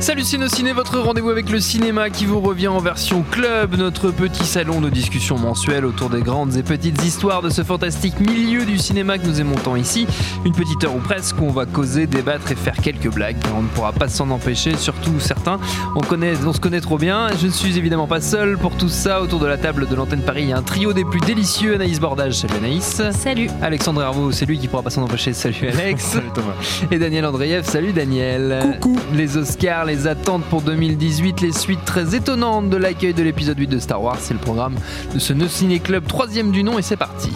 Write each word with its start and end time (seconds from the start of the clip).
Salut 0.00 0.22
Ciné, 0.22 0.72
votre 0.72 1.00
rendez-vous 1.00 1.28
avec 1.28 1.50
le 1.50 1.58
cinéma 1.58 2.08
qui 2.08 2.24
vous 2.24 2.40
revient 2.40 2.68
en 2.68 2.78
version 2.78 3.24
club, 3.32 3.74
notre 3.76 4.12
petit 4.12 4.44
salon 4.44 4.80
de 4.80 4.90
discussion 4.90 5.36
mensuelle 5.38 5.84
autour 5.84 6.08
des 6.08 6.22
grandes 6.22 6.56
et 6.56 6.62
petites 6.62 7.04
histoires 7.04 7.42
de 7.42 7.50
ce 7.50 7.64
fantastique 7.64 8.20
milieu 8.20 8.64
du 8.64 8.78
cinéma 8.78 9.18
que 9.18 9.26
nous 9.26 9.40
aimons 9.40 9.56
tant 9.56 9.74
ici. 9.74 10.06
Une 10.44 10.52
petite 10.52 10.84
heure 10.84 10.94
ou 10.94 11.00
presque 11.00 11.40
où 11.40 11.44
on 11.44 11.50
va 11.50 11.66
causer, 11.66 12.06
débattre 12.06 12.52
et 12.52 12.54
faire 12.54 12.76
quelques 12.76 13.12
blagues. 13.12 13.36
On 13.56 13.62
ne 13.62 13.68
pourra 13.68 13.92
pas 13.92 14.08
s'en 14.08 14.30
empêcher, 14.30 14.76
surtout 14.76 15.18
certains. 15.18 15.58
On, 15.96 16.00
connaît, 16.00 16.34
on 16.46 16.52
se 16.52 16.60
connaît 16.60 16.80
trop 16.80 16.96
bien. 16.96 17.28
Je 17.40 17.46
ne 17.46 17.52
suis 17.52 17.76
évidemment 17.76 18.06
pas 18.06 18.20
seul 18.20 18.56
pour 18.56 18.76
tout 18.76 18.88
ça. 18.88 19.20
Autour 19.20 19.40
de 19.40 19.46
la 19.46 19.58
table 19.58 19.88
de 19.88 19.94
l'antenne 19.96 20.22
Paris, 20.22 20.42
il 20.44 20.50
y 20.50 20.52
a 20.52 20.58
un 20.58 20.62
trio 20.62 20.92
des 20.92 21.04
plus 21.04 21.20
délicieux. 21.20 21.74
Anaïs 21.74 21.98
Bordage, 21.98 22.34
salut 22.34 22.56
Anaïs. 22.56 23.02
Salut. 23.10 23.50
Alexandre 23.62 24.02
Herveau, 24.02 24.30
c'est 24.30 24.46
lui 24.46 24.58
qui 24.58 24.68
pourra 24.68 24.82
pas 24.82 24.90
s'en 24.90 25.02
empêcher. 25.02 25.32
Salut 25.32 25.68
Alex. 25.68 26.04
Salut 26.12 26.30
Thomas. 26.32 26.54
Et 26.90 26.98
Daniel 26.98 27.26
Andreev, 27.26 27.64
salut 27.64 27.92
Daniel. 27.92 28.78
Coucou. 28.80 28.98
Les 29.12 29.36
Oscars, 29.36 29.87
les 29.88 30.06
attentes 30.06 30.44
pour 30.44 30.60
2018, 30.60 31.40
les 31.40 31.52
suites 31.52 31.84
très 31.86 32.14
étonnantes 32.14 32.68
de 32.68 32.76
l'accueil 32.76 33.14
de 33.14 33.22
l'épisode 33.22 33.58
8 33.58 33.66
de 33.68 33.78
Star 33.78 34.02
Wars, 34.02 34.18
c'est 34.20 34.34
le 34.34 34.40
programme 34.40 34.74
de 35.14 35.18
ce 35.18 35.32
No 35.32 35.48
Ciné 35.48 35.80
Club 35.80 36.06
troisième 36.06 36.52
du 36.52 36.62
nom 36.62 36.78
et 36.78 36.82
c'est 36.82 36.98
parti. 36.98 37.30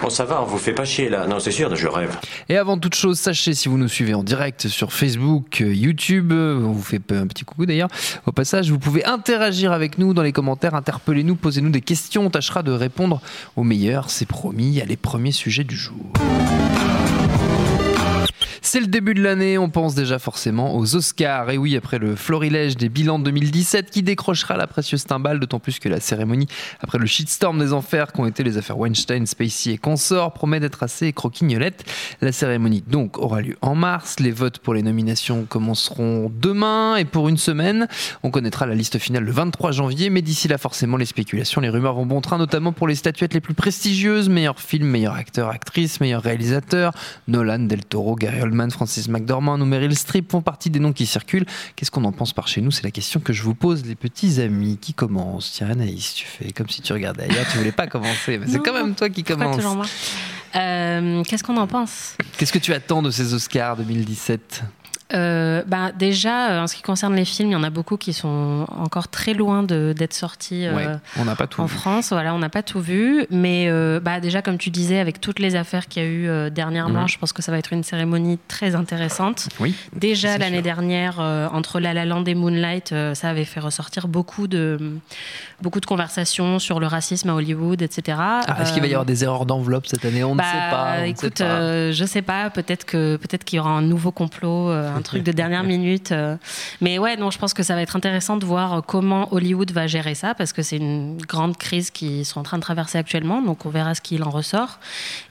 Bon, 0.00 0.10
ça 0.10 0.24
va, 0.24 0.40
on 0.40 0.44
vous 0.44 0.58
fait 0.58 0.72
pas 0.72 0.84
chier 0.84 1.08
là. 1.08 1.26
Non, 1.26 1.40
c'est 1.40 1.50
sûr, 1.50 1.74
je 1.74 1.88
rêve. 1.88 2.16
Et 2.48 2.56
avant 2.56 2.78
toute 2.78 2.94
chose, 2.94 3.18
sachez 3.18 3.54
si 3.54 3.68
vous 3.68 3.78
nous 3.78 3.88
suivez 3.88 4.14
en 4.14 4.22
direct 4.22 4.68
sur 4.68 4.92
Facebook, 4.92 5.60
euh, 5.60 5.74
YouTube, 5.74 6.32
euh, 6.32 6.56
on 6.58 6.72
vous 6.72 6.82
fait 6.82 7.02
un 7.12 7.26
petit 7.26 7.44
coucou 7.44 7.66
d'ailleurs. 7.66 7.88
Au 8.26 8.32
passage, 8.32 8.70
vous 8.70 8.78
pouvez 8.78 9.04
interagir 9.04 9.72
avec 9.72 9.98
nous 9.98 10.14
dans 10.14 10.22
les 10.22 10.32
commentaires, 10.32 10.74
interpellez-nous, 10.74 11.34
posez-nous 11.34 11.70
des 11.70 11.80
questions, 11.80 12.26
on 12.26 12.30
tâchera 12.30 12.62
de 12.62 12.72
répondre 12.72 13.20
au 13.56 13.64
meilleur, 13.64 14.08
c'est 14.08 14.26
promis, 14.26 14.80
à 14.80 14.84
les 14.84 14.96
premiers 14.96 15.32
sujets 15.32 15.64
du 15.64 15.76
jour. 15.76 16.12
C'est 18.64 18.78
le 18.78 18.86
début 18.86 19.12
de 19.12 19.20
l'année, 19.20 19.58
on 19.58 19.68
pense 19.68 19.96
déjà 19.96 20.20
forcément 20.20 20.76
aux 20.76 20.94
Oscars. 20.94 21.50
Et 21.50 21.58
oui, 21.58 21.76
après 21.76 21.98
le 21.98 22.14
florilège 22.14 22.76
des 22.76 22.88
bilans 22.88 23.18
de 23.18 23.24
2017 23.24 23.90
qui 23.90 24.04
décrochera 24.04 24.56
la 24.56 24.68
précieuse 24.68 25.04
timbale, 25.04 25.40
d'autant 25.40 25.58
plus 25.58 25.80
que 25.80 25.88
la 25.88 25.98
cérémonie, 25.98 26.46
après 26.80 26.98
le 26.98 27.06
shitstorm 27.06 27.58
des 27.58 27.72
enfers 27.72 28.12
qu'ont 28.12 28.24
été 28.24 28.44
les 28.44 28.58
affaires 28.58 28.78
Weinstein, 28.78 29.26
Spacey 29.26 29.72
et 29.72 29.78
consorts, 29.78 30.32
promet 30.32 30.60
d'être 30.60 30.84
assez 30.84 31.12
croquignolette. 31.12 31.84
La 32.20 32.30
cérémonie 32.30 32.84
donc 32.86 33.18
aura 33.18 33.40
lieu 33.40 33.56
en 33.62 33.74
mars. 33.74 34.20
Les 34.20 34.30
votes 34.30 34.60
pour 34.60 34.74
les 34.74 34.84
nominations 34.84 35.44
commenceront 35.44 36.32
demain 36.32 36.94
et 36.94 37.04
pour 37.04 37.28
une 37.28 37.38
semaine. 37.38 37.88
On 38.22 38.30
connaîtra 38.30 38.66
la 38.66 38.76
liste 38.76 38.96
finale 38.98 39.24
le 39.24 39.32
23 39.32 39.72
janvier, 39.72 40.08
mais 40.08 40.22
d'ici 40.22 40.46
là, 40.46 40.56
forcément, 40.56 40.96
les 40.96 41.04
spéculations, 41.04 41.60
les 41.60 41.68
rumeurs 41.68 41.94
vont 41.94 42.06
bon 42.06 42.20
train, 42.20 42.38
notamment 42.38 42.72
pour 42.72 42.86
les 42.86 42.94
statuettes 42.94 43.34
les 43.34 43.40
plus 43.40 43.54
prestigieuses 43.54 44.28
meilleur 44.28 44.60
film, 44.60 44.86
meilleur 44.86 45.14
acteur, 45.14 45.48
actrice, 45.48 46.00
meilleur 46.00 46.22
réalisateur. 46.22 46.92
Nolan, 47.26 47.58
Del 47.58 47.84
Toro, 47.84 48.14
Gary 48.14 48.51
Oldman, 48.52 48.70
Francis 48.70 49.08
McDormand 49.08 49.58
ou 49.58 49.64
Meryl 49.64 49.96
Streep 49.96 50.30
font 50.30 50.42
partie 50.42 50.68
des 50.68 50.78
noms 50.78 50.92
qui 50.92 51.06
circulent. 51.06 51.46
Qu'est-ce 51.74 51.90
qu'on 51.90 52.04
en 52.04 52.12
pense 52.12 52.34
par 52.34 52.48
chez 52.48 52.60
nous? 52.60 52.70
C'est 52.70 52.84
la 52.84 52.90
question 52.90 53.18
que 53.18 53.32
je 53.32 53.42
vous 53.42 53.54
pose, 53.54 53.84
les 53.86 53.94
petits 53.94 54.40
amis. 54.40 54.78
Qui 54.80 54.92
commence 54.92 55.52
Tiens, 55.52 55.70
Anaïs, 55.70 56.14
tu 56.14 56.26
fais 56.26 56.52
comme 56.52 56.68
si 56.68 56.82
tu 56.82 56.92
regardais 56.92 57.24
ailleurs, 57.24 57.46
tu 57.50 57.58
voulais 57.58 57.72
pas 57.72 57.86
commencer, 57.86 58.38
mais 58.38 58.46
c'est 58.46 58.58
quand 58.62 58.74
même 58.74 58.94
toi 58.94 59.08
qui 59.08 59.24
commence. 59.24 59.56
toujours 59.56 59.74
moi 59.74 59.86
Euh, 60.54 61.22
Qu'est-ce 61.22 61.42
qu'on 61.42 61.56
en 61.56 61.66
pense? 61.66 62.16
Qu'est-ce 62.36 62.52
que 62.52 62.58
tu 62.58 62.74
attends 62.74 63.00
de 63.02 63.10
ces 63.10 63.32
Oscars 63.32 63.76
2017 63.78 64.62
Euh, 65.14 65.62
bah, 65.66 65.90
Déjà, 65.98 66.50
euh, 66.50 66.62
en 66.62 66.66
ce 66.66 66.74
qui 66.74 66.82
concerne 66.82 67.14
les 67.14 67.24
films, 67.24 67.50
il 67.50 67.52
y 67.52 67.56
en 67.56 67.62
a 67.62 67.70
beaucoup 67.70 67.96
qui 67.96 68.12
sont 68.12 68.66
encore 68.68 69.08
très 69.08 69.34
loin 69.34 69.62
d'être 69.62 70.14
sortis 70.14 70.66
euh, 70.66 70.74
Ouais, 70.74 70.86
on 71.18 71.24
n'a 71.24 71.36
pas 71.36 71.46
tout 71.46 71.60
en 71.60 71.66
vu. 71.66 71.74
France. 71.76 72.10
Voilà, 72.10 72.34
on 72.34 72.38
n'a 72.38 72.48
pas 72.48 72.62
tout 72.62 72.80
vu. 72.80 73.26
Mais 73.30 73.66
euh, 73.68 74.00
bah, 74.00 74.20
déjà, 74.20 74.42
comme 74.42 74.58
tu 74.58 74.70
disais, 74.70 74.98
avec 74.98 75.20
toutes 75.20 75.38
les 75.38 75.54
affaires 75.56 75.88
qu'il 75.88 76.02
y 76.02 76.06
a 76.06 76.08
eu 76.08 76.50
dernièrement, 76.50 77.02
Mhm. 77.02 77.08
je 77.08 77.18
pense 77.18 77.32
que 77.32 77.42
ça 77.42 77.52
va 77.52 77.58
être 77.58 77.72
une 77.72 77.82
cérémonie 77.84 78.38
très 78.48 78.74
intéressante. 78.74 79.48
Oui. 79.60 79.74
Déjà 79.94 80.38
l'année 80.38 80.62
dernière, 80.62 81.18
entre 81.20 81.80
La 81.80 81.92
La 81.94 82.04
Land 82.04 82.24
et 82.24 82.34
Moonlight, 82.34 82.94
ça 83.14 83.28
avait 83.28 83.44
fait 83.44 83.60
ressortir 83.60 84.08
beaucoup 84.08 84.46
de, 84.46 84.78
beaucoup 85.60 85.80
de 85.80 85.86
conversations 85.86 86.58
sur 86.58 86.80
le 86.80 86.86
racisme 86.86 87.30
à 87.30 87.34
Hollywood, 87.34 87.82
etc. 87.82 88.18
Ah, 88.20 88.58
Est-ce 88.60 88.72
qu'il 88.72 88.82
va 88.82 88.88
y 88.88 88.92
avoir 88.92 89.04
des 89.06 89.24
erreurs 89.24 89.46
d'enveloppe 89.46 89.86
cette 89.86 90.04
année? 90.04 90.24
On 90.24 90.34
bah, 90.36 90.44
ne 90.44 90.48
sait 90.48 90.70
pas. 90.70 90.94
on 90.98 91.00
ne 91.02 91.06
écoute, 91.06 91.38
sait 91.38 91.44
pas. 91.44 91.50
euh, 91.50 91.92
je 91.92 92.04
sais 92.04 92.22
pas. 92.22 92.50
Peut-être 92.50 92.84
que 92.84 93.18
qu'il 93.44 93.56
y 93.56 93.60
aura 93.60 93.70
un 93.70 93.82
nouveau 93.82 94.12
complot, 94.12 94.68
truc 95.02 95.22
de 95.22 95.32
dernière 95.32 95.64
minute. 95.64 96.12
euh. 96.12 96.36
mais 96.80 96.98
ouais, 96.98 97.16
non, 97.16 97.30
je 97.30 97.38
pense 97.38 97.54
que 97.54 97.62
ça 97.62 97.74
va 97.74 97.82
être 97.82 97.96
intéressant 97.96 98.36
de 98.36 98.44
voir 98.44 98.82
comment 98.84 99.32
Hollywood 99.32 99.70
va 99.72 99.86
gérer 99.86 100.14
ça 100.14 100.34
parce 100.34 100.52
que 100.52 100.62
c'est 100.62 100.76
une 100.76 101.18
grande 101.18 101.56
crise 101.56 101.90
qu'ils 101.90 102.24
sont 102.24 102.40
en 102.40 102.42
train 102.42 102.58
de 102.58 102.62
traverser 102.62 102.98
actuellement. 102.98 103.42
Donc 103.42 103.66
on 103.66 103.70
verra 103.70 103.94
ce 103.94 104.00
qu'il 104.00 104.22
en 104.22 104.30
ressort. 104.30 104.78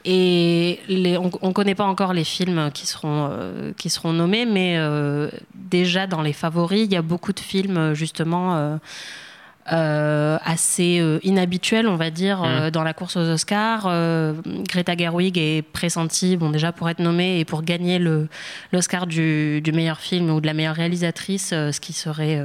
Et 0.06 0.80
on, 0.90 1.32
on 1.42 1.54
connaît 1.54 1.76
pas 1.76 1.86
encore 1.86 2.14
les 2.14 2.24
films 2.24 2.72
qui 2.74 2.86
seront 2.88 3.30
euh, 3.32 3.72
qui 3.78 3.90
seront 3.90 4.14
nommés, 4.14 4.46
mais 4.46 4.76
euh, 4.78 5.30
déjà 5.56 6.08
dans 6.08 6.22
les 6.22 6.34
favoris, 6.34 6.86
il 6.86 6.92
y 6.92 6.98
a 6.98 7.02
beaucoup 7.02 7.34
de 7.34 7.40
films 7.40 7.94
justement. 7.94 8.80
Euh, 9.72 10.38
assez 10.44 11.00
euh, 11.00 11.20
inhabituel, 11.24 11.88
on 11.88 11.96
va 11.96 12.10
dire, 12.10 12.42
euh, 12.44 12.72
dans 12.72 12.84
la 12.84 12.94
course 12.94 13.16
aux 13.18 13.28
Oscars. 13.30 13.84
Euh, 13.88 14.34
Greta 14.70 14.96
Gerwig 14.98 15.38
est 15.38 15.62
pressentie, 15.62 16.38
bon, 16.38 16.50
déjà 16.50 16.72
pour 16.72 16.90
être 16.90 17.00
nommée 17.00 17.40
et 17.40 17.46
pour 17.46 17.62
gagner 17.64 18.00
l'Oscar 18.72 19.08
du, 19.08 19.62
du 19.62 19.72
meilleur 19.72 20.00
film 20.00 20.30
ou 20.30 20.42
de 20.42 20.48
la 20.48 20.54
meilleure 20.54 20.76
réalisatrice, 20.76 21.52
euh, 21.54 21.72
ce 21.72 21.80
qui 21.80 21.94
serait 21.94 22.44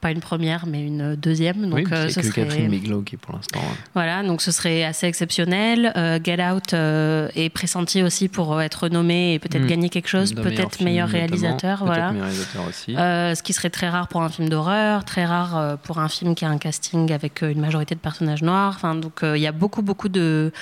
pas 0.00 0.10
une 0.10 0.20
première, 0.20 0.66
mais 0.66 0.82
une 0.84 1.16
deuxième. 1.16 1.62
Donc, 1.68 1.74
oui, 1.74 1.84
c'est 1.88 2.10
ce 2.10 2.14
que 2.20 2.22
serait- 2.26 2.42
Catherine 2.46 2.68
Bigelow 2.68 3.02
qui 3.02 3.14
est 3.16 3.18
pour 3.18 3.34
l'instant. 3.34 3.60
voilà, 3.94 4.22
donc 4.22 4.40
ce 4.42 4.50
serait 4.52 4.84
assez 4.84 5.06
exceptionnel. 5.06 5.92
Get 6.24 6.42
Out 6.44 6.72
est 6.74 7.50
pressenti 7.52 8.02
aussi 8.02 8.28
pour 8.28 8.60
être 8.60 8.88
nommé 8.88 9.34
et 9.34 9.38
peut-être 9.38 9.64
Mm. 9.64 9.68
gagner 9.68 9.88
quelque 9.88 10.08
chose, 10.08 10.34
peut-être 10.34 10.82
meilleur 10.82 11.08
réalisateur. 11.08 11.84
Voilà. 11.84 12.10
meilleur 12.12 12.26
réalisateur 12.26 12.62
aussi. 12.68 12.94
Ce 12.94 13.42
qui 13.42 13.52
serait 13.52 13.70
très 13.70 13.88
rare 13.88 14.08
pour 14.08 14.22
un 14.22 14.28
film 14.28 14.48
d'horreur, 14.48 15.04
très 15.04 15.24
rare 15.24 15.78
pour 15.82 15.98
un 15.98 16.08
film 16.08 16.34
qui 16.34 16.43
a 16.44 16.50
un 16.50 16.58
casting 16.58 17.12
avec 17.12 17.42
euh, 17.42 17.50
une 17.50 17.60
majorité 17.60 17.94
de 17.94 18.00
personnages 18.00 18.42
noirs. 18.42 18.74
Enfin, 18.76 18.94
donc 18.94 19.22
euh, 19.22 19.36
il 19.36 19.42
y 19.42 19.46
a 19.46 19.52
beaucoup 19.52 19.82
beaucoup 19.82 20.08
de, 20.08 20.52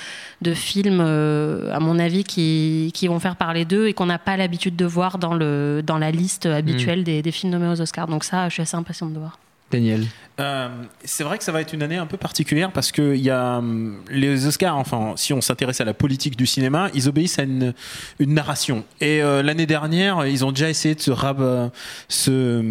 de 0.41 0.53
films, 0.53 0.99
euh, 1.01 1.73
à 1.73 1.79
mon 1.79 1.99
avis, 1.99 2.23
qui, 2.23 2.91
qui 2.93 3.07
vont 3.07 3.19
faire 3.19 3.35
parler 3.35 3.65
d'eux 3.65 3.87
et 3.87 3.93
qu'on 3.93 4.05
n'a 4.07 4.19
pas 4.19 4.37
l'habitude 4.37 4.75
de 4.75 4.85
voir 4.85 5.17
dans, 5.17 5.33
le, 5.33 5.81
dans 5.85 5.97
la 5.97 6.11
liste 6.11 6.45
habituelle 6.45 7.01
Mm. 7.01 7.03
des, 7.03 7.21
des 7.21 7.31
films 7.31 7.51
nommés 7.51 7.67
aux 7.67 7.81
Oscars. 7.81 8.07
Donc 8.07 8.23
ça, 8.23 8.49
je 8.49 8.53
suis 8.53 8.61
assez 8.61 8.75
impatiente 8.75 9.13
de 9.13 9.19
voir. 9.19 9.37
Daniel. 9.71 10.05
Euh, 10.39 10.67
c'est 11.03 11.23
vrai 11.23 11.37
que 11.37 11.43
ça 11.43 11.51
va 11.51 11.61
être 11.61 11.73
une 11.73 11.83
année 11.83 11.97
un 11.97 12.07
peu 12.07 12.17
particulière 12.17 12.71
parce 12.71 12.91
que 12.91 13.15
y 13.15 13.29
a 13.29 13.57
hum, 13.59 13.97
les 14.09 14.47
Oscars, 14.47 14.75
enfin, 14.77 15.13
si 15.15 15.31
on 15.31 15.41
s'intéresse 15.41 15.79
à 15.79 15.85
la 15.85 15.93
politique 15.93 16.35
du 16.35 16.47
cinéma, 16.47 16.89
ils 16.95 17.07
obéissent 17.07 17.37
à 17.37 17.43
une, 17.43 17.73
une 18.19 18.33
narration. 18.33 18.83
Et 18.99 19.21
euh, 19.21 19.43
l'année 19.43 19.67
dernière, 19.67 20.25
ils 20.25 20.43
ont 20.43 20.51
déjà 20.51 20.69
essayé 20.71 20.95
de 20.95 21.01
se, 21.01 21.11
rab- 21.11 21.69
se, 22.07 22.61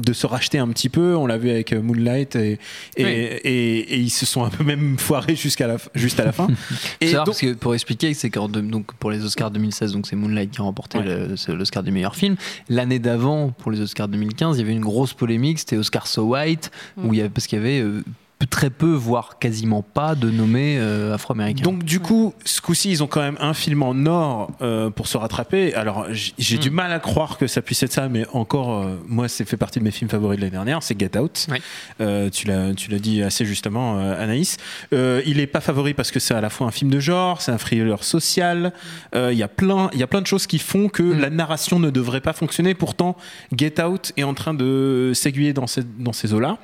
de 0.00 0.12
se 0.12 0.26
racheter 0.26 0.58
un 0.58 0.68
petit 0.68 0.88
peu. 0.88 1.14
On 1.16 1.26
l'a 1.26 1.38
vu 1.38 1.50
avec 1.50 1.72
euh, 1.72 1.80
Moonlight 1.80 2.34
et, 2.36 2.58
et, 2.96 3.04
Oui. 3.04 3.10
et- 3.10 3.94
et 3.94 3.96
ils 3.98 4.10
se 4.10 4.26
sont 4.26 4.44
un 4.44 4.50
peu 4.50 4.64
même 4.64 4.98
foirés 4.98 5.36
jusqu'à 5.36 5.66
la, 5.66 5.76
juste 5.94 6.18
à 6.20 6.24
la 6.24 6.32
fin. 6.32 6.48
Et 7.00 7.12
donc, 7.12 7.26
parce 7.26 7.40
que 7.40 7.54
pour 7.54 7.74
expliquer, 7.74 8.14
c'est 8.14 8.30
donc 8.30 8.94
pour 8.94 9.10
les 9.10 9.24
Oscars 9.24 9.50
2016, 9.50 9.92
donc 9.92 10.06
c'est 10.06 10.16
Moonlight 10.16 10.50
qui 10.50 10.60
a 10.60 10.64
remporté 10.64 10.98
Ouais. 10.98 11.28
l'Oscar 11.48 11.82
du 11.82 11.90
meilleur 11.92 12.14
film. 12.16 12.36
L'année 12.68 12.98
d'avant, 12.98 13.50
pour 13.50 13.70
les 13.70 13.80
Oscars 13.80 14.08
2015, 14.08 14.56
il 14.56 14.60
y 14.60 14.64
avait 14.64 14.72
une 14.72 14.80
grosse 14.80 15.12
polémique. 15.14 15.58
C'était 15.60 15.76
Oscar 15.76 16.06
So 16.06 16.22
White, 16.24 16.70
où 16.96 17.14
y 17.14 17.20
avait, 17.20 17.30
parce 17.30 17.46
qu'il 17.46 17.58
y 17.58 17.62
avait 17.62 17.80
euh, 17.80 18.02
très 18.46 18.70
peu, 18.70 18.92
voire 18.92 19.38
quasiment 19.38 19.82
pas, 19.82 20.14
de 20.14 20.30
nommés 20.30 20.76
euh, 20.78 21.14
afro-américains. 21.14 21.62
Donc 21.62 21.84
du 21.84 22.00
coup, 22.00 22.32
ce 22.44 22.60
coup-ci, 22.60 22.90
ils 22.90 23.02
ont 23.02 23.06
quand 23.06 23.20
même 23.20 23.36
un 23.40 23.54
film 23.54 23.82
en 23.82 23.94
or 24.06 24.50
euh, 24.62 24.90
pour 24.90 25.06
se 25.08 25.16
rattraper. 25.18 25.74
Alors 25.74 26.06
j'ai 26.10 26.56
Mm. 26.56 26.60
du 26.60 26.70
mal 26.70 26.92
à 26.92 26.98
croire 26.98 27.36
que 27.38 27.46
ça 27.46 27.60
puisse 27.62 27.82
être 27.82 27.92
ça, 27.92 28.08
mais 28.08 28.24
encore, 28.32 28.82
euh, 28.82 28.96
moi, 29.06 29.28
c'est 29.28 29.44
fait 29.48 29.56
partie 29.56 29.78
de 29.78 29.84
mes 29.84 29.90
films 29.90 30.08
favoris 30.10 30.36
de 30.38 30.42
l'année 30.42 30.52
dernière, 30.52 30.82
c'est 30.82 30.98
Get 30.98 31.18
Out. 31.18 31.46
Oui. 31.50 31.58
Tu 32.32 32.46
l'as, 32.46 32.74
tu 32.74 32.90
l'as 32.90 32.98
dit 32.98 33.22
assez 33.22 33.44
justement, 33.44 33.98
Anaïs. 33.98 34.56
Il 34.92 35.38
est 35.40 35.46
pas 35.46 35.60
favori 35.60 35.92
parce 35.94 36.10
que 36.10 36.18
c'est 36.20 36.34
à 36.34 36.40
la 36.40 36.50
fois 36.50 36.66
un 36.66 36.70
film 36.70 36.90
de 36.90 36.98
genre, 37.00 37.42
c'est 37.42 37.52
un 37.52 37.58
thriller 37.58 38.02
social. 38.04 38.72
Il 39.14 39.32
y 39.36 39.42
a 39.42 39.48
plein, 39.48 39.90
il 39.92 39.98
y 39.98 40.02
a 40.02 40.06
plein 40.06 40.20
de 40.22 40.26
choses 40.26 40.46
qui 40.46 40.58
font 40.58 40.88
que 40.88 41.02
Mm. 41.02 41.20
la 41.20 41.30
narration 41.30 41.78
ne 41.78 41.90
devrait 41.90 42.20
pas 42.20 42.32
fonctionner. 42.32 42.74
Pourtant, 42.74 43.16
Get 43.56 43.82
Out 43.82 44.12
est 44.16 44.22
en 44.22 44.34
train 44.34 44.54
de 44.54 45.12
s'aiguiller 45.14 45.52
dans 45.52 45.66
ces, 45.66 45.82
dans 45.98 46.12
ces 46.12 46.32
eaux-là. 46.32 46.58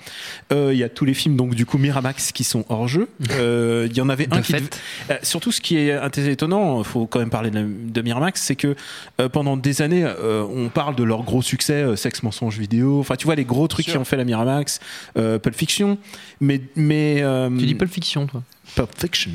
Il 0.53 0.77
y 0.77 0.83
a 0.85 0.89
tous 0.89 1.05
les 1.05 1.15
films 1.15 1.37
donc 1.37 1.55
du 1.55 1.66
coup 1.67 1.79
Miramax 1.79 2.33
qui 2.33 2.45
sont 2.45 2.65
hors 2.69 2.89
jeu. 2.89 3.09
Euh, 3.37 3.89
Il 3.91 3.97
y 3.97 4.01
en 4.01 4.09
avait 4.09 4.29
un 4.31 4.39
De 4.39 4.43
qui 4.43 4.55
euh, 4.55 5.17
surtout, 5.23 5.53
ce 5.53 5.61
qui 5.61 5.77
est 5.77 5.93
assez 5.93 6.31
étonnant, 6.31 6.79
il 6.79 6.85
faut 6.85 7.07
quand 7.07 7.19
même 7.19 7.29
parler 7.29 7.51
de, 7.51 8.03
Miramax, 8.03 8.41
c'est 8.41 8.57
que 8.57 8.77
euh, 9.21 9.29
pendant 9.29 9.57
des 9.57 9.83
années, 9.83 10.07
on 10.27 10.69
parle 10.69 10.95
de 10.95 11.03
leur 11.03 11.23
gros 11.23 11.43
succès, 11.43 11.85
sexe, 11.97 12.23
mensonge, 12.23 12.59
vidéo. 12.59 13.01
Enfin, 13.01 13.17
tu 13.17 13.27
vois 13.27 13.35
les 13.35 13.45
gros 13.45 13.67
trucs 13.69 13.87
qui 13.87 13.99
ont 13.99 14.05
fait 14.05 14.17
la 14.17 14.25
Miramax, 14.25 14.81
Pulp 15.15 15.55
Fiction, 15.55 15.99
mais 16.41 16.61
mais 16.77 17.23
Tu 17.59 17.67
dis 17.67 17.75
Pulp 17.75 17.93
Fiction, 17.93 18.27
toi 18.27 18.43
Pulp 18.75 18.91
Fiction. 18.99 19.31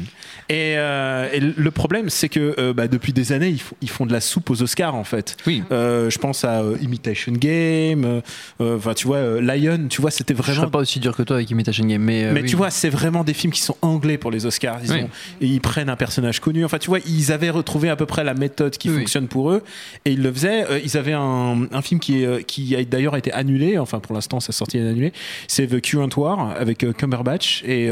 Et, 0.50 0.76
euh, 0.78 1.30
et 1.32 1.40
le 1.40 1.72
problème, 1.72 2.10
c'est 2.10 2.30
que 2.30 2.56
euh, 2.60 2.74
bah, 2.74 2.88
depuis 2.88 3.14
des 3.14 3.32
années, 3.32 3.50
ils, 3.50 3.62
font- 3.62 3.76
ils 3.82 3.90
font 3.90 4.06
de 4.06 4.12
la 4.12 4.22
soupe 4.22 4.50
aux 4.50 4.62
Oscars 4.62 4.96
en 4.96 5.04
fait. 5.04 5.38
Oui. 5.48 5.64
Euh, 5.72 6.10
je 6.10 6.18
pense 6.20 6.44
à 6.44 6.62
Imitation 6.82 7.32
Game. 7.34 8.22
Enfin, 8.60 8.94
tu 8.94 9.08
vois, 9.08 9.40
Lion. 9.42 9.88
Tu 9.90 10.02
vois, 10.02 10.12
c'était 10.12 10.34
Je 10.36 10.40
vraiment 10.42 10.62
serais 10.62 10.72
pas 10.72 10.80
aussi 10.80 11.00
dur 11.00 11.16
que 11.16 11.24
toi 11.24 11.38
avec 11.38 11.50
Imitation 11.50 11.86
Game, 11.86 12.02
mais. 12.04 12.32
mais 12.34 12.42
oui. 12.42 12.50
tu 12.50 12.56
vois, 12.56 12.70
c'est 12.70 12.90
vraiment 12.90 13.24
des 13.24 13.34
films 13.34 13.54
qui 13.54 13.62
sont 13.62 13.78
anglais 13.82 14.18
pour 14.18 14.32
les 14.32 14.46
Oscars. 14.46 14.80
Ils, 14.84 14.92
Oui. 14.92 15.02
ont- 15.04 15.10
et 15.42 15.48
ils 15.48 15.62
prennent 15.62 15.90
un 15.90 15.96
personnage 15.96 16.40
connu. 16.40 16.66
Enfin, 16.66 16.78
tu 16.78 16.88
vois, 16.90 17.00
ils 17.06 17.32
avaient 17.32 17.50
retrouvé 17.50 17.90
à 17.90 17.96
peu 17.96 18.06
près 18.06 18.24
la 18.24 18.34
méthode 18.34 18.78
qui 18.78 18.90
fonctionne 18.90 19.28
pour 19.28 19.52
eux. 19.52 19.64
Et 20.06 20.12
ils 20.12 20.22
le 20.22 20.32
faisaient. 20.34 20.66
Ils 20.84 20.98
avaient 20.98 21.14
un, 21.14 21.68
un 21.72 21.82
film 21.82 22.00
qui, 22.00 22.24
est, 22.24 22.44
qui 22.44 22.76
a 22.76 22.84
d'ailleurs 22.84 23.16
été 23.16 23.32
annulé. 23.32 23.78
Enfin, 23.78 24.00
pour 24.00 24.14
l'instant, 24.14 24.40
sa 24.40 24.52
sortie 24.52 24.78
est 24.78 24.88
annulée. 24.88 25.14
C'est 25.48 25.68
The 25.68 25.82
Current 25.82 26.10
War 26.18 26.56
avec 26.60 26.86
Cumberbatch 26.98 27.64
et, 27.66 27.90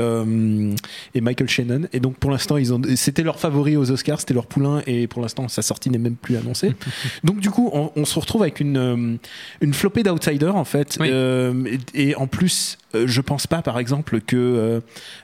et 1.15 1.21
Michael 1.29 1.47
Shannon. 1.47 1.81
Et 1.93 1.99
donc, 1.99 2.17
pour 2.17 2.31
l'instant, 2.31 2.57
ils 2.57 2.73
ont, 2.73 2.81
c'était 2.95 3.21
leur 3.21 3.39
favori 3.39 3.77
aux 3.77 3.91
Oscars. 3.91 4.19
C'était 4.19 4.33
leur 4.33 4.47
poulain. 4.47 4.81
Et 4.87 5.07
pour 5.07 5.21
l'instant, 5.21 5.47
sa 5.47 5.61
sortie 5.61 5.89
n'est 5.89 5.99
même 5.99 6.15
plus 6.15 6.37
annoncée. 6.37 6.73
donc, 7.23 7.39
du 7.39 7.51
coup, 7.51 7.69
on, 7.71 7.91
on 7.95 8.05
se 8.05 8.19
retrouve 8.19 8.41
avec 8.41 8.59
une, 8.59 8.77
euh, 8.77 9.15
une 9.61 9.73
flopée 9.73 10.03
d'outsiders, 10.03 10.55
en 10.55 10.63
fait. 10.63 10.97
Oui. 10.99 11.07
Euh, 11.11 11.77
et, 11.93 12.09
et 12.09 12.15
en 12.15 12.25
plus, 12.27 12.77
euh, 12.95 13.05
je 13.07 13.21
pense 13.21 13.47
pas, 13.47 13.61
par 13.61 13.77
exemple, 13.79 14.19
que 14.21 14.35
euh, 14.35 14.79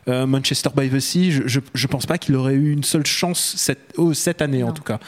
euh, 0.08 0.26
Manchester 0.26 0.70
by 0.76 0.90
the 0.90 1.00
Sea, 1.00 1.32
je, 1.32 1.44
je, 1.48 1.60
je 1.74 1.88
pense 1.88 2.06
pas 2.06 2.18
qu'il 2.18 2.36
aurait 2.36 2.54
eu 2.54 2.72
une 2.72 2.84
seule 2.84 3.06
chance 3.06 3.54
cette, 3.58 3.94
oh, 3.98 4.14
cette 4.14 4.42
année, 4.42 4.64
en 4.64 4.72
tout 4.72 4.84
cas. 4.84 5.00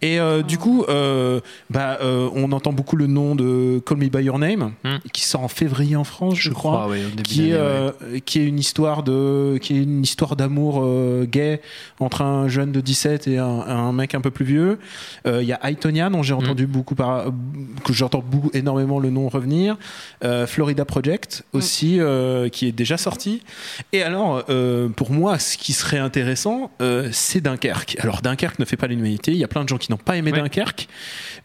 Et 0.00 0.20
euh, 0.20 0.42
du 0.42 0.58
coup, 0.58 0.84
euh, 0.88 1.40
bah, 1.70 1.98
euh, 2.00 2.30
on 2.34 2.52
entend 2.52 2.72
beaucoup 2.72 2.94
le 2.94 3.08
nom 3.08 3.34
de 3.34 3.82
Call 3.84 3.98
Me 3.98 4.08
By 4.08 4.22
Your 4.24 4.38
Name, 4.38 4.72
Hmm. 4.84 4.98
qui 5.12 5.22
sort 5.24 5.42
en 5.42 5.48
février 5.48 5.96
en 5.96 6.04
France, 6.04 6.36
je, 6.38 6.50
crois. 6.50 6.86
ouais, 6.88 7.04
au 7.04 7.08
début 7.10 7.22
Qui 7.24 7.50
est, 7.50 7.54
ouais. 7.60 8.20
qui 8.24 8.38
est 8.38 8.44
une 8.46 8.60
histoire 8.60 9.02
de 9.02 9.58
qui 9.60 9.76
est 9.76 9.82
une 9.82 10.02
histoire 10.04 10.36
d'amour 10.36 10.82
euh, 10.84 11.24
gay 11.24 11.60
entre 11.98 12.22
un 12.22 12.46
jeune 12.48 12.70
de 12.70 12.80
17 12.80 13.26
et 13.26 13.38
un, 13.38 13.44
un 13.44 13.92
mec 13.92 14.14
un 14.14 14.20
peu 14.20 14.30
plus 14.30 14.44
vieux. 14.44 14.78
Euh, 15.26 15.42
Il 15.42 15.48
y 15.48 15.52
a 15.52 15.58
Aitonia 15.68 16.08
dont 16.10 16.22
j'ai 16.22 16.32
Hmm. 16.34 16.38
entendu 16.38 16.66
beaucoup 16.68 16.94
par, 16.94 17.24
que 17.84 17.92
j'entends 17.92 18.22
beaucoup 18.24 18.50
énormément 18.54 19.00
le 19.00 19.10
nom 19.10 19.28
revenir. 19.28 19.76
Euh, 20.24 20.46
Florida 20.46 20.84
Project 20.84 21.42
aussi 21.52 21.97
euh, 22.00 22.48
qui 22.48 22.66
est 22.66 22.72
déjà 22.72 22.96
sorti. 22.96 23.42
Et 23.92 24.02
alors 24.02 24.44
euh, 24.48 24.88
pour 24.88 25.10
moi 25.10 25.38
ce 25.38 25.56
qui 25.56 25.72
serait 25.72 25.98
intéressant 25.98 26.70
euh, 26.80 27.08
c'est 27.12 27.40
Dunkerque. 27.40 27.96
Alors 28.00 28.22
Dunkerque 28.22 28.58
ne 28.58 28.64
fait 28.64 28.76
pas 28.76 28.86
l'humanité. 28.86 29.32
Il 29.32 29.38
y 29.38 29.44
a 29.44 29.48
plein 29.48 29.64
de 29.64 29.68
gens 29.68 29.78
qui 29.78 29.90
n'ont 29.90 29.98
pas 29.98 30.16
aimé 30.16 30.28
Ouais. 30.28 30.40
Dunkerque, 30.40 30.88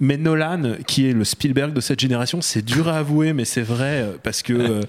mais 0.01 0.17
Nolan 0.17 0.73
qui 0.85 1.07
est 1.07 1.13
le 1.13 1.23
Spielberg 1.23 1.71
de 1.71 1.79
cette 1.79 1.99
génération, 1.99 2.41
c'est 2.41 2.63
dur 2.63 2.89
à 2.89 2.97
avouer 2.97 3.31
mais 3.31 3.45
c'est 3.45 3.61
vrai 3.61 4.05
parce 4.23 4.41
que 4.41 4.81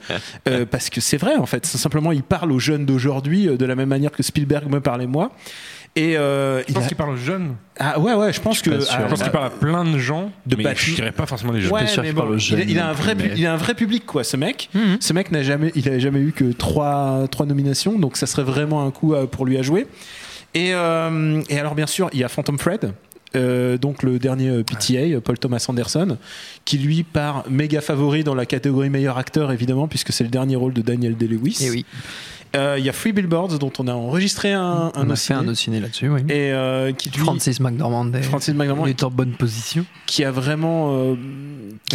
parce 0.71 0.91
que 0.91 1.01
c'est 1.01 1.17
vrai 1.17 1.37
en 1.37 1.47
fait. 1.47 1.65
Simplement 1.65 2.11
il 2.11 2.23
parle 2.23 2.51
aux 2.51 2.59
jeunes 2.59 2.87
d'aujourd'hui 2.87 3.47
de 3.47 3.65
la 3.65 3.77
même 3.77 3.89
manière 3.89 4.11
que 4.11 4.23
Spielberg 4.23 4.69
me 4.69 4.81
parlait 4.81 5.07
moi. 5.07 5.31
Et 5.97 6.17
euh, 6.17 6.63
Je 6.67 6.73
pense 6.73 6.85
a- 6.85 6.89
qu'il 6.89 6.97
parle 6.97 7.11
aux 7.11 7.17
jeunes. 7.17 7.55
ah 7.79 8.01
ouais 8.01 8.15
ouais 8.15 8.33
je 8.33 8.41
pense 8.41 8.61
que 8.63 8.81
sûr. 8.81 8.93
ah, 8.97 9.03
Je 9.05 9.09
pense 9.11 9.23
qu'il 9.23 9.31
parle 9.31 9.47
à 9.47 9.51
plein 9.51 9.85
de 9.85 9.97
gens, 9.97 10.33
De 10.45 10.57
mais 10.57 10.75
je 10.75 10.95
dirais 10.97 11.13
pas 11.13 11.25
forcément 11.25 11.53
les 11.53 11.61
jeunes. 11.61 11.73
Ouais, 11.73 11.83
mais 12.03 12.13
bon, 12.13 12.37
il, 12.37 12.55
a, 12.57 12.63
il 12.65 12.79
un 12.81 12.93
vrai, 12.93 13.15
pu- 13.15 13.29
mais- 13.29 13.35
il 13.37 13.47
a 13.47 13.53
un 13.53 13.57
vrai 13.57 13.75
public, 13.75 14.05
quoi, 14.05 14.25
ce 14.25 14.37
mec. 14.37 14.71
Mhm. 14.75 14.97
Ce 14.99 15.13
mec 15.13 15.31
n'a 15.31 15.45
jamais, 15.45 15.71
il 15.77 15.89
a 15.89 15.99
jamais 16.01 16.19
eu 16.19 16.33
que 16.33 16.51
trois, 16.53 17.27
trois 17.31 17.47
nominations, 17.47 17.97
donc 17.99 18.17
ça 18.17 18.27
serait 18.27 18.43
vraiment 18.43 18.85
un 18.85 18.91
coup 18.91 19.15
à- 19.15 19.31
pour 19.31 19.47
lui 19.47 19.57
à 19.57 19.63
jouer. 19.63 19.87
Et, 20.55 20.71
euh, 20.75 21.41
et 21.49 21.59
alors, 21.61 21.77
bien 21.77 21.87
sûr, 21.87 22.11
il 22.13 22.19
y 22.19 22.25
a 22.25 22.29
Phantom 22.29 22.59
Fred. 22.59 22.93
euh, 23.37 23.79
donc 23.79 24.05
le 24.05 24.21
dernier 24.21 24.49
euh, 24.49 24.63
PTA, 24.63 25.21
Paul 25.21 25.37
Thomas 25.39 25.65
Anderson, 25.69 26.19
qui 26.65 26.79
lui 26.79 27.03
part 27.03 27.43
méga 27.51 27.81
favori 27.81 28.23
dans 28.23 28.37
la 28.37 28.47
catégorie 28.47 28.91
meilleur 28.91 29.19
acteur 29.19 29.51
évidemment 29.51 29.89
puisque 29.89 30.13
c'est 30.13 30.23
le 30.23 30.31
dernier 30.31 30.55
rôle 30.55 30.73
de 30.73 30.83
Daniel 30.83 31.17
Day-Lewis. 31.17 31.59
Eh 31.63 31.71
oui, 31.71 31.85
Euh, 32.55 32.77
Il 32.79 32.85
y 32.85 32.89
a 32.89 32.93
Free 32.93 33.13
Billboards 33.13 33.59
dont 33.59 33.73
on 33.79 33.89
a 33.89 33.93
enregistré 33.93 34.53
un, 34.53 34.63
un 34.63 34.93
on 34.97 35.11
a 35.11 35.17
fait 35.17 35.35
un 35.35 35.43
dossier 35.43 35.79
là-dessus, 35.81 36.09
oui. 36.09 36.21
et 36.29 36.53
euh, 36.53 36.93
qui 36.93 37.11
lui, 37.11 37.19
Francis 37.19 37.59
McDormand 37.61 38.13
est- 38.13 38.23
Francis 38.23 38.55
McDormand 38.55 38.87
il 38.87 38.91
est 38.91 39.03
en 39.03 39.11
bonne 39.11 39.33
position. 39.33 39.85
qui 40.07 40.25
a 40.25 40.31
vraiment 40.31 40.95
euh, 40.97 41.17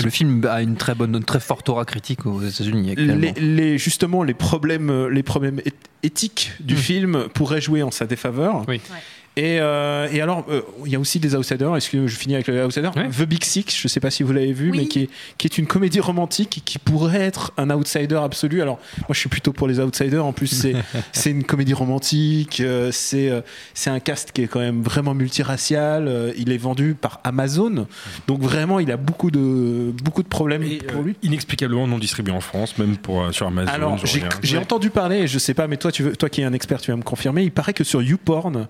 le 0.03 0.09
film 0.09 0.45
a 0.50 0.61
une 0.61 0.75
très 0.75 0.95
bonne, 0.95 1.15
une 1.15 1.23
très 1.23 1.39
forte 1.39 1.69
aura 1.69 1.85
critique 1.85 2.25
aux 2.25 2.41
États-Unis 2.41 2.91
actuellement. 2.91 3.15
les, 3.21 3.33
les- 3.41 3.77
justement 3.77 4.23
les 4.23 4.33
problèmes 4.33 5.07
les 5.07 5.23
problèmes 5.23 5.59
éth- 5.59 5.73
éthiques 6.03 6.51
du 6.59 6.75
film 6.75 7.25
pourraient 7.33 7.61
jouer 7.61 7.81
en 7.83 7.91
sa 7.91 8.06
défaveur 8.06 8.65
Oui. 8.67 8.81
Ouais. 8.91 8.97
Et, 9.37 9.59
euh, 9.61 10.07
et 10.11 10.21
alors 10.21 10.45
euh, 10.49 10.61
il 10.85 10.91
y 10.91 10.95
a 10.95 10.99
aussi 10.99 11.19
des 11.19 11.35
outsiders 11.35 11.75
est-ce 11.77 11.89
que 11.89 12.07
je 12.07 12.15
finis 12.17 12.35
avec 12.35 12.47
les 12.47 12.61
outsiders 12.61 12.95
Ouais. 12.95 13.07
The 13.09 13.23
Big 13.23 13.43
Six 13.43 13.65
je 13.79 13.87
sais 13.87 13.99
pas 13.99 14.09
si 14.11 14.23
vous 14.23 14.33
l'avez 14.33 14.51
vu 14.53 14.71
Oui. 14.71 14.77
mais 14.79 14.85
qui 14.87 15.03
est, 15.03 15.09
qui 15.37 15.47
est 15.47 15.57
une 15.57 15.67
comédie 15.67 15.99
romantique 15.99 16.61
qui 16.65 16.79
pourrait 16.79 17.21
être 17.21 17.51
un 17.57 17.69
outsider 17.69 18.15
absolu 18.23 18.61
alors 18.61 18.79
moi 18.99 19.07
je 19.11 19.19
suis 19.19 19.29
plutôt 19.29 19.53
pour 19.53 19.67
les 19.67 19.79
outsiders 19.79 20.25
en 20.25 20.33
plus 20.33 20.47
c'est 20.47 20.73
c'est 21.11 21.31
une 21.31 21.43
comédie 21.43 21.73
romantique 21.73 22.59
euh, 22.59 22.89
c'est 22.91 23.29
euh, 23.29 23.41
c'est 23.73 23.89
un 23.89 23.99
cast 23.99 24.31
qui 24.31 24.41
est 24.43 24.47
quand 24.47 24.59
même 24.59 24.81
vraiment 24.81 25.13
multiracial 25.13 26.07
euh, 26.07 26.33
il 26.37 26.51
est 26.51 26.57
vendu 26.57 26.95
par 26.99 27.19
Amazon 27.23 27.87
donc 28.27 28.41
vraiment 28.41 28.79
il 28.79 28.91
a 28.91 28.97
beaucoup 28.97 29.31
de 29.31 29.93
beaucoup 30.03 30.23
de 30.23 30.27
problèmes 30.27 30.63
Et, 30.63 30.77
pour 30.77 31.01
euh, 31.01 31.05
lui 31.05 31.15
inexplicablement 31.23 31.87
non 31.87 31.97
distribué 31.99 32.33
en 32.33 32.41
France, 32.41 32.77
même 32.77 32.97
pour, 32.97 33.23
euh, 33.23 33.31
sur 33.31 33.47
Amazon. 33.47 33.71
alors, 33.71 33.97
j'ai 34.43 34.57
entendu 34.57 34.89
parler, 34.89 35.27
je 35.27 35.37
sais 35.37 35.53
pas, 35.53 35.67
mais 35.67 35.77
toi, 35.77 35.91
tu 35.91 36.03
veux, 36.03 36.15
toi 36.15 36.29
qui 36.29 36.41
es 36.41 36.43
un 36.43 36.53
expert, 36.53 36.81
tu 36.81 36.91
vas 36.91 36.97
me 36.97 37.03
confirmer. 37.03 37.43
Il 37.43 37.51
paraît 37.51 37.73
que 37.73 37.83
sur 37.83 38.01
YouPorn, 38.01 38.67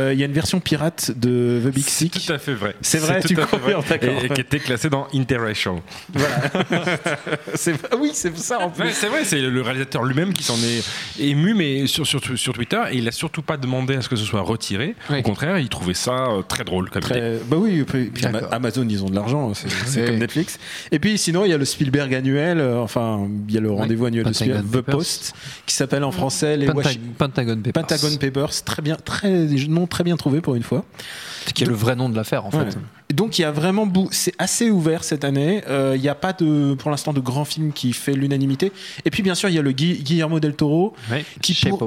euh, 0.00 0.12
il 0.12 0.18
y 0.18 0.22
a 0.22 0.26
une 0.26 0.32
version 0.32 0.60
pirate 0.60 1.10
de 1.16 1.60
The 1.64 1.68
Big 1.74 1.84
Six. 1.86 2.10
tout 2.10 2.32
à 2.32 2.38
fait 2.38 2.54
vrai. 2.54 2.74
C'est 2.80 2.98
vrai, 2.98 3.20
tu 3.22 3.34
d'accord. 3.34 3.60
Et, 4.02 4.26
et 4.26 4.28
qui 4.30 4.40
était 4.40 4.58
classé 4.58 4.88
dans 4.90 5.06
Interracial. 5.14 5.76
Ah 6.16 7.96
oui, 8.00 8.10
c'est 8.14 8.36
ça 8.38 8.58
en 8.60 8.70
plus. 8.70 8.84
Ouais, 8.84 8.92
c'est 8.92 9.08
vrai, 9.08 9.24
c'est 9.24 9.40
le 9.40 9.60
réalisateur 9.62 10.04
lui-même 10.04 10.32
qui 10.32 10.42
s'en 10.42 10.56
est 10.56 10.82
ému, 11.22 11.54
mais 11.54 11.86
sur, 11.86 12.06
sur, 12.06 12.20
sur 12.36 12.52
Twitter, 12.52 12.80
et 12.90 12.96
il 12.98 13.08
a 13.08 13.12
surtout 13.12 13.42
pas 13.42 13.56
demandé 13.56 13.94
à 13.96 14.02
ce 14.02 14.08
que 14.08 14.16
ce 14.16 14.24
soit 14.24 14.40
retiré. 14.40 14.94
Oui. 15.10 15.18
Au 15.18 15.22
contraire, 15.22 15.58
il 15.58 15.68
trouvait 15.68 15.94
ça 15.94 16.26
euh, 16.28 16.42
très 16.42 16.64
drôle 16.64 16.90
comme 16.90 17.02
idée. 17.02 17.10
Très- 17.12 17.38
bah 17.48 17.56
oui, 17.58 17.84
puis- 17.84 18.06
puis. 18.06 18.24
Amazon, 18.50 18.86
ils 18.88 19.02
ont 19.04 19.10
de 19.10 19.14
l'argent, 19.14 19.52
c'est 19.54 19.68
c'est 19.86 20.04
comme 20.06 20.18
Netflix. 20.18 20.58
Et 20.92 20.98
puis 20.98 21.18
sinon, 21.18 21.44
il 21.44 21.50
y 21.50 21.54
a 21.54 21.58
le 21.58 21.64
Spielberg 21.64 22.14
annuel, 22.14 22.58
euh, 22.60 22.78
enfin, 22.80 23.28
il 23.48 23.54
y 23.54 23.58
a 23.58 23.60
le 23.60 23.70
rendez-vous 23.70 24.06
annuel 24.06 24.24
de 24.26 24.32
Spielberg, 24.32 24.64
The. 24.70 24.80
Post, 24.80 25.34
qui 25.66 25.74
s'appelle 25.74 26.04
en 26.04 26.10
français 26.12 26.56
les 26.56 26.66
Pentag- 26.66 26.98
Pentagon 27.18 27.56
Papers. 27.62 27.72
Pentagon 27.86 28.16
Papers, 28.16 28.64
très 28.64 28.82
bien, 28.82 28.96
très 28.96 29.30
nom 29.68 29.86
très 29.90 30.04
bien 30.04 30.16
trouvé 30.16 30.40
pour 30.40 30.54
une 30.54 30.62
fois. 30.62 30.84
qui 31.54 31.64
est 31.64 31.66
le 31.66 31.74
vrai 31.74 31.96
nom 31.96 32.08
de 32.08 32.16
l'affaire 32.16 32.44
en 32.46 32.50
Ouais. 32.50 32.66
fait. 32.70 32.78
Donc 33.14 33.38
il 33.38 33.42
y 33.42 33.44
a 33.44 33.50
vraiment 33.50 33.90
c'est 34.12 34.34
assez 34.38 34.70
ouvert 34.70 35.02
cette 35.02 35.24
année. 35.24 35.62
Euh, 35.68 35.94
Il 35.96 36.00
n'y 36.02 36.08
a 36.08 36.14
pas 36.14 36.32
de 36.32 36.74
pour 36.78 36.90
l'instant 36.90 37.12
de 37.12 37.18
grand 37.20 37.44
film 37.44 37.72
qui 37.72 37.92
fait 37.92 38.12
l'unanimité. 38.12 38.70
Et 39.04 39.10
puis 39.10 39.22
bien 39.22 39.34
sûr 39.34 39.48
il 39.48 39.54
y 39.54 39.58
a 39.58 39.62
le 39.62 39.72
Gui- 39.72 40.02
Guillermo 40.02 40.38
del 40.38 40.54
Toro 40.54 40.94
Qui 41.42 41.54
pour- 41.70 41.78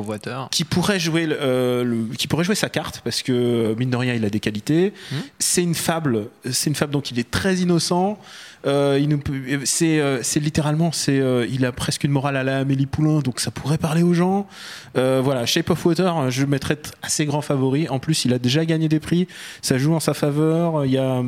pourrait 0.65 0.99
jouer 0.99 1.27
le, 1.27 1.37
euh, 1.39 1.83
le- 1.83 2.15
qui 2.15 2.27
pourrait 2.27 2.43
jouer 2.43 2.55
sa 2.55 2.67
carte 2.69 3.01
parce 3.03 3.21
que 3.21 3.31
euh, 3.31 3.75
mine 3.77 3.89
de 3.91 3.95
rien 3.97 4.15
il 4.15 4.25
a 4.25 4.29
des 4.29 4.39
qualités. 4.41 4.91
Mhm. 5.11 5.17
C'est 5.39 5.63
une 5.63 5.75
fable, 5.75 6.27
c'est 6.51 6.69
une 6.69 6.75
fable 6.75 6.91
donc 6.91 7.11
il 7.11 7.19
est 7.19 7.29
très 7.29 7.55
innocent. 7.57 8.17
Euh, 8.65 8.97
il 9.01 9.09
nous 9.09 9.17
peut- 9.17 9.41
c'est 9.65 9.99
euh, 9.99 10.23
c'est 10.23 10.39
littéralement 10.39 10.93
c'est 10.93 11.19
euh, 11.19 11.45
il 11.51 11.65
a 11.65 11.73
presque 11.73 12.05
une 12.05 12.11
morale 12.11 12.37
à 12.37 12.43
la 12.43 12.59
Amélie 12.59 12.85
Poulain 12.85 13.19
donc 13.19 13.41
ça 13.41 13.51
pourrait 13.51 13.77
parler 13.77 14.03
aux 14.03 14.13
gens. 14.13 14.47
Euh, 14.97 15.19
voilà 15.23 15.45
Shape 15.45 15.69
of 15.69 15.85
Water 15.85 16.31
je 16.31 16.41
le 16.41 16.47
mettrais 16.47 16.77
assez 17.01 17.25
grand 17.25 17.41
favori. 17.41 17.89
En 17.89 17.99
plus 17.99 18.23
il 18.23 18.33
a 18.33 18.39
déjà 18.39 18.63
gagné 18.65 18.87
des 18.87 19.01
prix, 19.01 19.27
ça 19.61 19.77
joue 19.77 19.93
en 19.93 19.99
sa 19.99 20.13
faveur. 20.13 20.85
Il 20.85 20.91
y 20.91 20.97
a 20.97 21.21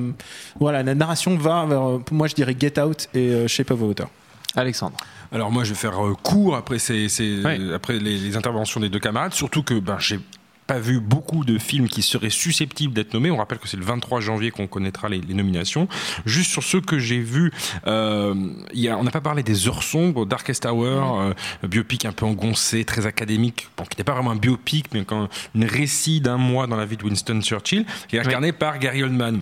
voilà 0.60 0.82
la 0.82 0.96
narration 0.96 1.36
va 1.38 1.66
vers 1.66 2.00
pour 2.06 2.16
moi 2.16 2.28
je 2.28 2.36
dirais 2.36 2.56
Get 2.58 2.80
Out 2.80 3.10
et 3.14 3.30
euh, 3.32 3.48
Shape 3.48 3.72
of 3.72 3.82
Water. 3.82 4.08
Alexandre. 4.56 4.96
Alors 5.34 5.52
moi 5.52 5.66
je 5.66 5.70
vais 5.72 5.76
faire 5.76 6.00
court 6.24 6.56
après, 6.56 6.80
ces, 6.80 7.10
ces- 7.10 7.42
Ouais. 7.44 7.60
après 7.74 8.00
les, 8.00 8.18
les 8.18 8.38
interventions 8.38 8.80
des 8.80 8.88
deux 8.88 9.00
camarades, 9.00 9.34
surtout 9.34 9.64
que 9.64 9.74
ben, 9.74 9.98
j'ai 10.00 10.20
pas 10.68 10.80
vu 10.80 11.00
beaucoup 11.00 11.46
de 11.46 11.58
films 11.60 11.88
qui 11.88 12.02
seraient 12.02 12.30
susceptibles 12.30 12.94
d'être 12.94 13.14
nommés. 13.14 13.30
On 13.32 13.38
rappelle 13.38 13.60
que 13.60 13.68
c'est 13.68 13.78
le 13.78 13.84
23 13.86 14.20
janvier 14.20 14.52
qu'on 14.52 14.68
connaîtra 14.68 15.10
les, 15.10 15.20
les 15.22 15.34
nominations. 15.34 15.88
Juste 16.26 16.50
sur 16.52 16.64
ceux 16.64 16.82
que 16.82 16.98
j'ai 16.98 17.20
vus, 17.20 17.52
euh, 17.88 18.34
y 18.74 18.88
a- 18.90 18.98
on 18.98 19.04
n'a 19.04 19.12
pas 19.12 19.22
parlé 19.22 19.44
des 19.44 19.68
Heures 19.68 19.84
sombres, 19.84 20.26
Darkest 20.26 20.66
Hour, 20.66 21.22
euh, 21.22 21.34
biopic 21.68 22.06
un 22.06 22.12
peu 22.12 22.26
engoncé, 22.26 22.84
très 22.84 23.06
académique, 23.06 23.68
bon, 23.78 23.84
qui 23.84 23.98
n'est 23.98 24.04
pas 24.04 24.14
vraiment 24.14 24.32
un 24.32 24.36
biopic, 24.36 24.88
mais 24.94 25.04
quand 25.06 25.24
un 25.26 25.66
récit 25.68 26.20
d'un 26.22 26.38
mois 26.38 26.68
dans 26.68 26.76
la 26.78 26.86
vie 26.86 26.98
de 26.98 27.04
Winston 27.04 27.42
Churchill, 27.42 27.86
qui 28.08 28.16
est 28.18 28.20
incarné 28.20 28.52
par 28.52 28.80
Gary 28.80 29.04
Oldman. 29.04 29.42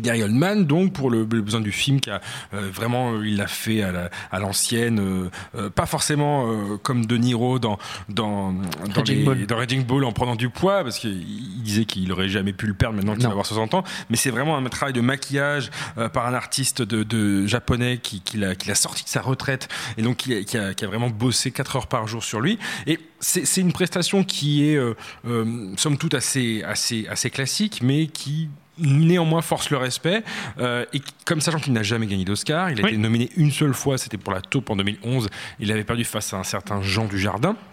Gary 0.00 0.22
Oldman, 0.24 0.64
donc 0.66 0.92
pour 0.92 1.08
le, 1.08 1.20
le 1.30 1.40
besoin 1.40 1.60
du 1.60 1.70
film, 1.70 2.00
qui 2.00 2.10
a 2.10 2.20
euh, 2.52 2.68
vraiment, 2.72 3.12
euh, 3.12 3.26
il 3.26 3.36
l'a 3.36 3.46
fait 3.46 3.82
à 3.82 3.92
la- 3.92 4.10
à 4.32 4.40
l'ancienne, 4.40 4.98
euh, 4.98 5.30
euh, 5.56 5.70
pas 5.70 5.86
forcément 5.86 6.50
euh, 6.50 6.76
comme 6.82 7.06
De 7.06 7.16
Niro 7.16 7.58
dans 7.60 7.78
dans 8.08 8.52
dans, 8.52 8.62
Raging 8.96 9.18
les- 9.18 9.24
Bull. 9.24 9.46
dans 9.46 9.56
Raging 9.56 9.84
Bull 9.84 10.04
en 10.04 10.12
prenant 10.12 10.34
du 10.34 10.50
poids, 10.50 10.82
parce 10.82 10.98
qu'il 10.98 11.22
il 11.22 11.62
disait 11.62 11.84
qu'il 11.84 12.10
aurait 12.10 12.28
jamais 12.28 12.52
pu 12.52 12.66
le 12.66 12.74
perdre 12.74 12.96
maintenant 12.96 13.14
qu'il 13.14 13.22
va 13.24 13.30
avoir 13.30 13.46
60 13.46 13.74
ans. 13.74 13.84
Mais 14.10 14.16
c'est 14.16 14.30
vraiment 14.30 14.56
un 14.56 14.64
travail 14.64 14.92
de 14.92 15.00
maquillage 15.00 15.70
euh, 15.96 16.08
par 16.08 16.26
un 16.26 16.34
artiste 16.34 16.82
de, 16.82 17.04
de 17.04 17.46
japonais 17.46 17.98
qui, 18.02 18.20
qui 18.20 18.36
l'a 18.36 18.56
qui 18.56 18.66
l'a 18.68 18.74
sorti 18.74 19.04
de 19.04 19.08
sa 19.08 19.20
retraite 19.20 19.68
et 19.96 20.02
donc 20.02 20.16
qui 20.16 20.34
a, 20.34 20.42
qui 20.42 20.58
a- 20.58 20.74
qui 20.74 20.84
a 20.84 20.88
vraiment 20.88 21.08
bossé 21.10 21.52
4 21.52 21.76
heures 21.76 21.86
par 21.86 22.08
jour 22.08 22.24
sur 22.24 22.40
lui. 22.40 22.58
Et 22.88 22.98
c'est 23.20 23.46
c'est 23.46 23.60
une 23.60 23.72
prestation 23.72 24.24
qui 24.24 24.68
est 24.68 24.76
euh, 24.76 24.94
euh, 25.28 25.72
somme 25.76 25.96
toute 25.98 26.14
assez 26.14 26.62
assez 26.64 27.06
assez 27.08 27.30
classique, 27.30 27.80
mais 27.82 28.08
qui 28.08 28.48
néanmoins 28.78 29.42
force 29.42 29.70
le 29.70 29.76
respect 29.76 30.22
euh, 30.58 30.84
et 30.92 31.00
comme 31.24 31.40
sachant 31.40 31.58
qu'il 31.58 31.72
n'a 31.72 31.82
jamais 31.82 32.06
gagné 32.06 32.24
d'Oscar 32.24 32.70
il 32.70 32.80
a 32.80 32.84
Oui. 32.84 32.90
été 32.90 32.98
nominé 32.98 33.30
une 33.36 33.50
seule 33.52 33.74
fois 33.74 33.98
c'était 33.98 34.16
pour 34.18 34.32
la 34.32 34.40
taupe 34.40 34.70
en 34.70 34.76
2011 34.76 35.28
il 35.60 35.70
avait 35.70 35.84
perdu 35.84 36.04
face 36.04 36.32
à 36.34 36.38
un 36.38 36.44
certain 36.44 36.82
Jean 36.82 37.06
Dujardin. 37.06 37.56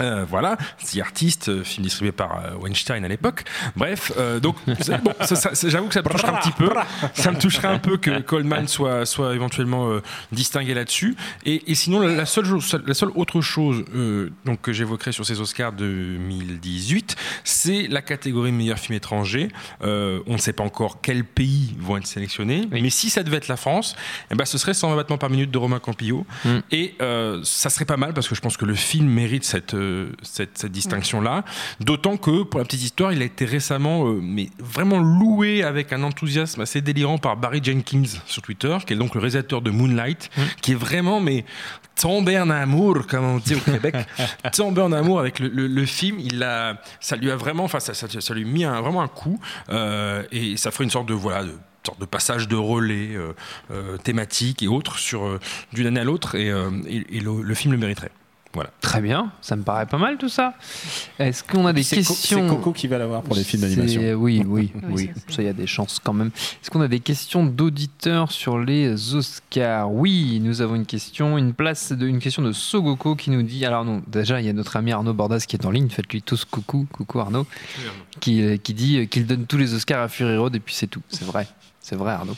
Euh, 0.00 0.24
voilà 0.26 0.56
The 0.90 0.98
Artist 1.00 1.48
euh, 1.50 1.62
film 1.62 1.82
distribué 1.82 2.10
par 2.12 2.42
euh, 2.42 2.54
Weinstein 2.58 3.04
à 3.04 3.08
l'époque. 3.08 3.44
Bref 3.76 4.12
donc 4.40 4.56
bon, 4.66 4.74
j'avoue 5.64 5.88
que 5.88 5.94
ça 5.94 6.02
me 6.02 6.08
toucherait 6.08 6.28
un 6.30 6.36
petit 6.36 6.52
peu. 6.52 6.70
Ça 7.12 7.30
me 7.32 7.38
toucherait 7.38 7.68
un 7.68 7.78
peu 7.78 7.98
que 7.98 8.20
Coleman 8.20 8.66
soit, 8.66 9.04
soit 9.04 9.34
éventuellement 9.34 9.90
distingué 10.32 10.72
là-dessus. 10.72 11.16
Et, 11.44 11.70
et 11.70 11.74
sinon 11.74 12.00
la, 12.00 12.14
la 12.14 12.24
seule, 12.26 12.46
la 12.86 12.94
seule 12.94 13.10
autre 13.14 13.42
chose 13.42 13.84
donc, 14.46 14.62
que 14.62 14.72
j'évoquerai 14.72 15.12
sur 15.12 15.26
ces 15.26 15.40
Oscars 15.40 15.72
2018 15.72 17.16
c'est 17.44 17.88
la 17.88 18.00
catégorie 18.00 18.52
meilleur 18.52 18.78
film 18.78 18.96
étranger. 18.96 19.48
On 19.82 20.22
ne 20.32 20.38
sait 20.38 20.47
pas 20.52 20.64
encore 20.64 21.00
quels 21.00 21.24
pays 21.24 21.74
vont 21.78 21.96
être 21.96 22.06
sélectionnés, 22.06 22.68
Oui. 22.72 22.82
mais 22.82 22.90
si 22.90 23.10
ça 23.10 23.22
devait 23.22 23.36
être 23.38 23.48
la 23.48 23.56
France, 23.56 23.96
eh 24.30 24.34
ben, 24.34 24.44
ce 24.44 24.58
serait 24.58 24.74
120 24.74 24.96
battements 24.96 25.18
par 25.18 25.30
minute 25.30 25.50
de 25.50 25.58
Romain 25.58 25.78
Campillo. 25.78 26.26
Mm. 26.44 26.48
Et 26.72 26.94
euh, 27.02 27.40
ça 27.44 27.70
serait 27.70 27.84
pas 27.84 27.96
mal 27.96 28.14
parce 28.14 28.28
que 28.28 28.34
je 28.34 28.40
pense 28.40 28.56
que 28.56 28.64
le 28.64 28.74
film 28.74 29.08
mérite 29.08 29.44
cette, 29.44 29.74
euh, 29.74 30.10
cette, 30.22 30.58
cette 30.58 30.72
distinction-là. 30.72 31.44
D'autant 31.80 32.16
que, 32.16 32.42
pour 32.42 32.58
la 32.60 32.64
petite 32.64 32.82
histoire, 32.82 33.12
il 33.12 33.22
a 33.22 33.24
été 33.24 33.44
récemment 33.44 34.06
euh, 34.08 34.20
mais 34.22 34.50
vraiment 34.58 34.98
loué 35.00 35.62
avec 35.62 35.92
un 35.92 36.02
enthousiasme 36.02 36.60
assez 36.60 36.80
délirant 36.80 37.18
par 37.18 37.36
Barry 37.36 37.60
Jenkins 37.62 38.02
sur 38.26 38.42
Twitter, 38.42 38.76
qui 38.86 38.92
est 38.92 38.96
donc 38.96 39.14
le 39.14 39.20
réalisateur 39.20 39.62
de 39.62 39.70
Moonlight, 39.70 40.30
qui 40.60 40.72
est 40.72 40.76
vraiment 40.76 41.20
mais 41.20 41.44
tombé 42.00 42.38
en 42.38 42.48
amour, 42.50 43.06
comme 43.08 43.24
on 43.24 43.38
dit 43.38 43.56
au 43.56 43.58
Québec, 43.60 43.96
tombé 44.52 44.80
en 44.82 44.92
amour 44.92 45.18
avec 45.18 45.40
le, 45.40 45.48
le- 45.48 45.66
le 45.66 45.84
film. 45.86 46.18
Il 46.20 46.42
a, 46.44 46.80
ça 47.00 47.16
lui 47.16 47.28
a 47.30 47.34
vraiment, 47.36 47.64
enfin, 47.64 47.80
ça, 47.80 47.92
ça, 47.92 48.06
ça 48.08 48.34
lui 48.34 48.44
a 48.44 48.46
mis 48.46 48.64
un- 48.64 48.80
vraiment 48.80 49.02
un 49.02 49.08
coup, 49.08 49.40
euh, 49.70 50.22
et 50.38 50.56
ça 50.56 50.70
ferait 50.70 50.84
une 50.84 50.90
sorte 50.90 51.08
de 51.08 51.14
voilà. 51.14 51.44
De, 52.00 52.04
passage 52.04 52.48
de 52.48 52.56
relais 52.56 53.14
euh, 53.14 53.32
euh, 53.70 53.96
thématique 53.96 54.62
et 54.62 54.68
autres 54.68 54.98
sur 54.98 55.24
euh, 55.24 55.40
d'une 55.72 55.86
année 55.86 56.00
à 56.00 56.04
l'autre 56.04 56.34
et, 56.34 56.50
le 56.50 57.54
film 57.54 57.72
le 57.72 57.78
mériterait. 57.78 58.10
Voilà. 58.58 58.70
Très 58.80 59.00
bien, 59.00 59.30
ça 59.40 59.54
me 59.54 59.62
paraît 59.62 59.86
pas 59.86 59.98
mal 59.98 60.16
tout 60.16 60.28
ça. 60.28 60.54
Est-ce 61.20 61.44
qu'on 61.44 61.64
a 61.64 61.72
des 61.72 61.84
questions 61.84 62.42
C'est 62.42 62.48
Coco 62.48 62.72
qui 62.72 62.88
va 62.88 62.98
l'avoir 62.98 63.22
pour 63.22 63.36
les 63.36 63.44
films 63.44 63.62
d'animation. 63.62 64.00
Oui, 64.16 64.42
oui, 64.44 64.72
Oui, 64.74 64.90
oui. 64.90 65.10
ça, 65.28 65.42
il 65.42 65.44
y 65.44 65.48
a 65.48 65.52
des 65.52 65.68
chances 65.68 66.00
quand 66.02 66.12
même. 66.12 66.32
Est-ce 66.60 66.68
qu'on 66.68 66.80
a 66.80 66.88
des 66.88 66.98
questions 66.98 67.46
d'auditeurs 67.46 68.32
sur 68.32 68.58
les 68.58 69.14
Oscars? 69.14 69.92
Oui, 69.92 70.40
nous 70.42 70.60
avons 70.60 70.74
une 70.74 70.86
question, 70.86 71.38
une 71.38 71.54
place 71.54 71.92
de, 71.92 72.08
une 72.08 72.18
question 72.18 72.42
de 72.42 72.50
Sogoko 72.50 73.14
qui 73.14 73.30
nous 73.30 73.44
dit. 73.44 73.64
Alors 73.64 73.84
non, 73.84 74.02
déjà 74.08 74.40
il 74.40 74.46
y 74.46 74.50
a 74.50 74.52
notre 74.52 74.74
ami 74.76 74.90
Arnaud 74.90 75.14
Bordas 75.14 75.44
qui 75.46 75.54
est 75.54 75.64
en 75.64 75.70
ligne. 75.70 75.88
Faites-lui 75.88 76.22
tous 76.22 76.44
coucou, 76.44 76.88
coucou 76.90 77.20
Arnaud, 77.20 77.46
qui, 78.18 78.42
euh, 78.42 78.56
qui 78.56 78.74
dit 78.74 79.06
qu'il 79.06 79.24
donne 79.24 79.46
tous 79.46 79.56
les 79.58 79.72
Oscars 79.72 80.02
à 80.02 80.08
Fury 80.08 80.36
Road 80.36 80.56
et 80.56 80.60
puis 80.60 80.74
c'est 80.74 80.88
tout. 80.88 81.02
C'est 81.10 81.24
vrai. 81.24 81.46
C'est 81.88 81.96
vrai, 81.96 82.12
Arnaud. 82.12 82.36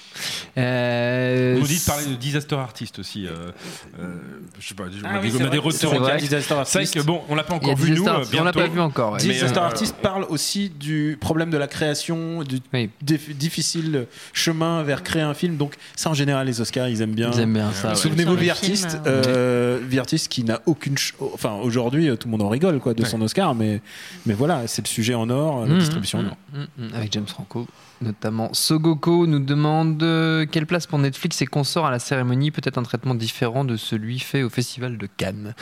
Euh, 0.59 1.57
On 1.57 1.61
nous 1.61 1.67
dit 1.67 1.81
de 1.81 1.85
parler 1.85 2.07
de 2.07 2.15
disaster 2.15 2.55
artist 2.55 3.01
aussi. 3.01 3.27
euh, 3.27 3.51
euh, 3.99 4.15
je 4.61 4.69
sais 4.69 4.75
pas, 4.75 4.85
on 4.85 4.87
Ah 5.05 5.09
a 5.17 5.19
on 5.19 5.45
a 5.45 5.49
des 5.49 5.59
retours. 5.59 5.73
c'est 5.91 6.53
Artist. 6.53 6.95
que 6.95 7.01
bon, 7.01 7.23
on 7.29 7.35
l'a 7.35 7.43
pas 7.43 7.55
encore 7.55 7.75
vu 7.77 7.91
nous. 7.91 7.97
Disaster 7.97 8.11
Artist, 8.21 8.41
on 8.41 8.45
l'a 8.45 8.53
pas 8.53 8.67
vu 8.69 8.81
encore. 8.81 9.13
Mais, 9.15 9.19
Disaster 9.23 9.59
euh, 9.59 9.63
Artist 9.65 9.97
parle 9.97 10.25
aussi 10.29 10.69
du 10.71 11.19
problème 11.21 11.51
de 11.51 11.57
la 11.59 11.67
création, 11.67 12.45
du 12.45 12.61
Oui. 12.73 12.91
dif- 13.05 13.35
difficile 13.35 14.07
chemin 14.33 14.85
vers 14.85 15.03
créer 15.03 15.23
un 15.23 15.35
film. 15.35 15.57
Donc 15.57 15.75
ça, 15.97 16.11
en 16.11 16.15
général, 16.15 16.47
les 16.47 16.61
Oscars, 16.61 16.89
ils 16.89 17.03
aiment 17.03 17.15
bien. 17.15 17.33
Ils 17.35 17.41
aiment 17.41 17.55
bien 17.55 17.73
ça. 17.73 17.89
ouais. 17.89 17.95
Souvenez-vous 17.97 18.37
de 18.37 18.43
le 18.45 18.51
Artist, 18.51 18.91
film, 18.91 19.03
euh, 19.09 19.81
The 19.91 19.99
Artist 19.99 20.29
qui 20.29 20.45
n'a 20.45 20.61
aucune. 20.67 20.95
Enfin, 21.35 21.55
aujourd'hui, 21.61 22.07
tout 22.19 22.29
le 22.29 22.31
monde 22.31 22.43
en 22.43 22.49
rigole 22.49 22.79
quoi 22.79 22.95
de 22.95 23.03
Ouais. 23.03 23.09
son 23.09 23.21
Oscar, 23.23 23.57
mais 23.57 23.81
mais 24.27 24.35
voilà, 24.35 24.69
c'est 24.69 24.83
le 24.83 24.89
sujet 24.89 25.15
en 25.15 25.29
or, 25.29 25.67
la 25.67 25.75
Mmh, 25.75 25.79
distribution 25.81 26.19
en 26.21 26.23
mmh, 26.23 26.27
or. 26.27 26.37
mmh, 26.53 26.85
mmh, 26.85 26.95
avec 26.95 27.13
James 27.13 27.27
Franco 27.27 27.67
notamment. 28.01 28.53
Sogoko 28.55 29.27
nous 29.27 29.41
demande 29.41 30.03
euh, 30.03 30.47
quelle 30.51 30.67
place 30.67 30.87
pour 30.87 30.99
Netflix 30.99 31.41
et 31.43 31.47
consorts 31.47 31.87
à 31.87 31.91
la 31.91 31.99
cérémonie, 31.99 32.51
peut-être 32.51 32.79
un 32.79 32.83
traitement 32.83 33.15
différent 33.15 33.65
de 33.65 33.77
celui 33.77 34.19
fait 34.19 34.43
au 34.43 34.51
Festival 34.51 34.97
de 34.99 35.07
Cannes, 35.17 35.55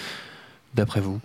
d'après 0.74 1.00
vous? 1.00 1.20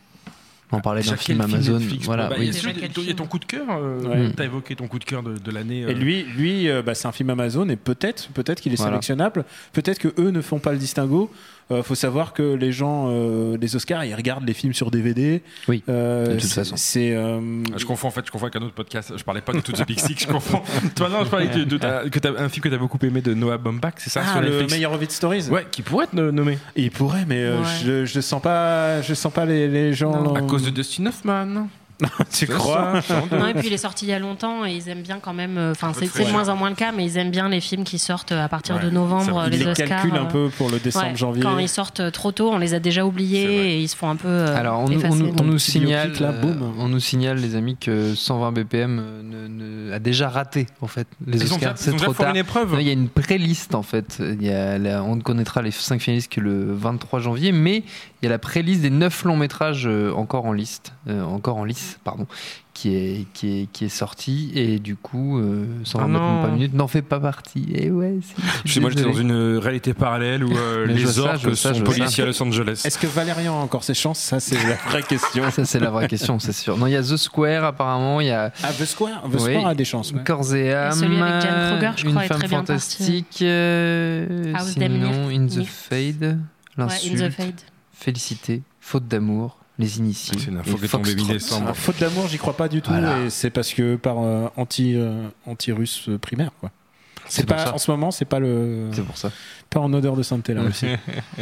On 0.76 0.82
parlait 0.82 1.04
d'un 1.04 1.16
film 1.16 1.40
film 1.40 1.42
Amazon. 1.42 1.78
Netflix, 1.78 2.06
voilà, 2.06 2.30
bah, 2.30 2.36
oui. 2.40 2.50
il 2.50 3.08
y 3.08 3.12
a 3.12 3.14
ton 3.14 3.28
coup 3.28 3.38
de 3.38 3.46
cœur. 3.46 3.68
euh, 3.70 4.02
Ouais. 4.08 4.34
T'as 4.36 4.46
évoqué 4.46 4.76
ton 4.76 4.88
coup 4.88 4.98
de 4.98 5.04
cœur 5.04 5.22
de, 5.22 5.38
de 5.38 5.52
l'année. 5.52 5.82
Et 5.82 5.86
euh, 5.86 5.94
lui, 5.94 6.24
lui, 6.24 6.68
euh, 6.68 6.82
bah, 6.82 6.96
c'est 6.96 7.08
un 7.08 7.12
film 7.12 7.30
Amazon 7.30 7.70
et 7.70 7.76
peut-être, 7.76 8.30
peut-être 8.30 8.60
qu'il 8.60 8.74
est 8.74 8.78
Voilà. 8.78 8.94
sélectionnable. 8.94 9.46
Peut-être 9.72 10.00
que 10.00 10.08
eux 10.20 10.32
ne 10.32 10.42
font 10.42 10.58
pas 10.58 10.72
le 10.72 10.80
distinguo. 10.80 11.30
Euh, 11.72 11.82
faut 11.82 11.96
savoir 11.96 12.34
que 12.34 12.42
les 12.56 12.72
gens, 12.72 13.08
euh, 13.10 13.58
les 13.60 13.76
Oscars, 13.76 14.04
ils 14.06 14.14
regardent 14.14 14.46
les 14.46 14.54
films 14.54 14.74
sur 14.74 14.92
DVD. 14.92 15.42
Oui, 15.68 15.82
Euh, 15.90 16.28
de 16.28 16.32
toute 16.34 16.42
c'est- 16.44 16.56
façon. 16.56 16.76
C'est 16.78 17.16
euh, 17.16 17.40
Je 17.78 17.86
confonds 17.86 18.10
en 18.10 18.12
fait, 18.12 18.26
je 18.26 18.32
confonds 18.32 18.46
avec 18.48 18.56
un 18.58 18.62
autre 18.66 18.74
podcast. 18.74 19.14
Je 19.16 19.24
parlais 19.24 19.42
pas 19.42 19.54
de 19.54 19.60
To 19.62 19.72
the 19.72 19.86
Big 19.88 20.00
Six, 20.00 20.16
je 20.20 20.28
confonds. 20.28 20.62
Toi 20.96 21.10
non, 21.10 21.24
je 21.24 21.30
parlais 21.30 21.48
de, 21.48 21.64
de- 21.64 21.78
de- 21.78 22.10
que 22.10 22.38
un 22.38 22.50
film 22.50 22.64
que 22.64 22.70
t'as 22.70 22.78
beaucoup 22.78 23.00
aimé 23.04 23.22
de 23.22 23.34
Noah 23.34 23.58
Baumbach, 23.58 23.94
c'est 23.98 24.10
ça 24.10 24.22
ah, 24.26 24.32
sur 24.34 24.42
le 24.42 24.50
Netflix? 24.50 24.74
Meyerowitz 24.74 25.14
Stories. 25.16 25.48
Ouais, 25.50 25.66
qui 25.72 25.82
pourrait 25.82 26.06
être 26.06 26.14
nommé 26.14 26.58
Il 26.76 26.92
pourrait, 26.92 27.26
mais 27.28 27.44
euh, 27.44 27.60
Ouais. 27.60 27.68
je, 27.84 28.06
je 28.06 28.20
sens 28.22 28.42
pas, 28.42 29.02
je 29.02 29.14
sens 29.14 29.32
pas 29.32 29.46
les, 29.46 29.68
les 29.68 29.94
gens. 29.94 30.22
Non. 30.22 30.36
à 30.36 30.42
cause 30.42 30.64
de 30.66 30.70
Dustin 30.70 31.06
Hoffman. 31.06 31.68
tu 32.32 32.48
crois 32.48 33.02
ça. 33.02 33.24
Non, 33.32 33.48
et 33.48 33.54
puis 33.54 33.68
il 33.68 33.74
est 33.74 33.78
sorti 33.78 34.06
il 34.06 34.10
y 34.10 34.14
a 34.14 34.20
longtemps 34.20 34.66
et 34.66 34.74
ils 34.74 34.90
aiment 34.90 35.02
bien 35.02 35.20
quand 35.22 35.34
même. 35.34 35.58
euh, 35.58 35.72
Enfin, 35.72 35.92
c'est 35.98 36.06
de 36.26 36.32
moins 36.32 36.50
en 36.50 36.56
moins 36.56 36.70
le 36.70 36.76
cas, 36.76 36.92
mais 36.92 37.06
ils 37.06 37.18
aiment 37.18 37.32
bien 37.32 37.50
les 37.50 37.62
films 37.62 37.84
qui 37.84 38.00
sortent 38.00 38.32
à 38.32 38.48
partir 38.50 38.76
Ouais, 38.76 38.84
de 38.84 38.90
novembre, 38.90 39.44
ça, 39.44 39.50
les, 39.50 39.58
les 39.58 39.68
Oscars. 39.68 39.88
calcule 39.88 40.16
un 40.16 40.26
euh, 40.26 40.30
peu 40.30 40.50
pour 40.58 40.70
le 40.70 40.80
décembre, 40.80 41.08
ouais, 41.08 41.16
janvier. 41.16 41.42
Quand 41.44 41.58
ils 41.58 41.70
sortent 41.70 42.12
trop 42.12 42.32
tôt, 42.32 42.50
on 42.52 42.58
les 42.58 42.74
a 42.74 42.80
déjà 42.80 43.06
oubliés 43.06 43.74
et 43.76 43.80
ils 43.82 43.88
se 43.88 43.96
font 43.96 44.10
un 44.10 44.16
peu. 44.16 44.28
euh, 44.28 44.56
Alors, 44.58 44.80
on, 44.82 44.90
nous- 44.90 45.02
on 45.04 45.50
on 45.54 45.58
signale, 45.58 46.14
là, 46.20 46.30
euh, 46.30 46.42
boum. 46.42 46.74
on 46.80 46.88
nous 46.90 47.00
signale, 47.00 47.38
les 47.38 47.56
amis, 47.56 47.78
que 47.78 48.16
120 48.16 48.52
BPM 48.52 49.00
euh, 49.00 49.22
ne- 49.24 49.48
ne- 49.90 49.92
a 49.94 50.00
déjà 50.00 50.30
raté 50.30 50.68
en 50.82 50.88
fait 50.88 51.08
les 51.26 51.40
Ils 51.42 51.54
Oscars. 51.54 51.74
C'est 51.78 51.96
trop 51.96 52.14
tard. 52.14 52.32
une 52.32 52.38
épreuve. 52.38 52.74
Non, 52.74 52.80
Il 52.80 52.88
y 52.88 52.90
a 52.90 52.94
une 52.94 53.10
pré-liste 53.10 53.76
en 53.76 53.84
fait. 53.84 54.18
Il 54.20 54.44
y 54.46 54.52
a 54.52 55.04
on 55.04 55.20
connaîtra 55.20 55.62
les 55.62 55.72
5 55.72 56.02
finalistes 56.02 56.32
que 56.32 56.40
le 56.42 56.74
23 56.74 57.20
janvier, 57.20 57.52
mais 57.52 57.84
il 58.24 58.28
y 58.28 58.30
a 58.30 58.32
la 58.32 58.40
pré-liste 58.40 58.82
des 58.82 58.90
9 58.90 59.26
longs 59.26 59.36
métrages 59.36 59.86
euh, 59.86 60.14
encore 60.14 60.46
en 60.46 60.54
liste, 60.54 60.94
euh, 61.10 61.22
encore 61.24 61.58
en 61.58 61.66
lice, 61.66 62.00
pardon, 62.06 62.26
qui 62.74 62.96
est, 62.96 63.26
qui 63.34 63.60
est, 63.64 63.68
qui 63.74 63.84
est 63.84 63.90
sorti 63.90 64.50
et 64.56 64.80
du 64.80 64.96
coup, 64.96 65.40
euh, 65.40 65.66
120 65.84 66.42
Ah 66.46 66.48
minute 66.48 66.74
n'en 66.74 66.88
fait 66.88 67.02
pas 67.02 67.20
partie. 67.20 67.68
Et 67.76 67.92
ouais, 67.92 68.16
Je 68.64 68.70
suis 68.70 68.76
sais, 68.76 68.80
moi 68.80 68.90
j'étais 68.92 69.04
dans 69.04 69.12
une 69.12 69.58
réalité 69.58 69.94
parallèle 69.94 70.46
où 70.46 70.56
euh, 70.56 70.86
les 70.88 71.20
orques 71.20 71.54
sont 71.54 71.74
policiers 71.82 72.24
à 72.24 72.28
Los 72.28 72.42
Angeles. 72.42 72.82
Est-ce 72.86 72.98
que 72.98 73.08
Valérian 73.08 73.60
a 73.60 73.62
encore 73.62 73.84
ses 73.84 73.94
chances? 73.94 74.20
Ça, 74.20 74.40
c'est 74.40 74.56
la 74.56 74.76
vraie 74.90 75.04
question. 75.04 75.44
Ça, 75.52 75.66
c'est 75.66 75.80
la 75.82 75.90
vraie 75.90 76.08
question, 76.08 76.40
c'est 76.40 76.54
sûr. 76.54 76.78
Non, 76.78 76.88
il 76.88 76.94
y 76.94 76.96
a 76.96 77.04
The 77.04 77.18
Square 77.18 77.66
apparemment, 77.66 78.22
il 78.22 78.28
y 78.28 78.32
a 78.32 78.54
Ah, 78.64 78.72
The 78.72 78.86
Square, 78.86 79.24
The 79.30 79.34
Oui. 79.34 79.40
Square 79.54 79.68
a 79.68 79.76
des 79.76 79.86
chances. 79.86 80.14
ouais. 80.14 80.24
Corps 80.26 80.56
et 80.56 80.74
âme, 80.74 80.94
celui 80.94 81.20
avec 81.22 81.42
Jane 81.42 81.78
Kruger, 81.78 81.92
je 81.98 82.06
une 82.06 82.12
crois, 82.12 82.24
est 82.24 82.28
femme 82.30 82.40
très 82.40 82.48
bien 82.48 82.58
fantastique, 82.60 83.40
euh, 83.42 84.54
House 84.56 84.70
sinon. 84.72 85.28
In 85.30 85.48
the 85.48 85.66
Fade, 85.66 86.40
Ouais, 86.78 86.84
In 86.84 86.88
l'insulte, 86.88 87.18
the 87.18 87.30
Fade. 87.30 87.62
Félicité, 88.04 88.62
faute 88.82 89.08
d'amour, 89.08 89.58
les 89.80 89.98
initiés. 89.98 90.38
C'est 90.38 90.48
une 90.50 90.58
info 90.58 90.78
qui 90.78 90.86
est 90.86 90.88
tombée 90.90 91.16
mi-décembre. 91.16 91.68
Ah, 91.70 91.74
faute 91.74 92.00
d'amour, 92.00 92.28
j'y 92.28 92.38
crois 92.38 92.56
pas 92.58 92.68
du 92.68 92.82
tout. 92.82 92.92
Voilà. 92.92 93.22
Et 93.22 93.30
c'est 93.30 93.50
parce 93.50 93.74
que 93.74 93.96
par 93.96 94.20
euh, 94.20 94.48
anti, 94.58 94.96
euh, 94.96 95.28
anti-russe 95.46 96.10
euh, 96.10 96.18
primaire. 96.18 96.52
Quoi. 96.60 96.70
C'est 97.26 97.48
pas 97.48 97.58
ça. 97.58 97.74
en 97.74 97.78
ce 97.78 97.90
moment, 97.90 98.12
c'est 98.12 98.26
pas 98.26 98.40
le 98.40 98.90
C'est 98.92 99.02
pour 99.06 99.18
ça. 99.18 99.32
pas 99.70 99.80
en 99.80 99.94
odeur 99.94 100.18
de 100.18 100.24
sainteté 100.24 100.54
la 100.54 100.64
Russie. 100.64 100.88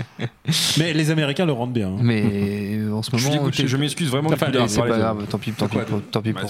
Mais 0.77 0.93
les 0.93 1.09
Américains 1.09 1.47
le 1.47 1.53
rendent 1.53 1.73
bien. 1.73 1.89
hein. 1.89 1.99
Mais 1.99 2.77
euh, 2.77 2.93
en 2.93 3.01
ce 3.01 3.09
moment, 3.15 3.49
je 3.51 3.77
m'excuse 3.77 4.09
vraiment. 4.11 4.29
Enfin, 4.31 4.51
c'est 4.67 4.79
pas 4.79 4.97
grave, 4.97 5.25
tant 5.27 5.39
pis, 5.39 5.51
tant 5.53 5.67
pis, 5.67 5.77
tant 6.11 6.21
pis 6.21 6.33
Bah. 6.33 6.41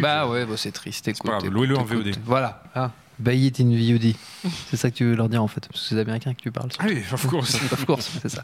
Bah 0.00 0.28
ouais, 0.28 0.46
bah, 0.46 0.54
c'est 0.56 0.70
triste. 0.70 1.10
Pas 1.24 1.38
grave, 1.38 1.50
louez-le 1.50 1.76
en. 1.76 1.82
VOD. 1.82 2.12
Voilà. 2.24 2.62
Buy 3.18 3.46
it 3.46 3.60
in 3.60 3.70
VOD. 3.70 4.14
c'est 4.70 4.76
ça 4.76 4.90
que 4.90 4.96
tu 4.96 5.04
veux 5.04 5.14
leur 5.14 5.28
dire 5.28 5.42
en 5.42 5.48
fait, 5.48 5.66
parce 5.68 5.82
que 5.82 5.88
c'est 5.88 5.94
les 5.94 6.00
Américains 6.00 6.34
que 6.34 6.40
tu 6.40 6.50
parles. 6.50 6.70
Ah 6.78 6.84
oui, 6.88 7.02
of 7.12 7.26
course. 7.26 7.54
of 7.72 7.84
course, 7.84 8.10
c'est 8.22 8.28
ça. 8.28 8.42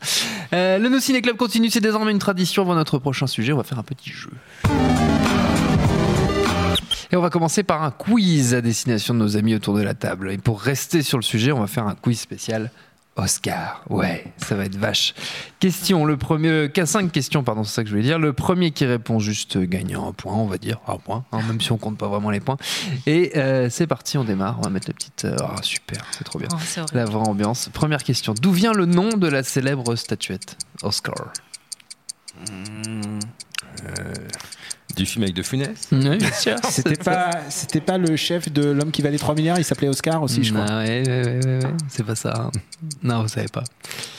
Euh, 0.53 0.79
le 0.79 0.89
No 0.89 1.01
Ciné 1.01 1.23
Club 1.23 1.37
continue, 1.37 1.71
c'est 1.71 1.81
désormais 1.81 2.13
une 2.13 2.19
tradition. 2.19 2.63
Avant 2.63 2.75
notre 2.75 2.99
prochain 2.99 3.27
sujet, 3.27 3.53
on 3.53 3.57
va 3.57 3.65
faire 3.65 3.79
un 3.79 3.83
petit 3.83 4.11
jeu. 4.11 4.31
Et 7.11 7.17
on 7.17 7.23
va 7.23 7.31
commencer 7.31 7.63
par 7.63 7.83
un 7.83 7.91
quiz 7.91 8.55
à 8.55 8.61
destination 8.61 9.15
de 9.15 9.19
nos 9.19 9.37
amis 9.37 9.55
autour 9.55 9.75
de 9.75 9.83
la 9.83 9.95
table. 9.95 10.31
Et 10.31 10.39
pour 10.39 10.61
rester 10.61 11.03
sur 11.03 11.17
le 11.17 11.23
sujet, 11.23 11.53
on 11.53 11.61
va 11.61 11.67
faire 11.67 11.87
un 11.87 11.95
quiz 11.95 12.21
spécial 12.21 12.71
Oscar. 13.19 13.83
Ouais, 13.91 14.33
ça 14.39 14.55
va 14.55 14.65
être 14.65 14.77
vache. 14.77 15.15
Question, 15.61 16.05
le 16.05 16.17
premier, 16.17 16.71
qu'à 16.73 16.87
cinq 16.87 17.11
questions, 17.13 17.43
pardon, 17.43 17.65
c'est 17.65 17.75
ça 17.75 17.83
que 17.83 17.89
je 17.89 17.95
voulais 17.95 18.05
dire. 18.07 18.19
Le 18.19 18.33
premier 18.33 18.71
qui 18.71 18.87
répond 18.87 19.19
juste 19.19 19.59
gagne 19.59 19.97
un 19.97 20.13
point, 20.13 20.35
on 20.35 20.47
va 20.47 20.57
dire, 20.57 20.79
un 20.87 20.97
point, 20.99 21.25
hein, 21.33 21.41
même 21.49 21.61
si 21.61 21.73
on 21.73 21.79
compte 21.79 21.99
pas 21.99 22.09
vraiment 22.09 22.31
les 22.31 22.41
points. 22.41 22.57
Et 23.07 23.33
euh, 23.37 23.69
c'est 23.71 23.87
parti, 23.89 24.17
on 24.19 24.25
démarre. 24.25 24.57
On 24.61 24.63
va 24.63 24.71
mettre 24.71 24.89
la 24.89 24.95
petite. 24.95 25.25
euh, 25.25 25.37
Ah, 25.41 25.57
super, 25.63 26.05
c'est 26.13 26.25
trop 26.25 26.39
bien. 26.39 26.49
Oh. 26.53 26.81
La 26.95 27.05
vraie 27.05 27.29
ambiance. 27.29 27.69
Première 27.73 28.05
question. 28.05 28.35
D'où 28.41 28.53
vient 28.53 28.73
le 28.73 28.87
nom 28.87 29.09
de 29.11 29.27
la 29.27 29.43
célèbre 29.43 29.97
statuette? 29.97 30.57
Oscar 30.83 31.33
Du 34.99 35.07
film 35.07 35.23
avec 35.23 35.35
De 35.35 35.43
Funès 35.43 35.89
Oui, 35.93 36.17
bien 36.19 36.33
sûr. 36.33 36.57
C'était 36.69 36.97
pas, 36.97 37.31
c'était 37.51 37.81
pas 37.81 37.99
le 37.99 38.17
chef 38.17 38.51
de 38.53 38.65
l'homme 38.71 38.91
qui 38.91 39.01
valait 39.01 39.17
3 39.19 39.35
milliards, 39.37 39.59
il 39.59 39.65
s'appelait 39.65 39.89
Oscar 39.89 40.23
aussi, 40.23 40.43
je 40.43 40.53
crois. 40.53 40.67
Ah 40.69 40.79
ouais, 40.79 41.03
ouais, 41.07 41.25
ouais, 41.25 41.47
ouais, 41.47 41.65
ouais. 41.65 41.71
C'est 41.89 42.05
pas 42.05 42.17
ça. 42.17 42.35
hein. 42.37 42.51
Non, 43.05 43.23
vous 43.23 43.29
savez 43.29 43.47
pas. 43.49 43.63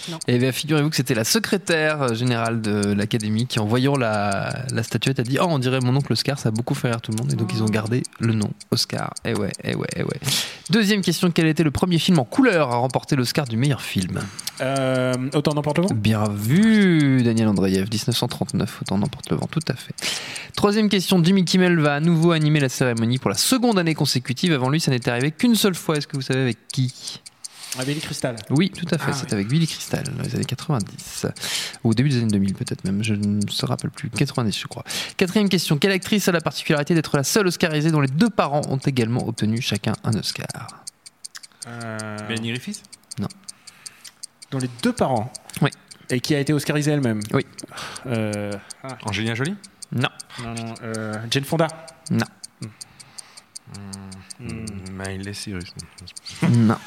Non. 0.09 0.17
Et 0.27 0.37
bien, 0.39 0.51
figurez-vous 0.51 0.89
que 0.89 0.95
c'était 0.95 1.13
la 1.13 1.23
secrétaire 1.25 2.15
générale 2.15 2.61
de 2.61 2.93
l'académie 2.93 3.45
qui, 3.45 3.59
en 3.59 3.65
voyant 3.65 3.95
la, 3.97 4.63
la 4.71 4.83
statuette, 4.83 5.19
a 5.19 5.23
dit 5.23 5.37
Oh, 5.39 5.45
on 5.49 5.59
dirait 5.59 5.81
mon 5.81 5.95
oncle 5.95 6.13
Oscar, 6.13 6.39
ça 6.39 6.49
a 6.49 6.51
beaucoup 6.51 6.73
fait 6.75 6.87
rire 6.89 7.01
tout 7.01 7.11
le 7.11 7.17
monde. 7.17 7.31
Et 7.33 7.35
donc, 7.35 7.51
ils 7.53 7.61
ont 7.61 7.65
gardé 7.67 8.01
le 8.19 8.33
nom 8.33 8.49
Oscar. 8.71 9.13
Eh 9.25 9.33
ouais, 9.35 9.51
eh 9.63 9.75
ouais, 9.75 9.87
eh 9.97 10.03
ouais. 10.03 10.19
Deuxième 10.69 11.01
question 11.01 11.29
quel 11.31 11.47
était 11.47 11.63
le 11.63 11.71
premier 11.71 11.99
film 11.99 12.19
en 12.19 12.23
couleur 12.25 12.71
à 12.71 12.75
remporter 12.77 13.15
l'Oscar 13.15 13.45
du 13.47 13.57
meilleur 13.57 13.81
film? 13.81 14.19
Euh, 14.61 15.13
autant 15.33 15.53
n'emporte 15.53 15.77
le 15.77 15.83
vent 15.83 15.93
Bien 15.95 16.23
vu, 16.29 17.21
Daniel 17.23 17.47
Andreev, 17.47 17.87
1939, 17.89 18.79
autant 18.81 18.97
n'emporte 18.97 19.29
le 19.31 19.37
vent, 19.37 19.47
tout 19.49 19.59
à 19.67 19.73
fait. 19.73 19.93
Troisième 20.55 20.68
question, 20.89 21.23
Jimmy 21.23 21.45
Kimmel 21.45 21.79
va 21.79 21.95
à 21.95 21.99
nouveau 21.99 22.31
animer 22.31 22.59
la 22.59 22.69
cérémonie 22.69 23.17
pour 23.17 23.29
la 23.29 23.37
seconde 23.37 23.79
année 23.79 23.95
consécutive. 23.95 24.53
Avant 24.53 24.69
lui, 24.69 24.79
ça 24.79 24.91
n'était 24.91 25.11
arrivé 25.11 25.31
qu'une 25.31 25.55
seule 25.55 25.75
fois. 25.75 25.97
Est-ce 25.97 26.07
que 26.07 26.15
vous 26.15 26.21
savez 26.21 26.41
avec 26.41 26.57
qui? 26.71 27.21
Ah, 27.77 27.85
Billy 27.85 27.99
Crystal. 27.99 28.35
Oui, 28.49 28.71
tout 28.71 28.87
à 28.89 28.97
fait, 28.97 29.11
Ah, 29.11 29.13
c'est 29.13 29.25
oui. 29.27 29.33
avec 29.33 29.47
Billy 29.47 29.67
Crystal, 29.67 30.03
dans 30.03 30.23
les 30.23 30.33
années 30.35 30.45
90. 30.45 31.27
Ou 31.83 31.89
au 31.91 31.93
début 31.93 32.09
des 32.09 32.17
années 32.17 32.27
2000 32.27 32.55
peut-être 32.55 32.83
même, 32.83 33.03
je 33.03 33.13
ne 33.13 33.27
me 33.27 33.65
rappelle 33.65 33.91
plus. 33.91 34.09
90 34.09 34.57
je 34.59 34.67
crois. 34.67 34.83
Quatrième 35.17 35.49
question, 35.49 35.77
quelle 35.77 35.91
actrice 35.91 36.27
a 36.27 36.31
la 36.31 36.41
particularité 36.41 36.95
d'être 36.95 37.15
la 37.15 37.23
seule 37.23 37.45
Oscarisée 37.45 37.91
dont 37.91 38.01
les 38.01 38.07
deux 38.07 38.29
parents 38.31 38.61
ont 38.69 38.77
également 38.77 39.27
obtenu 39.27 39.61
chacun 39.61 39.93
un 40.03 40.13
Oscar? 40.13 40.47
Euh, 41.67 42.17
Mélanie 42.27 42.49
Griffith 42.53 42.81
dont 44.51 44.57
les 44.57 44.69
deux 44.81 44.93
parents? 44.93 45.31
Oui. 45.61 45.69
Et 46.09 46.19
qui 46.21 46.33
a 46.33 46.39
été 46.39 46.53
Oscarisée 46.53 46.89
elle-même? 46.89 47.19
Oui. 47.33 47.45
Euh, 48.07 48.51
Angelina 49.05 49.35
Jolie? 49.35 49.53
Non, 49.91 50.09
non, 50.43 50.53
non, 50.53 50.73
euh, 50.83 51.13
Jane 51.31 51.43
Fonda. 51.45 51.67
non, 52.11 52.25
Miley 54.39 55.33
Cyrus. 55.33 55.73
non, 56.49 56.77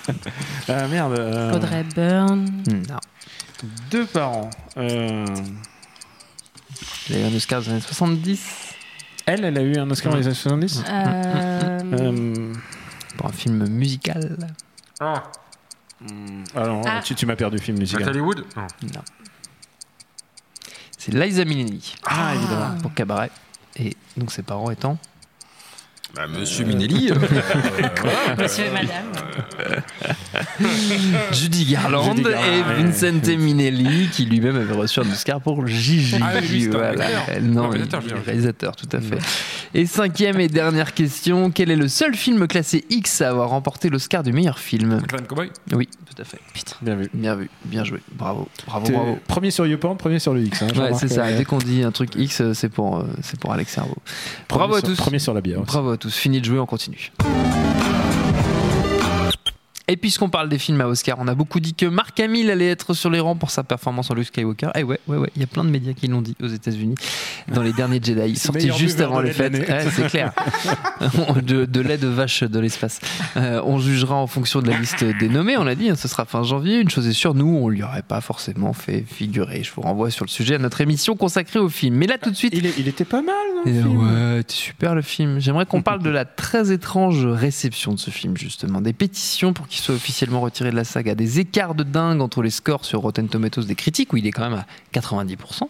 Ah 0.68 0.86
merde. 0.88 1.18
euh, 1.18 1.52
Audrey 1.52 1.84
Byrne. 1.84 2.62
non. 2.88 2.98
Deux 3.90 4.06
parents. 4.06 4.50
Euh, 4.76 5.24
Il 7.08 7.16
a 7.16 7.20
eu 7.20 7.24
un 7.24 7.36
Oscar 7.36 7.60
des 7.62 7.68
années 7.70 7.80
70 7.80 8.74
elle, 9.24 9.44
elle 9.44 9.56
a 9.56 9.62
eu 9.62 9.76
un 9.76 9.88
Oscar 9.88 10.10
dans 10.12 10.18
les 10.18 10.26
années 10.26 10.34
70 10.34 10.82
Euh, 10.88 11.78
Euh, 11.92 12.52
pour 13.16 13.26
un 13.26 13.32
film 13.32 13.68
musical. 13.68 14.36
Ah 14.98 15.22
non, 16.56 16.82
Ah. 16.86 17.00
tu, 17.04 17.14
tu 17.14 17.26
m'as 17.26 17.36
perdu 17.36 17.58
film 17.58 17.78
musical. 17.78 18.18
Wood? 18.20 18.44
Non. 18.56 18.66
Non. 18.94 19.02
C'est 21.04 21.12
Liza 21.12 21.44
Minnelli 21.44 21.96
Ah, 22.04 22.32
évidemment. 22.36 22.78
pour 22.80 22.94
Cabaret. 22.94 23.30
Et 23.74 23.96
donc 24.16 24.30
ses 24.30 24.42
parents 24.44 24.70
étant 24.70 24.96
Bah, 26.14 26.26
Monsieur 26.28 26.64
Minelli. 26.66 27.10
euh, 27.10 27.14
Monsieur 28.38 28.64
et 28.66 28.70
madame. 28.70 29.12
Judy 31.32 31.64
Garland 31.66 32.04
Judy 32.14 32.22
Garland, 32.22 32.44
et 32.46 32.60
ouais. 32.62 32.82
Vincente 32.84 33.28
Minnelli 33.28 34.08
qui 34.08 34.26
lui-même 34.26 34.56
avait 34.56 34.74
reçu 34.74 35.00
un 35.00 35.10
Oscar 35.10 35.40
pour 35.40 35.66
Gigi. 35.66 36.16
Ah 36.22 36.32
oui, 36.42 36.68
Voilà. 36.70 37.06
Non, 37.40 37.68
réalisateur, 37.68 38.02
il- 38.06 38.14
réalisateur, 38.26 38.76
tout 38.76 38.88
à 38.92 39.00
fait. 39.00 39.18
Et 39.74 39.86
cinquième 39.86 40.38
et 40.40 40.48
dernière 40.48 40.92
question, 40.92 41.50
quel 41.50 41.70
est 41.70 41.76
le 41.76 41.88
seul 41.88 42.14
film 42.14 42.46
classé 42.46 42.84
X 42.90 43.22
à 43.22 43.30
avoir 43.30 43.48
remporté 43.50 43.88
l'Oscar 43.88 44.22
du 44.22 44.32
meilleur 44.32 44.58
film? 44.58 45.00
Clan 45.08 45.20
Cowboy? 45.26 45.50
Oui, 45.72 45.88
tout 46.04 46.20
à 46.20 46.24
fait. 46.24 46.38
Bien 46.82 46.96
vu. 46.96 47.08
Bien 47.14 47.34
vu, 47.36 47.48
bien 47.64 47.84
joué. 47.84 48.00
Bravo, 48.12 48.48
bravo, 48.66 48.90
bravo. 48.92 49.18
Premier 49.28 49.50
sur 49.50 49.66
YouPorn, 49.66 49.96
premier 49.96 50.18
sur 50.18 50.34
le 50.34 50.42
X. 50.42 50.62
hein, 50.62 50.68
Ouais, 50.76 50.90
c'est 50.98 51.08
ça. 51.08 51.24
euh, 51.24 51.38
Dès 51.38 51.44
qu'on 51.44 51.58
dit 51.58 51.82
un 51.84 51.90
truc 51.92 52.10
X, 52.16 52.40
euh, 52.42 52.52
c'est 52.54 52.68
pour, 52.68 52.98
euh, 52.98 53.04
c'est 53.22 53.38
pour 53.40 53.52
Alex 53.52 53.72
Servo. 53.72 53.96
premier 54.48 54.58
Bravo 54.58 54.74
à 54.74 54.78
sur- 54.80 54.88
tous. 54.88 54.96
Premier 54.96 55.18
sur 55.18 55.32
la 55.32 55.40
bière. 55.40 55.60
Bravo 55.62 55.90
à 55.92 55.96
tous. 55.96 56.01
Fini 56.10 56.40
de 56.40 56.46
jouer, 56.46 56.58
on 56.58 56.66
continue. 56.66 57.12
Et 59.88 59.96
puisqu'on 59.96 60.28
parle 60.30 60.48
des 60.48 60.58
films 60.58 60.80
à 60.80 60.86
Oscar, 60.86 61.16
on 61.20 61.26
a 61.26 61.34
beaucoup 61.34 61.58
dit 61.58 61.74
que 61.74 61.86
Mark 61.86 62.18
Hamill 62.20 62.50
allait 62.50 62.68
être 62.70 62.94
sur 62.94 63.10
les 63.10 63.18
rangs 63.20 63.34
pour 63.36 63.50
sa 63.50 63.64
performance 63.64 64.10
en 64.10 64.14
Luke 64.14 64.26
Skywalker. 64.28 64.70
Et 64.76 64.84
ouais, 64.84 65.00
ouais, 65.08 65.16
ouais, 65.16 65.30
il 65.34 65.40
y 65.40 65.44
a 65.44 65.48
plein 65.48 65.64
de 65.64 65.70
médias 65.70 65.92
qui 65.92 66.06
l'ont 66.06 66.22
dit 66.22 66.36
aux 66.40 66.46
États-Unis 66.46 66.94
dans 67.52 67.62
les 67.62 67.72
derniers 67.72 68.00
Jedi, 68.02 68.36
sortis 68.36 68.70
juste 68.72 69.00
avant 69.00 69.20
les 69.20 69.32
fêtes. 69.32 69.52
Ouais, 69.54 69.84
c'est 69.90 70.06
clair. 70.06 70.32
de, 71.42 71.64
de 71.64 71.80
lait 71.80 71.98
de 71.98 72.06
vache 72.06 72.42
de 72.44 72.58
l'espace. 72.60 73.00
Euh, 73.36 73.60
on 73.64 73.78
jugera 73.78 74.14
en 74.14 74.26
fonction 74.28 74.60
de 74.62 74.70
la 74.70 74.78
liste 74.78 75.02
des 75.04 75.28
nommés, 75.28 75.56
on 75.56 75.64
l'a 75.64 75.74
dit, 75.74 75.90
hein, 75.90 75.96
ce 75.96 76.06
sera 76.08 76.24
fin 76.26 76.42
janvier. 76.42 76.78
Une 76.78 76.90
chose 76.90 77.06
est 77.08 77.12
sûre, 77.12 77.34
nous, 77.34 77.46
on 77.62 77.68
lui 77.68 77.82
aurait 77.82 78.02
pas 78.02 78.20
forcément 78.20 78.72
fait 78.72 79.04
figurer. 79.06 79.62
Je 79.64 79.72
vous 79.74 79.82
renvoie 79.82 80.10
sur 80.10 80.24
le 80.24 80.30
sujet 80.30 80.54
à 80.54 80.58
notre 80.58 80.80
émission 80.80 81.16
consacrée 81.16 81.58
au 81.58 81.68
film. 81.68 81.96
Mais 81.96 82.06
là, 82.06 82.18
tout 82.18 82.30
de 82.30 82.36
suite, 82.36 82.54
Il, 82.56 82.66
est- 82.66 82.78
il 82.78 82.86
était 82.88 83.04
pas 83.04 83.22
mal, 83.22 83.34
le 83.66 83.72
film? 83.72 84.36
ouais, 84.36 84.42
c'est 84.46 84.56
super 84.56 84.94
le 84.94 85.02
film. 85.02 85.40
J'aimerais 85.40 85.66
qu'on 85.66 85.82
parle 85.82 86.02
de 86.02 86.10
la 86.10 86.24
très 86.24 86.70
étrange 86.72 87.26
réception 87.26 87.94
de 87.94 87.98
ce 87.98 88.10
film, 88.10 88.36
justement. 88.36 88.80
Des 88.80 88.92
pétitions 88.92 89.52
pour 89.52 89.66
qu'il 89.72 89.80
soit 89.80 89.94
officiellement 89.94 90.42
retiré 90.42 90.70
de 90.70 90.76
la 90.76 90.84
saga. 90.84 91.14
Des 91.14 91.40
écarts 91.40 91.74
de 91.74 91.82
dingue 91.82 92.20
entre 92.20 92.42
les 92.42 92.50
scores 92.50 92.84
sur 92.84 93.00
Rotten 93.00 93.26
Tomatoes 93.26 93.64
des 93.64 93.74
critiques, 93.74 94.12
où 94.12 94.18
il 94.18 94.26
est 94.26 94.30
quand 94.30 94.42
même 94.42 94.58
à 94.58 94.66
90%, 94.92 95.62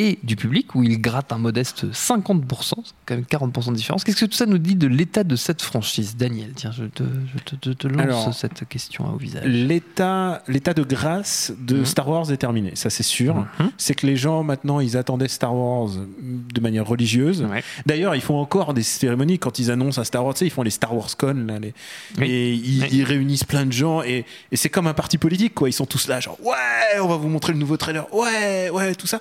et 0.00 0.18
du 0.22 0.36
public, 0.36 0.74
où 0.76 0.84
il 0.84 1.00
gratte 1.00 1.32
un 1.32 1.38
modeste 1.38 1.84
50%. 1.92 2.74
C'est 2.84 2.92
quand 3.04 3.16
même 3.16 3.24
40% 3.24 3.70
de 3.72 3.74
différence. 3.74 4.04
Qu'est-ce 4.04 4.20
que 4.20 4.26
tout 4.26 4.36
ça 4.36 4.46
nous 4.46 4.58
dit 4.58 4.76
de 4.76 4.86
l'état 4.86 5.24
de 5.24 5.34
cette 5.34 5.60
franchise? 5.60 6.16
Daniel, 6.16 6.52
tiens, 6.54 6.70
je 6.70 6.84
te, 6.84 7.02
je 7.02 7.42
te- 7.42 7.56
te- 7.56 7.70
te 7.70 7.88
lance 7.88 8.00
Alors, 8.00 8.32
cette 8.34 8.68
question 8.68 9.12
au 9.12 9.16
visage. 9.16 9.42
L'état, 9.44 10.42
l'état 10.46 10.72
de 10.72 10.84
grâce 10.84 11.52
de 11.58 11.78
Mhm. 11.78 11.84
Star 11.84 12.08
Wars 12.08 12.30
est 12.30 12.36
terminé, 12.36 12.72
ça 12.76 12.90
c'est 12.90 13.02
sûr. 13.02 13.34
Mhm. 13.58 13.70
C'est 13.76 13.94
que 13.94 14.06
les 14.06 14.16
gens 14.16 14.42
maintenant 14.44 14.78
ils 14.80 14.96
attendaient 14.96 15.26
Star 15.28 15.54
Wars 15.54 15.88
de 16.22 16.60
manière 16.60 16.86
religieuse. 16.86 17.42
Ouais. 17.42 17.62
D'ailleurs, 17.84 18.14
ils 18.14 18.20
font 18.22 18.36
encore 18.38 18.74
des 18.74 18.84
cérémonies 18.84 19.38
quand 19.40 19.58
ils 19.58 19.70
annoncent 19.70 20.00
un 20.00 20.04
Star 20.04 20.24
Wars. 20.24 20.34
Tu 20.34 20.38
sais, 20.40 20.46
ils 20.46 20.50
font 20.50 20.62
les 20.62 20.70
Star 20.70 20.94
Wars 20.94 21.16
Con 21.18 21.44
là, 21.46 21.58
les- 21.58 21.74
Oui. 22.18 22.24
et 22.30 22.52
ils, 22.54 22.82
Oui. 22.82 22.88
ils 22.92 23.04
réunissent 23.04 23.44
plein 23.44 23.66
de 23.66 23.72
gens 23.72 24.02
et, 24.02 24.24
et 24.52 24.56
c'est 24.56 24.68
comme 24.70 24.86
un 24.86 24.94
parti 24.94 25.18
politique 25.18 25.54
quoi. 25.54 25.68
Ils 25.68 25.72
sont 25.72 25.86
tous 25.86 26.06
là 26.06 26.20
genre 26.20 26.38
ouais, 26.44 27.00
on 27.00 27.08
va 27.08 27.16
vous 27.16 27.28
montrer 27.28 27.52
le 27.52 27.58
nouveau 27.58 27.76
trailer. 27.76 28.06
Ouais, 28.14 28.70
ouais, 28.70 28.94
tout 28.94 29.06
ça. 29.08 29.20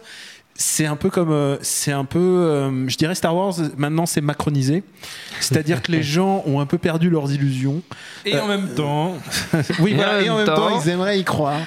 C'est 0.59 0.87
un 0.87 0.95
peu 0.95 1.11
comme, 1.11 1.31
euh, 1.31 1.57
c'est 1.61 1.91
un 1.91 2.03
peu, 2.03 2.17
euh, 2.19 2.89
je 2.89 2.97
dirais 2.97 3.13
Star 3.13 3.35
Wars. 3.35 3.53
Maintenant, 3.77 4.07
c'est 4.07 4.21
macronisé, 4.21 4.83
c'est-à-dire 5.39 5.83
que 5.83 5.91
les 5.91 6.01
gens 6.17 6.41
ont 6.47 6.59
un 6.59 6.65
peu 6.65 6.79
perdu 6.79 7.11
leurs 7.11 7.31
illusions. 7.31 7.83
Et 8.25 8.37
en 8.39 8.47
même 8.47 8.69
temps, 8.69 9.13
Oui, 9.79 9.91
Et 9.91 9.93
voilà, 9.95 10.17
en 10.17 10.19
et 10.21 10.29
en 10.31 10.37
même 10.37 10.45
même 10.47 10.55
temps, 10.55 10.69
temps- 10.69 10.81
ils 10.83 10.89
aimeraient 10.89 11.19
y 11.19 11.23
croire. 11.23 11.59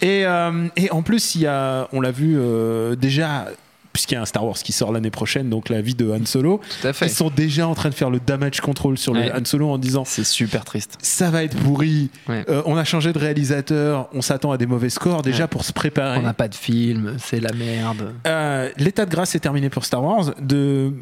Et, 0.00 0.24
euh, 0.24 0.68
et 0.76 0.90
en 0.90 1.02
plus, 1.02 1.34
il 1.34 1.42
y 1.42 1.46
a, 1.46 1.86
on 1.92 2.00
l'a 2.00 2.10
vu 2.12 2.34
euh, 2.38 2.96
déjà, 2.96 3.46
puisqu'il 3.92 4.14
y 4.14 4.18
a 4.18 4.22
un 4.22 4.26
Star 4.26 4.44
Wars 4.44 4.56
qui 4.56 4.72
sort 4.72 4.92
l'année 4.92 5.10
prochaine, 5.10 5.48
donc 5.50 5.68
la 5.68 5.80
vie 5.80 5.94
de 5.94 6.10
Han 6.10 6.24
Solo. 6.26 6.60
Tout 6.80 6.86
à 6.88 6.92
fait. 6.92 7.06
Ils 7.06 7.10
sont 7.12 7.30
déjà 7.30 7.66
en 7.66 7.74
train 7.74 7.88
de 7.90 7.94
faire 7.94 8.10
le 8.10 8.20
damage 8.20 8.60
control 8.60 8.98
sur 8.98 9.14
le. 9.14 9.22
Han 9.34 9.44
Solo 9.44 9.68
en 9.70 9.78
disant 9.78 10.04
C'est 10.04 10.24
super 10.24 10.64
triste. 10.64 10.98
ça 11.02 11.30
va 11.30 11.42
être 11.44 11.56
pourri. 11.58 12.10
Ouais. 12.28 12.44
Euh, 12.48 12.62
on 12.66 12.76
a 12.76 12.84
changé 12.84 13.12
de 13.12 13.18
réalisateur, 13.18 14.08
on 14.12 14.22
s'attend 14.22 14.52
à 14.52 14.58
des 14.58 14.66
mauvais 14.66 14.90
scores 14.90 15.22
déjà 15.22 15.44
Ouais. 15.44 15.48
pour 15.48 15.64
se 15.64 15.72
préparer. 15.72 16.18
On 16.18 16.22
n'a 16.22 16.34
pas 16.34 16.48
de 16.48 16.54
film, 16.54 17.16
c'est 17.18 17.40
la 17.40 17.52
merde. 17.52 18.12
Euh, 18.26 18.68
L'état 18.76 19.06
de 19.06 19.10
grâce 19.10 19.34
est 19.34 19.40
terminé 19.40 19.70
pour 19.70 19.84
Star 19.84 20.02
Wars 20.04 20.34
de, 20.40 20.92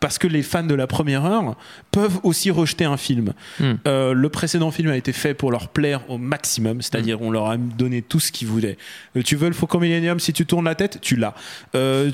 parce 0.00 0.18
que 0.18 0.26
les 0.26 0.42
fans 0.42 0.62
de 0.62 0.74
la 0.74 0.86
première 0.86 1.24
heure 1.24 1.56
peuvent 1.90 2.18
aussi 2.22 2.50
rejeter 2.50 2.84
un 2.84 2.96
film. 2.96 3.32
Hmm. 3.60 3.74
Euh, 3.86 4.12
le 4.12 4.28
précédent 4.28 4.70
film 4.70 4.90
a 4.90 4.96
été 4.96 5.12
fait 5.12 5.34
pour 5.34 5.50
leur 5.50 5.68
plaire 5.68 6.02
au 6.08 6.18
maximum, 6.18 6.82
c'est-à-dire 6.82 7.22
on 7.22 7.30
leur 7.30 7.46
a 7.50 7.56
donné 7.56 8.02
tout 8.02 8.20
ce 8.20 8.30
qu'ils 8.32 8.48
voulaient. 8.48 8.76
Tu 9.24 9.36
veux 9.36 9.48
le 9.48 9.54
Faucon 9.54 9.80
Millennium, 9.80 10.20
si 10.20 10.32
tu 10.32 10.46
tournes 10.46 10.64
la 10.66 10.74
tête, 10.74 10.98
tu 11.00 11.16
l'as. 11.16 11.34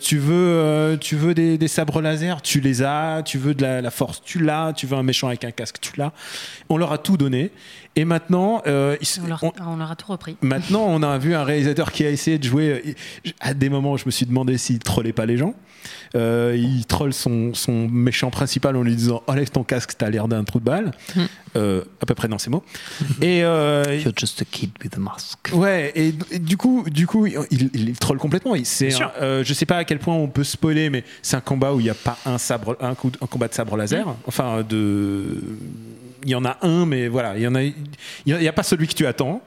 Tu 0.00 0.18
veux, 0.22 0.34
euh, 0.34 0.96
tu 0.96 1.16
veux 1.16 1.34
des, 1.34 1.58
des 1.58 1.68
sabres 1.68 2.00
laser, 2.00 2.40
tu 2.42 2.60
les 2.60 2.82
as. 2.82 3.22
Tu 3.24 3.36
veux 3.38 3.54
de 3.54 3.62
la, 3.62 3.80
la 3.82 3.90
force, 3.90 4.22
tu 4.24 4.38
l'as. 4.38 4.72
Tu 4.72 4.86
veux 4.86 4.96
un 4.96 5.02
méchant 5.02 5.28
avec 5.28 5.44
un 5.44 5.50
casque, 5.50 5.76
tu 5.80 5.92
l'as. 5.98 6.12
On 6.68 6.76
leur 6.78 6.92
a 6.92 6.98
tout 6.98 7.16
donné. 7.16 7.50
Et 7.94 8.04
maintenant, 8.06 8.62
euh, 8.66 8.96
ils- 9.02 9.20
On 9.22 9.26
leur, 9.26 9.44
on- 9.44 9.52
on 9.66 9.76
leur 9.76 9.90
a 9.90 9.96
tout 9.96 10.10
repris. 10.10 10.36
Maintenant, 10.40 10.84
on 10.88 11.02
a 11.02 11.18
vu 11.18 11.34
un 11.34 11.44
réalisateur 11.44 11.92
qui 11.92 12.04
a 12.06 12.10
essayé 12.10 12.38
de 12.38 12.44
jouer. 12.44 12.82
euh, 13.26 13.30
À 13.40 13.52
des 13.54 13.68
moments, 13.68 13.96
je 13.98 14.04
me 14.06 14.10
suis 14.10 14.24
demandé 14.26 14.56
s'il 14.56 14.78
trollait 14.78 15.12
pas 15.12 15.26
les 15.26 15.36
gens. 15.36 15.54
Euh, 16.14 16.54
il 16.58 16.84
troll 16.84 17.12
son, 17.14 17.54
son 17.54 17.88
méchant 17.88 18.30
principal 18.30 18.76
en 18.76 18.82
lui 18.82 18.94
disant 18.94 19.22
Enlève 19.26 19.50
ton 19.50 19.64
casque, 19.64 19.92
t'as 19.96 20.10
l'air 20.10 20.28
d'un 20.28 20.44
trou 20.44 20.58
de 20.60 20.64
balle. 20.64 20.90
Euh, 21.56 21.82
à 22.00 22.06
peu 22.06 22.14
près 22.14 22.28
dans 22.28 22.38
ces 22.38 22.48
mots. 22.50 22.62
Et 23.22 23.42
euh, 23.44 23.82
You're 24.02 24.12
just 24.16 24.40
a 24.42 24.44
kid 24.44 24.70
with 24.82 24.94
a 24.96 25.00
mask. 25.00 25.50
Ouais, 25.52 25.92
et, 25.94 26.14
et 26.30 26.38
du 26.38 26.56
coup, 26.56 26.84
du 26.90 27.06
coup, 27.06 27.26
il, 27.26 27.38
il- 27.50 27.70
il 27.74 27.92
troll 27.98 28.18
complètement. 28.18 28.54
Il- 28.54 28.64
C'est, 28.66 28.90
euh, 29.20 29.42
je 29.44 29.52
sais 29.54 29.66
pas 29.66 29.76
à 29.78 29.84
quel 29.84 29.98
point 29.98 30.14
on 30.14 30.28
peut 30.28 30.44
spoiler, 30.44 30.88
mais 30.90 31.04
c'est 31.22 31.36
un 31.36 31.40
combat 31.40 31.72
où 31.74 31.80
il 31.80 31.84
n'y 31.84 31.90
a 31.90 31.94
pas 31.94 32.16
un 32.26 32.38
sabre, 32.38 32.76
un, 32.80 32.94
coup, 32.94 33.10
un 33.20 33.26
combat 33.26 33.48
de 33.48 33.54
sabre 33.54 33.76
laser. 33.76 34.06
Enfin, 34.26 34.62
de, 34.68 35.42
il 36.24 36.30
y 36.30 36.34
en 36.34 36.44
a 36.44 36.56
un, 36.62 36.86
mais 36.86 37.08
voilà, 37.08 37.36
il 37.36 37.42
y 37.42 37.46
en 37.46 37.54
a, 37.54 37.62
il 37.62 37.74
n'y 38.26 38.48
a 38.48 38.52
pas 38.52 38.62
celui 38.62 38.86
que 38.86 38.94
tu 38.94 39.06
attends. 39.06 39.42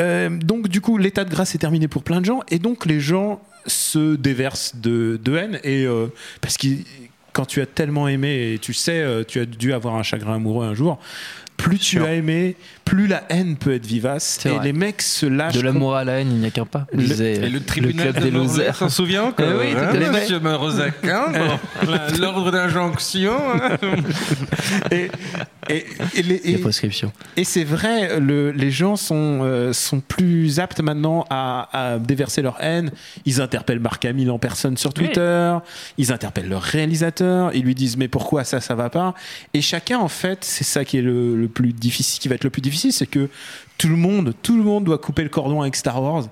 Euh, 0.00 0.28
donc 0.30 0.68
du 0.68 0.80
coup, 0.80 0.98
l'état 0.98 1.24
de 1.24 1.30
grâce 1.30 1.54
est 1.54 1.58
terminé 1.58 1.88
pour 1.88 2.02
plein 2.02 2.20
de 2.20 2.26
gens, 2.26 2.40
et 2.50 2.58
donc 2.58 2.86
les 2.86 3.00
gens 3.00 3.40
se 3.66 4.16
déversent 4.16 4.76
de, 4.76 5.18
de 5.22 5.36
haine 5.36 5.60
et 5.64 5.84
euh, 5.84 6.06
parce 6.40 6.56
que 6.56 6.68
quand 7.32 7.46
tu 7.46 7.60
as 7.60 7.66
tellement 7.66 8.08
aimé 8.08 8.52
et 8.52 8.58
tu 8.58 8.72
sais, 8.72 9.00
euh, 9.00 9.24
tu 9.26 9.40
as 9.40 9.44
dû 9.44 9.72
avoir 9.72 9.94
un 9.94 10.02
chagrin 10.02 10.34
amoureux 10.34 10.66
un 10.66 10.74
jour. 10.74 10.98
Plus 11.56 11.78
tu 11.78 12.02
as 12.02 12.14
aimé, 12.14 12.56
plus 12.90 13.06
la 13.06 13.22
haine 13.28 13.54
peut 13.56 13.72
être 13.74 13.86
vivace. 13.86 14.44
Et 14.44 14.48
vrai. 14.48 14.64
les 14.64 14.72
mecs 14.72 15.00
se 15.00 15.24
lâchent. 15.24 15.54
De 15.54 15.60
l'amour 15.60 15.94
à 15.94 16.02
la 16.02 16.14
haine, 16.20 16.28
il 16.32 16.38
n'y 16.38 16.46
a 16.46 16.50
qu'un 16.50 16.66
pas. 16.66 16.88
Le- 16.92 17.04
disait 17.04 17.34
Et 17.34 17.48
le 17.48 17.60
tribunal 17.60 18.10
club 18.10 18.16
de 18.16 18.20
des 18.22 18.30
losers. 18.32 18.74
S'en 18.74 18.88
souvient 18.88 19.32
Eh 19.38 19.42
oui, 19.42 19.70
tout 19.72 19.78
à 19.78 19.82
hein. 19.90 20.10
Monsieur 20.12 20.38
bon, 21.84 21.90
la- 21.92 22.18
l'ordre 22.18 22.50
d'injonction. 22.50 23.32
hein. 23.54 23.76
et, 24.90 25.08
et, 25.68 25.86
et 26.16 26.22
les- 26.22 26.40
Les 26.44 26.50
et- 26.54 26.58
prescriptions. 26.58 27.12
Et 27.36 27.44
c'est 27.44 27.62
vrai, 27.62 28.18
le- 28.18 28.50
les 28.50 28.72
gens 28.72 28.96
sont, 28.96 29.40
euh, 29.42 29.72
sont 29.72 30.00
plus 30.00 30.58
aptes 30.58 30.80
maintenant 30.80 31.24
à, 31.30 31.68
à 31.94 31.98
déverser 32.00 32.42
leur 32.42 32.56
haine. 32.60 32.90
Ils 33.24 33.40
interpellent 33.40 33.78
Marc 33.78 34.04
Hamill 34.04 34.30
en 34.32 34.38
personne 34.40 34.76
sur 34.76 34.92
Twitter, 34.92 35.56
ils 35.96 36.10
interpellent 36.12 36.48
leur 36.48 36.62
réalisateur, 36.62 37.52
ils 37.54 37.62
lui 37.62 37.76
disent 37.76 37.96
mais 37.96 38.08
pourquoi 38.08 38.42
ça, 38.42 38.60
ça 38.60 38.74
va 38.74 38.90
pas? 38.90 39.14
Et 39.54 39.60
chacun, 39.60 39.98
en 39.98 40.08
fait, 40.08 40.38
c'est 40.44 40.64
ça 40.64 40.84
qui 40.84 40.98
est 40.98 41.02
le, 41.02 41.36
le 41.36 41.46
plus 41.48 41.72
difficile, 41.72 42.20
qui 42.20 42.28
va 42.28 42.34
être 42.34 42.44
le 42.44 42.50
plus 42.50 42.62
difficile, 42.62 42.79
c'est 42.90 43.06
que 43.06 43.28
tout 43.78 43.88
le 43.88 43.96
monde, 43.96 44.34
tout 44.42 44.56
le 44.56 44.62
monde 44.62 44.84
doit 44.84 44.98
couper 44.98 45.22
le 45.22 45.28
cordon 45.28 45.60
avec 45.60 45.76
Star 45.76 46.02
Wars. 46.02 46.24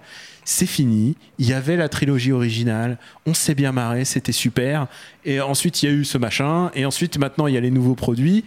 C'est 0.51 0.67
fini. 0.67 1.15
Il 1.39 1.47
y 1.47 1.53
avait 1.53 1.77
la 1.77 1.91
trilogie 1.91 2.33
originale. 2.33 2.97
On 3.27 3.35
s'est 3.35 3.55
bien 3.55 3.71
marré. 3.71 4.07
C'était 4.07 4.33
super. 4.33 4.87
Et 5.27 5.43
ensuite, 5.43 5.83
il 5.83 5.87
y 5.87 5.93
a 5.93 5.95
eu 5.95 6.07
ce 6.07 6.17
machin. 6.17 6.71
Et 6.75 6.87
ensuite, 6.87 7.19
maintenant, 7.19 7.49
il 7.49 7.55
y 7.55 7.59
a 7.59 7.61
les 7.61 7.71
nouveaux 7.71 7.95
produits. 7.95 8.45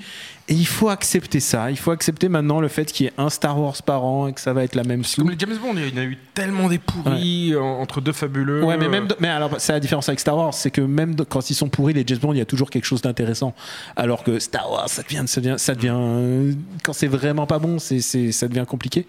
Et 0.51 0.53
il 0.53 0.67
faut 0.67 0.89
accepter 0.89 1.39
ça. 1.39 1.71
Il 1.71 1.77
faut 1.77 1.91
accepter 1.91 2.27
maintenant 2.27 2.59
le 2.59 2.67
fait 2.67 2.91
qu'il 2.91 3.05
y 3.05 3.09
ait 3.09 3.13
un 3.17 3.29
Star 3.29 3.57
Wars 3.57 3.81
par 3.83 4.03
an 4.03 4.27
et 4.27 4.33
que 4.33 4.41
ça 4.41 4.51
va 4.51 4.63
être 4.65 4.75
la 4.75 4.83
même 4.83 4.99
Comme 5.03 5.05
soupe. 5.05 5.29
les 5.29 5.39
James 5.39 5.57
Bond, 5.61 5.73
il 5.77 5.89
y 5.89 5.93
en 5.97 6.01
a 6.01 6.03
eu 6.03 6.17
tellement 6.33 6.67
des 6.67 6.77
pourris 6.77 7.55
en- 7.55 7.79
entre 7.79 8.01
deux 8.01 8.11
fabuleux. 8.11 8.61
Ouais, 8.63 8.75
mais 8.77 8.89
même, 8.89 9.07
mais 9.21 9.29
alors, 9.29 9.51
c'est 9.59 9.71
la 9.71 9.79
différence 9.79 10.09
avec 10.09 10.19
Star 10.19 10.35
Wars, 10.35 10.53
c'est 10.53 10.69
que 10.69 10.81
même 10.81 11.15
quand 11.29 11.49
ils 11.49 11.53
sont 11.53 11.69
pourris, 11.69 11.93
les 11.93 12.03
James 12.05 12.17
Bond, 12.19 12.33
il 12.33 12.39
y 12.39 12.41
a 12.41 12.45
toujours 12.45 12.69
quelque 12.69 12.83
chose 12.83 13.01
d'intéressant. 13.01 13.53
Alors 13.95 14.23
que 14.25 14.39
Star 14.39 14.69
Wars, 14.69 14.89
ça 14.89 15.03
devient, 15.03 15.23
ça 15.25 15.39
devient, 15.39 15.55
ça 15.57 15.73
devient 15.73 15.95
euh, 15.95 16.51
quand 16.83 16.91
c'est 16.93 17.07
vraiment 17.07 17.47
pas 17.47 17.59
bon, 17.59 17.79
c'est, 17.79 18.01
c'est, 18.01 18.33
ça 18.33 18.49
devient 18.49 18.65
compliqué. 18.67 19.07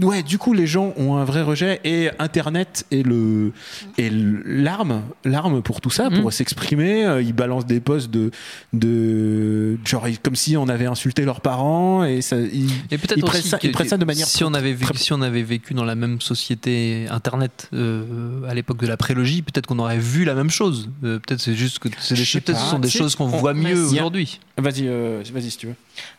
Ouais, 0.00 0.22
du 0.22 0.38
coup, 0.38 0.52
les 0.52 0.68
gens 0.68 0.94
ont 0.96 1.16
un 1.16 1.24
vrai 1.24 1.42
rejet 1.42 1.80
et 1.82 2.10
Internet 2.20 2.86
est 2.92 3.04
le, 3.04 3.50
est 3.98 4.12
l'arme, 4.12 5.02
l'arme 5.24 5.62
pour 5.62 5.80
tout 5.80 5.90
ça, 5.90 6.10
pour 6.10 6.32
s'exprimer. 6.32 7.04
Euh, 7.04 7.22
Ils 7.22 7.32
balancent 7.32 7.66
des 7.66 7.80
posts 7.80 8.10
de, 8.10 8.30
de, 8.72 9.78
genre, 9.84 10.06
comme 10.22 10.36
si 10.36 10.56
on 10.56 10.68
avait 10.76 10.86
insulté 10.86 11.24
leurs 11.24 11.40
parents 11.40 12.04
et 12.04 12.22
ça, 12.22 12.36
ils, 12.38 12.70
Et 12.90 12.98
peut-être 12.98 13.32
ça, 13.32 13.58
ça 13.88 13.96
de 13.96 14.04
manière 14.04 14.26
si 14.26 14.44
on 14.44 14.54
avait 14.54 14.72
vécu, 14.72 14.92
très- 14.92 14.98
si 15.02 15.12
on 15.12 15.22
avait 15.22 15.42
vécu 15.42 15.74
dans 15.74 15.84
la 15.84 15.94
même 15.94 16.20
société 16.20 17.06
internet 17.10 17.68
euh, 17.72 18.48
à 18.48 18.54
l'époque 18.54 18.78
de 18.80 18.86
la 18.86 18.96
prélogie, 18.96 19.42
peut-être 19.42 19.66
qu'on 19.66 19.78
aurait 19.78 19.98
vu 19.98 20.24
la 20.24 20.34
même 20.34 20.50
chose. 20.50 20.88
Euh, 21.04 21.18
peut-être 21.18 21.40
c'est 21.40 21.54
juste 21.54 21.78
que 21.80 21.88
c'est 21.98 22.14
des, 22.14 22.40
peut-être 22.40 22.60
ce 22.60 22.70
sont 22.70 22.78
des 22.78 22.90
choses 22.90 23.14
qu'on 23.16 23.24
on- 23.24 23.28
voit 23.38 23.54
mieux 23.54 23.84
aujourd'hui. 23.86 24.38
Vas-y, 24.58 24.86
euh, 24.86 25.22
vas-y 25.32 25.50
si 25.50 25.58
tu 25.58 25.66
veux. 25.66 25.74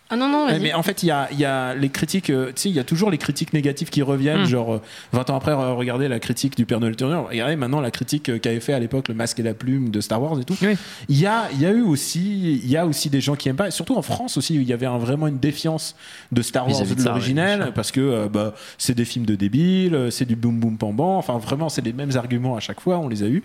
Ah 0.10 0.16
non, 0.16 0.30
non, 0.30 0.46
vas-y. 0.48 0.60
mais 0.62 0.74
en 0.74 0.84
fait, 0.84 1.04
il 1.04 1.08
y 1.08 1.12
a, 1.12 1.28
il 1.32 1.40
y 1.40 1.44
a 1.46 1.74
les 1.76 1.90
critiques, 1.90 2.30
euh, 2.30 2.48
tu 2.48 2.62
sais, 2.62 2.70
il 2.70 2.76
y 2.76 2.80
a 2.80 2.84
toujours 2.86 3.12
les 3.12 3.18
critiques 3.18 3.52
négatives 3.52 3.90
qui 3.90 4.02
reviennent. 4.02 4.44
Mm. 4.44 4.46
Genre, 4.48 4.74
euh, 4.76 4.82
20 5.12 5.30
ans 5.30 5.36
après, 5.36 5.52
euh, 5.52 5.74
regardez 5.74 6.08
la 6.08 6.20
critique 6.20 6.56
du 6.56 6.66
Père 6.66 6.80
Noël 6.80 6.96
Turner. 6.96 7.22
Regardez 7.30 7.56
maintenant 7.58 7.82
la 7.82 7.92
critique 7.92 8.30
euh, 8.30 8.40
qu'avait 8.40 8.60
fait 8.62 8.72
à 8.74 8.80
l'époque 8.80 9.10
le 9.10 9.16
masque 9.16 9.40
et 9.40 9.44
la 9.44 9.54
plume 9.54 9.90
de 9.90 10.00
Star 10.00 10.22
Wars 10.22 10.40
et 10.40 10.46
tout. 10.46 10.56
Oui. 10.62 10.78
Il 11.10 11.20
y 11.20 11.26
a, 11.26 11.50
il 11.54 11.62
y 11.62 11.66
a 11.66 11.72
eu 11.72 11.82
aussi, 11.82 12.62
il 12.64 12.70
y 12.70 12.78
a 12.78 12.86
aussi 12.86 13.10
des 13.10 13.20
gens 13.22 13.36
qui 13.36 13.50
aiment 13.50 13.58
pas. 13.58 13.68
Et 13.68 13.72
surtout 13.72 13.96
en 13.98 14.02
France 14.02 14.38
aussi, 14.38 14.58
où 14.58 14.62
il 14.62 14.68
y 14.68 14.74
avait 14.74 14.86
un- 14.86 14.98
vraiment 14.98 15.28
une 15.28 15.40
défiance 15.40 15.96
de 16.32 16.42
Star 16.42 16.64
Wars 16.68 16.74
Vis-à-vis 16.76 16.96
de 16.96 17.66
de 17.66 17.72
parce 17.72 17.92
que 17.92 18.00
euh, 18.00 18.28
bah, 18.30 18.54
c'est 18.78 18.96
des 18.96 19.06
films 19.06 19.26
de 19.26 19.36
débiles, 19.36 20.08
c'est 20.12 20.26
du 20.26 20.36
boum 20.38 20.60
boum 20.60 20.78
pam 20.78 20.96
bam. 20.96 21.06
Enfin, 21.06 21.38
vraiment, 21.38 21.68
c'est 21.70 21.84
les 21.84 21.94
mêmes 21.94 22.16
arguments 22.16 22.56
à 22.56 22.60
chaque 22.62 22.80
fois. 22.80 22.98
On 23.00 23.10
les 23.10 23.24
a 23.24 23.28
eus. 23.28 23.44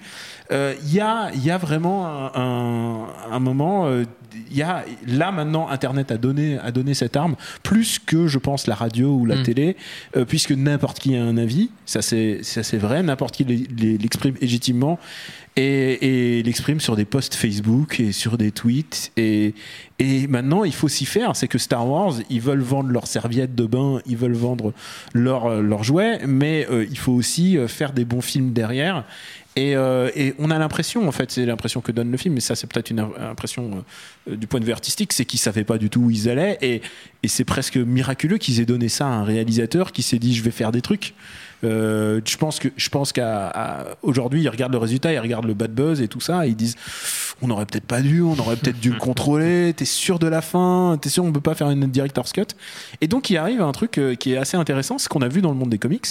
Euh, 0.52 0.74
Il 0.84 0.94
y 0.94 1.00
a, 1.00 1.30
il 1.34 1.44
y 1.44 1.50
a 1.50 1.58
vraiment 1.58 2.06
un, 2.06 2.30
un- 2.34 3.06
un 3.32 3.38
moment. 3.40 3.86
euh, 3.86 4.04
il 4.50 4.56
y 4.56 4.62
a 4.62 4.84
là 5.06 5.30
maintenant 5.30 5.68
Internet 5.68 6.10
a 6.10 6.16
donné 6.16 6.51
a 6.58 6.70
donné 6.72 6.94
cette 6.94 7.16
arme 7.16 7.36
plus 7.62 7.98
que 7.98 8.26
je 8.26 8.38
pense 8.38 8.66
la 8.66 8.74
radio 8.74 9.14
ou 9.14 9.26
la 9.26 9.36
Mm. 9.36 9.42
télé 9.42 9.76
euh, 10.16 10.24
puisque 10.24 10.52
n'importe 10.52 10.98
qui 10.98 11.16
a 11.16 11.22
un 11.24 11.36
avis 11.36 11.70
ça 11.86 12.02
c'est 12.02 12.40
ça 12.42 12.62
c'est 12.62 12.76
vrai 12.78 13.02
n'importe 13.02 13.34
qui 13.36 13.44
l'e- 13.44 13.66
l'e- 13.76 13.96
l'exprime 13.98 14.34
légitimement 14.40 14.98
et, 15.56 16.38
et 16.38 16.42
l'exprime 16.42 16.80
sur 16.80 16.96
des 16.96 17.04
posts 17.04 17.34
Facebook 17.34 18.00
et 18.00 18.12
sur 18.12 18.38
des 18.38 18.50
tweets 18.52 19.12
et 19.16 19.54
et 19.98 20.26
maintenant 20.26 20.64
il 20.64 20.72
faut 20.72 20.88
s'y 20.88 21.04
faire 21.04 21.36
c'est 21.36 21.48
que 21.48 21.58
Star 21.58 21.86
Wars 21.88 22.14
ils 22.30 22.40
veulent 22.40 22.60
vendre 22.62 22.88
leurs 22.90 23.06
serviettes 23.06 23.54
de 23.54 23.66
bain 23.66 24.00
ils 24.06 24.16
veulent 24.16 24.32
vendre 24.32 24.72
leurs 25.12 25.60
leurs 25.62 25.84
jouets 25.84 26.20
mais 26.26 26.66
euh, 26.70 26.86
il 26.90 26.98
faut 26.98 27.12
aussi 27.12 27.58
euh, 27.58 27.68
faire 27.68 27.92
des 27.92 28.04
bons 28.04 28.22
films 28.22 28.52
derrière 28.52 29.04
et, 29.56 29.76
euh, 29.76 30.10
et 30.16 30.34
on 30.38 30.50
a 30.50 30.58
l'impression, 30.58 31.06
en 31.06 31.12
fait, 31.12 31.30
c'est 31.30 31.44
l'impression 31.44 31.80
que 31.80 31.92
donne 31.92 32.10
le 32.10 32.16
film, 32.16 32.34
mais 32.34 32.40
ça 32.40 32.54
c'est 32.54 32.66
peut-être 32.66 32.90
une 32.90 33.00
im- 33.00 33.12
impression 33.20 33.84
euh, 34.30 34.36
du 34.36 34.46
point 34.46 34.60
de 34.60 34.64
vue 34.64 34.72
artistique, 34.72 35.12
c'est 35.12 35.24
qu'ils 35.24 35.40
savaient 35.40 35.64
pas 35.64 35.78
du 35.78 35.90
tout 35.90 36.00
où 36.00 36.10
ils 36.10 36.28
allaient, 36.28 36.58
et 36.62 36.80
c'est 37.26 37.44
presque 37.44 37.76
miraculeux 37.76 38.38
qu'ils 38.38 38.60
aient 38.60 38.66
donné 38.66 38.88
ça 38.88 39.06
à 39.06 39.10
un 39.10 39.24
réalisateur 39.24 39.92
qui 39.92 40.02
s'est 40.02 40.18
dit 40.18 40.34
je 40.34 40.42
vais 40.42 40.50
faire 40.50 40.72
des 40.72 40.80
trucs. 40.82 41.14
Euh, 41.64 42.20
je 42.24 42.36
pense 42.36 42.58
que 42.58 42.68
je 42.76 42.88
pense 42.88 43.12
qu'à 43.12 43.48
à- 43.48 43.84
aujourd'hui 44.02 44.42
ils 44.42 44.48
regardent 44.48 44.72
le 44.72 44.78
résultat, 44.78 45.12
ils 45.12 45.18
regardent 45.18 45.46
le 45.46 45.54
bad 45.54 45.72
buzz 45.72 46.00
et 46.00 46.08
tout 46.08 46.20
ça, 46.20 46.46
et 46.46 46.50
ils 46.50 46.56
disent 46.56 46.74
on 47.40 47.50
aurait 47.50 47.66
peut-être 47.66 47.86
pas 47.86 48.00
dû, 48.00 48.20
on 48.22 48.36
aurait 48.38 48.56
peut-être 48.56 48.80
dû 48.80 48.90
le 48.90 48.98
contrôler. 48.98 49.72
T'es 49.76 49.84
sûr 49.84 50.18
de 50.18 50.26
la 50.26 50.42
fin 50.42 50.98
T'es 51.00 51.08
sûr 51.08 51.24
on 51.24 51.32
peut 51.32 51.40
pas 51.40 51.54
faire 51.54 51.70
une 51.70 51.86
director's 51.86 52.32
cut 52.32 52.46
Et 53.00 53.08
donc 53.08 53.30
il 53.30 53.36
arrive 53.36 53.60
un 53.62 53.72
truc 53.72 53.98
euh, 53.98 54.14
qui 54.14 54.32
est 54.32 54.36
assez 54.36 54.56
intéressant, 54.56 54.98
ce 54.98 55.08
qu'on 55.08 55.22
a 55.22 55.28
vu 55.28 55.40
dans 55.42 55.50
le 55.50 55.56
monde 55.56 55.70
des 55.70 55.78
comics, 55.78 56.06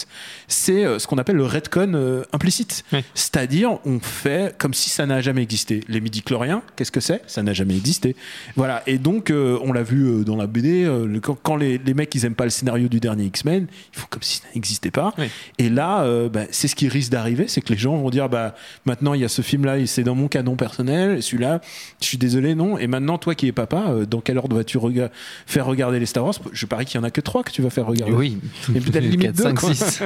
c'est 0.48 0.86
euh, 0.86 1.00
ce 1.00 1.08
qu'on 1.08 1.18
appelle 1.18 1.36
le 1.38 1.46
retcon 1.46 2.22
implicite. 2.34 2.84
Oui. 2.94 3.00
C'est-à-dire, 3.14 3.80
on 3.86 4.00
fait 4.00 4.56
comme 4.58 4.74
si 4.74 4.90
ça 4.90 5.06
n'a 5.06 5.22
jamais 5.22 5.42
existé. 5.44 5.82
Les 5.88 6.00
midi-chloriens, 6.02 6.62
qu'est-ce 6.76 6.92
que 6.92 7.00
c'est? 7.00 7.22
Ça 7.28 7.44
n'a 7.44 7.54
jamais 7.54 7.76
existé. 7.76 8.16
Voilà. 8.56 8.84
Et 8.88 8.98
donc, 8.98 9.32
on 9.32 9.72
l'a 9.74 9.84
vu 9.84 10.24
dans 10.26 10.36
la 10.36 10.48
BD, 10.48 10.90
quand, 11.22 11.38
quand 11.42 11.56
les, 11.56 11.78
les 11.78 11.94
mecs, 11.94 12.14
ils 12.16 12.26
aiment 12.26 12.36
pas 12.36 12.44
le 12.44 12.50
scénario 12.50 12.88
du 12.88 13.00
dernier 13.00 13.26
X-Men, 13.26 13.68
ils 13.94 14.00
font 14.00 14.08
comme 14.10 14.22
si 14.22 14.38
ça 14.38 14.44
n'existait 14.56 14.92
pas. 14.92 15.14
Oui. 15.18 15.26
Et 15.58 15.70
là, 15.70 16.04
euh, 16.04 16.30
bah, 16.30 16.42
c'est 16.52 16.68
ce 16.68 16.76
qui 16.76 16.88
risque 16.88 17.12
d'arriver, 17.12 17.48
c'est 17.48 17.62
que 17.62 17.70
les 17.74 17.78
gens 17.80 17.96
vont 17.98 18.10
dire, 18.10 18.30
bah, 18.30 18.56
maintenant, 18.86 19.14
il 19.14 19.22
y 19.22 19.26
a 19.26 19.30
ce 19.30 19.42
film-là, 19.42 19.78
et 19.80 19.86
c'est 19.86 20.04
dans 20.04 20.16
mon 20.16 20.28
canon 20.28 20.56
personnel, 20.56 21.22
celui-là, 21.22 21.62
je 22.02 22.06
suis 22.06 22.18
désolé, 22.18 22.56
non. 22.56 22.78
Et 22.78 22.88
maintenant, 22.88 23.18
toi 23.18 23.36
qui 23.36 23.48
es 23.48 23.52
papa, 23.52 23.86
euh, 23.90 24.06
dans 24.06 24.22
quel 24.22 24.38
ordre 24.38 24.56
vas-tu 24.56 24.78
rega- 24.78 25.10
faire 25.46 25.66
regarder 25.66 26.00
les 26.00 26.06
Star 26.06 26.24
Wars? 26.26 26.34
Je 26.52 26.66
parie 26.66 26.86
qu'il 26.86 27.00
y 27.00 27.02
en 27.02 27.04
a 27.04 27.12
que 27.12 27.22
trois 27.22 27.44
que 27.44 27.52
tu 27.52 27.62
vas 27.62 27.70
faire 27.70 27.86
regarder. 27.86 28.14
Oui. 28.14 28.38
Et 28.76 28.80
peut-être 28.80 29.04
limite 29.04 29.22
4, 29.22 29.36
deux, 29.36 29.44
5, 29.44 29.60
quoi. 29.60 29.74
6. 29.74 30.04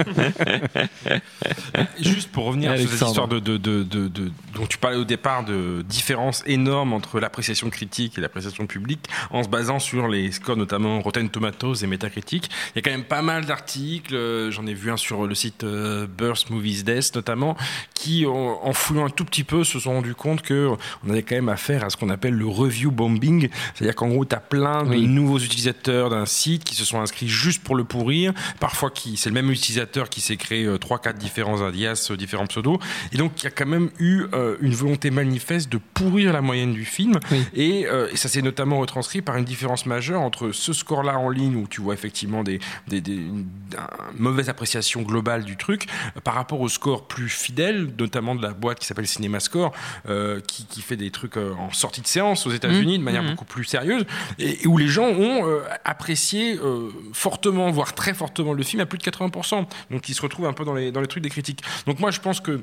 Juste 2.01 2.31
pour 2.31 2.45
revenir 2.45 2.71
sur 2.71 2.79
cette 2.79 2.87
Alexandre. 2.89 3.11
histoire 3.11 3.27
de, 3.27 3.39
de, 3.39 3.57
de, 3.57 3.83
de- 3.83 4.07
de- 4.07 4.31
dont 4.53 4.65
tu 4.67 4.77
parlais 4.77 4.97
au 4.97 5.03
départ 5.05 5.43
de 5.45 5.83
différence 5.87 6.43
énorme 6.45 6.93
entre 6.93 7.19
l'appréciation 7.19 7.69
critique 7.69 8.17
et 8.17 8.21
l'appréciation 8.21 8.65
publique 8.67 9.07
en 9.31 9.43
se 9.43 9.49
basant 9.49 9.79
sur 9.79 10.07
les 10.07 10.31
scores 10.31 10.57
notamment 10.57 10.99
Rotten 11.01 11.29
Tomatoes 11.29 11.75
et 11.83 11.87
Metacritic. 11.87 12.49
Il 12.75 12.77
y 12.77 12.79
a 12.79 12.81
quand 12.81 12.91
même 12.91 13.03
pas 13.05 13.21
mal 13.21 13.45
d'articles, 13.45 14.15
euh, 14.15 14.51
j'en 14.51 14.65
ai 14.67 14.73
vu 14.73 14.91
un 14.91 14.97
sur 14.97 15.24
le 15.27 15.35
site 15.35 15.63
euh, 15.63 16.07
Burst 16.07 16.49
Movies 16.49 16.83
Desk 16.83 17.15
notamment, 17.15 17.55
qui 17.93 18.25
en 18.25 18.73
fouillant 18.73 19.05
un 19.05 19.09
tout 19.09 19.25
petit 19.25 19.43
peu 19.43 19.63
se 19.63 19.79
sont 19.79 19.93
rendus 19.93 20.15
compte 20.15 20.41
que 20.41 20.69
on 21.05 21.09
avait 21.09 21.23
quand 21.23 21.35
même 21.35 21.49
affaire 21.49 21.83
à 21.83 21.89
ce 21.89 21.97
qu'on 21.97 22.09
appelle 22.09 22.33
le 22.33 22.47
review 22.47 22.91
bombing, 22.91 23.49
c'est-à-dire 23.73 23.95
qu'en 23.95 24.07
gros 24.09 24.25
tu 24.25 24.35
as 24.35 24.39
plein 24.39 24.83
de 24.83 24.89
Oui. 24.89 25.07
nouveaux 25.07 25.39
utilisateurs 25.39 26.09
d'un 26.09 26.25
site 26.25 26.63
qui 26.63 26.75
se 26.75 26.85
sont 26.85 26.99
inscrits 26.99 27.27
juste 27.27 27.63
pour 27.63 27.75
le 27.75 27.83
pourrir, 27.83 28.33
parfois 28.59 28.89
qui 28.91 29.17
c'est 29.17 29.29
le 29.29 29.33
même 29.35 29.49
utilisateur 29.51 30.09
qui 30.09 30.21
s'est 30.21 30.37
créé 30.37 30.65
euh, 30.65 30.77
trois 30.77 30.99
quatre 30.99 31.17
différents 31.17 31.61
alias, 31.61 32.07
euh, 32.11 32.17
différents 32.17 32.47
pseudos 32.47 32.79
et 33.11 33.17
donc 33.17 33.31
il 33.41 33.45
y 33.45 33.47
a 33.47 33.51
quand 33.51 33.65
même 33.65 33.89
eu 33.99 34.23
euh, 34.33 34.57
une 34.61 34.73
volonté 34.73 35.11
manifeste 35.11 35.71
de 35.71 35.79
pourrir 35.93 36.33
la 36.33 36.41
moyenne 36.41 36.73
du 36.73 36.85
film 36.85 37.19
Oui. 37.31 37.43
et, 37.53 37.87
euh, 37.87 38.07
et 38.11 38.17
ça 38.17 38.29
s'est 38.29 38.41
notamment 38.41 38.79
retranscrit 38.79 39.21
par 39.21 39.37
une 39.37 39.45
différence 39.45 39.85
majeure 39.85 40.21
entre 40.21 40.51
ce 40.51 40.73
score-là 40.73 41.17
en 41.17 41.29
ligne 41.29 41.55
où 41.55 41.67
tu 41.67 41.81
vois 41.81 41.93
effectivement 41.93 42.43
des, 42.43 42.59
des, 42.87 43.01
des- 43.01 43.13
une, 43.13 43.45
une 43.73 44.19
mauvaise 44.19 44.49
appréciation 44.49 45.01
globale 45.01 45.14
du 45.45 45.57
truc 45.57 45.87
euh, 46.15 46.21
par 46.21 46.33
rapport 46.35 46.61
au 46.61 46.69
score 46.69 47.07
plus 47.07 47.29
fidèle, 47.29 47.89
notamment 47.97 48.35
de 48.35 48.41
la 48.41 48.53
boîte 48.53 48.79
qui 48.79 48.85
s'appelle 48.85 49.07
CinemaScore, 49.07 49.71
euh, 50.09 50.39
qui, 50.41 50.65
qui 50.65 50.81
fait 50.81 50.95
des 50.97 51.11
trucs 51.11 51.37
euh, 51.37 51.53
en 51.59 51.71
sortie 51.71 52.01
de 52.01 52.07
séance 52.07 52.45
aux 52.47 52.51
États-Unis 52.51 52.99
de 52.99 53.03
manière 53.03 53.23
Mhm. 53.23 53.31
beaucoup 53.31 53.45
plus 53.45 53.63
sérieuse 53.63 54.05
et, 54.39 54.63
et 54.63 54.67
où 54.67 54.77
les 54.77 54.87
gens 54.87 55.07
ont 55.07 55.47
euh, 55.47 55.61
apprécié 55.83 56.57
euh, 56.57 56.89
fortement, 57.13 57.71
voire 57.71 57.93
très 57.93 58.13
fortement 58.13 58.53
le 58.53 58.63
film 58.63 58.81
à 58.81 58.85
plus 58.85 58.97
de 58.97 59.03
80%. 59.03 59.65
Donc 59.91 60.09
ils 60.09 60.13
se 60.15 60.21
retrouvent 60.21 60.45
un 60.47 60.53
peu 60.53 60.65
dans 60.65 60.73
les, 60.73 60.91
dans 60.91 61.01
les 61.01 61.07
trucs 61.07 61.23
des 61.23 61.29
critiques. 61.29 61.61
Donc 61.87 61.99
moi 61.99 62.11
je 62.11 62.19
pense 62.19 62.39
que 62.41 62.61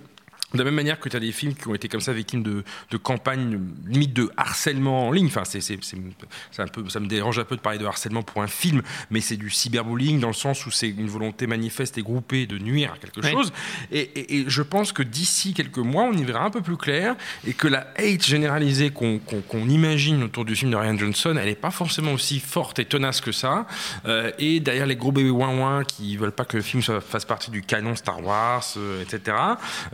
De 0.55 0.59
la 0.59 0.65
même 0.65 0.75
manière 0.75 0.99
que 1.01 1.09
tu 1.09 1.17
as 1.17 1.21
des 1.21 1.33
films 1.33 1.55
qui 1.55 1.67
ont 1.69 1.75
été 1.75 1.89
comme 1.89 2.01
ça 2.01 2.13
victimes 2.13 2.43
de, 2.43 2.65
de 2.91 2.97
campagnes 2.97 3.59
limite 3.87 4.13
de 4.13 4.31
harcèlement 4.37 5.09
en 5.09 5.13
ligne. 5.13 5.27
Enfin, 5.27 5.45
c'est, 5.45 5.61
c'est, 5.61 5.79
c'est, 5.83 5.97
c'est 6.51 6.63
un 6.63 6.67
peu, 6.67 6.89
ça 6.89 7.01
me 7.01 7.07
dérange 7.07 7.39
un 7.39 7.45
peu 7.45 7.57
de 7.57 7.61
parler 7.61 7.79
de 7.79 7.87
harcèlement 7.87 8.23
pour 8.23 8.43
un 8.43 8.47
film, 8.47 8.83
mais 9.11 9.21
c'est 9.21 9.37
du 9.37 9.51
cyberbullying 9.51 10.21
dans 10.21 10.29
le 10.29 10.35
sens 10.35 10.67
où 10.67 10.71
c'est 10.71 10.89
une 10.91 11.09
volonté 11.09 11.47
manifeste 11.47 11.97
et 11.99 12.03
groupée 12.03 12.47
de 12.47 12.59
nuire 12.59 12.93
à 12.95 12.99
quelque 12.99 13.21
Oui. 13.25 13.31
chose. 13.31 13.53
Et, 13.91 14.01
et- 14.01 14.37
et 14.41 14.45
je 14.49 14.63
pense 14.63 14.93
que 14.93 15.03
d'ici 15.03 15.55
quelques 15.55 15.79
mois, 15.79 16.05
on 16.05 16.13
y 16.13 16.25
verra 16.25 16.45
un 16.45 16.51
peu 16.51 16.61
plus 16.63 16.77
clair 16.77 17.15
et 17.47 17.53
que 17.55 17.69
la 17.69 17.87
hate 17.97 18.25
généralisée 18.25 18.91
qu'on, 18.91 19.19
qu'on- 19.19 19.41
qu'on 19.41 19.69
imagine 19.69 20.23
autour 20.23 20.45
du 20.45 20.55
film 20.57 20.71
de 20.71 20.77
Ryan 20.77 20.97
Johnson, 20.99 21.37
elle 21.39 21.47
n'est 21.49 21.55
pas 21.55 21.71
forcément 21.71 22.13
aussi 22.13 22.41
forte 22.41 22.79
et 22.79 22.85
tenace 22.85 23.21
que 23.21 23.33
ça. 23.33 23.67
Euh, 24.07 24.31
et 24.39 24.61
derrière 24.61 24.87
les 24.87 24.97
gros 24.97 25.13
bébés 25.13 25.31
ouin 25.31 25.85
qui 25.85 26.17
veulent 26.17 26.33
pas 26.33 26.45
que 26.45 26.57
le 26.57 26.63
film 26.63 26.83
soit- 26.83 27.01
fasse 27.01 27.25
partie 27.25 27.51
du 27.51 27.63
canon 27.63 27.95
Star 27.97 28.23
Wars, 28.25 28.65
euh, 28.77 29.03
etc. 29.03 29.37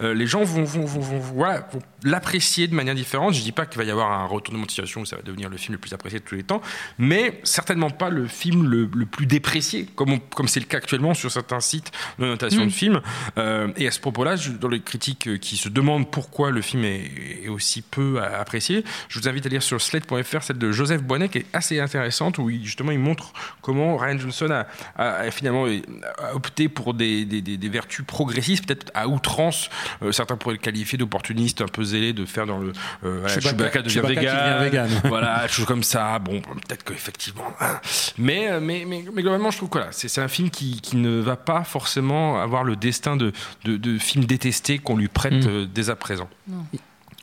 euh, 0.03 0.15
les 0.15 0.27
gens 0.27 0.45
vont, 0.49 0.65
vont, 0.65 0.85
vont, 0.85 1.01
vont- 1.01 1.19
voilà, 1.21 1.69
vont 1.73 1.81
l'apprécier 2.05 2.67
de 2.69 2.75
manière 2.75 2.95
différente. 2.95 3.35
Je 3.35 3.43
dis 3.43 3.53
pas 3.53 3.67
qu'il 3.67 3.79
va 3.79 3.85
y 3.85 3.91
avoir 3.91 4.11
un 4.13 4.25
retournement 4.27 4.65
de 4.67 4.71
situation 4.71 5.01
où 5.03 5.07
ça 5.07 5.17
va 5.17 5.23
devenir 5.23 5.49
le 5.49 5.57
film 5.57 5.75
le 5.75 5.79
plus 5.79 5.93
apprécié 5.93 6.19
de 6.21 6.25
tous 6.25 6.35
les 6.35 6.43
temps, 6.43 6.61
mais 6.99 7.41
certainement 7.45 7.91
pas 7.91 8.09
le 8.11 8.27
film 8.27 8.65
le, 8.69 8.89
le 8.95 9.07
plus 9.07 9.27
déprécié, 9.27 9.87
comme 9.97 10.13
on- 10.13 10.19
comme 10.19 10.49
c'est 10.49 10.61
le 10.61 10.67
cas 10.67 10.79
actuellement 10.79 11.15
sur 11.15 11.31
certains 11.31 11.61
sites 11.61 11.91
de 12.19 12.25
notation 12.27 12.65
de 12.65 12.71
films. 12.71 13.01
Euh, 13.39 13.69
et 13.77 13.87
à 13.87 13.91
ce 13.91 14.01
propos-là, 14.01 14.37
dans 14.61 14.69
les 14.69 14.81
critiques 14.81 15.27
euh, 15.29 15.37
qui 15.39 15.57
se 15.57 15.69
demandent 15.69 16.11
pourquoi 16.11 16.51
le 16.51 16.63
film 16.63 16.85
est, 16.85 17.11
est 17.45 17.49
aussi 17.49 17.83
peu 17.83 18.21
apprécié, 18.23 18.85
je 19.09 19.19
vous 19.19 19.29
invite 19.29 19.47
à 19.47 19.49
lire 19.49 19.63
sur 19.63 19.81
slate.fr 19.81 20.43
celle 20.43 20.59
de 20.59 20.73
Joseph 20.73 21.03
Bonnet 21.03 21.29
qui 21.29 21.39
est 21.39 21.47
assez 21.53 21.81
intéressante 21.81 22.39
où 22.39 22.49
il, 22.51 22.65
justement 22.65 22.93
il 22.93 22.99
montre 22.99 23.33
comment 23.63 23.97
Ryan 23.97 24.19
Johnson 24.19 24.51
a, 24.51 24.67
a- 24.97 25.15
a 25.19 25.31
finalement 25.31 25.67
euh, 25.67 25.81
a 26.19 26.35
opté 26.35 26.69
pour 26.69 26.95
des, 26.95 27.25
des- 27.25 27.43
des- 27.43 27.57
des 27.57 27.69
vertus 27.69 28.05
progressistes, 28.07 28.67
peut-être 28.67 28.91
à 28.95 29.09
outrance. 29.09 29.69
Euh, 30.03 30.13
certains 30.13 30.37
pourraient 30.39 30.55
le 30.55 30.61
qualifier 30.61 30.97
d'opportuniste, 30.97 31.61
un 31.61 31.67
peu 31.69 31.85
zélé 31.85 32.13
de 32.13 32.25
faire 32.25 32.47
dans 32.47 32.59
le 32.59 32.73
euh, 33.05 33.19
voilà, 33.21 33.29
Chewbacca- 33.37 33.43
Chewbacca 33.43 33.83
devient 33.83 33.95
Chewbacca 33.95 34.15
qui 34.21 34.27
devient 34.27 34.65
vegan, 34.71 34.87
vegan. 34.89 35.01
voilà, 35.05 35.43
des 35.43 35.49
choses 35.53 35.67
comme 35.67 35.83
ça. 35.83 36.19
Bon, 36.19 36.41
peut-être 36.41 36.85
qu'effectivement. 36.85 37.45
hein. 37.61 37.81
Mais, 38.17 38.51
euh, 38.51 38.61
mais, 38.61 38.85
mais, 38.87 39.05
mais 39.13 39.23
globalement, 39.23 39.51
je 39.51 39.59
trouve 39.59 39.69
que 39.69 39.79
voilà, 39.79 39.93
c'est 39.93 40.09
c'est 40.09 40.21
un 40.23 40.29
film 40.29 40.51
qui, 40.51 40.81
qui 40.81 40.97
ne 40.97 41.21
va 41.21 41.37
pas 41.37 41.65
forcément 41.65 42.41
avoir 42.41 42.65
le 42.65 42.77
destin 42.77 43.17
de, 43.17 43.33
de, 43.65 43.77
de 43.77 43.99
film 43.99 44.25
détesté 44.25 44.79
qu'on 44.79 44.97
lui 44.97 45.09
prête 45.09 45.33
Mm. 45.35 45.49
euh, 45.49 45.67
dès 45.73 45.91
à 45.91 45.97
présent. 45.97 46.29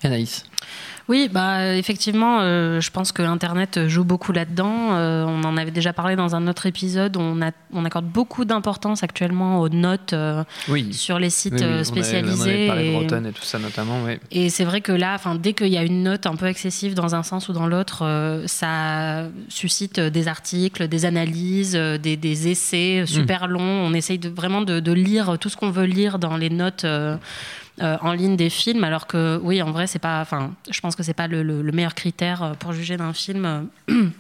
Anaïs. 0.04 0.44
Oui, 1.08 1.30
bah 1.32 1.76
effectivement, 1.76 2.40
euh, 2.42 2.82
je 2.82 2.90
pense 2.90 3.12
que 3.12 3.22
Internet 3.22 3.88
joue 3.88 4.04
beaucoup 4.04 4.32
là-dedans. 4.32 4.96
Euh, 4.96 5.24
on 5.28 5.44
en 5.44 5.56
avait 5.56 5.70
déjà 5.70 5.94
parlé 5.94 6.16
dans 6.16 6.36
un 6.36 6.48
autre 6.48 6.66
épisode. 6.66 7.16
On, 7.18 7.44
a, 7.44 7.52
on 7.72 7.86
accorde 7.86 8.06
beaucoup 8.08 8.44
d'importance 8.44 9.04
actuellement 9.04 9.60
aux 9.62 9.70
notes 9.70 10.14
euh, 10.14 10.44
Oui. 10.68 10.92
sur 10.94 11.20
les 11.20 11.30
sites 11.30 11.54
Oui, 11.54 11.60
oui, 11.62 11.66
on 11.68 11.70
euh, 11.70 11.74
avait- 11.76 11.84
spécialisés. 11.84 12.42
On 12.42 12.44
avait 12.44 12.68
parlé 12.68 13.06
de 13.24 13.30
et- 13.30 13.32
tout 13.34 13.44
ça 13.44 13.60
notamment. 13.60 14.00
Et 14.32 14.50
c'est 14.50 14.64
vrai 14.64 14.82
que 14.82 14.92
là, 14.92 15.20
dès 15.40 15.54
qu'il 15.54 15.68
y 15.68 15.78
a 15.78 15.84
une 15.84 16.02
note 16.02 16.26
un 16.26 16.36
peu 16.36 16.48
excessive 16.48 16.96
dans 16.96 17.14
un 17.14 17.22
sens 17.22 17.50
ou 17.50 17.54
dans 17.54 17.68
l'autre, 17.68 18.00
euh, 18.04 18.48
ça 18.48 19.26
suscite 19.48 20.00
des 20.00 20.28
articles, 20.28 20.88
des 20.88 21.06
analyses, 21.06 21.76
euh, 21.76 22.00
des, 22.00 22.18
des 22.18 22.48
essais 22.48 23.04
super 23.06 23.48
longs. 23.48 23.62
On 23.62 23.94
essaye 23.94 24.18
de, 24.18 24.30
vraiment 24.30 24.62
de, 24.62 24.80
de 24.80 24.92
lire 24.92 25.38
tout 25.40 25.50
ce 25.50 25.56
qu'on 25.58 25.70
veut 25.70 25.86
lire 25.86 26.18
dans 26.18 26.36
les 26.36 26.50
notes. 26.50 26.84
Euh, 27.82 27.98
en 28.02 28.14
ligne 28.14 28.36
des 28.38 28.50
films, 28.50 28.84
alors 28.84 29.06
que 29.08 29.40
oui, 29.44 29.62
en 29.62 29.72
vrai, 29.72 29.88
c'est 29.88 30.00
pas. 30.00 30.22
Enfin, 30.22 30.54
je 30.70 30.80
pense 30.80 30.96
que 30.96 31.04
c'est 31.04 31.14
pas 31.14 31.28
le, 31.28 31.44
le- 31.44 31.62
le 31.62 31.72
meilleur 31.72 31.94
critère 31.96 32.42
euh, 32.44 32.54
pour 32.54 32.72
juger 32.74 32.98
d'un 32.98 33.14
film. 33.14 33.46
euh, 33.90 34.06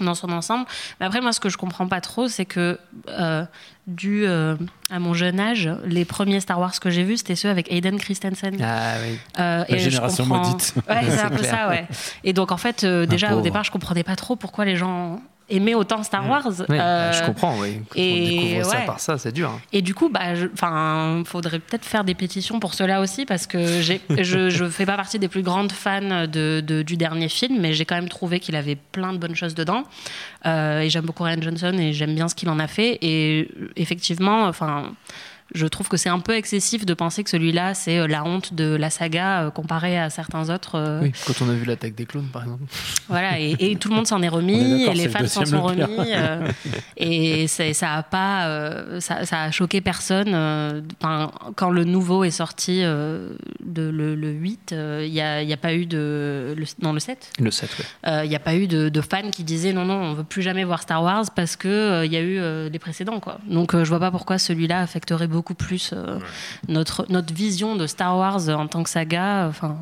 dans 0.00 0.14
son 0.14 0.30
ensemble. 0.32 0.64
Mais 0.98 1.04
après, 1.04 1.20
moi, 1.20 1.30
ce 1.34 1.40
que 1.40 1.50
je 1.50 1.58
comprends 1.58 1.86
pas 1.86 2.00
trop, 2.00 2.26
c'est 2.26 2.46
que, 2.46 2.78
euh, 3.10 3.44
dû 3.86 4.24
euh, 4.26 4.56
à 4.90 4.98
mon 4.98 5.12
jeune 5.12 5.38
âge, 5.38 5.68
les 5.84 6.06
premiers 6.06 6.40
Star 6.40 6.58
Wars 6.58 6.72
que 6.80 6.88
j'ai 6.88 7.04
vus, 7.04 7.18
c'était 7.18 7.36
ceux 7.36 7.50
avec 7.50 7.70
Hayden 7.70 7.98
Christensen. 7.98 8.56
Ah 8.62 8.94
oui. 9.02 9.18
Euh, 9.38 9.64
La 9.68 9.70
et 9.70 9.78
génération 9.78 10.24
comprends- 10.24 10.38
maudite. 10.48 10.72
Ouais, 10.88 11.02
c'est 11.10 11.20
un 11.20 11.28
peu 11.28 11.42
ça, 11.44 11.68
ouais. 11.68 11.86
Et 12.24 12.32
donc, 12.32 12.50
en 12.50 12.56
fait, 12.56 12.82
déjà, 12.86 13.36
au 13.36 13.42
départ, 13.42 13.62
je 13.62 13.70
comprenais 13.70 14.02
pas 14.02 14.16
trop 14.16 14.36
pourquoi 14.36 14.64
les 14.64 14.76
gens 14.76 15.20
aimaient 15.50 15.74
autant 15.74 16.02
Star 16.02 16.28
Wars. 16.28 16.46
Oui, 16.68 16.76
Euh, 16.78 17.12
je 17.12 17.24
comprends, 17.24 17.58
oui. 17.58 17.80
Quand 17.90 17.98
et 17.98 18.12
on 18.12 18.42
découvre 18.54 18.70
ça 18.72 18.78
ouais. 18.80 18.86
par 18.86 19.00
ça, 19.00 19.18
c'est 19.18 19.32
dur. 19.32 19.50
hein. 19.50 19.60
et 19.72 19.82
du 19.82 19.94
coup, 19.94 20.08
bah, 20.08 20.20
enfin, 20.52 21.22
faudrait 21.26 21.58
peut-être 21.58 21.84
faire 21.84 22.04
des 22.04 22.14
pétitions 22.14 22.60
pour 22.60 22.74
cela 22.74 23.00
aussi, 23.00 23.26
parce 23.26 23.46
que 23.46 23.80
je, 23.82 24.50
je 24.50 24.68
fais 24.68 24.86
pas 24.86 24.96
partie 24.96 25.18
des 25.18 25.28
plus 25.28 25.42
grandes 25.42 25.72
fans 25.72 26.26
de, 26.26 26.60
de- 26.60 26.82
du 26.82 26.96
dernier 26.96 27.28
film, 27.28 27.60
mais 27.60 27.72
j'ai 27.72 27.84
quand 27.84 27.96
même 27.96 28.08
trouvé 28.08 28.40
qu'il 28.40 28.56
avait 28.56 28.76
plein 28.76 29.12
de 29.12 29.18
bonnes 29.18 29.34
choses 29.36 29.54
dedans. 29.54 29.84
Euh, 30.46 30.80
et 30.80 30.90
j'aime 30.90 31.04
beaucoup 31.04 31.22
Ryan 31.24 31.40
Johnson 31.42 31.76
et 31.78 31.92
j'aime 31.92 32.14
bien 32.14 32.28
ce 32.28 32.34
qu'il 32.34 32.48
en 32.48 32.58
a 32.58 32.66
fait. 32.66 32.98
Et 33.02 33.48
euh, 33.60 33.70
effectivement, 33.76 34.44
enfin. 34.44 34.92
Je 35.54 35.66
trouve 35.66 35.88
que 35.88 35.96
c'est 35.96 36.08
un 36.08 36.20
peu 36.20 36.34
excessif 36.36 36.86
de 36.86 36.94
penser 36.94 37.24
que 37.24 37.30
celui-là, 37.30 37.74
c'est 37.74 37.98
euh, 37.98 38.06
la 38.06 38.24
honte 38.24 38.54
de 38.54 38.76
la 38.76 38.90
saga 38.90 39.42
euh, 39.42 39.50
comparé 39.50 39.98
à 39.98 40.08
certains 40.10 40.48
autres. 40.50 40.76
euh, 40.76 41.00
Oui, 41.02 41.12
quand 41.26 41.42
on 41.42 41.48
a 41.50 41.52
vu 41.54 41.64
l'attaque 41.64 41.94
des 41.94 42.06
clones, 42.06 42.28
par 42.32 42.42
exemple. 42.42 42.62
voilà, 43.08 43.38
et, 43.40 43.56
et 43.58 43.76
tout 43.76 43.88
le 43.88 43.96
monde 43.96 44.06
s'en 44.06 44.22
est 44.22 44.28
remis, 44.40 44.84
et 44.84 44.94
les 44.94 45.04
le 45.04 45.10
fans 45.10 45.26
s'en 45.26 45.44
sont 45.44 45.62
remis, 45.62 45.82
euh, 45.98 46.46
et 46.96 47.46
ça 47.48 47.94
a 47.94 48.02
pas, 48.02 48.46
euh, 48.48 49.00
ça, 49.00 49.24
ça 49.24 49.42
a 49.42 49.50
choqué 49.50 49.80
personne. 49.80 50.32
euh, 50.34 50.80
quand 51.56 51.70
le 51.70 51.84
nouveau 51.84 52.24
est 52.24 52.30
sorti, 52.30 52.80
de, 52.82 53.36
le, 53.60 54.14
le 54.14 54.30
8, 54.30 54.72
euh, 54.72 55.04
il 55.06 55.12
n'y 55.12 55.20
a, 55.20 55.42
y 55.42 55.52
a 55.52 55.56
pas 55.56 55.74
eu 55.74 55.86
de, 55.86 56.54
le, 56.56 56.64
non 56.82 56.92
le 56.92 57.00
7, 57.00 57.32
Le 57.40 57.50
7, 57.50 57.70
oui. 57.78 57.84
il 58.24 58.28
n'y 58.28 58.36
a 58.36 58.40
pas 58.40 58.54
eu 58.54 58.66
de, 58.66 58.88
de 58.88 59.00
fans 59.00 59.30
qui 59.30 59.44
disaient 59.44 59.72
non 59.72 59.84
non, 59.84 59.94
on 59.96 60.14
veut 60.14 60.24
plus 60.24 60.42
jamais 60.42 60.64
voir 60.64 60.82
Star 60.82 61.02
Wars 61.02 61.24
parce 61.34 61.56
euh, 61.64 62.04
il 62.06 62.12
y 62.12 62.16
a 62.16 62.20
eu 62.20 62.70
les 62.70 62.78
précédents 62.78 63.20
quoi. 63.20 63.38
Donc 63.48 63.72
je 63.74 63.88
vois 63.88 63.98
pas 64.00 64.10
pourquoi 64.10 64.38
celui-là 64.38 64.80
affecterait 64.80 65.26
beaucoup 65.26 65.39
plus 65.54 65.92
euh, 65.92 66.18
notre 66.68 67.06
notre 67.08 67.32
vision 67.32 67.76
de 67.76 67.86
Star 67.86 68.16
Wars 68.16 68.48
en 68.48 68.66
tant 68.66 68.82
que 68.82 68.90
saga. 68.90 69.46
Enfin, 69.48 69.76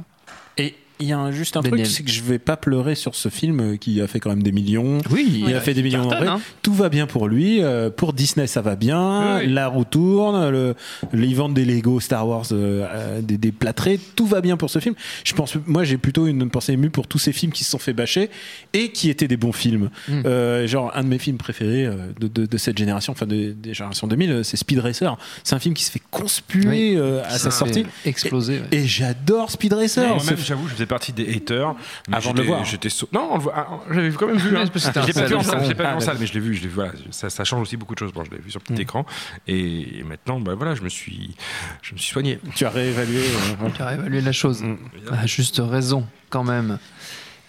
Et 0.57 0.75
il 1.01 1.07
y 1.09 1.13
a 1.13 1.19
un- 1.19 1.31
juste 1.33 1.57
un 1.57 1.61
Daniel. 1.61 1.83
truc, 1.83 1.95
c'est 1.95 2.03
que 2.03 2.11
je 2.11 2.23
vais 2.23 2.39
pas 2.39 2.57
pleurer 2.57 2.95
sur 2.95 3.15
ce 3.15 3.29
film 3.29 3.61
euh, 3.61 3.77
qui 3.77 4.01
a 4.01 4.07
fait 4.07 4.21
quand 4.21 4.31
même 4.31 4.43
des 4.43 4.53
millions. 4.53 4.99
Oui, 5.11 5.45
Il 5.47 5.55
a 5.55 5.61
fait 5.61 5.75
des 5.75 5.83
millions 5.83 6.03
en 6.03 6.09
vrai. 6.09 6.27
hein. 6.27 6.41
Tout 6.63 6.75
va 6.75 6.89
bien 6.89 7.07
pour 7.07 7.29
lui. 7.29 7.63
Euh, 7.63 7.91
pour 7.91 8.13
Disney, 8.13 8.47
ça 8.47 8.61
va 8.63 8.77
bien. 8.77 9.39
Oui. 9.39 9.47
La 9.49 9.69
roue 9.69 9.85
tourne. 9.85 10.51
Le, 10.51 10.75
ils 11.15 11.35
vendent 11.37 11.55
des 11.55 11.65
Lego 11.65 12.01
Star 12.01 12.27
Wars, 12.27 12.47
euh, 12.53 12.87
euh, 12.91 13.21
des, 13.21 13.39
des 13.39 13.53
plâtrés. 13.53 13.99
Tout 14.17 14.27
va 14.27 14.41
bien 14.41 14.57
pour 14.57 14.71
ce 14.71 14.79
film. 14.79 14.95
Je 15.25 15.33
pense, 15.35 15.57
moi, 15.67 15.85
j'ai 15.85 15.99
plutôt 15.99 16.27
une 16.27 16.49
pensée 16.51 16.73
émue 16.73 16.91
pour 16.91 17.07
tous 17.07 17.19
ces 17.19 17.33
films 17.33 17.53
qui 17.53 17.65
se 17.65 17.71
sont 17.71 17.79
fait 17.79 17.93
bâcher 17.93 18.31
et 18.73 18.91
qui 18.91 19.11
étaient 19.11 19.29
des 19.29 19.37
bons 19.37 19.53
films. 19.53 19.91
Mm. 20.09 20.23
Euh, 20.27 20.67
genre, 20.67 20.93
un 20.95 21.03
de 21.05 21.09
mes 21.09 21.19
films 21.19 21.39
préférés 21.39 21.87
euh, 21.87 21.97
de, 22.21 22.29
de- 22.29 22.47
de 22.47 22.57
cette 22.59 22.77
génération, 22.79 23.13
enfin 23.13 23.27
de- 23.27 23.53
des 23.53 23.75
générations 23.75 24.07
2000, 24.07 24.31
euh, 24.31 24.43
c'est 24.43 24.57
Speed 24.57 24.79
Racer. 24.81 25.17
C'est 25.45 25.55
un 25.55 25.59
film 25.59 25.75
qui 25.75 25.85
se 25.85 25.91
fait 25.91 26.03
conspuer 26.11 26.69
Oui. 26.69 26.95
euh, 26.97 27.23
à 27.25 27.39
sa 27.39 27.51
sortie. 27.51 27.85
Exploser. 28.05 28.55
ouais. 28.61 28.79
Et 28.79 28.87
j'adore 28.87 29.51
Speed 29.51 29.73
Racer. 29.73 30.07
Moi-même, 30.17 30.37
Ce- 30.37 30.45
j'avoue, 30.45 30.67
je 30.69 30.75
faisais 30.75 30.87
partie 30.89 31.13
des 31.13 31.33
haters. 31.35 31.75
mais 32.09 32.17
Avant 32.17 32.33
de 32.33 32.39
le 32.39 32.43
j'étais- 32.43 32.55
voir. 32.55 32.65
J'étais 32.65 32.89
sau- 32.89 33.09
Non, 33.13 33.29
on 33.33 33.37
le 33.37 33.43
voit- 33.43 33.55
ah, 33.57 33.69
j'avais 33.91 34.11
quand 34.13 34.27
même 34.27 34.37
vu. 34.39 34.57
Hein. 34.57 34.65
Je 34.75 35.07
l'ai 35.07 35.13
pas 35.13 35.27
vu 35.27 35.35
en 35.37 35.43
salle. 35.43 35.61
pas 35.61 35.65
vu 35.67 35.75
Ah, 35.85 35.97
en 35.97 36.01
salle, 36.01 36.17
mais 36.19 36.27
je 36.27 36.35
l'ai 36.35 36.41
vu. 36.41 36.55
Je 36.55 36.63
l'ai 36.63 36.69
vu 36.69 36.75
voilà, 36.75 36.93
ça, 37.11 37.31
ça 37.31 37.45
change 37.45 37.63
aussi 37.63 37.77
beaucoup 37.77 37.95
de 37.95 37.99
choses. 38.01 38.13
Bon, 38.13 38.25
je 38.25 38.31
l'ai 38.31 38.39
vu 38.43 38.51
sur 38.51 38.61
petit 38.61 38.73
Mm. 38.73 38.81
écran. 38.81 39.07
Et, 39.47 39.99
et 40.01 40.03
maintenant, 40.03 40.41
bah, 40.41 40.55
voilà, 40.57 40.75
je 40.75 40.83
me 40.83 40.89
suis, 40.89 41.35
je 41.83 41.95
me 41.95 41.99
suis 41.99 42.11
soigné. 42.13 42.39
Tu 42.55 42.65
as 42.65 42.71
réévalué. 42.71 43.19
euh, 43.21 43.69
Tu 43.77 43.83
as 43.83 43.95
évalué 43.95 44.21
la 44.21 44.33
chose. 44.33 44.63
Mm. 44.63 44.77
À 45.13 45.27
juste 45.27 45.61
raison, 45.65 46.07
quand 46.31 46.45
même. 46.45 46.79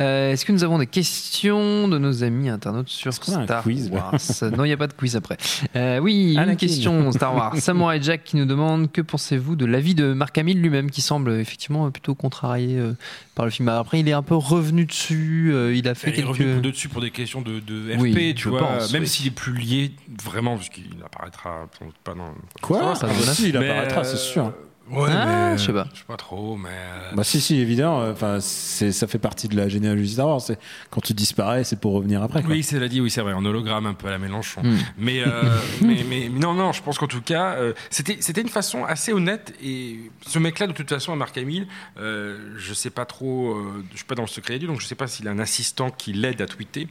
Euh, 0.02 0.32
Est-ce 0.32 0.46
que 0.46 0.52
nous 0.54 0.64
avons 0.64 0.78
des 0.80 0.88
questions 0.88 1.88
de 1.90 1.98
nos 1.98 2.24
amis 2.24 2.48
internautes 2.50 2.88
sur 2.90 3.14
Star 3.14 3.64
quiz, 3.64 3.90
Wars? 3.92 4.14
Non, 4.56 4.64
il 4.64 4.68
n'y 4.68 4.74
a 4.74 4.78
pas 4.78 4.88
de 4.88 4.94
quiz 4.94 5.16
après. 5.18 5.36
Euh, 5.76 6.00
oui, 6.00 6.38
une 6.38 6.56
question 6.56 7.12
Star 7.12 7.36
Wars. 7.36 7.56
Samurai 7.58 8.02
Jack 8.02 8.24
qui 8.24 8.38
nous 8.38 8.46
demande 8.46 8.92
que 8.92 9.02
pensez-vous 9.02 9.56
de 9.58 9.66
l'avis 9.66 9.96
de 9.96 10.14
Mark 10.14 10.38
Hamill 10.38 10.62
lui-même 10.62 10.90
qui 10.90 11.02
semble 11.02 11.32
effectivement 11.34 11.92
plutôt 11.92 12.16
contrarié 12.16 12.78
euh, 12.78 12.94
par 13.36 13.44
le 13.46 13.52
film? 13.52 13.68
Après, 13.70 14.00
il 14.00 14.08
est 14.08 14.14
un 14.14 14.24
peu 14.24 14.36
revenu 14.36 14.86
dessus. 14.86 15.52
euh, 15.54 15.76
il 15.76 15.88
a 15.88 15.96
fait 15.96 16.12
Il 16.12 16.14
est 16.14 16.18
quelques. 16.24 16.30
revenu 16.30 16.62
de 16.62 16.70
dessus 16.72 16.88
pour 16.90 17.02
des 17.02 17.12
questions 17.12 17.42
de, 17.42 17.60
de 17.60 17.94
RP, 17.96 18.00
Oui, 18.02 18.34
tu 18.36 18.48
vois. 18.48 18.60
pense, 18.60 18.94
même 18.94 19.02
oui. 19.04 19.08
s'il 19.08 19.28
est 19.28 19.32
plus 19.32 19.54
lié 19.54 19.92
vraiment, 20.24 20.56
puisqu'il 20.56 20.96
apparaîtra 21.06 21.68
sans 21.78 21.86
doute 21.86 21.96
pas 22.04 22.14
dans. 22.14 22.34
Quoi? 22.62 22.96
Ça 22.96 23.08
va, 23.08 23.14
Ah, 23.18 23.22
ça 23.24 23.34
si, 23.34 23.50
Il 23.50 23.58
apparaîtra, 23.58 24.04
c'est 24.06 24.14
euh, 24.14 24.18
sûr. 24.18 24.54
Ouais, 24.92 25.10
Ah, 25.12 25.52
mais 25.52 25.58
je 25.58 25.66
sais 25.66 25.74
pas. 25.74 25.88
Je 25.94 26.00
sais 26.00 26.06
pas 26.08 26.18
trop, 26.18 26.58
mais. 26.58 26.70
euh, 26.72 27.12
Bah 27.16 27.24
si 27.24 27.40
si 27.42 27.58
évidemment 27.60 28.02
euh, 28.02 28.12
enfin 28.14 28.38
c'est 28.40 28.92
ça 28.92 29.08
fait 29.08 29.20
partie 29.20 29.48
de 29.48 29.56
la 29.56 29.68
généalogie 29.70 30.14
Star 30.14 30.28
Wars 30.28 30.42
c'est 30.42 30.58
quand 30.90 31.02
tu 31.02 31.14
disparais 31.14 31.64
c'est 31.64 31.80
pour 31.80 31.94
revenir 31.94 32.24
après 32.24 32.42
quoi. 32.42 32.52
Oui, 32.52 32.64
c'est 32.64 32.80
l'a 32.80 32.88
dit, 32.88 33.02
oui, 33.02 33.10
c'est 33.10 33.22
vrai, 33.22 33.34
en 33.34 33.44
hologramme 33.46 33.86
un 33.86 33.94
peu 33.94 34.08
à 34.08 34.12
la 34.12 34.18
Mélenchon. 34.18 34.62
Hmm. 34.64 34.78
Mais, 34.98 35.22
euh, 35.26 35.44
mais, 35.82 36.04
mais, 36.08 36.30
mais 36.32 36.40
non, 36.40 36.54
non, 36.54 36.72
je 36.72 36.82
pense 36.82 36.98
qu'en 36.98 37.08
tout 37.08 37.22
cas, 37.22 37.54
euh, 37.56 37.74
c'était, 37.90 38.18
c'était 38.22 38.42
une 38.42 38.50
façon 38.50 38.84
assez 38.86 39.12
honnête. 39.14 39.54
Et 39.64 40.00
ce 40.26 40.40
mec-là, 40.40 40.68
de 40.68 40.72
toute 40.74 40.90
façon, 40.90 41.12
à 41.14 41.16
Marc 41.16 41.38
Hamill, 41.38 41.68
euh, 42.00 42.54
je 42.58 42.74
sais 42.74 42.90
pas 42.90 43.06
trop, 43.06 43.54
euh, 43.56 43.84
je 43.92 43.98
suis 43.98 44.06
pas 44.06 44.16
dans 44.16 44.24
le 44.24 44.28
secret 44.28 44.54
des 44.54 44.60
dieux, 44.60 44.68
donc 44.68 44.80
je 44.82 44.88
sais 44.88 44.96
pas 44.96 45.08
s'il 45.08 45.28
a 45.28 45.32
un 45.32 45.40
assistant 45.40 45.90
qui 45.92 46.14
l'aide 46.14 46.42
à 46.42 46.46
tweeter. 46.46 46.88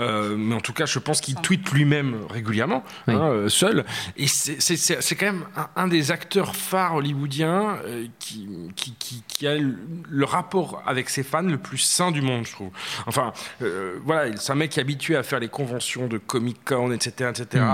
Euh, 0.00 0.36
mais 0.36 0.54
en 0.54 0.60
tout 0.60 0.72
cas, 0.72 0.86
je 0.86 0.98
pense 0.98 1.20
qu'il 1.20 1.34
tweete 1.34 1.70
lui-même 1.72 2.16
régulièrement, 2.30 2.84
Oui. 3.08 3.14
hein, 3.14 3.46
seul. 3.48 3.84
Et 4.16 4.26
c'est, 4.28 4.60
c'est, 4.62 4.76
c'est, 4.76 5.02
c'est 5.02 5.16
quand 5.16 5.26
même 5.26 5.44
un, 5.56 5.68
un 5.76 5.88
des 5.88 6.10
acteurs 6.12 6.54
phares 6.56 6.94
hollywoodiens 6.94 7.41
comédien 7.42 7.78
euh, 7.84 8.06
qui, 8.18 8.48
qui, 8.76 8.94
qui, 8.98 9.22
qui 9.26 9.46
a 9.46 9.56
le, 9.56 10.24
rapport 10.24 10.82
avec 10.86 11.10
ses 11.10 11.22
fans 11.22 11.42
le 11.42 11.58
plus 11.58 11.78
sain 11.78 12.10
du 12.10 12.22
monde, 12.22 12.46
je 12.46 12.52
trouve. 12.52 12.70
Enfin, 13.06 13.32
euh, 13.62 13.98
voilà, 14.04 14.36
c'est 14.36 14.52
un 14.52 14.54
mec 14.54 14.70
qui 14.70 14.78
est 14.78 14.82
habitué 14.82 15.16
à 15.16 15.22
faire 15.22 15.40
les 15.40 15.48
conventions 15.48 16.06
de 16.06 16.18
Comic-Con, 16.18 16.92
etc. 16.92 17.30
etc. 17.30 17.64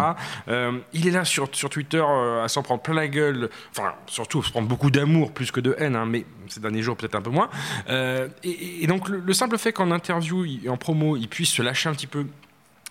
Euh, 0.48 0.78
il 0.92 1.06
est 1.06 1.10
là 1.10 1.24
sur, 1.24 1.48
sur 1.52 1.70
Twitter 1.70 2.02
à 2.02 2.48
s'en 2.48 2.62
prendre 2.62 2.82
plein 2.82 2.94
la 2.94 3.08
gueule, 3.08 3.50
enfin, 3.70 3.94
surtout 4.06 4.42
se 4.42 4.50
prendre 4.50 4.68
beaucoup 4.68 4.90
d'amour 4.90 5.32
plus 5.32 5.50
que 5.50 5.60
de 5.60 5.74
haine, 5.78 5.96
hein, 5.96 6.06
mais 6.06 6.24
ces 6.48 6.60
derniers 6.60 6.82
jours 6.82 6.96
peut-être 6.96 7.14
un 7.14 7.22
peu 7.22 7.30
moins. 7.30 7.50
Euh, 7.88 8.28
et, 8.42 8.84
et 8.84 8.86
donc, 8.86 9.08
le, 9.08 9.20
le 9.20 9.32
simple 9.32 9.58
fait 9.58 9.72
qu'en 9.72 9.90
interview 9.90 10.44
et 10.44 10.68
en 10.68 10.76
promo, 10.76 11.16
il 11.16 11.28
puisse 11.28 11.50
se 11.50 11.62
lâcher 11.62 11.88
un 11.88 11.92
petit 11.92 12.06
peu 12.06 12.26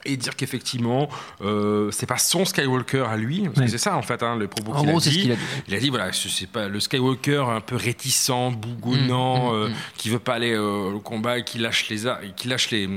et 0.07 0.17
dire 0.17 0.35
qu'effectivement, 0.35 1.09
euh, 1.41 1.91
c'est 1.91 2.05
pas 2.05 2.17
son 2.17 2.45
Skywalker 2.45 3.05
à 3.09 3.17
lui, 3.17 3.41
parce 3.43 3.57
Ouais. 3.57 3.65
que 3.65 3.71
c'est 3.71 3.77
ça 3.77 3.95
en 3.97 4.01
fait, 4.01 4.23
hein, 4.23 4.35
le 4.35 4.47
propos 4.47 4.73
qu'il 4.73 4.89
a 4.89 4.93
dit. 4.93 5.09
qu'il 5.21 5.31
a 5.31 5.35
dit. 5.35 5.41
Il 5.67 5.75
a 5.75 5.79
dit 5.79 5.89
voilà, 5.89 6.11
ce- 6.13 6.29
c'est 6.29 6.47
pas 6.49 6.67
le 6.67 6.79
Skywalker 6.79 7.45
un 7.49 7.61
peu 7.61 7.75
réticent, 7.75 8.31
bougonnant, 8.57 9.51
Mm, 9.51 9.55
mm, 9.55 9.63
euh, 9.63 9.69
mm. 9.69 9.73
qui 9.97 10.09
veut 10.09 10.19
pas 10.19 10.35
aller 10.35 10.53
euh, 10.53 10.93
au 10.93 10.99
combat, 10.99 11.41
qui 11.41 11.57
lâche 11.59 11.89
les 11.89 11.97
qui 12.35 12.47
lâche 12.47 12.71
les 12.71 12.89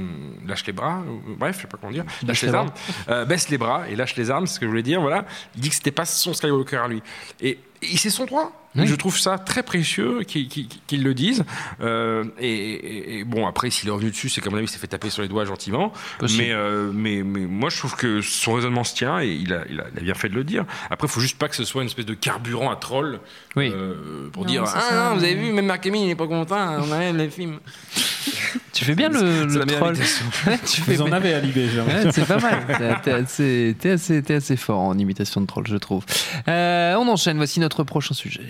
lâche 0.47 0.65
les 0.67 0.73
bras, 0.73 1.03
bref, 1.39 1.57
je 1.57 1.63
sais 1.63 1.67
pas 1.69 1.79
comment 1.81 1.93
dire, 1.93 2.05
lâche 2.27 2.43
les 2.43 2.55
armes, 2.55 2.71
euh, 3.09 3.25
baisse 3.25 3.49
les 3.51 3.59
bras 3.59 3.89
et 3.89 3.97
lâche 3.97 4.17
les 4.17 4.31
armes, 4.31 4.47
c'est 4.47 4.55
ce 4.55 4.61
que 4.61 4.67
je 4.67 4.71
voulais 4.71 4.83
dire. 4.83 5.01
Voilà, 5.01 5.25
il 5.57 5.61
dit 5.61 5.69
que 5.69 5.75
c'était 5.75 5.91
pas 5.91 6.05
son 6.05 6.33
Skywalker 6.35 6.77
à 6.77 6.89
lui, 6.89 7.03
et, 7.41 7.59
et 7.83 7.97
c'est 7.97 8.11
son 8.11 8.25
droit. 8.27 8.53
Oui. 8.77 8.87
Je 8.87 8.95
trouve 8.95 9.19
ça 9.19 9.37
très 9.37 9.65
précieux 9.65 10.23
qu'ils 10.23 11.03
le 11.03 11.13
disent. 11.13 11.45
Euh, 11.81 12.23
et, 12.39 12.49
et- 12.49 13.19
et 13.19 13.25
bon, 13.25 13.47
après, 13.49 13.69
s'il 13.69 13.89
est 13.89 13.93
revenu 13.93 14.11
dessus, 14.11 14.29
c'est 14.29 14.41
comme 14.41 14.53
mon 14.53 14.59
avis, 14.59 14.69
il 14.69 14.71
s'est 14.71 14.79
fait 14.79 14.87
taper 14.87 15.11
sur 15.11 15.23
les 15.23 15.29
doigts 15.29 15.45
gentiment. 15.45 15.93
Mais, 16.37 16.53
euh, 16.53 16.93
mais, 16.95 17.23
mais 17.25 17.47
moi, 17.47 17.69
je 17.69 17.79
trouve 17.79 17.97
que 17.97 18.21
son 18.21 18.53
raisonnement 18.53 18.85
se 18.85 18.95
tient 18.95 19.21
et 19.21 19.27
il 19.29 19.53
a, 19.53 19.65
il 19.69 19.81
a, 19.81 19.87
il 19.93 19.99
a 19.99 20.03
bien 20.03 20.15
fait 20.15 20.29
de 20.29 20.35
le 20.37 20.45
dire. 20.45 20.67
Après, 20.89 21.09
il 21.09 21.11
faut 21.11 21.21
juste 21.21 21.37
pas 21.37 21.49
que 21.49 21.57
ce 21.57 21.65
soit 21.65 21.83
une 21.83 21.89
espèce 21.89 22.07
de 22.07 22.15
carburant 22.15 22.71
à 22.71 22.77
troll 22.77 23.19
Oui. 23.57 23.73
euh, 23.75 24.29
pour 24.31 24.45
Non, 24.45 24.51
dire 24.51 24.63
Ah 24.67 24.81
ça, 24.89 25.09
non, 25.11 25.17
vous 25.17 25.25
avez 25.25 25.35
vu, 25.35 25.51
même 25.53 25.67
Mark 25.67 25.85
Hamill, 25.85 26.05
il 26.05 26.11
est 26.11 26.15
pas 26.15 26.29
content, 26.29 26.77
on 26.81 26.95
aime 27.01 27.17
les 27.17 27.29
films. 27.29 27.59
Tu 28.73 28.85
fais 28.85 28.95
bien 28.95 29.09
le, 29.09 29.45
le 29.47 29.67
troll. 29.67 29.97
Ouais, 30.47 30.59
tu 30.67 30.81
fais 30.81 30.95
Vous 30.95 31.03
en 31.03 31.07
bien. 31.07 31.15
avez 31.15 31.35
à 31.35 31.41
l'impression. 31.41 31.85
Ouais, 31.85 32.11
c'est 32.13 32.27
pas 32.27 32.39
mal. 32.39 33.01
T'es- 33.79 33.91
assez, 33.91 34.23
assez 34.31 34.57
fort 34.57 34.81
en 34.81 34.97
imitation 34.99 35.41
de 35.41 35.47
troll, 35.47 35.67
je 35.67 35.77
trouve. 35.77 36.05
Euh, 36.49 36.95
on 36.97 37.09
enchaîne. 37.09 37.37
Voici 37.37 37.61
notre 37.61 37.83
prochain 37.85 38.15
sujet. 38.15 38.41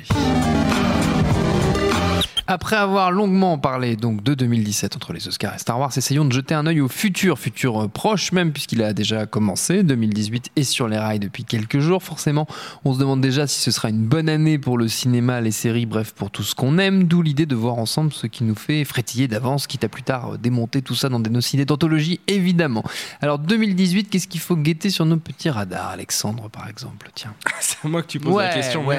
Après 2.52 2.74
avoir 2.74 3.12
longuement 3.12 3.58
parlé 3.58 3.94
donc 3.94 4.24
de 4.24 4.34
2017 4.34 4.96
entre 4.96 5.12
les 5.12 5.28
Oscars 5.28 5.54
et 5.54 5.58
Star 5.60 5.78
Wars, 5.78 5.96
essayons 5.96 6.24
de 6.24 6.32
jeter 6.32 6.52
un 6.52 6.66
œil 6.66 6.80
au 6.80 6.88
futur, 6.88 7.38
futur 7.38 7.84
euh, 7.84 7.86
proche 7.86 8.32
même 8.32 8.50
puisqu'il 8.50 8.82
a 8.82 8.92
déjà 8.92 9.24
commencé. 9.24 9.84
2018 9.84 10.50
est 10.56 10.64
sur 10.64 10.88
les 10.88 10.98
rails 10.98 11.20
depuis 11.20 11.44
quelques 11.44 11.78
jours. 11.78 12.02
Forcément, 12.02 12.48
on 12.84 12.92
se 12.92 12.98
demande 12.98 13.20
déjà 13.20 13.46
si 13.46 13.60
ce 13.60 13.70
sera 13.70 13.88
une 13.88 14.04
bonne 14.04 14.28
année 14.28 14.58
pour 14.58 14.78
le 14.78 14.88
cinéma, 14.88 15.40
les 15.40 15.52
séries, 15.52 15.86
bref 15.86 16.12
pour 16.12 16.32
tout 16.32 16.42
ce 16.42 16.56
qu'on 16.56 16.78
aime. 16.78 17.04
D'où 17.04 17.22
l'idée 17.22 17.46
de 17.46 17.54
voir 17.54 17.78
ensemble 17.78 18.12
ce 18.12 18.26
qui 18.26 18.42
nous 18.42 18.56
fait 18.56 18.82
frétiller 18.82 19.28
d'avance, 19.28 19.68
quitte 19.68 19.84
à 19.84 19.88
plus 19.88 20.02
tard 20.02 20.34
euh, 20.34 20.36
démonter 20.36 20.82
tout 20.82 20.96
ça 20.96 21.08
dans 21.08 21.20
des 21.20 21.30
nocités 21.30 21.64
d'anthologie, 21.64 22.18
évidemment. 22.26 22.82
Alors 23.20 23.38
2018, 23.38 24.10
qu'est-ce 24.10 24.26
qu'il 24.26 24.40
faut 24.40 24.56
guetter 24.56 24.90
sur 24.90 25.06
nos 25.06 25.18
petits 25.18 25.50
radars, 25.50 25.90
Alexandre 25.90 26.50
par 26.50 26.68
exemple? 26.68 27.12
Tiens. 27.14 27.32
c'est 27.60 27.76
à 27.84 27.88
moi 27.88 28.02
que 28.02 28.08
tu 28.08 28.18
poses 28.18 28.36
la 28.36 28.48
question. 28.48 28.84
ouais. 28.84 28.98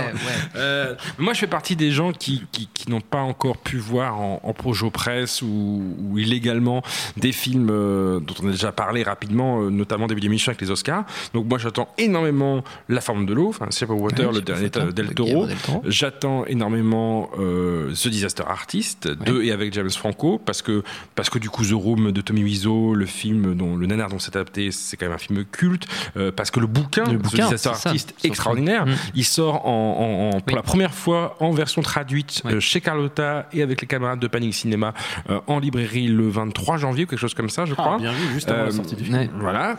Euh, 0.55 0.95
moi, 1.17 1.33
je 1.33 1.39
fais 1.39 1.47
partie 1.47 1.75
des 1.75 1.91
gens 1.91 2.13
qui, 2.13 2.45
qui, 2.53 2.69
qui 2.73 2.89
n'ont 2.89 3.01
pas 3.01 3.19
encore 3.19 3.40
pu 3.63 3.77
voir 3.77 4.19
en, 4.19 4.39
en 4.43 4.53
projo 4.53 4.89
presse 4.91 5.41
ou, 5.41 5.81
ou 5.99 6.17
illégalement 6.17 6.81
des 7.17 7.31
films 7.31 7.69
euh, 7.71 8.19
dont 8.19 8.35
on 8.43 8.47
a 8.47 8.51
déjà 8.51 8.71
parlé 8.71 9.03
rapidement, 9.03 9.61
euh, 9.61 9.69
notamment 9.69 10.07
début 10.07 10.21
d'émission 10.21 10.51
avec 10.51 10.61
les 10.61 10.69
Oscars. 10.71 11.05
Donc 11.33 11.47
moi, 11.47 11.57
j'attends 11.57 11.89
énormément 11.97 12.63
La 12.89 13.01
forme 13.01 13.25
de 13.25 13.33
l'eau, 13.33 13.49
enfin 13.49 13.67
Water, 13.89 14.31
le 14.31 14.41
dernier 14.41 14.69
Del 14.69 15.07
de 15.07 15.13
Toro. 15.13 15.47
J'attends 15.85 16.45
énormément 16.45 17.29
euh, 17.39 17.91
The 17.93 18.07
Disaster 18.09 18.43
Artist 18.47 19.07
de 19.07 19.41
et 19.41 19.51
avec 19.51 19.73
James 19.73 19.89
Franco 19.89 20.39
parce 20.43 20.61
que 20.61 20.83
parce 21.15 21.29
que 21.29 21.39
du 21.39 21.49
coup 21.49 21.65
The 21.65 21.71
Room 21.73 22.11
de 22.11 22.21
Tommy 22.21 22.43
Wiseau, 22.43 22.93
le 22.93 23.05
film 23.05 23.55
dont 23.55 23.75
le 23.75 23.85
nanar 23.87 24.09
dont 24.09 24.19
c'est 24.19 24.35
adapté, 24.35 24.71
c'est 24.71 24.97
quand 24.97 25.05
même 25.07 25.15
un 25.15 25.17
film 25.17 25.43
culte 25.45 25.87
euh, 26.17 26.31
parce 26.31 26.51
que 26.51 26.59
le 26.59 26.67
bouquin, 26.67 27.03
Le 27.05 27.17
The 27.17 27.21
bouquin, 27.21 27.45
Disaster 27.45 27.69
c'est 27.73 27.79
ça. 27.81 27.89
Artist 27.89 28.09
Sauf- 28.17 28.25
extraordinaire, 28.25 28.85
Mm. 28.85 28.95
il 29.15 29.25
sort 29.25 29.65
en, 29.67 30.29
en- 30.31 30.37
en- 30.37 30.39
pour 30.41 30.43
Oui. 30.49 30.55
la 30.55 30.61
première 30.63 30.93
fois 30.93 31.35
en 31.39 31.51
version 31.51 31.81
traduite 31.81 32.41
euh, 32.45 32.59
chez 32.59 32.81
Carlotta 32.81 33.30
et 33.53 33.61
avec 33.61 33.81
les 33.81 33.87
camarades 33.87 34.19
de 34.19 34.27
Panic 34.27 34.53
Cinéma 34.53 34.93
euh, 35.29 35.39
en 35.47 35.59
librairie 35.59 36.07
le 36.07 36.29
23 36.29 36.77
janvier 36.77 37.03
ou 37.03 37.07
quelque 37.07 37.19
chose 37.19 37.33
comme 37.33 37.49
ça, 37.49 37.65
je 37.65 37.73
crois. 37.73 37.95
Ah, 37.95 37.99
bien 37.99 38.11
vu, 38.11 38.33
juste 38.33 38.49
avant 38.49 38.63
la 38.63 38.67
Euh, 38.67 38.71
sortie 38.71 38.95
du 38.95 39.03
film. 39.03 39.15
Ouais. 39.17 39.29
Voilà. 39.39 39.75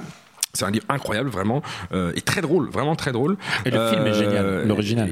C'est 0.54 0.66
un 0.66 0.70
livre 0.70 0.84
incroyable, 0.90 1.30
vraiment, 1.30 1.62
euh, 1.94 2.12
et 2.14 2.20
très 2.20 2.42
drôle, 2.42 2.68
vraiment 2.68 2.94
très 2.94 3.10
drôle. 3.10 3.38
Et 3.64 3.70
le 3.70 3.88
film 3.88 4.06
est 4.06 4.12
génial, 4.12 4.66
l'original. 4.68 5.08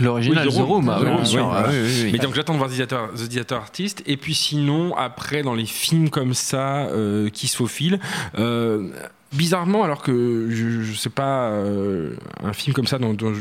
L'original, 0.00 0.46
Oui, 0.48 0.54
The 0.54 0.56
The 0.56 0.62
Room. 0.62 0.88
Ah 0.88 0.98
oui, 1.02 1.08
oui, 1.10 1.12
Ah 1.36 1.42
voilà. 1.44 1.68
oui, 1.68 1.74
oui, 1.82 2.00
oui. 2.04 2.10
Mais 2.12 2.18
donc 2.18 2.34
j'attends 2.34 2.54
de 2.54 2.58
voir 2.58 2.70
The 2.70 2.74
Theater, 2.76 3.08
The 3.14 3.28
Theater 3.28 3.58
Artist. 3.58 4.02
Et 4.06 4.16
puis 4.16 4.32
sinon, 4.32 4.96
après, 4.96 5.42
dans 5.42 5.52
les 5.54 5.66
films 5.66 6.08
comme 6.08 6.32
ça, 6.32 6.86
euh, 6.86 7.28
qui 7.28 7.48
se 7.48 7.56
faufilent, 7.58 8.00
euh, 8.38 8.88
bizarrement, 9.32 9.84
alors 9.84 10.02
que 10.02 10.48
je, 10.50 10.82
je 10.82 10.92
sais 10.94 11.10
pas, 11.10 11.50
euh, 11.50 12.14
un 12.42 12.52
film 12.52 12.74
comme 12.74 12.86
ça 12.86 12.98
dont, 12.98 13.12
dont 13.14 13.32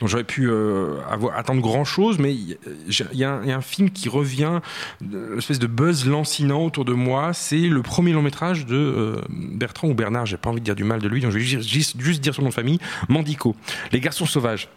dont 0.00 0.06
j'aurais 0.06 0.24
pu 0.24 0.48
euh, 0.48 0.94
avoir, 1.10 1.36
attendre 1.36 1.60
grand 1.60 1.84
chose, 1.84 2.18
mais 2.18 2.34
il 2.34 2.56
y, 2.88 3.18
y 3.18 3.24
a 3.24 3.32
un- 3.34 3.60
film 3.60 3.90
qui 3.90 4.08
revient, 4.08 4.60
une 5.02 5.36
espèce 5.38 5.58
de 5.58 5.66
buzz 5.66 6.06
lancinant 6.06 6.64
autour 6.64 6.84
de 6.84 6.92
moi. 6.94 7.32
C'est 7.34 7.58
le 7.58 7.82
premier 7.82 8.12
long 8.12 8.22
métrage 8.22 8.64
de 8.66 8.76
euh, 8.76 9.16
Bertrand 9.28 9.88
ou 9.88 9.94
Bernard, 9.94 10.26
j'ai 10.26 10.36
pas 10.38 10.48
envie 10.50 10.60
de 10.60 10.64
dire 10.64 10.74
du 10.76 10.84
mal 10.84 11.00
de 11.00 11.08
lui, 11.08 11.20
donc 11.20 11.32
je 11.32 11.38
vais 11.38 11.44
juste- 11.44 12.00
juste 12.00 12.20
dire 12.22 12.34
son 12.34 12.42
nom 12.42 12.48
de 12.48 12.54
famille, 12.54 12.78
Mandico. 13.08 13.54
Les 13.92 14.00
garçons 14.00 14.26
sauvages. 14.26 14.68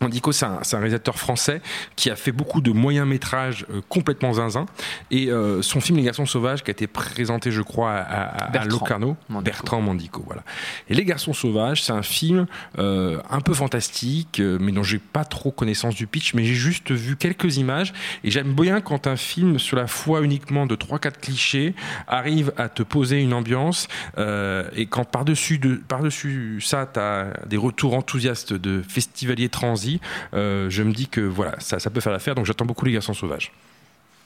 Mandico, 0.00 0.32
c'est 0.32 0.46
un, 0.46 0.60
réalisateur 0.72 1.18
français 1.18 1.60
qui 1.94 2.10
a 2.10 2.16
fait 2.16 2.32
beaucoup 2.32 2.60
de 2.62 2.70
moyens 2.72 3.06
métrages 3.06 3.66
euh, 3.70 3.80
complètement 3.88 4.32
zinzin. 4.34 4.64
Et 5.10 5.30
euh, 5.30 5.60
son 5.60 5.80
film 5.80 5.98
Les 5.98 6.04
Garçons 6.04 6.24
Sauvages, 6.24 6.62
qui 6.62 6.70
a 6.70 6.72
été 6.72 6.86
présenté, 6.86 7.50
je 7.50 7.60
crois, 7.60 7.92
à, 7.92 8.00
à- 8.02 8.44
à 8.46 8.48
Bertrand 8.50 8.78
Locarno. 8.78 9.16
Mandico. 9.28 9.44
Bertrand 9.44 9.80
Mandico, 9.82 10.22
voilà. 10.26 10.42
Et 10.88 10.94
Les 10.94 11.04
Garçons 11.04 11.32
Sauvages, 11.34 11.82
c'est 11.82 11.92
un 11.92 12.02
film 12.02 12.46
euh, 12.78 13.20
un 13.28 13.40
peu 13.40 13.52
fantastique, 13.52 14.40
mais 14.60 14.72
dont 14.72 14.82
j'ai 14.82 14.98
pas 14.98 15.24
trop 15.24 15.50
connaissance 15.50 15.94
du 15.94 16.06
pitch, 16.06 16.32
mais 16.34 16.44
j'ai 16.44 16.54
juste 16.54 16.90
vu 16.92 17.16
quelques 17.16 17.58
images. 17.58 17.92
Et 18.24 18.30
j'aime 18.30 18.54
bien 18.54 18.80
quand 18.80 19.06
un 19.06 19.16
film 19.16 19.58
sur 19.58 19.76
la 19.76 19.86
foi 19.86 20.22
uniquement 20.22 20.66
de 20.66 20.76
3-4 20.76 21.20
clichés 21.20 21.74
arrive 22.06 22.52
à 22.56 22.68
te 22.68 22.82
poser 22.82 23.20
une 23.20 23.34
ambiance. 23.34 23.88
et 24.16 24.86
quand 24.86 25.04
par-dessus 25.04 25.58
de, 25.58 25.74
par-dessus 25.74 26.60
ça, 26.62 26.88
tu 26.92 27.00
as 27.00 27.32
des 27.46 27.56
retours 27.56 27.94
enthousiastes 27.94 28.52
de 28.52 28.82
festivaliers 28.86 29.48
transis, 29.48 29.89
euh, 30.34 30.68
je 30.70 30.82
me 30.82 30.92
dis 30.92 31.08
que 31.08 31.20
voilà, 31.22 31.58
ça, 31.58 31.78
ça 31.80 31.90
peut 31.90 32.00
faire 32.00 32.12
l'affaire. 32.12 32.34
Donc 32.34 32.44
j'attends 32.46 32.66
beaucoup 32.66 32.84
Les 32.84 32.92
Garçons 32.92 33.14
Sauvages. 33.14 33.50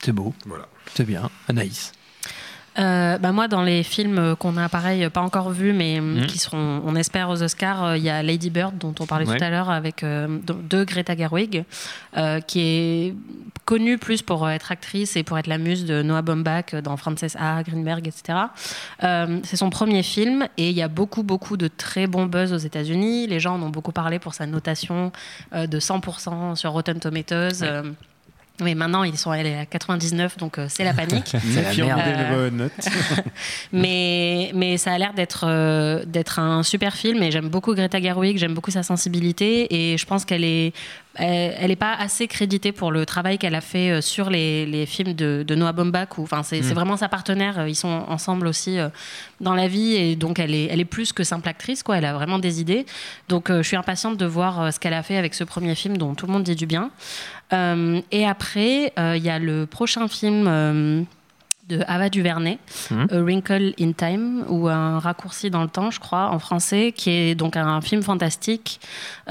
C'est 0.01 0.11
beau, 0.11 0.35
Voilà. 0.45 0.67
c'est 0.93 1.05
bien. 1.05 1.29
Anaïs. 1.47 1.93
Euh, 2.77 3.17
bah 3.17 3.31
moi, 3.31 3.47
dans 3.47 3.63
les 3.63 3.83
films 3.83 4.35
qu'on 4.37 4.57
a 4.57 4.67
pareil 4.67 5.09
pas 5.09 5.21
encore 5.21 5.49
vus, 5.51 5.71
mais 5.71 5.97
euh, 5.99 6.01
Mhm. 6.01 6.25
qui 6.27 6.37
seront, 6.37 6.81
on 6.85 6.95
espère, 6.95 7.29
aux 7.29 7.41
Oscars, 7.41 7.83
euh, 7.83 7.97
il 7.97 8.03
y 8.03 8.09
a 8.09 8.21
Lady 8.21 8.49
Bird 8.49 8.77
dont 8.77 8.93
on 8.99 9.05
parlait 9.05 9.25
Ouais. 9.27 9.37
tout 9.37 9.43
à 9.43 9.49
l'heure 9.49 9.69
avec 9.69 10.03
euh, 10.03 10.39
de, 10.45 10.83
Greta 10.83 11.15
Gerwig, 11.15 11.63
euh, 12.17 12.39
qui 12.41 12.59
est 12.59 13.15
connue 13.63 13.97
plus 13.97 14.21
pour 14.21 14.47
être 14.49 14.71
actrice 14.71 15.15
et 15.15 15.23
pour 15.23 15.37
être 15.39 15.47
la 15.47 15.57
muse 15.57 15.85
de 15.85 16.01
Noah 16.03 16.21
Baumbach 16.21 16.75
dans 16.83 16.97
Frances 16.97 17.35
A. 17.39 17.63
Greenberg, 17.63 18.07
etc. 18.07 18.37
Euh, 19.03 19.39
c'est 19.43 19.55
son 19.57 19.69
premier 19.69 20.03
film 20.03 20.45
et 20.57 20.69
il 20.69 20.75
y 20.75 20.81
a 20.83 20.87
beaucoup 20.87 21.23
beaucoup 21.23 21.57
de 21.57 21.67
très 21.67 22.05
bons 22.07 22.25
buzz 22.27 22.53
aux 22.53 22.57
États-Unis. 22.57 23.25
Les 23.27 23.39
gens 23.39 23.55
en 23.55 23.61
ont 23.63 23.69
beaucoup 23.69 23.91
parlé 23.93 24.19
pour 24.19 24.33
sa 24.33 24.45
notation 24.45 25.11
euh, 25.53 25.65
de 25.65 25.79
100% 25.79 26.55
sur 26.55 26.71
Rotten 26.71 26.99
Tomatoes. 26.99 27.63
Mais 28.61 28.75
maintenant, 28.75 29.03
ils 29.03 29.17
sont 29.17 29.31
allés 29.31 29.53
à 29.53 29.65
99, 29.65 30.37
donc 30.37 30.57
euh, 30.57 30.67
c'est 30.69 30.83
la 30.83 30.93
panique. 31.01 31.35
C'est 31.53 31.61
la 31.61 31.85
merde. 31.95 32.35
bonnes 32.35 32.57
notes. 32.57 32.71
Mais, 33.73 34.51
mais 34.53 34.77
ça 34.77 34.93
a 34.93 34.97
l'air 34.97 35.13
d'être 35.13 35.45
euh, 35.47 36.03
d'être 36.05 36.39
un 36.39 36.63
super 36.63 36.93
film 36.95 37.21
et 37.23 37.31
j'aime 37.31 37.49
beaucoup 37.49 37.73
Greta 37.73 38.01
Gerwig, 38.01 38.37
j'aime 38.37 38.53
beaucoup 38.53 38.71
sa 38.71 38.83
sensibilité 38.83 39.91
et 39.91 39.97
je 39.97 40.05
pense 40.05 40.23
qu'elle 40.23 40.43
est 40.43 40.73
elle, 41.15 41.55
elle 41.59 41.71
est 41.71 41.75
pas 41.75 41.93
assez 41.93 42.27
créditée 42.27 42.71
pour 42.71 42.91
le 42.91 43.05
travail 43.05 43.37
qu'elle 43.37 43.55
a 43.55 43.61
fait 43.61 43.91
euh, 43.91 44.01
sur 44.01 44.29
les, 44.29 44.65
les 44.65 44.85
films 44.85 45.13
de, 45.13 45.43
de 45.47 45.55
Noah 45.55 45.71
Baumbach. 45.73 46.17
Enfin, 46.17 46.43
c'est 46.43 46.61
c'est 46.61 46.73
vraiment 46.73 46.97
sa 46.97 47.09
partenaire. 47.09 47.59
euh, 47.59 47.69
Ils 47.69 47.75
sont 47.75 48.03
ensemble 48.07 48.47
aussi 48.47 48.77
euh, 48.79 48.89
dans 49.41 49.53
la 49.55 49.67
vie 49.67 49.95
et 49.95 50.15
donc 50.15 50.39
elle 50.39 50.53
est 50.53 50.67
elle 50.71 50.79
est 50.79 50.85
plus 50.85 51.13
que 51.13 51.23
simple 51.23 51.47
actrice 51.49 51.83
quoi. 51.83 51.97
Elle 51.97 52.05
a 52.05 52.13
vraiment 52.13 52.39
des 52.39 52.61
idées. 52.61 52.85
Donc 53.29 53.51
je 53.51 53.61
suis 53.63 53.77
impatiente 53.77 54.17
de 54.17 54.25
voir 54.25 54.71
ce 54.73 54.79
qu'elle 54.79 54.93
a 54.93 55.03
fait 55.03 55.17
avec 55.17 55.33
ce 55.33 55.43
premier 55.43 55.75
film 55.75 55.97
dont 55.97 56.15
tout 56.15 56.27
le 56.27 56.33
monde 56.33 56.43
dit 56.43 56.55
du 56.55 56.65
bien. 56.65 56.91
Euh, 57.53 58.01
et 58.11 58.25
après 58.25 58.91
euh, 58.97 59.15
il 59.17 59.23
y 59.23 59.29
a 59.29 59.39
le 59.39 59.65
prochain 59.65 60.07
film. 60.07 60.45
euh, 60.47 61.01
de 61.67 61.79
Ava 61.87 62.09
DuVernay, 62.09 62.59
Mhm. 62.91 63.07
A 63.11 63.17
Wrinkle 63.21 63.73
in 63.79 63.91
Time, 63.93 64.43
ou 64.49 64.67
un 64.67 64.99
raccourci 64.99 65.49
dans 65.49 65.63
le 65.63 65.67
temps, 65.69 65.89
je 65.89 65.99
crois, 65.99 66.29
en 66.29 66.37
français, 66.37 66.91
qui 66.95 67.09
est 67.09 67.33
donc 67.35 67.57
un 67.57 67.81
film 67.81 68.03
fantastique 68.03 68.79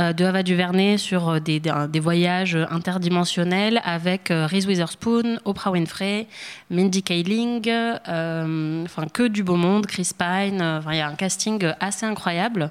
euh, 0.01 0.13
de 0.13 0.25
Ava 0.25 0.43
DuVernay 0.43 0.99
sur 0.99 1.29
euh, 1.29 1.39
des, 1.39 1.61
des, 1.61 1.73
des 1.89 2.01
voyages 2.01 2.59
interdimensionnels 2.71 3.81
avec 3.85 4.31
euh, 4.33 4.47
Reese 4.47 4.67
Witherspoon, 4.67 5.39
Oprah 5.45 5.71
Winfrey, 5.71 6.27
Mindy 6.71 7.03
Kaling, 7.05 7.69
euh, 7.69 8.83
enfin 8.85 9.07
que 9.13 9.29
du 9.29 9.45
beau 9.45 9.57
monde, 9.57 9.87
Chris 9.87 10.11
Pine. 10.19 10.81
il 10.91 10.97
y 10.97 11.01
a 11.01 11.09
un 11.09 11.15
casting 11.15 11.65
assez 11.79 12.05
incroyable. 12.05 12.71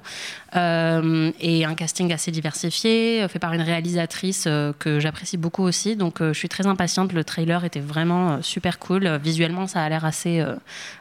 Euh, 0.56 1.32
et 1.40 1.64
un 1.64 1.74
casting 1.74 2.12
assez 2.12 2.30
diversifié, 2.30 3.22
euh, 3.22 3.28
fait 3.28 3.40
par 3.40 3.52
une 3.54 3.60
réalisatrice 3.60 4.44
euh, 4.46 4.72
que 4.78 5.00
j'apprécie 5.00 5.36
beaucoup 5.36 5.64
aussi. 5.64 5.96
Donc 5.96 6.20
euh, 6.20 6.32
je 6.32 6.38
suis 6.38 6.48
très 6.48 6.66
impatiente. 6.66 7.12
Le 7.12 7.24
trailer 7.24 7.64
était 7.64 7.80
vraiment 7.80 8.32
euh, 8.32 8.38
super 8.42 8.78
cool. 8.78 9.18
Visuellement, 9.22 9.66
ça 9.66 9.82
a 9.82 9.88
l'air 9.88 10.04
assez, 10.04 10.40
euh, 10.40 10.54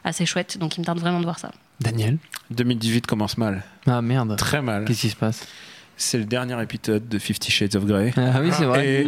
assez 0.04 0.26
chouette. 0.26 0.58
Donc 0.58 0.78
il 0.78 0.82
me 0.82 0.86
tarde 0.86 1.00
vraiment 1.00 1.20
de 1.20 1.26
voir 1.26 1.38
ça. 1.40 1.52
Daniel? 1.80 2.18
2018 2.52 3.06
commence 3.06 3.38
mal. 3.38 3.64
Ah 3.86 4.02
merde. 4.02 4.36
Très 4.38 4.62
mal. 4.62 4.86
Qu'est-ce 4.86 5.02
qui 5.02 5.10
se 5.10 5.16
passe? 5.16 5.48
C'est 5.96 6.18
le 6.18 6.26
dernier 6.26 6.62
épisode 6.62 7.08
de 7.08 7.20
Fifty 7.20 7.52
Shades 7.52 7.76
of 7.76 7.86
Grey. 7.86 8.14
Ah 8.18 8.40
oui, 8.42 8.50
c'est 8.52 8.66
vrai. 8.66 9.06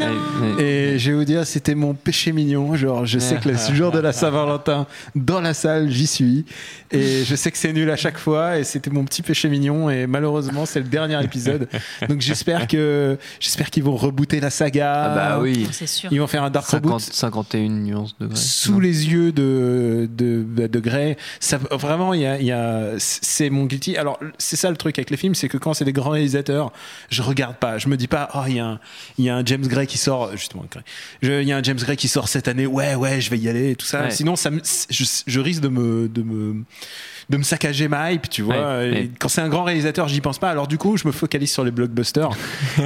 Et- 0.59 0.97
je 0.99 1.11
vais 1.11 1.17
vous 1.17 1.25
dire, 1.25 1.45
c'était 1.45 1.75
mon 1.75 1.93
péché 1.93 2.31
mignon. 2.31 2.75
Genre, 2.75 3.05
je 3.05 3.17
sais 3.19 3.35
que 3.37 3.49
le 3.49 3.57
jour 3.75 3.91
de 3.91 3.99
la 3.99 4.13
Saint-Valentin, 4.13 4.85
dans 5.15 5.41
la 5.41 5.53
salle, 5.53 5.89
j'y 5.89 6.07
suis. 6.07 6.45
Et 6.91 7.23
je 7.25 7.35
sais 7.35 7.51
que 7.51 7.57
c'est 7.57 7.73
nul 7.73 7.89
à 7.89 7.95
chaque 7.95 8.17
fois. 8.17 8.59
Et 8.59 8.63
c'était 8.63 8.91
mon 8.91 9.03
petit 9.03 9.23
péché 9.23 9.49
mignon. 9.49 9.89
Et 9.89 10.05
malheureusement, 10.07 10.65
c'est 10.65 10.79
le 10.79 10.85
dernier 10.85 11.21
épisode. 11.23 11.67
Donc 12.07 12.21
j'espère 12.21 12.67
que 12.67 13.17
j'espère 13.39 13.71
qu'ils 13.71 13.83
vont 13.83 13.95
rebooter 13.97 14.39
la 14.39 14.49
saga. 14.51 15.05
Ah 15.11 15.15
bah 15.15 15.39
oui. 15.41 15.67
C'est 15.71 15.87
sûr. 15.87 16.09
Ils 16.13 16.19
vont 16.19 16.27
faire 16.27 16.43
un 16.43 16.49
dark 16.51 16.67
50, 16.67 16.85
reboot 16.85 17.01
51 17.01 17.69
nuances 17.69 18.15
de 18.19 18.27
Grey. 18.27 18.35
sous 18.37 18.79
les 18.79 19.07
yeux 19.09 19.31
de 19.31 20.07
de, 20.15 20.45
de 20.67 20.79
Grey. 20.79 21.17
Ça, 21.39 21.57
vraiment, 21.71 22.13
il 22.13 22.21
y 22.21 22.25
a, 22.25 22.39
il 22.39 22.45
y 22.45 22.51
a- 22.51 22.91
c'est 22.99 23.49
mon 23.49 23.65
guilty. 23.65 23.97
Alors, 23.97 24.19
c'est 24.37 24.55
ça 24.55 24.69
le 24.69 24.77
truc 24.77 24.97
avec 24.99 25.09
les 25.09 25.17
films, 25.17 25.35
c'est 25.35 25.49
que 25.49 25.57
quand 25.57 25.73
c'est 25.73 25.83
des 25.85 25.93
grands 25.93 26.11
réalisateurs, 26.11 26.71
je 27.09 27.21
regarde 27.21 27.57
pas. 27.57 27.77
Je 27.77 27.87
me 27.89 27.97
dis 27.97 28.07
pas, 28.07 28.29
oh, 28.35 28.41
il 28.47 28.55
y, 28.55 28.59
a 28.59 28.65
un- 28.65 28.79
il 29.17 29.25
y 29.25 29.29
a 29.29 29.35
un 29.35 29.45
James 29.45 29.65
Gray 29.65 29.87
qui 29.87 29.97
sort, 29.97 30.31
justement, 30.35 30.65
il 31.21 31.29
y 31.43 31.51
a 31.51 31.57
un 31.57 31.63
James 31.63 31.77
Gray 31.77 31.97
qui 31.97 32.07
sort 32.07 32.27
cette 32.27 32.47
année. 32.47 32.65
Ouais, 32.65 32.95
ouais, 32.95 33.21
je 33.21 33.29
vais 33.29 33.37
y 33.37 33.49
aller 33.49 33.71
et 33.71 33.75
tout 33.75 33.85
ça. 33.85 34.03
Ouais. 34.03 34.11
Sinon, 34.11 34.35
ça 34.35 34.49
je, 34.89 35.03
je 35.25 35.39
risque 35.39 35.61
de 35.61 35.67
me, 35.69 36.07
de 36.07 36.21
me 36.23 36.63
de 37.29 37.37
me 37.37 37.43
saccager 37.43 37.87
ma 37.87 38.11
hype, 38.11 38.29
tu 38.29 38.41
vois. 38.41 38.55
Ouais, 38.77 38.87
Et 38.87 38.91
ouais. 38.91 39.09
Quand 39.19 39.27
c'est 39.29 39.41
un 39.41 39.49
grand 39.49 39.63
réalisateur, 39.63 40.07
j'y 40.07 40.21
pense 40.21 40.37
pas. 40.39 40.49
Alors 40.49 40.67
du 40.67 40.77
coup, 40.77 40.97
je 40.97 41.07
me 41.07 41.11
focalise 41.11 41.51
sur 41.51 41.63
les 41.63 41.71
blockbusters. 41.71 42.29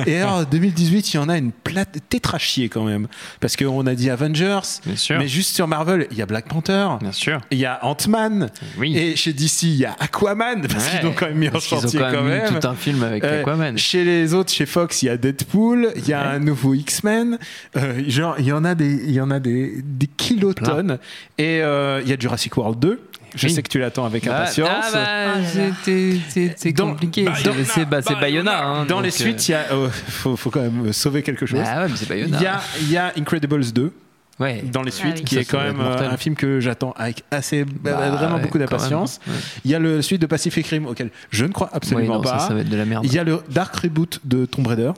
et 0.05 0.17
alors, 0.19 0.45
2018, 0.51 1.13
il 1.13 1.17
y 1.17 1.19
en 1.19 1.29
a 1.29 1.37
une 1.37 1.51
plate 1.51 1.97
tétrachier 2.09 2.69
quand 2.69 2.83
même. 2.85 3.07
Parce 3.39 3.55
qu'on 3.55 3.85
a 3.87 3.95
dit 3.95 4.09
Avengers, 4.09 4.59
Bien 4.85 4.95
sûr. 4.95 5.17
mais 5.19 5.27
juste 5.27 5.55
sur 5.55 5.67
Marvel, 5.67 6.07
il 6.11 6.17
y 6.17 6.21
a 6.21 6.25
Black 6.25 6.47
Panther, 6.47 6.87
Bien 7.01 7.11
sûr. 7.11 7.39
il 7.51 7.57
y 7.57 7.65
a 7.65 7.79
Ant-Man, 7.85 8.49
Oui. 8.77 8.97
et 8.97 9.15
chez 9.15 9.33
DC, 9.33 9.63
il 9.63 9.75
y 9.75 9.85
a 9.85 9.95
Aquaman, 9.99 10.61
parce 10.67 10.85
Ouais. 10.93 10.99
qu'ils 10.99 11.07
ont 11.09 11.13
quand 11.13 11.27
même 11.27 11.37
mis 11.37 11.49
en 11.49 11.59
chantier 11.59 11.99
quand 11.99 12.11
quand 12.11 12.23
même 12.23 12.59
tout 12.59 12.67
un 12.67 12.75
film 12.75 13.03
avec 13.03 13.23
Euh, 13.23 13.41
Aquaman. 13.41 13.77
Chez 13.77 14.03
les 14.03 14.33
autres, 14.33 14.51
chez 14.51 14.65
Fox, 14.65 15.03
il 15.03 15.07
y 15.07 15.09
a 15.09 15.17
Deadpool, 15.17 15.91
il 15.95 16.07
y 16.07 16.13
a 16.13 16.29
un 16.29 16.39
nouveau 16.39 16.73
X-Men, 16.73 17.37
euh, 17.77 18.01
genre 18.07 18.35
il 18.39 18.45
y 18.45 18.51
en 18.51 18.63
a 18.63 18.75
des, 18.75 18.89
il 19.05 19.11
y 19.11 19.21
en 19.21 19.31
a 19.31 19.39
des, 19.39 19.81
des 19.83 20.07
kilotonnes, 20.07 20.97
et 21.37 21.61
euh, 21.61 22.01
il 22.03 22.09
y 22.09 22.13
a 22.13 22.17
Jurassic 22.17 22.55
World 22.57 22.79
2. 22.79 23.01
Je 23.35 23.47
Oui. 23.47 23.53
sais 23.53 23.61
que 23.63 23.69
tu 23.69 23.79
l'attends 23.79 24.05
avec 24.05 24.25
Ah, 24.27 24.41
impatience. 24.41 24.69
ah 24.71 24.89
bah, 24.93 25.43
c'était- 25.45 26.17
c'est 26.29 26.53
c'est 26.57 26.73
compliqué. 26.73 27.25
C'est- 27.65 27.85
bah, 27.85 27.99
Bayona. 28.19 28.63
hein, 28.65 28.85
Dans 28.85 28.95
donc, 28.97 29.05
les 29.05 29.11
suites, 29.11 29.47
il 29.47 29.51
y 29.51 29.55
a, 29.55 29.65
euh, 29.71 29.89
faut, 29.89 30.35
faut 30.35 30.49
quand 30.49 30.61
même 30.61 30.91
sauver 30.93 31.21
quelque 31.23 31.45
chose. 31.45 31.59
Bah 31.59 31.83
ouais, 31.83 31.89
mais 31.89 31.95
c'est 31.95 32.07
Bayona. 32.09 32.37
Il 32.37 32.43
y 32.43 32.47
a, 32.47 32.61
il 32.81 32.91
y 32.91 32.97
a 32.97 33.13
Incredibles 33.17 33.71
2 33.71 33.91
Ouais. 34.39 34.63
dans 34.71 34.81
les 34.83 34.91
suites, 34.91 35.17
oui. 35.17 35.23
qui 35.25 35.35
Ça, 35.35 35.41
est 35.41 35.45
quand 35.45 35.59
même 35.61 35.79
euh, 35.81 36.09
un 36.11 36.15
film 36.17 36.35
que 36.35 36.59
j'attends 36.61 36.93
avec 36.97 37.23
assez 37.29 37.65
Bah, 37.65 38.09
vraiment 38.11 38.35
ouais, 38.37 38.41
beaucoup 38.41 38.57
d'impatience. 38.57 39.19
Ouais. 39.27 39.33
Il 39.65 39.71
y 39.71 39.75
a 39.75 39.79
le 39.79 40.01
suite 40.01 40.21
de 40.21 40.27
Pacific 40.27 40.65
Rim 40.67 40.85
auquel 40.85 41.09
je 41.29 41.43
ne 41.45 41.51
crois 41.51 41.69
absolument 41.73 42.13
Ouais, 42.13 42.17
non, 42.17 42.21
pas. 42.23 42.39
Ça, 42.39 42.47
ça 42.47 42.53
va 42.53 42.61
être 42.61 42.69
de 42.69 42.77
la 42.77 42.85
merde. 42.85 43.05
Il 43.05 43.13
y 43.13 43.19
a 43.19 43.23
le 43.25 43.41
Dark 43.49 43.75
Reboot 43.75 44.21
de 44.23 44.45
Tomb 44.45 44.65
Raider. 44.67 44.91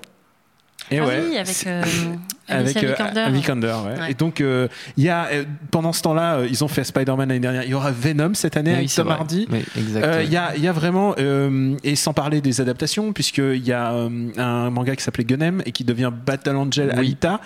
Et 0.92 1.00
Ah 1.00 1.06
ouais, 1.06 1.24
oui, 1.30 1.38
avec 1.38 1.64
euh, 1.68 1.82
avec 2.50 2.76
euh, 2.84 2.88
Vikander. 2.90 3.26
Vikander, 3.32 3.68
ouais. 3.86 4.00
Ouais. 4.02 4.12
Et 4.12 4.14
donc, 4.14 4.42
euh, 4.42 4.68
il 4.98 5.06
y 5.06 5.10
a, 5.10 5.28
euh, 5.32 5.44
pendant 5.72 5.94
ce 5.94 6.02
temps-là, 6.02 6.36
euh, 6.36 6.48
ils 6.50 6.64
ont 6.66 6.68
fait 6.68 6.84
Spider-Man 6.84 7.30
l'année 7.30 7.40
dernière. 7.40 7.64
Il 7.64 7.70
y 7.70 7.74
aura 7.74 7.92
Venom 7.92 8.34
cette 8.34 8.58
année 8.58 8.72
oui, 8.72 8.78
avec 8.78 8.90
c'est 8.90 8.98
Tom 8.98 9.08
vrai. 9.08 9.16
Hardy. 9.16 9.48
Oui, 9.50 9.64
exact. 9.78 10.04
Euh, 10.04 10.24
Il 10.26 10.32
y, 10.34 10.36
a, 10.38 10.54
il 10.58 10.62
y 10.64 10.68
a 10.68 10.74
vraiment, 10.74 11.16
euh, 11.18 11.76
et 11.86 11.96
sans 11.96 12.12
parler 12.14 12.42
des 12.42 12.60
adaptations, 12.60 13.14
puisqu'il 13.14 13.66
y 13.66 13.72
a 13.72 13.94
euh, 13.94 14.10
un 14.38 14.70
manga 14.70 14.94
qui 14.96 15.04
s'appelait 15.04 15.24
Gunem 15.24 15.62
et 15.66 15.72
qui 15.72 15.86
devient 15.86 16.12
Battle 16.26 16.58
Angel 16.58 16.90
Oui. 16.94 17.00
Alita, 17.00 17.40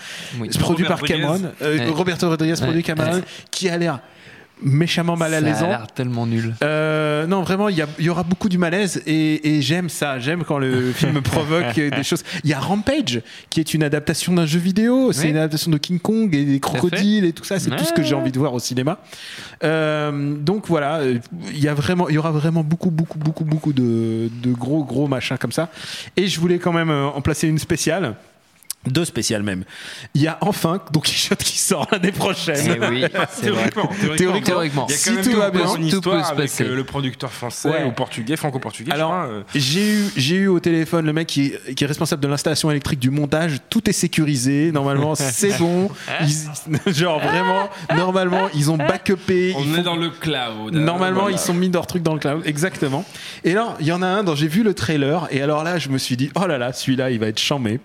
produit 0.59 0.85
Robert 0.85 0.87
par 0.87 1.01
Cameron, 1.01 1.41
euh, 1.61 1.77
Ouais. 1.77 1.85
Roberto 1.89 2.27
Rodriguez 2.27 2.53
Ouais. 2.55 2.61
produit 2.65 2.83
Cameron, 2.83 3.21
qui 3.51 3.69
a 3.69 3.77
l'air 3.77 3.99
méchamment 4.61 5.15
mal 5.15 5.33
à 5.33 5.53
Ça 5.53 5.65
a 5.65 5.67
l'air 5.67 5.87
tellement 5.93 6.25
nul. 6.25 6.55
Euh, 6.63 7.27
non, 7.27 7.41
vraiment, 7.43 7.69
il 7.69 7.85
y, 7.99 8.09
aura 8.09 8.23
beaucoup 8.23 8.49
du 8.49 8.57
malaise 8.57 9.01
et, 9.05 9.55
et 9.55 9.61
j'aime 9.61 9.89
ça. 9.89 10.19
J'aime 10.19 10.43
quand 10.43 10.57
le 10.57 10.91
film 10.93 11.21
provoque 11.21 11.75
des 11.75 12.03
choses. 12.03 12.23
Il 12.43 12.49
y 12.49 12.53
a 12.53 12.59
Rampage, 12.59 13.21
qui 13.49 13.59
est 13.59 13.73
une 13.73 13.83
adaptation 13.83 14.33
d'un 14.33 14.45
jeu 14.45 14.59
vidéo. 14.59 15.11
C'est 15.11 15.29
une 15.29 15.37
adaptation 15.37 15.71
de 15.71 15.77
King 15.77 15.99
Kong 15.99 16.33
et 16.33 16.45
des 16.45 16.59
crocodiles 16.59 17.25
et 17.25 17.33
tout 17.33 17.43
ça. 17.43 17.59
C'est 17.59 17.75
Ouais, 17.75 17.77
tout 17.77 17.85
ce 17.85 17.93
que 17.93 18.03
j'ai 18.03 18.15
envie 18.15 18.31
de 18.31 18.39
voir 18.39 18.53
au 18.53 18.59
cinéma. 18.59 18.99
Euh, 19.63 20.35
donc 20.35 20.67
voilà, 20.67 21.01
il 21.03 21.59
y 21.59 21.67
a 21.67 21.73
vraiment, 21.73 22.09
il 22.09 22.15
y 22.15 22.17
aura 22.17 22.31
vraiment 22.31 22.63
beaucoup, 22.63 22.91
beaucoup, 22.91 23.17
beaucoup, 23.17 23.43
beaucoup 23.43 23.73
de, 23.73 24.29
de 24.41 24.53
gros, 24.53 24.83
gros 24.83 25.07
machins 25.07 25.37
comme 25.37 25.51
ça. 25.51 25.69
Et 26.15 26.27
je 26.27 26.39
voulais 26.39 26.59
quand 26.59 26.73
même 26.73 26.89
euh, 26.89 27.07
en 27.07 27.21
placer 27.21 27.47
une 27.47 27.59
spéciale. 27.59 28.15
Deux 28.87 29.05
spéciales 29.05 29.43
même. 29.43 29.63
Il 30.13 30.21
y 30.21 30.27
a 30.27 30.37
enfin 30.41 30.79
Don 30.91 30.99
Quichotte 30.99 31.43
qui 31.43 31.57
sort 31.57 31.87
l'année 31.91 32.11
prochaine. 32.11 32.77
Eh 32.81 32.87
oui, 32.87 33.05
c'est 33.31 33.49
vrai. 33.49 33.69
Théoriquement, 33.69 33.89
Théoriquement. 34.15 34.41
Théoriquement. 34.41 34.85
Il 34.87 34.91
y 34.91 34.95
a 34.95 34.97
Si 34.97 35.09
quand 35.09 35.15
même 35.15 35.23
tout 35.25 35.37
va 35.37 35.51
bien, 35.51 35.75
une 35.75 35.89
tout 35.89 36.01
peut 36.01 36.21
se 36.21 36.27
avec 36.27 36.37
passer. 36.49 36.63
euh, 36.65 36.75
le 36.75 36.83
producteur 36.83 37.31
français 37.31 37.69
Ouais. 37.69 37.83
ou 37.83 37.91
portugais, 37.91 38.35
franco-portugais. 38.35 38.91
Alors, 38.91 39.13
euh. 39.13 39.41
J'ai 39.55 39.91
eu, 39.93 40.05
j'ai 40.15 40.35
eu 40.35 40.47
au 40.47 40.59
téléphone 40.59 41.05
le 41.05 41.13
mec 41.13 41.27
qui, 41.27 41.47
est- 41.47 41.73
qui 41.73 41.83
est 41.83 41.87
responsable 41.87 42.21
de 42.21 42.27
l'installation 42.27 42.69
électrique 42.71 42.99
du 42.99 43.09
montage. 43.09 43.57
Tout 43.69 43.89
est 43.89 43.93
sécurisé. 43.93 44.71
Normalement, 44.71 45.15
c'est 45.15 45.57
bon. 45.57 45.89
Ils- 46.21 46.93
genre 46.93 47.19
vraiment, 47.19 47.69
normalement, 47.95 48.49
ils 48.53 48.69
ont 48.71 48.77
backupé. 48.77 49.53
on 49.57 49.63
ils 49.63 49.73
est 49.73 49.75
font- 49.77 49.81
dans 49.83 49.95
le 49.95 50.09
cloud. 50.09 50.73
Normalement, 50.73 51.21
Voilà. 51.21 51.35
ils 51.35 51.39
sont 51.39 51.53
mis 51.53 51.69
leur 51.69 51.87
truc 51.87 52.03
dans 52.03 52.13
le 52.13 52.19
cloud. 52.19 52.41
Exactement. 52.45 53.03
Et 53.43 53.51
alors, 53.51 53.75
il 53.79 53.87
y 53.87 53.91
en 53.91 54.01
a 54.01 54.07
un 54.07 54.23
dont 54.23 54.35
j'ai 54.35 54.47
vu 54.47 54.63
le 54.63 54.73
trailer. 54.73 55.27
Et 55.31 55.41
alors 55.41 55.63
là, 55.63 55.77
je 55.79 55.89
me 55.89 55.97
suis 55.97 56.15
dit, 56.17 56.29
oh 56.35 56.45
là 56.45 56.57
là, 56.57 56.71
celui-là, 56.73 57.09
il 57.11 57.19
va 57.19 57.27
être 57.27 57.39
chambé. 57.39 57.79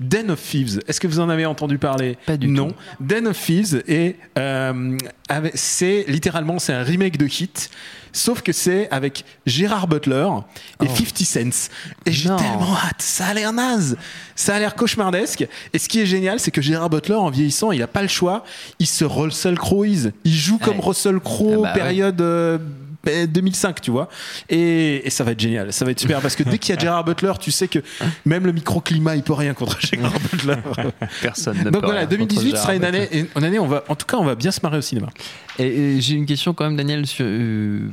Den 0.00 0.34
of 0.38 0.50
Thieves. 0.50 0.80
Est-ce 0.86 1.00
que 1.00 1.06
vous 1.06 1.20
en 1.20 1.28
avez 1.28 1.46
entendu 1.46 1.78
parler? 1.78 2.16
Pas 2.26 2.36
du 2.36 2.48
Non. 2.48 2.68
tout. 2.68 2.74
Den 3.00 3.26
of 3.26 3.38
Thieves 3.42 3.82
est, 3.88 4.16
euh, 4.38 4.96
c'est 5.54 6.04
littéralement, 6.08 6.58
c'est 6.58 6.72
un 6.72 6.82
remake 6.82 7.16
de 7.18 7.26
Hit. 7.26 7.70
Sauf 8.10 8.40
que 8.40 8.52
c'est 8.52 8.88
avec 8.90 9.24
Gérard 9.44 9.86
Butler 9.86 10.26
et 10.82 10.86
50 10.88 11.18
Cent. 11.24 11.70
Et 12.06 12.10
j'ai 12.12 12.30
Non. 12.30 12.36
tellement 12.36 12.74
hâte. 12.76 13.00
Ça 13.02 13.26
a 13.26 13.34
l'air 13.34 13.52
naze. 13.52 13.96
Ça 14.34 14.54
a 14.54 14.58
l'air 14.58 14.74
cauchemardesque. 14.74 15.46
Et 15.74 15.78
ce 15.78 15.88
qui 15.88 16.00
est 16.00 16.06
génial, 16.06 16.40
c'est 16.40 16.50
que 16.50 16.62
Gérard 16.62 16.88
Butler, 16.88 17.14
en 17.16 17.28
vieillissant, 17.30 17.70
il 17.70 17.82
a 17.82 17.86
pas 17.86 18.02
le 18.02 18.08
choix. 18.08 18.44
Il 18.78 18.86
se 18.86 19.04
Russell 19.04 19.58
Croweise. 19.58 20.12
Il 20.24 20.32
joue 20.34 20.58
comme. 20.58 20.80
Russell 20.80 21.20
Crowe, 21.20 21.64
Ah 21.66 21.68
bah 21.68 21.72
période 21.74 22.20
euh, 22.22 22.58
2005, 23.26 23.80
tu 23.80 23.90
vois. 23.90 24.08
Et, 24.48 25.06
et 25.06 25.10
ça 25.10 25.24
va 25.24 25.32
être 25.32 25.40
génial. 25.40 25.72
Ça 25.72 25.84
va 25.84 25.90
être 25.90 26.00
super. 26.00 26.20
Parce 26.20 26.36
que 26.36 26.42
dès 26.42 26.58
qu'il 26.58 26.74
y 26.74 26.78
a 26.78 26.80
Gérard 26.88 27.04
Butler, 27.04 27.32
tu 27.40 27.50
sais 27.50 27.68
que 27.68 27.78
même 28.24 28.46
le 28.46 28.52
microclimat, 28.52 29.16
il 29.16 29.22
peut 29.22 29.32
rien 29.32 29.54
contre 29.54 29.78
Gérard 29.80 30.12
Butler. 30.32 30.56
Personne 31.22 31.58
ne 31.58 31.64
Donc 31.70 31.80
peut 31.80 31.86
voilà, 31.86 32.00
rien 32.00 32.08
2018 32.08 32.50
contre 32.50 32.62
sera 32.62 32.74
une 32.74 32.84
année, 32.84 33.08
une 33.36 33.44
année, 33.44 33.58
on 33.58 33.66
va, 33.66 33.84
en 33.88 33.94
tout 33.94 34.06
cas, 34.06 34.16
on 34.16 34.24
va 34.24 34.34
bien 34.34 34.50
se 34.50 34.60
marrer 34.62 34.78
au 34.78 34.82
cinéma. 34.82 35.08
Et, 35.58 35.66
et 35.66 36.00
j'ai 36.00 36.14
une 36.14 36.26
question 36.26 36.54
quand 36.54 36.64
même, 36.64 36.76
Daniel, 36.76 37.06
sur. 37.06 37.24
euh, 37.26 37.88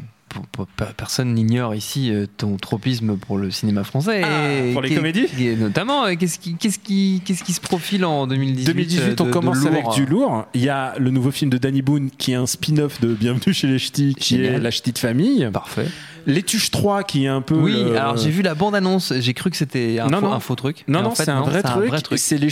personne 0.97 1.33
n'ignore 1.33 1.75
ici 1.75 2.11
euh, 2.11 2.25
ton 2.37 2.57
tropisme 2.57 3.17
pour 3.17 3.37
le 3.37 3.51
cinéma 3.51 3.83
français. 3.83 4.21
Ah, 4.23 4.51
Et 4.51 4.73
pour 4.73 4.81
les 4.81 4.93
comédies 4.95 5.27
et 5.39 5.55
Notamment, 5.55 6.05
euh, 6.05 6.15
qu'est-ce 6.19 6.39
qui, 6.39 6.55
qu'est-ce 6.55 6.79
qui, 6.79 7.21
qu'est-ce 7.25 7.43
qui 7.43 7.53
se 7.53 7.61
profile 7.61 8.05
en 8.05 8.27
2018 8.27 8.65
2018, 8.65 8.99
euh, 9.01 9.15
on 9.19 9.23
de- 9.23 9.27
de 9.29 9.33
commence 9.33 9.65
avec 9.65 9.85
du 9.95 10.05
lourd. 10.05 10.45
Il 10.53 10.61
y 10.61 10.69
a 10.69 10.93
le 10.97 11.09
nouveau 11.11 11.31
film 11.31 11.49
de 11.51 11.57
Danny 11.57 11.81
Boone 11.81 12.09
qui 12.17 12.31
est 12.31 12.35
un 12.35 12.45
spin-off 12.45 12.99
de 13.01 13.13
Bienvenue 13.13 13.53
chez 13.53 13.67
les 13.67 13.79
Ch'tis, 13.79 14.15
qui 14.15 14.37
Génial. 14.37 14.55
est 14.55 14.59
La 14.59 14.71
Ch'ti 14.71 14.91
de 14.91 14.97
famille. 14.97 15.47
Parfait. 15.53 15.85
Les 16.25 16.43
Tuches 16.43 16.71
3 16.71 17.03
qui 17.03 17.25
est 17.25 17.27
un 17.27 17.41
peu. 17.41 17.55
Oui, 17.55 17.73
le- 17.73 17.97
alors 17.97 18.17
j'ai 18.17 18.29
vu 18.29 18.41
la 18.41 18.55
bande-annonce, 18.55 19.13
j'ai 19.19 19.33
cru 19.33 19.49
que 19.51 19.57
c'était 19.57 19.99
un, 19.99 20.07
Non, 20.07 20.19
faux, 20.19 20.25
non. 20.25 20.33
un 20.33 20.39
faux 20.39 20.55
truc. 20.55 20.83
Non, 20.87 21.01
non, 21.01 21.13
c'est 21.15 21.29
un, 21.29 21.41
vrai 21.41 21.61
truc. 21.61 21.91
C'est 22.17 22.37
les, 22.37 22.49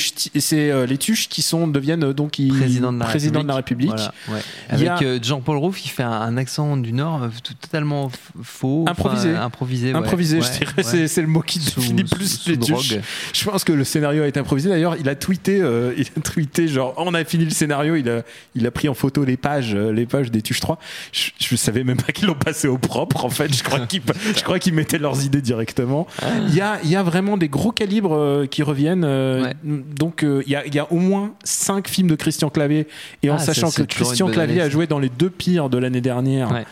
euh, 0.72 0.86
les 0.86 0.98
tuches 0.98 1.28
qui 1.30 1.42
sont, 1.42 1.68
deviennent 1.68 2.04
euh, 2.04 2.14
donc 2.14 2.40
ils- 2.40 2.54
Président 2.54 2.94
de 2.94 3.00
la 3.00 3.06
président 3.06 3.40
République. 3.40 3.44
de 3.44 3.48
la 3.48 3.56
République. 3.56 4.14
Voilà, 4.28 4.40
ouais. 4.40 4.42
Avec 4.70 4.88
a- 4.88 5.00
euh, 5.04 5.20
Jean-Paul 5.22 5.58
Rouff 5.58 5.78
qui 5.80 5.90
fait 5.90 6.04
un, 6.04 6.12
un 6.12 6.38
accent 6.38 6.78
du 6.78 6.94
Nord 6.94 7.24
euh, 7.24 7.28
tout- 7.44 7.54
totalement 7.56 8.12
faux. 8.44 8.86
Improvisé. 8.88 9.36
improvisé. 9.36 9.92
ouais. 9.92 9.98
Improvisé, 9.98 10.42
je 10.42 10.52
dirais, 10.60 11.08
c'est, 11.08 11.22
le 11.22 11.28
mot 11.28 11.42
qui 11.42 11.60
Sous- 11.60 11.80
définit 11.80 12.08
sous- 12.08 12.16
plus 12.16 12.40
sous 12.40 12.50
les 12.50 12.58
tuches. 12.60 12.96
Je 13.34 13.44
pense 13.50 13.64
que 13.64 13.72
le 13.74 13.84
scénario 13.84 14.24
a 14.24 14.28
été 14.28 14.40
improvisé. 14.40 14.70
D'ailleurs, 14.70 14.96
il 15.00 15.08
a 15.10 15.16
tweeté, 15.16 15.62
euh, 15.62 15.94
il 15.98 16.06
a 16.18 16.22
tweeté 16.22 16.68
genre, 16.68 16.94
on 16.98 17.14
a 17.14 17.24
fini 17.24 17.46
le 17.46 17.52
scénario, 17.52 17.96
il 17.96 18.10
a, 18.10 18.22
il 18.56 18.66
a 18.68 18.72
pris 18.72 18.90
en 18.90 18.94
photo 18.94 19.24
les 19.24 19.38
pages, 19.38 19.76
les 19.76 20.06
pages 20.06 20.32
des 20.32 20.42
tuches 20.42 20.60
3. 20.60 20.78
Je, 21.12 21.30
je 21.40 21.56
savais 21.56 21.84
même 21.84 21.98
pas 21.98 22.12
qu'ils 22.12 22.28
l'ont 22.28 22.34
passé 22.36 22.68
au 22.68 22.78
propre, 22.78 23.26
en 23.26 23.30
fait. 23.30 23.54
Je 23.56 23.63
je 24.36 24.44
crois 24.44 24.60
qu'ils 24.60 24.74
mettaient 24.74 24.98
leurs 24.98 25.24
idées 25.26 25.42
directement. 25.42 26.08
Il 26.48 26.56
y 26.56 26.62
a, 26.62 26.80
il 26.84 26.90
y 26.90 26.96
a 26.96 27.04
vraiment 27.04 27.38
des 27.38 27.50
gros 27.50 27.72
calibres 27.72 28.16
euh, 28.16 28.46
qui 28.46 28.64
reviennent. 28.64 29.04
euh, 29.06 29.44
Ouais. 29.44 29.54
Donc, 29.64 30.24
euh, 30.24 30.44
il 30.46 30.52
y 30.52 30.56
a, 30.56 30.66
il 30.66 30.74
y 30.76 30.80
a 30.80 30.92
au 30.92 30.98
moins 30.98 31.34
5 31.44 31.88
films 31.88 32.08
de 32.08 32.16
Christian 32.16 32.50
Clavier. 32.50 32.88
Et 33.24 33.30
en 33.30 33.36
Ah, 33.36 33.40
sachant 33.40 33.72
que 33.72 33.82
Christian 33.84 34.28
Clavier 34.28 34.56
année, 34.62 34.62
a 34.66 34.70
joué 34.70 34.88
dans 34.88 35.00
les 35.00 35.10
deux 35.10 35.30
pires 35.30 35.70
de 35.70 35.78
l'année 35.78 36.02
dernière. 36.02 36.52
Ouais. 36.52 36.66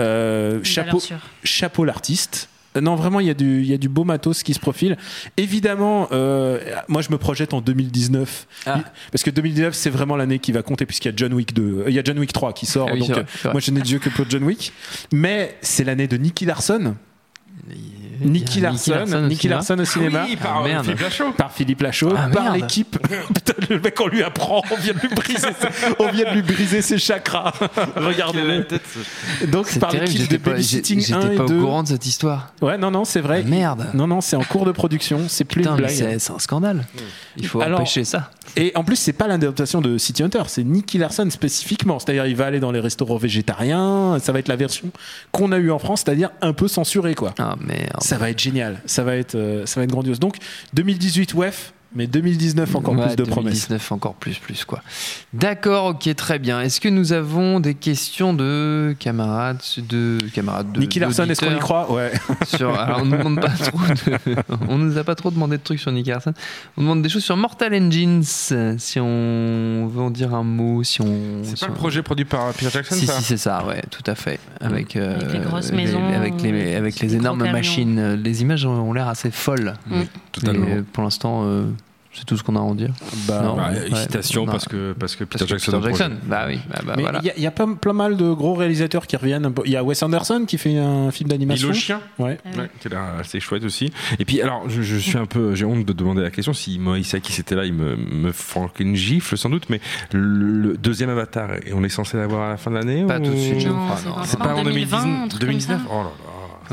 Euh, 0.00 0.60
chapeau, 0.64 1.02
chapeau 1.44 1.84
l'artiste. 1.84 2.48
Euh, 2.76 2.80
Non, 2.80 2.94
vraiment, 2.96 3.20
il 3.20 3.26
y, 3.26 3.30
a 3.30 3.34
du, 3.34 3.60
il 3.60 3.66
y 3.66 3.74
a 3.74 3.78
du 3.78 3.88
beau 3.88 4.04
matos 4.04 4.42
qui 4.42 4.54
se 4.54 4.60
profile. 4.60 4.96
Évidemment, 5.36 6.08
euh, 6.12 6.58
moi, 6.88 7.02
je 7.02 7.10
me 7.10 7.18
projette 7.18 7.54
en 7.54 7.60
2019. 7.60 8.46
Ah. 8.66 8.80
Parce 9.10 9.22
que 9.22 9.30
2019, 9.30 9.74
c'est 9.74 9.90
vraiment 9.90 10.16
l'année 10.16 10.38
qui 10.38 10.52
va 10.52 10.62
compter, 10.62 10.86
puisqu'il 10.86 11.08
y 11.08 11.12
a 11.12 11.14
John 11.16 11.32
Wick 11.34 11.54
2. 11.54 11.62
euh, 11.62 11.84
Il 11.88 11.94
y 11.94 11.98
a 11.98 12.02
John 12.04 12.18
Wick 12.18 12.32
3 12.32 12.52
qui 12.52 12.66
sort. 12.66 12.88
Ah 12.90 12.94
oui, 12.94 13.00
donc, 13.00 13.10
vrai, 13.10 13.24
moi, 13.52 13.60
je 13.60 13.70
n'ai 13.70 13.80
de 13.80 13.88
yeux 13.88 13.98
que 13.98 14.08
pour 14.10 14.26
John 14.28 14.44
Wick. 14.44 14.72
Mais 15.12 15.56
c'est 15.62 15.84
l'année 15.84 16.08
de 16.08 16.16
Nicky 16.16 16.44
Larson. 16.44 16.94
Il 17.70 17.76
y 18.24 18.58
a 18.58 18.70
Larson, 18.70 18.92
au 19.12 19.20
Nicky 19.28 19.40
cinéma. 19.42 19.54
Larson 19.56 19.78
au 19.78 19.84
cinéma. 19.84 20.24
Oui, 20.28 20.36
par 20.36 20.56
Ah, 20.58 20.60
euh, 20.60 20.64
merde. 20.68 20.84
Philippe 20.84 21.00
Lachaud. 21.00 21.32
Par 21.36 21.52
Philippe 21.52 21.80
Lachaud, 21.82 22.14
Ah, 22.16 22.28
par 22.32 22.52
l'équipe. 22.54 22.98
Putain, 23.34 23.52
le 23.68 23.80
mec, 23.80 24.00
on 24.00 24.08
lui 24.08 24.22
apprend, 24.22 24.62
on 24.70 24.76
vient 24.76 24.92
de 24.94 24.98
lui 25.00 25.08
briser, 25.14 25.48
on 25.98 26.08
vient 26.10 26.30
de 26.30 26.34
lui 26.34 26.42
briser 26.42 26.82
ses 26.82 26.98
chakras. 26.98 27.52
Regardez-le. 27.96 28.66
Donc, 29.48 29.66
C'est 29.68 29.78
par 29.80 29.92
l'équipe 29.92 30.16
de 30.18 30.22
j'étais 30.22 30.38
pas, 30.38 30.50
Babysitting 30.50 30.98
1 31.00 31.20
j'étais 31.20 31.34
et 31.34 31.36
pas 31.36 31.46
2. 31.46 31.56
au 31.58 31.60
courant 31.62 31.82
de 31.82 31.88
cette 31.88 32.06
histoire. 32.06 32.52
Ouais, 32.60 32.78
non, 32.78 32.90
non, 32.90 33.04
c'est 33.04 33.20
vrai. 33.20 33.42
Ah, 33.44 33.48
merde. 33.48 33.86
Non, 33.94 34.06
non, 34.06 34.20
c'est 34.20 34.36
en 34.36 34.42
cours 34.44 34.64
de 34.64 34.72
production, 34.72 35.20
c'est 35.28 35.44
plus 35.44 35.60
Putain, 35.62 35.72
une 35.72 35.76
blague. 35.78 35.90
c'est 35.90 36.30
un 36.30 36.38
scandale. 36.38 36.84
Il 37.36 37.46
faut 37.46 37.60
Alors- 37.60 37.80
empêcher 37.80 38.04
ça. 38.04 38.30
Et 38.56 38.72
en 38.74 38.84
plus, 38.84 38.96
c'est 38.96 39.14
pas 39.14 39.26
l'adaptation 39.28 39.80
de 39.80 39.96
City 39.96 40.22
Hunter, 40.22 40.42
c'est 40.48 40.62
Nicky 40.64 40.98
Larson 40.98 41.28
spécifiquement. 41.30 41.98
C'est-à-dire, 41.98 42.26
il 42.26 42.36
va 42.36 42.44
aller 42.46 42.60
dans 42.60 42.70
les 42.72 42.80
restaurants 42.80 43.16
végétariens. 43.16 44.18
Ça 44.20 44.32
va 44.32 44.40
être 44.40 44.48
la 44.48 44.56
version 44.56 44.88
qu'on 45.30 45.52
a 45.52 45.58
eue 45.58 45.70
en 45.70 45.78
France, 45.78 46.02
c'est-à-dire 46.04 46.30
un 46.42 46.52
peu 46.52 46.68
censurée, 46.68 47.14
quoi. 47.14 47.34
Ah 47.38 47.54
merde. 47.60 47.88
Ça 48.12 48.18
va 48.18 48.28
être 48.28 48.38
génial. 48.38 48.78
Ça 48.84 49.04
va 49.04 49.16
être, 49.16 49.36
euh, 49.36 49.64
ça 49.64 49.80
va 49.80 49.84
être 49.84 49.90
grandiose. 49.90 50.20
Donc, 50.20 50.36
2018, 50.74 51.32
WEF, 51.32 51.72
mais 51.94 52.06
2019, 52.06 52.74
encore 52.76 52.94
Ouais, 52.94 53.06
plus 53.06 53.16
de 53.16 53.22
promesses. 53.24 53.68
2019 53.68 53.92
encore 53.92 54.14
plus 54.14 54.38
plus 54.38 54.64
quoi. 54.64 54.82
D'accord, 55.32 55.86
ok, 55.86 56.14
très 56.16 56.38
bien. 56.38 56.60
Est-ce 56.60 56.80
que 56.80 56.88
nous 56.88 57.12
avons 57.12 57.60
des 57.60 57.74
questions 57.74 58.34
de 58.34 58.94
camarades 58.98 59.60
de 59.78 60.18
camarades 60.34 60.72
de 60.72 60.80
Nicky 60.80 60.98
Larson, 60.98 61.24
est-ce 61.28 61.40
qu'on 61.44 61.54
y 61.54 61.58
croit? 61.58 61.90
Ouais. 61.92 62.12
sur, 62.46 62.78
alors 62.78 63.00
on 63.02 63.04
nous 63.06 63.16
demande 63.16 63.40
pas 63.40 63.48
trop 63.50 63.78
de, 63.78 64.36
on 64.68 64.78
nous 64.78 64.98
a 64.98 65.04
pas 65.04 65.14
trop 65.14 65.30
demandé 65.30 65.56
de 65.58 65.62
trucs 65.62 65.80
sur 65.80 65.90
Nicky 65.92 66.10
Larson. 66.10 66.32
On 66.76 66.82
demande 66.82 67.02
des 67.02 67.08
choses 67.08 67.24
sur 67.24 67.36
Mortal 67.36 67.74
Engines. 67.74 68.22
Si 68.22 68.98
on 69.00 69.88
veut 69.92 70.02
en 70.02 70.10
dire 70.10 70.34
un 70.34 70.42
mot, 70.44 70.82
si 70.84 71.00
on. 71.00 71.42
C'est 71.44 71.56
si 71.56 71.60
pas 71.64 71.68
le 71.68 71.74
projet 71.74 72.02
produit 72.02 72.24
par 72.24 72.52
Peter 72.52 72.70
Jackson, 72.70 72.94
Si, 72.94 73.06
ça? 73.06 73.14
si, 73.14 73.22
c'est 73.24 73.36
ça, 73.36 73.64
ouais, 73.66 73.82
tout 73.90 74.02
à 74.06 74.14
fait. 74.14 74.38
Avec, 74.60 74.96
euh, 74.96 75.16
Avec 75.16 75.32
les 75.32 75.38
grosses 75.40 75.70
les- 75.70 75.76
maisons, 75.76 76.12
avec 76.12 76.40
les, 76.42 76.74
avec 76.74 77.02
énormes 77.04 77.50
machines. 77.50 78.14
Les 78.14 78.42
images 78.42 78.64
ont 78.66 78.72
ont 78.82 78.92
l'air 78.92 79.08
assez 79.08 79.30
folles. 79.30 79.74
Mm. 79.86 80.00
Totalement. 80.32 80.66
Et, 80.66 80.72
euh, 80.72 80.82
pour 80.92 81.02
l'instant, 81.04 81.42
euh, 81.44 81.64
c'est 82.14 82.24
tout 82.26 82.36
ce 82.36 82.42
qu'on 82.42 82.56
a 82.56 82.58
à 82.58 82.62
en 82.62 82.74
dire. 82.74 82.90
Bah, 83.26 83.40
Non. 83.42 83.56
Bah, 83.56 83.70
Ouais. 83.72 83.88
Non. 84.36 84.46
parce 84.46 84.66
que 84.68 84.92
parce 84.92 85.16
que 85.16 85.24
Peter 85.24 85.38
Parce 85.38 85.42
que 85.44 85.48
Jackson. 85.48 85.80
Peter. 85.80 85.88
Jackson. 85.96 86.12
Bah 86.24 86.44
oui, 86.48 86.58
bah, 86.68 86.80
bah, 86.84 86.92
Mais 86.96 87.02
il 87.02 87.08
voilà. 87.10 87.20
y, 87.36 87.40
y 87.40 87.46
a 87.46 87.50
pas 87.50 87.66
plein 87.80 87.92
mal 87.92 88.16
de 88.16 88.32
gros 88.32 88.54
réalisateurs 88.54 89.06
qui 89.06 89.16
reviennent. 89.16 89.52
Il 89.64 89.70
y 89.72 89.76
a 89.76 89.82
Wes 89.84 90.02
Anderson 90.02 90.44
qui 90.46 90.58
fait 90.58 90.76
un 90.78 91.10
film 91.10 91.30
d'animation. 91.30 91.68
le 91.68 91.74
chien 91.74 92.00
Ouais. 92.18 92.38
Oui. 92.44 92.58
Ouais, 92.58 92.70
qui 92.80 92.88
a 92.88 92.90
l'air 92.90 93.02
assez 93.20 93.40
chouette 93.40 93.64
aussi. 93.64 93.90
Et 94.18 94.24
puis, 94.24 94.40
alors, 94.42 94.68
je, 94.68 94.82
je 94.82 94.96
suis 94.96 95.16
un 95.18 95.26
peu, 95.26 95.54
j'ai 95.54 95.64
honte 95.64 95.84
de 95.84 95.92
demander 95.92 96.22
la 96.22 96.30
question. 96.30 96.52
Si 96.52 96.78
Moïsaki 96.78 97.32
c'était 97.32 97.54
là, 97.54 97.64
il 97.64 97.72
me, 97.74 97.96
me 97.96 98.32
une 98.78 98.94
gifle 98.96 99.36
sans 99.36 99.48
doute. 99.50 99.68
Mais 99.70 99.80
le, 100.12 100.20
le 100.20 100.76
deuxième 100.76 101.10
Avatar, 101.10 101.50
et 101.66 101.72
on 101.74 101.82
est 101.84 101.88
censé 101.88 102.16
l'avoir 102.16 102.42
à 102.42 102.50
la 102.50 102.56
fin 102.56 102.70
de 102.70 102.76
l'année 102.76 103.04
Pas 103.06 103.18
ou- 103.18 103.24
tout 103.24 103.30
de 103.32 103.36
suite, 103.36 103.60
je 103.60 103.68
Non, 103.68 103.74
crois. 103.86 103.96
c'est 103.96 104.08
non. 104.08 104.14
pas 104.14 104.24
C'est 104.24 104.36
encore 104.36 104.54
pas 104.54 104.60
en 104.60 104.64
2020, 104.64 105.02
2019 105.04 105.04
un 105.24 105.28
truc 105.28 105.30
comme 105.30 105.38
2019 105.48 105.80
ça. 105.80 105.86
Oh 105.90 105.96
là 105.98 106.02
là. 106.04 106.10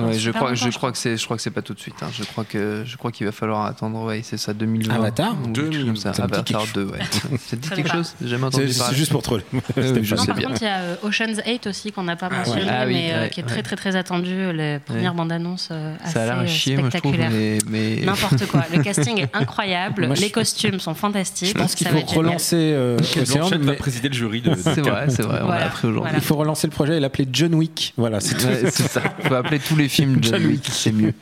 Ouais, 0.07 0.13
je 0.17 0.31
crois, 0.31 0.53
je 0.53 0.69
crois 0.69 0.91
que 0.91 0.97
c'est, 0.97 1.17
je 1.17 1.25
crois 1.25 1.35
que 1.37 1.43
c'est 1.43 1.51
pas 1.51 1.61
tout 1.61 1.73
de 1.73 1.79
suite. 1.79 1.95
hein. 2.01 2.07
Je 2.11 2.23
crois 2.23 2.43
que, 2.43 2.83
je 2.85 2.97
crois 2.97 3.11
qu'il 3.11 3.25
va 3.25 3.31
falloir 3.31 3.65
attendre. 3.65 4.03
Ouais, 4.05 4.21
c'est 4.23 4.37
ça, 4.37 4.53
2020. 4.53 4.93
Avatar 4.95 5.35
ou 5.43 5.53
comme 5.53 5.95
ça. 5.95 6.13
Ça 6.13 6.23
Avatar 6.23 6.43
quelque 6.63 6.73
2, 6.73 6.85
ouais. 6.85 6.99
Ça 7.37 7.55
te 7.55 7.55
dit 7.57 7.69
quelque 7.69 7.91
chose 7.91 8.13
J'ai 8.21 8.27
jamais 8.27 8.45
entendu 8.45 8.71
c'est 8.71 8.95
juste 8.95 9.11
pour 9.11 9.21
troller. 9.21 9.43
oui, 9.53 9.61
je 10.03 10.15
Non, 10.15 10.21
sais 10.21 10.27
par 10.27 10.35
bien. 10.37 10.47
contre, 10.49 10.61
il 10.61 10.65
y 10.65 10.67
a 10.67 10.77
euh, 10.79 10.95
Ocean's 11.03 11.41
8 11.45 11.67
aussi 11.67 11.91
qu'on 11.91 12.03
n'a 12.03 12.15
pas 12.15 12.29
mentionné, 12.29 12.65
Ah 12.69 12.83
oui, 12.85 12.93
mais 12.93 13.13
euh, 13.13 13.21
ouais, 13.23 13.29
qui 13.29 13.39
est 13.39 13.43
ouais. 13.43 13.49
très 13.49 13.63
très 13.63 13.75
très 13.75 13.95
attendu. 13.95 14.51
Les 14.53 14.79
premières 14.79 15.13
bandes 15.13 15.31
annonces 15.31 15.69
euh, 15.71 15.95
assez 16.03 16.13
Ça 16.13 16.23
a 16.23 16.25
l'air 16.25 16.39
à 16.39 16.47
chier, 16.47 16.77
moi 16.77 16.89
je 16.93 16.97
trouve. 16.97 17.13
spectaculaires. 17.13 17.31
Mais, 17.67 17.97
mais... 17.97 18.01
N'importe 18.05 18.45
quoi. 18.47 18.63
Le 18.73 18.81
casting 18.83 19.19
est 19.19 19.29
incroyable, 19.35 20.07
Moi, 20.07 20.15
les 20.15 20.29
costumes 20.31 20.79
sont 20.79 20.93
fantastiques. 20.95 21.49
Je 21.49 21.53
pense 21.53 21.75
qu'il 21.75 21.87
faut 21.87 21.99
relancer 22.19 22.75
Océan, 23.21 23.49
va 23.59 23.73
présider 23.73 24.07
le 24.09 24.13
jury 24.15 24.41
de. 24.41 24.53
C'est 24.55 24.81
vrai, 24.81 25.07
c'est 25.09 25.23
vrai. 25.23 25.39
On 25.43 25.49
l'a 25.49 25.65
appris 25.65 25.87
aujourd'hui. 25.87 26.13
il 26.15 26.21
faut 26.21 26.35
relancer 26.35 26.67
le 26.67 26.71
projet 26.71 26.97
et 26.97 26.99
l'appeler 26.99 27.27
John 27.31 27.53
Wick. 27.55 27.93
Voilà, 27.97 28.19
c'est 28.19 28.69
ça. 28.71 29.01
Faut 29.23 29.33
appeler 29.35 29.59
tous 29.59 29.75
les 29.75 29.88
films 29.89 30.19
John 30.21 30.41
John 30.41 30.51
Wick. 30.51 30.65
C'est 30.71 30.91
mieux. 30.91 31.13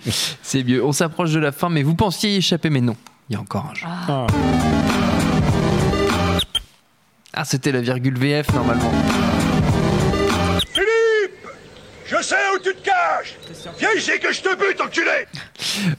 C'est 0.44 0.64
mieux. 0.64 0.84
On 0.84 0.92
s'approche 0.92 1.32
de 1.32 1.40
la 1.40 1.52
fin, 1.52 1.70
mais 1.70 1.84
vous 1.84 1.96
pensiez 1.96 2.34
y 2.34 2.38
échapper, 2.38 2.70
mais 2.70 2.82
non. 2.82 2.96
Il 3.30 3.34
y 3.34 3.36
a 3.36 3.42
encore 3.42 3.72
un 3.72 3.74
jeu. 3.74 3.86
Ah. 3.88 4.28
Ah, 7.34 7.46
c'était 7.46 7.72
la 7.72 7.82
virgule 7.82 8.18
VF 8.18 8.54
normalement. 8.54 8.92
Je 12.10 12.24
sais 12.24 12.36
où 12.56 12.60
tu 12.60 12.74
te 12.74 12.86
caches 12.86 13.36
Viens 13.80 13.90
ici 13.98 14.12
que 14.22 14.32
je 14.32 14.42
te 14.42 14.56
bute, 14.56 14.80
enculé 14.80 15.28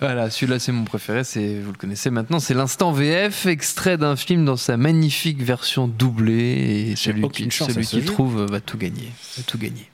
Voilà, 0.01 0.31
celui-là 0.31 0.59
c'est 0.59 0.73
mon 0.73 0.85
préféré, 0.85 1.23
c'est 1.23 1.61
vous 1.61 1.73
le 1.73 1.77
connaissez 1.77 2.09
maintenant, 2.11 2.41
c'est 2.41 2.55
l'instant 2.55 2.93
VF, 2.93 3.45
extrait 3.45 3.99
d'un 3.99 4.17
film 4.17 4.47
dans 4.47 4.57
sa 4.57 4.79
magnifique 4.79 5.43
version 5.43 5.87
doublée 5.87 6.91
et 6.93 6.97
celui 6.97 7.29
qui, 7.29 7.51
chance 7.51 7.73
celui 7.73 7.87
qui 7.87 8.03
trouve 8.03 8.47
va 8.47 8.61
tout 8.61 8.79
gagner, 8.79 9.13
va 9.37 9.43
tout 9.43 9.59
gagner. 9.59 9.91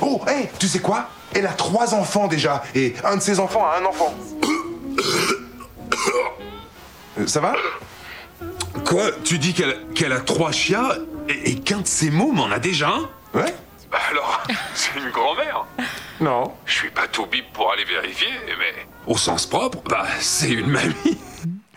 Oh, 0.00 0.20
hé, 0.28 0.48
tu 0.58 0.68
sais 0.68 0.78
quoi? 0.80 1.08
Elle 1.34 1.46
a 1.46 1.52
trois 1.52 1.94
enfants 1.94 2.26
déjà, 2.28 2.62
et 2.74 2.94
un 3.04 3.16
de 3.16 3.22
ses 3.22 3.40
enfants 3.40 3.64
a 3.66 3.78
un 3.80 3.84
enfant. 3.84 4.14
Euh, 7.18 7.26
Ça 7.26 7.40
va? 7.40 7.54
Quoi? 8.84 9.10
Tu 9.24 9.38
dis 9.38 9.54
qu'elle 9.54 10.12
a 10.12 10.20
trois 10.20 10.52
chiens 10.52 10.88
et, 11.28 11.50
et 11.50 11.54
qu'un 11.60 11.78
de 11.80 11.86
ses 11.86 12.10
mômes 12.10 12.40
en 12.40 12.50
a 12.50 12.58
déjà 12.58 12.88
un? 12.88 13.08
Ouais 13.38 13.52
Bah 13.90 13.98
alors, 14.10 14.42
c'est 14.74 14.96
une 14.98 15.10
grand-mère. 15.10 15.66
Non. 16.20 16.52
Je 16.64 16.74
suis 16.74 16.90
pas 16.90 17.06
tout 17.08 17.26
bip 17.26 17.52
pour 17.52 17.72
aller 17.72 17.84
vérifier, 17.84 18.28
mais 18.58 18.86
au 19.06 19.16
sens 19.16 19.46
propre, 19.46 19.78
bah 19.88 20.06
c'est 20.20 20.50
une 20.50 20.68
mamie. 20.68 21.18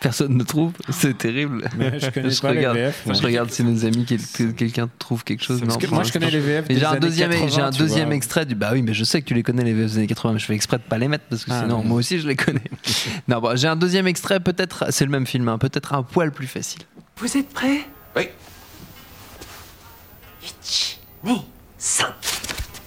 Personne 0.01 0.35
ne 0.35 0.43
trouve, 0.43 0.73
c'est 0.89 1.15
terrible. 1.17 1.69
Mais 1.77 1.99
je 1.99 2.09
connais 2.09 2.29
pas 2.41 2.51
les 2.53 2.57
regarde, 2.59 2.77
VF, 2.77 3.05
moi. 3.05 3.13
je 3.15 3.21
regarde 3.21 3.51
si 3.51 3.63
nos 3.63 3.85
amis, 3.85 4.03
quel- 4.05 4.19
que 4.19 4.51
quelqu'un 4.51 4.89
trouve 4.99 5.23
quelque 5.23 5.43
chose. 5.43 5.61
Parce 5.61 5.75
Non, 5.75 5.79
que 5.79 5.85
moi, 5.93 6.03
je 6.03 6.11
connais 6.11 6.31
les 6.31 6.39
VF 6.39 6.65
j'ai 6.69 6.83
un 6.83 6.89
années 6.89 6.99
deuxième, 7.01 7.29
80, 7.29 7.47
j'ai 7.55 7.61
un 7.61 7.69
deuxième 7.69 8.11
extrait 8.11 8.45
du. 8.47 8.55
Bah 8.55 8.71
oui, 8.73 8.81
mais 8.81 8.93
je 8.95 9.03
sais 9.03 9.21
que 9.21 9.27
tu 9.27 9.35
les 9.35 9.43
connais 9.43 9.63
les 9.63 9.73
VF 9.73 9.91
des 9.91 9.97
années 9.99 10.07
80, 10.07 10.33
mais 10.33 10.39
je 10.39 10.45
fais 10.45 10.55
exprès 10.55 10.77
de 10.79 10.83
pas 10.83 10.97
les 10.97 11.07
mettre 11.07 11.25
parce 11.29 11.45
que 11.45 11.51
Ah, 11.51 11.61
sinon, 11.61 11.83
moi 11.83 11.97
aussi 11.99 12.19
je 12.19 12.27
les 12.27 12.35
connais. 12.35 12.63
non, 13.27 13.39
bon, 13.39 13.55
j'ai 13.55 13.67
un 13.67 13.75
deuxième 13.75 14.07
extrait, 14.07 14.39
peut-être, 14.39 14.85
c'est 14.89 15.05
le 15.05 15.11
même 15.11 15.27
film, 15.27 15.47
hein, 15.47 15.59
peut-être 15.59 15.93
un 15.93 16.01
poil 16.03 16.31
plus 16.31 16.47
facile. 16.47 16.81
Vous 17.17 17.37
êtes 17.37 17.49
prêts? 17.49 17.81
Oui. 18.15 18.27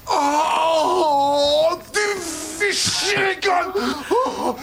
Oh 0.06 1.78
Tu 1.92 1.93
fais 1.93 1.93
chier, 2.75 3.39
con 3.43 3.81
oh, 4.11 4.57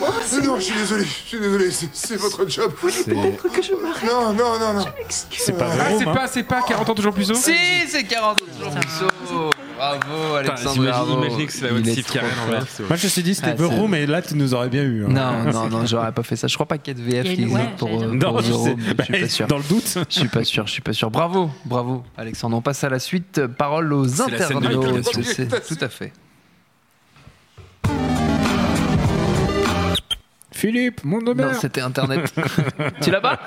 Non, 0.43 0.55
je 0.57 0.61
suis 0.61 0.75
désolé, 0.75 1.03
je 1.05 1.09
suis 1.27 1.39
désolé, 1.39 1.71
c'est- 1.71 2.15
votre 2.17 2.47
job. 2.49 2.71
Peut-être 2.81 3.43
que 3.51 3.61
je 3.61 3.73
m'arrête? 3.73 4.03
Non, 4.05 4.33
non, 4.33 4.59
non, 4.59 4.73
non. 4.79 4.85
C'est 5.09 5.57
pas 5.57 5.67
Ah, 5.71 5.75
vrai. 5.75 5.95
c'est 5.99 6.05
pas, 6.05 6.27
c'est 6.27 6.43
pas 6.43 6.61
40 6.61 6.89
ans 6.89 6.93
toujours 6.95 7.13
plus 7.13 7.31
haut? 7.31 7.35
Si, 7.35 7.53
c'est 7.87 8.03
40 8.03 8.39
jours 8.59 9.49
Bravo, 9.77 10.35
Alexandre. 10.35 10.75
Imagine- 10.75 10.91
bravo. 10.91 11.23
imaginez 11.23 11.45
que 11.47 11.53
c'est 11.53 11.61
la 11.67 11.71
en. 11.73 11.75
VF. 11.75 12.81
Moi, 12.87 12.97
je 12.97 13.03
me 13.05 13.09
suis 13.09 13.23
dit, 13.23 13.33
c'était 13.33 13.55
Ah, 13.59 13.65
Room, 13.65 13.95
et 13.95 14.05
là, 14.05 14.21
tu 14.21 14.35
nous 14.35 14.53
aurais 14.53 14.69
bien 14.69 14.83
eu. 14.83 15.05
hein. 15.05 15.07
Non, 15.09 15.51
non, 15.51 15.69
non, 15.69 15.85
j'aurais 15.87 16.11
pas 16.11 16.21
fait 16.21 16.35
ça. 16.35 16.47
Je 16.47 16.53
crois 16.53 16.67
pas 16.67 16.77
qu'il 16.77 16.95
y 16.95 17.01
ait 17.01 17.03
de 17.03 17.09
VF 17.09 17.25
a 17.25 17.35
qui 17.35 17.41
existe 17.41 17.75
pour, 17.77 17.89
euh, 17.89 18.13
Non, 18.13 18.39
je 18.41 18.51
sais. 18.53 18.75
Bah, 18.95 19.03
Je 19.09 19.13
suis 19.13 19.23
pas 19.23 19.29
sûr. 19.29 19.47
Dans 19.47 19.57
le 19.57 19.63
doute. 19.63 19.97
Je 20.09 20.19
suis 20.19 20.27
pas 20.27 20.43
sûr, 20.43 20.67
je 20.67 20.71
suis 20.73 20.81
pas 20.81 20.93
sûr. 20.93 21.09
Bravo, 21.09 21.49
bravo, 21.65 22.03
Alexandre. 22.17 22.57
On 22.57 22.61
passe 22.61 22.83
à 22.83 22.89
la 22.89 22.99
suite. 22.99 23.47
Parole 23.47 23.91
aux 23.93 24.07
C'est 24.07 24.29
la 24.29 24.47
scène 24.47 24.59
de 24.59 24.67
internautes. 24.67 25.67
Tout 25.67 25.77
à 25.81 25.89
fait. 25.89 26.13
Philippe, 30.53 31.03
mon 31.05 31.19
Non, 31.19 31.33
demeure. 31.33 31.55
c'était 31.55 31.81
Internet. 31.81 32.33
tu 33.01 33.09
l'as 33.09 33.21
pas? 33.21 33.39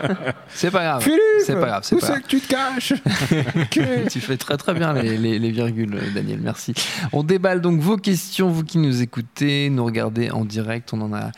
C'est 0.49 0.71
pas 0.71 0.83
grave. 0.85 1.03
Philippe, 1.03 1.21
C'est 1.45 1.55
pas 1.55 1.67
grave. 1.67 1.83
C'est 1.85 1.95
où 1.97 1.99
pas 1.99 2.07
c'est 2.07 2.23
que 2.23 2.27
tu 2.27 2.41
te 2.41 2.49
caches? 2.49 2.95
Que- 3.71 4.09
Tu 4.09 4.21
fais 4.21 4.37
très 4.37 4.57
très 4.57 4.73
bien 4.75 4.93
les, 4.95 5.17
les- 5.19 5.39
les 5.39 5.51
virgules, 5.51 5.99
Daniel. 6.15 6.41
Merci. 6.43 6.73
On 7.13 7.23
déballe 7.23 7.61
donc 7.61 7.81
vos 7.81 7.97
questions, 7.99 8.49
vous 8.49 8.65
qui 8.65 8.79
nous 8.79 9.03
écoutez, 9.03 9.69
nous 9.71 9.85
regardez 9.85 10.31
en 10.31 10.45
direct. 10.45 10.93
On 10.95 11.01
en 11.03 11.13
a 11.15 11.31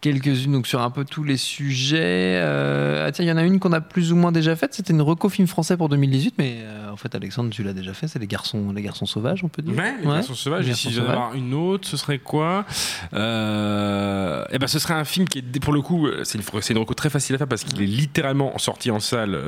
quelques-unes 0.00 0.52
donc 0.52 0.66
sur 0.66 0.80
un 0.80 0.90
peu 0.90 1.04
tous 1.04 1.24
les 1.24 1.36
sujets. 1.36 1.98
Euh, 2.42 3.06
ah 3.06 3.12
tiens, 3.12 3.24
il 3.24 3.28
y 3.28 3.32
en 3.32 3.36
a 3.36 3.42
une 3.42 3.58
qu'on 3.58 3.72
a 3.72 3.80
plus 3.80 4.12
ou 4.12 4.16
moins 4.16 4.32
déjà 4.32 4.54
faite. 4.56 4.74
C'était 4.74 4.92
une 4.92 5.02
reco 5.02 5.28
film 5.28 5.48
français 5.48 5.76
pour 5.76 5.88
2018, 5.88 6.34
mais 6.38 6.58
euh, 6.62 6.90
en 6.92 6.96
fait, 6.96 7.14
Alexandre, 7.14 7.50
tu 7.50 7.62
l'as 7.62 7.72
déjà 7.72 7.92
fait. 7.94 8.08
C'est 8.08 8.18
les 8.18 8.26
garçons, 8.26 8.72
les 8.72 8.82
garçons 8.82 9.06
sauvages, 9.06 9.42
on 9.44 9.48
peut 9.48 9.62
dire. 9.62 9.76
Ouais, 9.76 9.94
les 10.00 10.06
Ouais. 10.06 10.14
garçons 10.14 10.34
sauvages. 10.34 10.64
Les 10.66 10.70
Et 10.72 10.74
si 10.74 10.86
garçons 10.88 10.96
je 10.96 11.00
devais 11.02 11.12
avoir 11.12 11.34
une 11.34 11.54
autre, 11.54 11.86
ce 11.88 11.96
serait 11.96 12.18
quoi? 12.18 12.64
Euh, 13.14 14.44
Eh 14.50 14.58
ben, 14.58 14.66
ce 14.66 14.78
serait 14.78 14.94
un 14.94 15.04
film 15.04 15.26
qui 15.28 15.38
est, 15.38 15.60
pour 15.60 15.72
le 15.72 15.82
coup, 15.82 16.06
c'est 16.24 16.38
une, 16.70 16.78
reco 16.78 16.94
très 16.94 17.10
facile 17.10 17.34
à 17.34 17.38
faire 17.38 17.48
parce 17.48 17.64
qu'il 17.64 17.80
est 17.82 17.86
littéralement 17.86 18.56
sorti 18.58 18.90
en 18.90 19.00
salle 19.00 19.38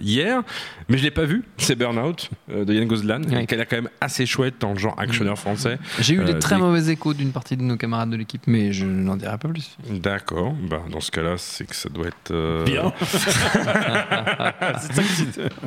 hier, 0.00 0.42
mais 0.88 0.98
je 0.98 1.02
l'ai 1.02 1.10
pas 1.10 1.24
vu. 1.24 1.44
C'est 1.56 1.74
Burnout 1.76 2.30
de 2.48 2.72
Yann 2.72 2.86
Gozlan, 2.86 3.22
Ouais. 3.24 3.46
qui 3.46 3.54
a 3.54 3.56
l'air 3.56 3.66
quand 3.68 3.76
même 3.76 3.88
assez 4.00 4.26
chouette 4.26 4.54
dans 4.60 4.72
le 4.72 4.78
genre 4.78 4.94
actionneur 4.98 5.38
français. 5.38 5.78
J'ai 6.00 6.14
eu 6.14 6.24
des 6.24 6.38
très 6.38 6.56
des- 6.56 6.62
mauvais 6.62 6.88
échos 6.92 7.14
d'une 7.14 7.32
partie 7.32 7.56
de 7.56 7.62
nos 7.62 7.76
camarades 7.76 8.10
de 8.10 8.16
l'équipe, 8.16 8.42
mais 8.46 8.72
je 8.72 8.86
n'en 8.86 9.16
dirai 9.16 9.38
pas 9.38 9.48
plus. 9.48 9.76
D'accord. 10.00 10.52
Bah, 10.68 10.82
dans 10.90 11.00
ce 11.00 11.10
cas-là, 11.10 11.34
c'est 11.38 11.66
que 11.66 11.76
ça 11.76 11.88
doit 11.88 12.08
être 12.08 12.30
euh, 12.30 12.64
Bien. 12.64 12.92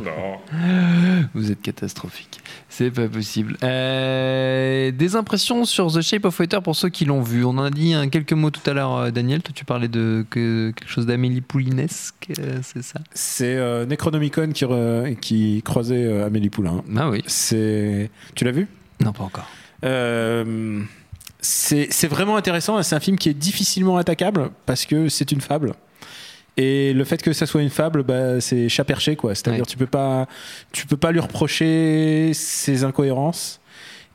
Non. 0.04 0.38
Vous 1.34 1.52
êtes 1.52 1.62
catastrophique. 1.62 2.40
C'est 2.70 2.92
pas 2.92 3.08
possible. 3.08 3.58
Euh, 3.64 4.92
des 4.92 5.16
impressions 5.16 5.66
sur 5.66 5.92
The 5.92 6.02
Shape 6.02 6.26
of 6.26 6.40
Water 6.40 6.62
pour 6.62 6.76
ceux 6.76 6.90
qui 6.90 7.06
l'ont 7.06 7.22
vu. 7.22 7.44
On 7.44 7.50
en 7.58 7.64
a 7.64 7.70
dit 7.70 7.94
quelques 8.12 8.34
mots 8.34 8.52
tout 8.52 8.68
à 8.70 8.74
l'heure, 8.74 8.96
euh, 8.96 9.12
Daniel. 9.12 9.42
Toi, 9.42 9.54
tu 9.56 9.66
parlais 9.66 9.88
de 9.88 10.26
que, 10.30 10.72
quelque 10.76 10.90
chose 10.90 11.06
d'Amélie 11.06 11.42
Poulinesque, 11.42 12.28
euh, 12.40 12.60
c'est 12.62 12.84
ça? 12.84 13.00
C'est 13.14 13.56
euh, 13.56 13.86
Necronomicon 13.86 14.50
qui, 14.54 14.66
re- 14.66 15.16
qui 15.20 15.62
croisait 15.64 16.06
euh, 16.06 16.26
Amélie 16.28 16.50
Poulain. 16.50 16.84
Ah 16.96 17.10
oui. 17.10 17.24
C'est. 17.28 18.10
Tu 18.36 18.46
l'as 18.46 18.52
vu? 18.52 18.68
Non, 19.04 19.14
pas 19.14 19.24
encore. 19.24 19.48
Euh, 19.86 20.82
c'est 21.40 21.88
c'est 21.92 22.08
vraiment 22.08 22.36
intéressant. 22.38 22.82
C'est 22.84 22.96
un 22.96 23.00
film 23.00 23.18
qui 23.18 23.30
est 23.30 23.34
difficilement 23.34 23.98
attaquable 23.98 24.50
parce 24.66 24.86
que 24.86 25.10
c'est 25.10 25.32
une 25.32 25.42
fable. 25.42 25.74
Et 26.60 26.92
le 26.94 27.04
fait 27.04 27.22
que 27.22 27.34
ça 27.34 27.46
soit 27.46 27.62
une 27.62 27.70
fable, 27.70 28.02
bah, 28.02 28.42
c'est 28.42 28.68
chat 28.68 28.84
perché, 28.84 29.16
quoi. 29.16 29.36
C'est-à-dire, 29.36 29.62
Ouais. 29.62 29.66
tu 29.68 29.78
peux 29.78 29.86
pas, 29.86 30.26
tu 30.72 30.88
peux 30.88 30.98
pas 30.98 31.12
lui 31.12 31.20
reprocher 31.20 32.32
ses 32.34 32.84
incohérences. 32.84 33.60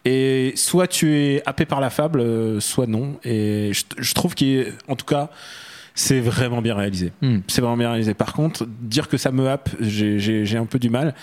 Et 0.04 0.52
soit 0.56 0.88
tu 0.88 1.14
es 1.16 1.42
happé 1.46 1.64
par 1.66 1.80
la 1.80 1.88
fable, 1.88 2.18
euh, 2.20 2.58
soit 2.58 2.88
non. 2.88 3.14
Et 3.22 3.70
je, 3.72 3.84
je 3.96 4.14
trouve 4.14 4.34
qu'en 4.34 4.96
tout 4.96 5.04
cas, 5.06 5.30
c'est 5.94 6.18
vraiment 6.18 6.60
bien 6.60 6.74
réalisé. 6.74 7.12
Hmm. 7.20 7.38
C'est 7.46 7.60
vraiment 7.60 7.76
bien 7.76 7.90
réalisé. 7.90 8.12
Par 8.14 8.32
contre, 8.32 8.66
dire 8.80 9.06
que 9.08 9.16
ça 9.18 9.30
me 9.30 9.48
happe, 9.48 9.68
j'ai- 9.78 10.18
j'ai 10.18 10.44
j'ai 10.44 10.58
un 10.58 10.66
peu 10.66 10.80
du 10.80 10.90
mal. 10.90 11.14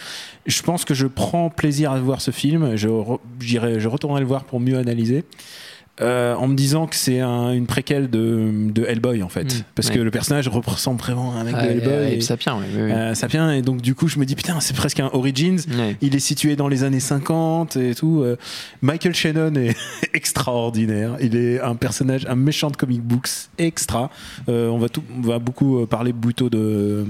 Je 0.46 0.62
pense 0.62 0.86
que 0.86 0.94
je 0.94 1.08
prends 1.08 1.50
plaisir 1.50 1.92
à 1.92 2.00
voir 2.00 2.22
ce 2.22 2.32
film. 2.32 2.78
Je, 2.78 2.88
re- 2.88 3.20
je 3.42 3.88
retournerai 3.90 4.22
le 4.22 4.28
voir 4.28 4.46
pour 4.46 4.62
mieux 4.62 4.78
analyser. 4.78 5.26
Euh, 6.02 6.34
en 6.36 6.48
me 6.48 6.56
disant 6.56 6.88
que 6.88 6.96
c'est 6.96 7.20
un- 7.20 7.52
une 7.52 7.66
préquelle 7.66 8.10
de, 8.10 8.70
de 8.72 8.86
Hellboy 8.86 9.22
en 9.22 9.28
fait, 9.30 9.44
Mm, 9.44 9.64
parce 9.76 9.90
ouais. 9.90 9.96
que 9.96 10.00
le 10.00 10.12
personnage 10.12 10.48
ressemble 10.48 11.00
vraiment 11.00 11.34
à 11.36 11.40
un 11.42 11.44
mec 11.44 11.56
Ah, 11.58 11.66
de 11.66 11.68
et- 11.68 11.72
Hellboy. 11.74 12.14
et 12.14 12.18
et- 12.18 12.22
Sapien, 12.22 12.56
oui, 12.58 12.66
oui, 12.74 12.82
oui. 12.84 12.92
euh, 12.92 13.14
Sapien, 13.16 13.52
et 13.52 13.62
donc 13.62 13.82
du 13.82 13.96
coup 13.96 14.08
je 14.08 14.18
me 14.18 14.26
dis 14.26 14.36
putain 14.36 14.60
c'est 14.62 14.76
presque 14.76 15.00
un 15.02 15.10
Origins. 15.12 15.60
Ouais. 15.78 15.98
Il 16.02 16.16
est 16.16 16.20
situé 16.20 16.56
dans 16.56 16.68
les 16.70 16.84
années 16.86 17.00
50 17.02 17.76
et 17.76 17.96
tout. 17.96 18.22
Euh, 18.22 18.38
Michael 18.82 19.14
Shannon 19.14 19.54
est 19.56 19.76
extraordinaire. 20.14 21.18
Il 21.22 21.36
est 21.36 21.60
un 21.60 21.76
personnage, 21.76 22.26
un 22.30 22.36
méchant 22.36 22.70
de 22.72 22.78
comic 22.78 23.02
books 23.02 23.30
extra. 23.58 24.10
Euh, 24.48 24.70
on 24.70 24.78
va 24.78 24.88
tout, 24.90 25.04
on 25.18 25.22
va 25.22 25.40
beaucoup 25.40 25.80
euh, 25.82 25.86
parler 25.86 26.14
plutôt 26.14 26.50
de 26.50 27.06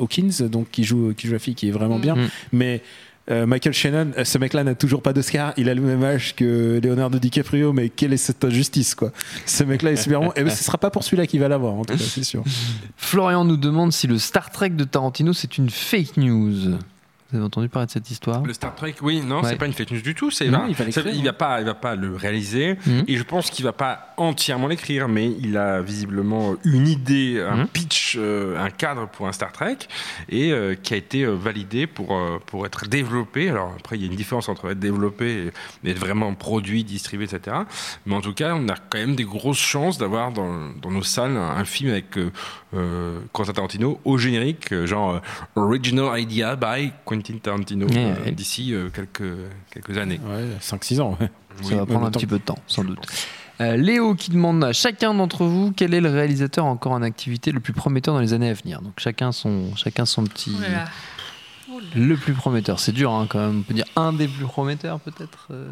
Hawkins, 0.00 0.48
donc 0.50 0.68
qui 0.70 0.84
joue, 0.84 1.12
qui 1.16 1.26
joue 1.28 1.34
la 1.34 1.38
fille, 1.38 1.54
qui 1.54 1.68
est 1.68 1.72
vraiment 1.72 1.98
bien. 1.98 2.16
Mm. 2.16 2.28
Mais 2.52 2.82
euh, 3.30 3.46
Michael 3.46 3.72
Shannon, 3.72 4.10
euh, 4.18 4.24
ce 4.24 4.38
mec-là 4.38 4.64
n'a 4.64 4.74
toujours 4.74 5.02
pas 5.02 5.12
d'Oscar. 5.12 5.52
Il 5.56 5.68
a 5.68 5.74
le 5.74 5.80
même 5.80 6.02
âge 6.02 6.34
que 6.34 6.80
Leonardo 6.82 7.18
DiCaprio, 7.18 7.72
mais 7.72 7.88
quelle 7.88 8.12
est 8.12 8.16
cette 8.18 8.44
injustice, 8.44 8.94
quoi? 8.94 9.12
Ce 9.46 9.62
mec-là 9.62 9.92
est 9.92 9.96
super 9.96 10.20
bon. 10.20 10.32
Et 10.34 10.48
ce 10.50 10.64
sera 10.64 10.78
pas 10.78 10.90
pour 10.90 11.04
celui-là 11.04 11.26
qu'il 11.26 11.40
va 11.40 11.48
l'avoir, 11.48 11.74
en 11.74 11.84
tout 11.84 11.96
cas, 11.96 12.02
c'est 12.02 12.24
sûr. 12.24 12.42
Florian 12.96 13.44
nous 13.44 13.56
demande 13.56 13.92
si 13.92 14.06
le 14.06 14.18
Star 14.18 14.50
Trek 14.50 14.70
de 14.70 14.84
Tarantino 14.84 15.32
c'est 15.32 15.58
une 15.58 15.70
fake 15.70 16.16
news. 16.16 16.78
Vous 17.32 17.38
avez 17.38 17.46
entendu 17.46 17.70
parler 17.70 17.86
de 17.86 17.90
cette 17.90 18.10
histoire 18.10 18.42
Le 18.42 18.52
Star 18.52 18.74
Trek, 18.74 18.94
oui, 19.00 19.22
non, 19.22 19.40
Ouais. 19.40 19.48
c'est 19.48 19.56
pas 19.56 19.64
une 19.64 19.72
fake 19.72 19.90
news 19.92 20.02
du 20.02 20.14
tout. 20.14 20.30
C'est 20.30 20.48
Non, 20.50 20.66
il 20.68 20.74
va 20.74 20.84
il 21.12 21.32
pas, 21.32 21.60
il 21.60 21.64
va 21.66 21.72
pas 21.74 21.96
le 21.96 22.14
réaliser. 22.14 22.76
Mhm. 22.86 23.04
Et 23.08 23.16
je 23.16 23.22
pense 23.22 23.48
qu'il 23.48 23.64
va 23.64 23.72
pas 23.72 24.12
entièrement 24.18 24.66
l'écrire, 24.68 25.08
mais 25.08 25.32
il 25.40 25.56
a 25.56 25.80
visiblement 25.80 26.56
une 26.64 26.86
idée, 26.86 27.40
un 27.40 27.56
Mhm. 27.62 27.68
pitch, 27.68 28.16
euh, 28.18 28.62
un 28.62 28.68
cadre 28.68 29.08
pour 29.08 29.28
un 29.28 29.32
Star 29.32 29.50
Trek, 29.50 29.78
et 30.28 30.52
euh, 30.52 30.74
qui 30.74 30.92
a 30.92 30.98
été 30.98 31.22
euh, 31.22 31.30
validé 31.34 31.86
pour 31.86 32.14
euh, 32.14 32.38
pour 32.44 32.66
être 32.66 32.86
développé. 32.86 33.48
Alors 33.48 33.72
après, 33.78 33.96
il 33.96 34.02
y 34.02 34.04
a 34.04 34.10
une 34.10 34.16
différence 34.16 34.50
entre 34.50 34.70
être 34.70 34.78
développé 34.78 35.50
et 35.84 35.90
être 35.90 35.98
vraiment 35.98 36.34
produit, 36.34 36.84
distribué, 36.84 37.24
etc. 37.24 37.56
Mais 38.04 38.14
en 38.14 38.20
tout 38.20 38.34
cas, 38.34 38.54
on 38.54 38.68
a 38.68 38.74
quand 38.76 38.98
même 38.98 39.16
des 39.16 39.24
grosses 39.24 39.56
chances 39.58 39.96
d'avoir 39.96 40.32
dans, 40.32 40.68
dans 40.82 40.90
nos 40.90 41.02
salles 41.02 41.38
un, 41.38 41.64
film 41.64 41.90
avec 41.92 42.10
Quentin 43.32 43.52
Tarantino 43.52 44.00
au 44.04 44.18
générique, 44.18 44.74
genre 44.84 45.20
Original 45.56 46.18
Idea 46.20 46.56
by 46.56 46.92
Quentin 47.06 47.21
Tarantino 47.22 47.86
Ouais, 47.86 47.96
euh, 47.96 48.24
ouais. 48.24 48.32
d'ici 48.32 48.74
euh, 48.74 48.88
quelques 48.90 49.22
quelques 49.72 49.96
années. 49.98 50.20
Ouais, 50.24 50.44
5-6 50.60 51.00
ans. 51.00 51.16
ouais. 51.20 51.30
Ça 51.62 51.68
Oui. 51.68 51.74
va 51.74 51.86
prendre 51.86 52.06
un 52.06 52.10
temps 52.10 52.18
petit 52.18 52.26
peu 52.26 52.38
de 52.38 52.42
temps, 52.44 52.58
sans 52.66 52.84
doute. 52.84 52.98
Euh, 53.60 53.76
Léo 53.76 54.14
qui 54.14 54.30
demande 54.30 54.64
à 54.64 54.72
chacun 54.72 55.12
d'entre 55.14 55.44
vous 55.44 55.72
quel 55.76 55.92
est 55.94 56.00
le 56.00 56.08
réalisateur 56.10 56.64
encore 56.64 56.92
en 56.92 57.02
activité 57.02 57.52
le 57.52 57.60
plus 57.60 57.72
prometteur 57.74 58.14
dans 58.14 58.20
les 58.20 58.32
années 58.32 58.48
à 58.48 58.54
venir? 58.54 58.80
Donc 58.82 58.94
chacun 58.96 59.30
son, 59.30 59.76
chacun 59.76 60.04
son 60.06 60.24
petit. 60.24 60.56
Oh. 60.58 60.64
Le 61.94 62.16
plus 62.16 62.32
prometteur, 62.32 62.78
c'est 62.80 62.92
dur 62.92 63.12
hein, 63.12 63.26
quand 63.28 63.38
même. 63.38 63.58
On 63.60 63.62
peut 63.62 63.74
dire 63.74 63.84
un 63.96 64.12
des 64.12 64.28
plus 64.28 64.44
prometteurs 64.44 65.00
peut-être 65.00 65.48
euh, 65.50 65.68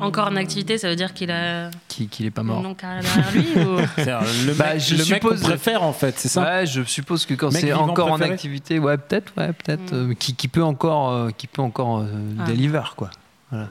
Encore 0.00 0.28
en 0.28 0.36
activité, 0.36 0.78
ça 0.78 0.88
veut 0.88 0.96
dire 0.96 1.14
qu'il 1.14 1.30
a 1.30 1.70
qui 1.88 2.08
qu'il 2.08 2.26
est 2.26 2.30
pas 2.30 2.42
une 2.42 2.48
mort. 2.48 2.62
longue 2.62 2.76
carrière 2.76 3.02
derrière 3.02 3.32
lui 3.32 3.62
ou... 3.62 3.78
C'est-à-dire, 3.96 4.20
le 4.46 4.52
Bah, 4.54 4.74
mec, 4.74 4.80
je 4.82 4.94
le 4.96 5.04
mec 5.04 5.22
qu'on 5.22 5.28
suppose- 5.30 5.42
préfère, 5.42 5.82
en 5.82 5.92
fait, 5.92 6.18
c'est 6.18 6.28
ça 6.28 6.42
Ouais, 6.42 6.66
je 6.66 6.82
suppose 6.82 7.24
que 7.26 7.34
quand 7.34 7.52
Mec 7.52 7.60
c'est 7.60 7.66
vivant 7.66 7.88
encore 7.88 8.12
en 8.12 8.20
activité, 8.20 8.78
ouais, 8.78 8.96
peut-être, 8.98 9.32
ouais, 9.36 9.52
peut-être, 9.52 9.92
Mm. 9.92 10.10
euh, 10.10 10.14
qui, 10.14 10.34
qui 10.34 10.48
peut 10.48 10.62
encore, 10.64 11.10
euh, 11.12 11.30
qui 11.36 11.46
peut 11.46 11.62
encore 11.62 11.98
euh, 12.00 12.06
Ah. 12.40 12.44
deliver 12.46 12.82
quoi. 12.96 13.10
Voilà. 13.50 13.68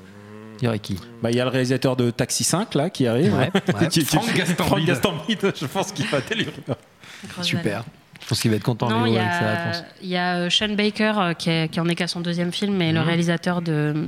Il 0.62 0.66
y 0.66 0.68
aurait 0.70 0.80
qui? 0.80 0.98
Bah, 1.22 1.32
Il 1.32 1.36
y 1.38 1.42
a 1.42 1.44
le 1.44 1.50
réalisateur 1.50 1.98
de 1.98 2.10
Taxi 2.12 2.46
5 2.46 2.76
là 2.76 2.90
qui 2.90 3.06
arrive. 3.08 3.34
Ouais, 3.34 3.52
ouais. 3.54 3.88
Qui- 3.90 4.00
qui- 4.00 4.06
Franck 4.06 4.34
Gastambide. 4.34 4.66
Franck 4.66 4.86
Gastambide, 4.86 5.54
je 5.60 5.66
pense 5.66 5.92
qu'il 5.92 6.08
va 6.08 6.22
délivrer. 6.22 6.54
Grosse 7.30 7.46
Super. 7.46 7.84
Je 8.26 8.30
pense 8.30 8.42
qu'il 8.42 8.50
va 8.50 8.58
être 8.58 8.64
content 8.64 8.90
Non, 8.90 9.06
il 9.06 9.14
y 9.14 9.20
a, 9.20 9.84
y 10.02 10.16
euh, 10.18 10.50
Sean 10.50 10.70
Baker 10.74 11.14
euh, 11.18 11.34
qui, 11.36 11.52
est- 11.52 11.68
qui 11.70 11.80
en 11.80 11.88
est 11.88 11.94
qu'à 11.94 12.08
son 12.08 12.22
deuxième 12.22 12.52
film, 12.52 12.82
et 12.82 12.92
le 12.92 13.02
Mhm. 13.02 13.06
réalisateur 13.06 13.62
de 13.62 13.72
euh, 13.96 14.06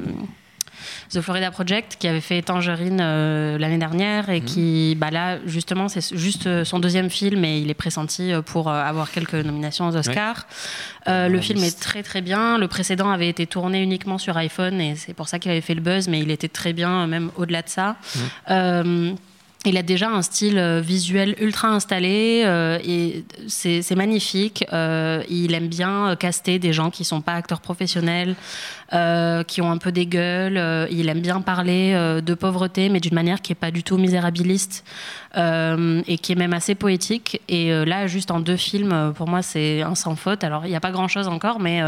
The 1.13 1.22
Florida 1.22 1.51
Project, 1.51 1.97
qui 1.99 2.07
avait 2.07 2.20
fait 2.22 2.41
Tangerine 2.41 2.97
euh, 2.99 3.59
l'année 3.59 3.78
dernière, 3.78 4.28
Mhm. 4.28 4.34
et 4.34 4.41
qui, 4.41 4.95
bah 4.99 5.11
là, 5.11 5.38
justement, 5.45 5.88
c'est 5.88 6.15
juste 6.18 6.63
son 6.63 6.80
deuxième 6.80 7.11
film, 7.11 7.45
et 7.45 7.59
il 7.59 7.70
est 7.70 7.76
pressenti 7.76 8.32
pour 8.47 8.70
euh, 8.70 8.82
avoir 8.84 9.11
quelques 9.11 9.36
nominations 9.36 9.88
aux 9.88 9.95
Oscars. 9.95 10.47
Euh, 11.07 11.28
le 11.30 11.39
film 11.39 11.63
est 11.63 11.80
très 11.80 12.01
très 12.01 12.22
bien. 12.22 12.57
Le 12.57 12.68
précédent 12.68 13.11
avait 13.11 13.30
été 13.30 13.45
tourné 13.45 13.84
uniquement 13.84 14.18
sur 14.18 14.36
iPhone, 14.36 14.82
et 14.82 14.95
c'est 14.95 15.13
pour 15.13 15.28
ça 15.28 15.38
qu'il 15.38 15.51
avait 15.51 15.61
fait 15.61 15.76
le 15.76 15.82
buzz, 15.82 16.07
mais 16.07 16.22
il 16.22 16.32
était 16.32 16.47
très 16.49 16.74
bien, 16.74 17.05
même 17.05 17.30
au-delà 17.38 17.61
de 17.61 17.70
ça. 17.70 17.97
Euh, 18.49 19.11
il 19.68 19.78
a 19.78 19.84
déjà 19.84 20.09
un 20.09 20.22
style 20.22 20.57
euh, 20.57 20.82
visuel 20.82 21.36
ultra 21.39 21.68
installé 21.70 22.43
euh, 22.45 22.80
et 22.84 23.24
c'est 23.47 23.95
magnifique. 23.95 24.65
Euh, 24.74 25.24
il 25.30 25.53
aime 25.53 25.68
bien 25.68 26.15
caster 26.15 26.59
des 26.59 26.74
gens 26.74 26.89
qui 26.89 27.03
sont 27.03 27.22
pas 27.22 27.34
acteurs 27.34 27.61
professionnels, 27.61 28.36
qui 29.47 29.61
ont 29.61 29.70
un 29.70 29.78
peu 29.78 29.91
des 29.91 30.05
gueules. 30.05 30.88
Il 30.89 31.09
aime 31.09 31.20
bien 31.20 31.41
parler 31.41 31.93
de 32.24 32.34
pauvreté, 32.34 32.88
mais 32.88 33.01
d'une 33.01 33.13
manière 33.13 33.41
qui 33.41 33.51
est 33.51 33.55
pas 33.55 33.72
du 33.72 33.84
tout 33.84 33.97
misérabiliste 33.97 34.86
et 35.36 36.18
qui 36.18 36.32
est 36.32 36.36
même 36.36 36.53
assez 36.53 36.74
poétique. 36.74 37.41
Et 37.49 37.70
là, 37.86 38.07
juste 38.07 38.32
en 38.32 38.39
deux 38.39 38.55
films, 38.55 39.13
pour 39.15 39.28
moi, 39.28 39.41
c'est 39.41 39.82
un 39.82 39.93
sans 39.93 40.15
faute. 40.15 40.45
Alors, 40.45 40.65
il 40.65 40.70
n'y 40.70 40.76
a 40.76 40.80
pas 40.80 40.91
grand-chose 40.91 41.28
encore, 41.28 41.59
mais 41.59 41.82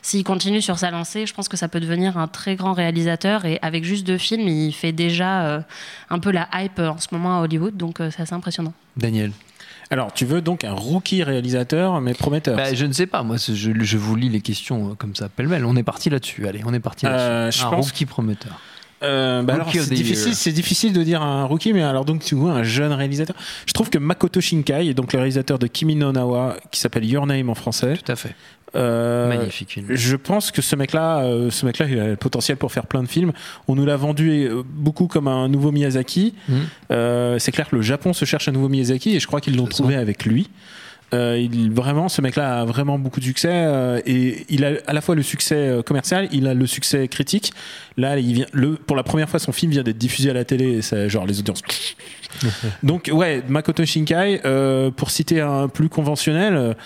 s'il 0.00 0.24
continue 0.24 0.62
sur 0.62 0.78
sa 0.78 0.90
lancée, 0.90 1.26
je 1.26 1.34
pense 1.34 1.48
que 1.48 1.58
ça 1.58 1.68
peut 1.68 1.80
devenir 1.80 2.16
un 2.16 2.26
très 2.26 2.56
grand 2.56 2.72
réalisateur. 2.72 3.44
Et 3.44 3.58
avec 3.60 3.84
juste 3.84 4.06
deux 4.06 4.18
films, 4.18 4.48
il 4.48 4.72
fait 4.72 4.92
déjà 4.92 5.62
un 6.08 6.18
peu 6.18 6.30
la 6.30 6.48
hype 6.54 6.78
en 6.78 6.98
ce 6.98 7.08
moment 7.12 7.25
à 7.30 7.40
Hollywood, 7.42 7.76
donc 7.76 8.00
euh, 8.00 8.10
c'est 8.14 8.22
assez 8.22 8.34
impressionnant. 8.34 8.72
Daniel. 8.96 9.32
Alors, 9.90 10.12
tu 10.12 10.24
veux 10.24 10.40
donc 10.40 10.64
un 10.64 10.72
rookie 10.72 11.22
réalisateur, 11.22 12.00
mais 12.00 12.12
prometteur 12.12 12.56
Bah, 12.56 12.74
je 12.74 12.86
ne 12.86 12.92
sais 12.92 13.06
pas, 13.06 13.22
moi 13.22 13.36
je, 13.36 13.54
je 13.54 13.96
vous 13.98 14.16
lis 14.16 14.28
les 14.28 14.40
questions 14.40 14.90
euh, 14.90 14.94
comme 14.94 15.14
ça, 15.14 15.28
pêle-mêle. 15.28 15.64
On 15.64 15.76
est 15.76 15.84
parti 15.84 16.10
là-dessus, 16.10 16.46
allez, 16.48 16.62
on 16.66 16.74
est 16.74 16.80
parti 16.80 17.06
là-dessus. 17.06 17.22
Euh, 17.24 17.50
je 17.52 17.66
un 17.66 17.70
pense- 17.70 17.86
rookie 17.86 18.06
prometteur. 18.06 18.60
Euh, 19.02 19.42
bah 19.42 19.54
alors, 19.54 19.70
c'est 19.70 19.90
difficile, 19.92 20.34
c'est 20.34 20.52
difficile 20.52 20.94
de 20.94 21.02
dire 21.02 21.20
un 21.20 21.44
rookie, 21.44 21.74
mais 21.74 21.82
alors 21.82 22.06
donc 22.06 22.24
tu 22.24 22.34
vois 22.34 22.52
un 22.52 22.62
jeune 22.62 22.92
réalisateur. 22.92 23.36
Je 23.66 23.72
trouve 23.74 23.90
que 23.90 23.98
Makoto 23.98 24.40
Shinkai, 24.40 24.94
donc 24.94 25.12
le 25.12 25.18
réalisateur 25.18 25.58
de 25.58 25.66
Kimi 25.66 25.94
no 25.96 26.12
Nawa, 26.12 26.56
qui 26.70 26.80
s'appelle 26.80 27.04
Your 27.04 27.26
Name 27.26 27.50
en 27.50 27.54
français, 27.54 27.98
Tout 28.02 28.10
à 28.10 28.16
fait. 28.16 28.34
Euh, 28.74 29.28
Magnifique 29.28 29.70
film. 29.70 29.86
Je 29.90 30.16
pense 30.16 30.50
que 30.50 30.62
ce 30.62 30.76
mec-là, 30.76 31.20
euh, 31.20 31.50
ce 31.50 31.66
mec-là, 31.66 31.86
il 31.88 31.98
a 32.00 32.06
le 32.08 32.16
potentiel 32.16 32.56
pour 32.56 32.72
faire 32.72 32.86
plein 32.86 33.02
de 33.02 33.08
films. 33.08 33.32
On 33.68 33.74
nous 33.74 33.86
l'a 33.86 33.96
vendu 33.96 34.46
euh, 34.46 34.62
beaucoup 34.64 35.06
comme 35.06 35.28
un 35.28 35.48
nouveau 35.48 35.72
Miyazaki. 35.72 36.34
Euh, 36.90 37.38
c'est 37.38 37.52
clair 37.52 37.68
que 37.68 37.76
le 37.76 37.82
Japon 37.82 38.12
se 38.12 38.24
cherche 38.24 38.48
un 38.48 38.52
nouveau 38.52 38.68
Miyazaki 38.68 39.14
et 39.14 39.20
je 39.20 39.26
crois 39.26 39.40
qu'ils 39.40 39.56
l'ont 39.56 39.66
trouvé 39.66 39.96
avec 39.96 40.24
lui. 40.24 40.50
Il, 41.12 41.70
vraiment, 41.72 42.10
ce 42.10 42.20
mec-là 42.20 42.60
a 42.60 42.64
vraiment 42.66 42.98
beaucoup 42.98 43.20
de 43.20 43.24
succès 43.24 44.02
et 44.04 44.44
il 44.50 44.66
a 44.66 44.72
à 44.86 44.92
la 44.92 45.00
fois 45.00 45.14
le 45.14 45.22
succès 45.22 45.80
commercial, 45.86 46.28
il 46.30 46.46
a 46.46 46.52
le 46.52 46.66
succès 46.66 47.08
critique. 47.08 47.54
Là, 47.96 48.18
il 48.18 48.34
vient, 48.34 48.46
le, 48.52 48.74
pour 48.74 48.96
la 48.96 49.02
première 49.02 49.30
fois, 49.30 49.40
son 49.40 49.52
film 49.52 49.72
vient 49.72 49.82
d'être 49.82 49.96
diffusé 49.96 50.28
à 50.28 50.34
la 50.34 50.44
télé. 50.44 50.78
Et 50.78 50.82
ça, 50.82 51.08
genre 51.08 51.24
les 51.24 51.38
audiences. 51.38 51.62
Donc 52.82 53.08
ouais, 53.10 53.42
Makoto 53.48 53.86
Shinkai. 53.86 54.42
pour 54.94 55.10
citer 55.10 55.40
un 55.40 55.68
plus 55.68 55.88
conventionnel. 55.88 56.76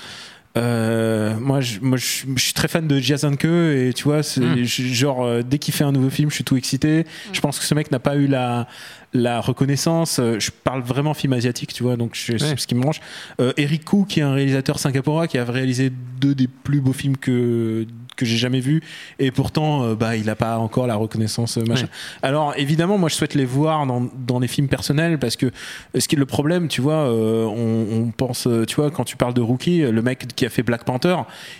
Euh, 0.56 1.38
moi, 1.38 1.60
je, 1.60 1.78
moi, 1.80 1.96
je, 1.96 2.24
je 2.34 2.42
suis 2.42 2.52
très 2.52 2.66
fan 2.68 2.86
de 2.88 2.98
Jason 2.98 3.36
Ke 3.36 3.88
et 3.88 3.92
tu 3.94 4.04
vois, 4.04 4.18
Mm. 4.20 4.64
je- 4.64 4.82
genre 4.82 5.24
euh, 5.24 5.42
dès 5.42 5.58
qu'il 5.58 5.72
fait 5.74 5.84
un 5.84 5.92
nouveau 5.92 6.10
film, 6.10 6.28
je 6.30 6.34
suis 6.36 6.44
tout 6.44 6.56
excité. 6.56 7.04
Je 7.32 7.40
pense 7.40 7.58
que 7.58 7.64
ce 7.64 7.74
mec 7.74 7.90
n'a 7.90 7.98
pas 8.00 8.16
eu 8.16 8.26
la 8.26 8.66
la 9.12 9.40
reconnaissance. 9.40 10.18
Euh, 10.20 10.38
Je 10.38 10.50
parle 10.50 10.82
vraiment 10.82 11.14
film 11.14 11.32
asiatique, 11.32 11.72
tu 11.72 11.82
vois, 11.82 11.96
donc 11.96 12.14
c'est 12.16 12.38
ce 12.38 12.66
qui 12.66 12.74
me. 12.74 12.82
Euh, 13.40 13.52
Eric 13.56 13.84
Koo, 13.84 14.04
qui 14.04 14.20
est 14.20 14.22
un 14.22 14.32
réalisateur 14.34 14.78
singapourien, 14.78 15.26
qui 15.26 15.36
a 15.38 15.44
réalisé 15.44 15.90
deux 16.20 16.34
des 16.34 16.46
plus 16.48 16.80
beaux 16.80 16.92
films 16.92 17.16
que 17.16 17.86
que 18.20 18.26
j'ai 18.26 18.36
jamais 18.36 18.60
vus, 18.60 18.82
et 19.18 19.30
pourtant, 19.30 19.82
euh, 19.84 19.94
bah, 19.94 20.16
il 20.16 20.26
n'a 20.26 20.36
pas 20.36 20.58
encore 20.58 20.86
la 20.86 20.94
reconnaissance 20.96 21.58
euh, 21.58 21.64
machin. 21.66 21.84
Ouais. 21.84 21.88
Alors 22.22 22.54
évidemment, 22.56 22.98
moi, 22.98 23.08
je 23.08 23.14
souhaite 23.14 23.34
les 23.34 23.44
voir 23.44 23.86
dans 23.86 24.08
dans 24.26 24.38
les 24.38 24.48
films 24.48 24.68
personnels 24.68 25.18
parce 25.18 25.36
que 25.36 25.50
ce 25.98 26.06
qui 26.06 26.14
est 26.16 26.18
le 26.18 26.26
problème, 26.26 26.68
tu 26.68 26.80
vois, 26.80 26.94
euh, 26.94 27.44
on, 27.46 28.02
on 28.02 28.10
pense, 28.10 28.46
tu 28.68 28.76
vois, 28.76 28.90
quand 28.90 29.04
tu 29.04 29.16
parles 29.16 29.34
de 29.34 29.40
Rookie, 29.40 29.80
le 29.80 30.02
mec 30.02 30.26
qui 30.36 30.46
a 30.46 30.50
fait 30.50 30.62
Black 30.62 30.84
Panther, 30.84 31.16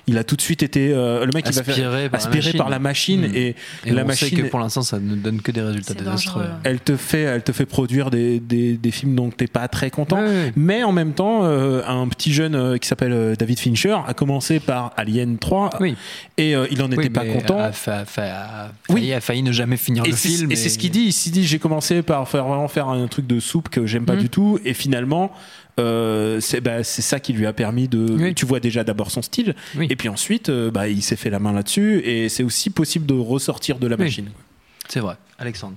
il 0.07 0.19
a 0.19 0.25
tout 0.25 0.37
de 0.37 0.43
suite 0.43 0.63
été 0.63 0.93
euh, 0.93 1.25
le 1.25 1.33
mec 1.35 1.45
qui 1.45 1.53
va 1.53 1.63
faire 1.63 1.75
Aspiré 1.75 2.09
par 2.09 2.13
la 2.13 2.17
aspiré 2.17 2.39
machine. 2.45 2.59
par 2.59 2.69
la 2.71 2.79
machine 2.79 3.21
Mm. 3.21 3.35
et, 3.35 3.55
Et 3.87 3.91
la 3.93 4.05
on 4.05 4.07
machine 4.07 4.29
sait 4.29 4.37
que 4.37 4.43
pour 4.49 4.61
l'instant, 4.61 4.83
ça 4.83 4.99
ne 4.99 5.15
donne 5.17 5.41
que 5.43 5.51
des 5.53 5.63
résultats 5.63 5.95
désastreux. 5.95 6.45
elle 6.65 6.81
te 6.81 6.97
fait 6.97 7.23
elle 7.23 7.43
te 7.43 7.53
fait 7.53 7.67
produire 7.67 8.11
des, 8.11 8.39
des, 8.41 8.75
des 8.77 8.91
films 8.91 9.15
dont 9.15 9.31
t'es 9.31 9.47
pas 9.47 9.67
très 9.69 9.91
content 9.91 10.19
Ouais, 10.21 10.27
ouais. 10.29 10.53
mais 10.57 10.83
en 10.85 10.93
même 10.93 11.13
temps 11.13 11.41
euh, 11.45 11.83
un 11.87 12.07
petit 12.09 12.33
jeune 12.33 12.79
qui 12.79 12.87
s'appelle 12.89 13.35
David 13.39 13.59
Fincher 13.59 13.97
a 14.07 14.15
commencé 14.15 14.61
par 14.61 14.93
Alien 14.97 15.39
3 15.39 15.71
Oui. 15.81 15.95
et 16.37 16.50
mais 16.51 16.57
euh, 16.57 16.67
il 16.71 16.83
en 16.83 16.87
était 16.91 16.97
Oui, 17.03 17.11
pas 17.11 17.25
content. 17.25 17.59
A, 17.59 17.73
fa- 17.73 18.05
fa- 18.05 18.23
a 18.23 18.69
Oui. 18.89 19.01
failli, 19.01 19.13
a 19.15 19.21
failli 19.21 19.43
ne 19.43 19.53
jamais 19.53 19.77
finir 19.77 20.05
Et 20.05 20.11
le 20.11 20.17
film. 20.17 20.51
et 20.53 20.57
c'est 20.57 20.69
ce 20.69 20.79
qu'il 20.79 20.91
dit. 20.91 21.05
Il 21.07 21.13
s'est 21.13 21.31
dit 21.31 21.45
j'ai 21.47 21.59
commencé 21.59 22.03
par 22.03 22.29
faire 22.29 22.45
vraiment 22.47 22.69
faire 22.69 22.89
un 22.89 23.07
truc 23.09 23.27
de 23.27 23.41
soupe 23.41 23.69
que 23.69 23.87
j'aime 23.87 24.05
pas 24.05 24.15
Mhm. 24.15 24.21
du 24.21 24.29
tout, 24.29 24.59
et 24.65 24.75
finalement. 24.75 25.33
euh, 25.79 26.41
c'est 26.41 26.61
bah, 26.61 26.85
c'est 26.85 27.01
ça 27.01 27.21
qui 27.21 27.33
lui 27.33 27.47
a 27.47 27.53
permis 27.55 27.89
de. 27.89 27.99
Oui. 28.11 28.35
Tu 28.35 28.45
vois 28.45 28.61
déjà 28.61 28.85
d'abord 28.85 29.11
son 29.11 29.23
style, 29.23 29.55
Oui. 29.77 29.87
et 29.89 29.97
puis 29.97 30.09
ensuite, 30.11 30.51
euh, 30.51 30.71
bah, 30.71 30.89
il 30.89 31.01
s'est 31.03 31.17
fait 31.17 31.31
la 31.31 31.39
main 31.39 31.53
là-dessus, 31.53 32.01
et 32.05 32.29
c'est 32.29 32.43
aussi 32.43 32.69
possible 32.69 33.07
de 33.07 33.15
ressortir 33.15 33.79
de 33.79 33.87
la 33.87 33.97
Oui. 33.97 34.05
machine. 34.05 34.29
C'est 34.89 35.01
vrai, 35.01 35.15
Alexandre. 35.39 35.77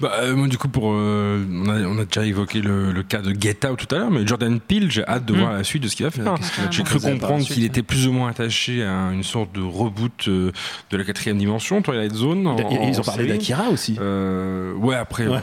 Bah, 0.00 0.10
euh, 0.22 0.34
moi, 0.34 0.48
du 0.48 0.58
coup, 0.58 0.68
pour, 0.68 0.90
euh, 0.92 1.44
on, 1.52 1.68
a, 1.68 1.80
on 1.82 1.98
a 1.98 2.04
déjà 2.04 2.26
évoqué 2.26 2.60
le, 2.60 2.90
le 2.92 3.02
cas 3.04 3.20
de 3.22 3.32
Get 3.40 3.64
Out 3.66 3.78
tout 3.86 3.94
à 3.94 3.98
l'heure, 3.98 4.10
mais 4.10 4.26
Jordan 4.26 4.58
Peele, 4.58 4.90
j'ai 4.90 5.06
hâte 5.06 5.24
de 5.24 5.32
Mm. 5.34 5.38
voir 5.38 5.52
la 5.52 5.62
suite 5.64 5.82
de 5.84 5.88
ce 5.88 5.94
qu'il 5.96 6.04
va 6.04 6.10
faire. 6.10 6.24
Va 6.24 6.34
J'ai 6.70 6.82
cru 6.82 6.98
comprendre 7.00 7.44
qu'il 7.46 7.64
était 7.64 7.82
plus 7.82 8.06
ou 8.08 8.12
moins 8.12 8.28
attaché 8.30 8.82
à 8.82 9.10
une 9.12 9.22
sorte 9.22 9.52
de 9.54 9.60
reboot 9.62 10.26
euh, 10.28 10.50
de 10.90 10.96
la 10.96 11.04
quatrième 11.04 11.38
dimension, 11.38 11.80
Twilight 11.80 12.12
Zone. 12.14 12.46
en- 12.46 12.56
Et 12.58 12.88
ils 12.88 12.98
ont 12.98 13.02
en 13.02 13.04
parlé 13.04 13.26
d'Akira 13.26 13.68
aussi. 13.70 13.96
Euh, 14.00 14.72
ouais, 14.74 14.96
après, 14.96 15.26
Ouais. 15.28 15.38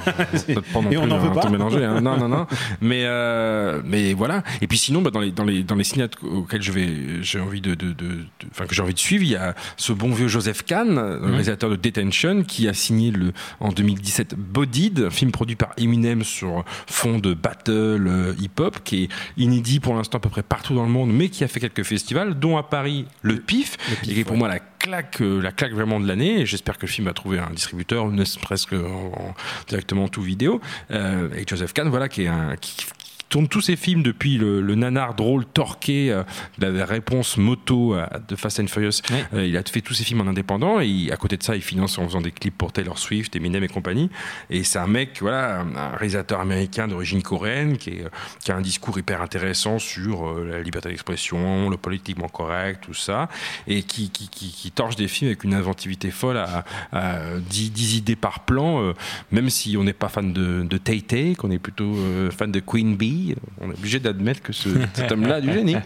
euh, 0.49 0.55
non 0.73 0.91
Et 0.91 0.97
on 0.97 1.07
n'en 1.07 1.17
veut 1.19 1.31
pas. 1.31 1.49
mélanger. 1.49 1.83
hein. 1.85 2.01
Non, 2.01 2.17
non, 2.17 2.27
non. 2.27 2.45
Mais, 2.81 3.03
euh, 3.05 3.81
mais 3.85 4.13
voilà. 4.13 4.43
Et 4.61 4.67
puis 4.67 4.77
sinon, 4.77 5.01
bah, 5.01 5.11
dans 5.11 5.19
les 5.21 5.31
dans 5.31 5.45
les 5.45 5.63
dans 5.63 5.75
les 5.75 5.83
cinéastes 5.83 6.15
auxquels 6.23 6.61
je 6.61 6.71
vais, 6.71 6.89
j'ai 7.21 7.39
envie 7.39 7.61
de, 7.61 7.73
de, 7.75 7.87
de- 7.87 7.93
de- 7.93 8.25
enfin 8.51 8.65
que 8.65 8.75
j'ai 8.75 8.81
envie 8.81 8.93
de 8.93 8.99
suivre, 8.99 9.23
il 9.23 9.29
y 9.31 9.35
a 9.35 9.55
ce 9.77 9.93
bon 9.93 10.11
vieux 10.11 10.27
Joseph 10.27 10.63
Kahn, 10.63 10.95
le 10.95 11.19
Mhm. 11.19 11.25
réalisateur 11.29 11.69
de 11.69 11.75
Detention, 11.75 12.43
qui 12.43 12.67
a 12.67 12.73
signé 12.73 13.11
le 13.11 13.31
en 13.59 13.69
2017 13.69 14.35
Bodied, 14.41 14.99
un 14.99 15.09
film 15.09 15.31
produit 15.31 15.55
par 15.55 15.71
Eminem 15.77 16.23
sur 16.23 16.63
fond 16.87 17.19
de 17.19 17.33
battle 17.33 17.71
euh, 18.07 18.33
hip-hop, 18.39 18.79
qui 18.83 19.03
est 19.03 19.09
inédit 19.37 19.79
pour 19.79 19.93
l'instant 19.95 20.17
à 20.17 20.21
peu 20.21 20.29
près 20.29 20.43
partout 20.43 20.73
dans 20.75 20.83
le 20.83 20.91
monde, 20.91 21.11
mais 21.13 21.29
qui 21.29 21.43
a 21.43 21.47
fait 21.47 21.59
quelques 21.59 21.83
festivals, 21.83 22.37
dont 22.39 22.57
à 22.57 22.63
Paris 22.63 23.05
le 23.21 23.37
PIF, 23.37 23.77
et 23.91 24.05
qui 24.05 24.19
est 24.19 24.23
pour 24.23 24.37
moi 24.37 24.47
la 24.47 24.59
claque, 24.59 25.21
euh, 25.21 25.41
la 25.41 25.51
claque 25.51 25.73
vraiment 25.73 25.99
de 25.99 26.07
l'année. 26.07 26.41
Et 26.41 26.45
j'espère 26.45 26.77
que 26.77 26.85
le 26.85 26.91
film 26.91 27.07
va 27.07 27.13
trouver 27.13 27.39
un 27.39 27.49
distributeur, 27.51 28.07
ne 28.09 28.23
serait-ce 28.25 28.65
que 28.67 28.75
en- 28.75 29.11
en- 29.29 29.35
directement 29.67 30.07
tout 30.07 30.21
vidéo, 30.21 30.59
euh, 30.91 31.27
avec 31.31 31.47
Joseph 31.49 31.73
Kahn, 31.73 31.87
voilà, 31.89 32.09
qui 32.09 32.23
est 32.23 32.27
un 32.27 32.55
qui 32.59 32.85
tourne 33.32 33.47
tous 33.47 33.61
ses 33.61 33.75
films 33.75 34.03
depuis 34.03 34.38
le, 34.38 34.61
le 34.61 34.75
nanar 34.75 35.15
drôle 35.15 35.45
torqué 35.45 36.11
euh, 36.11 36.23
de 36.59 36.67
la 36.67 36.86
réponse 36.86 37.38
moto 37.38 37.93
à- 37.95 38.19
de 38.19 38.36
Fast 38.36 38.59
and 38.59 38.67
Furious. 38.67 39.01
Euh, 39.34 39.47
il 39.47 39.57
a 39.57 39.63
fait 39.63 39.82
tous 39.82 39.93
ses 39.95 40.03
films 40.03 40.21
en 40.21 40.27
indépendant 40.27 40.79
et 40.82 40.86
il- 40.88 41.11
à 41.11 41.17
côté 41.17 41.38
de 41.38 41.43
ça, 41.43 41.55
il 41.55 41.61
finance 41.61 41.97
en 41.97 42.05
faisant 42.05 42.21
des 42.21 42.32
clips 42.32 42.57
pour 42.57 42.71
Taylor 42.73 42.99
Swift, 42.99 43.36
Eminem 43.36 43.63
et 43.63 43.67
compagnie. 43.69 44.09
Et 44.49 44.63
c'est 44.63 44.79
un 44.79 44.86
mec, 44.88 45.17
voilà, 45.21 45.61
un 45.61 45.95
réalisateur 45.95 46.41
américain 46.41 46.88
d'origine 46.89 47.23
coréenne 47.23 47.77
qui, 47.77 47.91
est, 47.91 48.01
euh, 48.03 48.09
qui 48.43 48.51
a 48.51 48.55
un 48.57 48.61
discours 48.61 48.99
hyper 48.99 49.21
intéressant 49.21 49.79
sur 49.79 50.27
euh, 50.27 50.45
la 50.51 50.61
liberté 50.61 50.89
d'expression, 50.89 51.69
le 51.69 51.77
politiquement 51.77 52.27
correct, 52.27 52.84
tout 52.84 52.93
ça, 52.93 53.29
et 53.65 53.84
qui, 53.84 54.09
qui, 54.09 54.27
qui, 54.27 54.51
qui 54.51 54.71
torche 54.71 54.97
des 54.97 55.07
films 55.07 55.29
avec 55.29 55.45
une 55.45 55.53
inventivité 55.53 56.11
folle 56.11 56.38
à, 56.38 56.65
à 56.91 57.19
10, 57.39 57.71
10 57.71 57.95
idées 57.97 58.17
par 58.17 58.41
plan, 58.41 58.82
euh, 58.84 58.93
même 59.32 59.49
si 59.49 59.77
on 59.77 59.86
n'est 59.86 59.93
pas 59.93 60.09
fan 60.09 60.34
de, 60.34 60.63
de 60.63 60.77
Tay 60.77 61.01
Tay, 61.01 61.36
qu'on 61.38 61.49
est 61.49 61.59
plutôt 61.59 61.95
euh, 61.95 62.29
fan 62.29 62.51
de 62.51 62.59
Queen 62.59 62.97
Bee, 62.97 63.20
on 63.59 63.69
est 63.69 63.78
obligé 63.78 63.99
d'admettre 63.99 64.41
que 64.41 64.53
ce, 64.53 64.69
cet 64.93 65.11
homme-là 65.11 65.36
a 65.36 65.41
du 65.41 65.51
génie. 65.51 65.76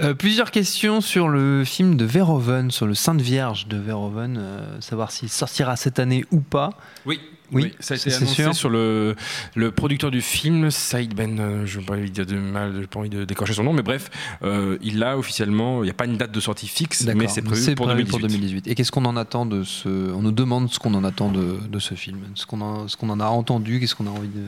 Euh, 0.00 0.12
plusieurs 0.12 0.50
questions 0.50 1.00
sur 1.00 1.28
le 1.28 1.62
film 1.64 1.96
de 1.96 2.04
Verhoeven, 2.04 2.70
sur 2.70 2.86
le 2.86 2.94
Sainte 2.94 3.20
Vierge 3.20 3.68
de 3.68 3.76
Verhoeven, 3.76 4.36
euh, 4.36 4.80
savoir 4.80 5.12
s'il 5.12 5.28
sortira 5.28 5.76
cette 5.76 6.00
année 6.00 6.24
ou 6.32 6.40
pas. 6.40 6.70
Oui. 7.06 7.20
Oui, 7.52 7.72
ça 7.80 7.94
a 7.94 7.96
été 7.96 8.10
c'est 8.10 8.16
annoncé 8.16 8.42
sûr. 8.42 8.54
sur 8.54 8.68
le, 8.68 9.14
le 9.54 9.70
producteur 9.70 10.10
du 10.10 10.20
film, 10.20 10.70
Saïd 10.70 11.14
Ben, 11.14 11.38
euh, 11.38 11.66
je 11.66 11.78
n'ai 11.78 11.84
pas 11.84 11.94
envie 11.94 12.10
de 12.10 12.22
dire 12.22 12.26
de 12.26 12.36
mal, 12.36 12.86
pas 12.88 12.98
envie 13.00 13.08
de 13.08 13.24
décrocher 13.24 13.54
son 13.54 13.64
nom, 13.64 13.72
mais 13.72 13.82
bref, 13.82 14.10
euh, 14.42 14.76
il 14.82 14.98
l'a 14.98 15.16
officiellement, 15.16 15.82
il 15.82 15.86
n'y 15.86 15.90
a 15.90 15.94
pas 15.94 16.04
une 16.04 16.16
date 16.16 16.32
de 16.32 16.40
sortie 16.40 16.68
fixe, 16.68 17.06
mais 17.06 17.28
c'est 17.28 17.42
prévu 17.42 17.74
pour, 17.74 17.86
prévu 17.86 18.04
2018. 18.04 18.66
Et 18.68 18.74
qu'est-ce 18.74 18.92
qu'on 18.92 19.04
en 19.06 19.16
attend 19.16 19.46
de 19.46 19.64
ce 19.64 19.88
On 19.88 20.22
nous 20.22 20.32
demande 20.32 20.70
ce 20.70 20.78
qu'on 20.78 20.94
en 20.94 21.04
attend 21.04 21.30
de, 21.30 21.58
de 21.68 21.78
ce 21.78 21.94
film, 21.94 22.18
ce 22.34 22.44
qu'on 22.44 22.60
en, 22.60 22.88
ce 22.88 22.96
qu'on 22.96 23.08
en 23.08 23.20
a 23.20 23.26
entendu, 23.26 23.80
qu'est-ce 23.80 23.94
qu'on 23.94 24.06
a 24.06 24.10
envie 24.10 24.28
de. 24.28 24.44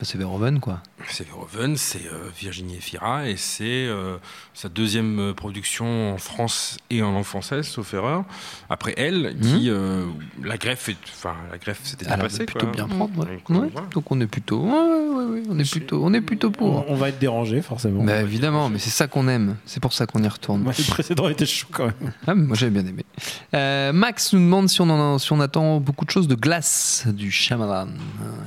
Bah, 0.00 0.06
c'est 0.08 0.16
Verhoeven, 0.16 0.60
quoi. 0.60 0.80
C'est 1.10 1.26
Verhoeven, 1.26 1.76
c'est 1.76 2.06
euh, 2.06 2.30
Virginie 2.34 2.76
Efira, 2.76 3.28
et 3.28 3.36
c'est 3.36 3.64
euh, 3.86 4.16
sa 4.54 4.70
deuxième 4.70 5.18
euh, 5.18 5.32
production 5.34 6.14
en 6.14 6.16
France 6.16 6.78
et 6.88 7.02
en 7.02 7.12
langue 7.12 7.24
française, 7.24 7.66
sauf 7.66 7.92
erreur. 7.92 8.24
Après 8.70 8.94
elle, 8.96 9.36
qui 9.42 9.68
euh, 9.68 10.06
la 10.42 10.56
greffe, 10.56 10.88
enfin 11.18 11.34
la 11.52 11.58
greffe, 11.58 11.82
plutôt 12.46 12.60
quoi. 12.60 12.70
bien 12.70 12.88
prendre. 12.88 13.18
ouais. 13.26 13.42
Donc, 13.46 13.50
Ouais, 13.50 13.68
voilà. 13.70 13.88
Donc 13.88 14.10
on 14.10 14.18
est 14.22 14.26
plutôt. 14.26 14.60
ouais, 14.62 14.70
ouais, 14.70 15.24
ouais, 15.34 15.42
on 15.50 15.58
est 15.58 15.70
plutôt, 15.70 16.00
on 16.02 16.14
est 16.14 16.20
plutôt 16.22 16.50
pour. 16.50 16.88
On, 16.90 16.94
va 16.94 17.10
être 17.10 17.18
dérangé 17.18 17.60
forcément. 17.60 18.02
Bah, 18.02 18.22
évidemment, 18.22 18.70
mais 18.70 18.78
c'est 18.78 18.88
ça 18.88 19.06
qu'on 19.06 19.28
aime. 19.28 19.56
C'est 19.66 19.80
pour 19.80 19.92
ça 19.92 20.06
qu'on 20.06 20.22
y 20.22 20.28
retourne. 20.28 20.62
Moi, 20.62 20.72
le 20.78 20.84
précédent 20.90 21.28
était 21.28 21.44
chaud 21.44 21.68
quand 21.70 21.84
même. 21.86 22.12
Ah, 22.26 22.34
moi 22.34 22.56
j'avais 22.56 22.72
bien 22.72 22.86
aimé. 22.88 23.04
Euh, 23.54 23.92
Max 23.92 24.32
nous 24.32 24.40
demande 24.40 24.70
si 24.70 24.80
on, 24.80 24.88
en 24.88 25.16
a- 25.16 25.18
si 25.18 25.30
on 25.34 25.40
attend 25.40 25.78
beaucoup 25.78 26.06
de 26.06 26.10
choses 26.10 26.26
de 26.28 26.34
glace 26.36 27.04
du 27.06 27.30
Shyamalan, 27.30 27.88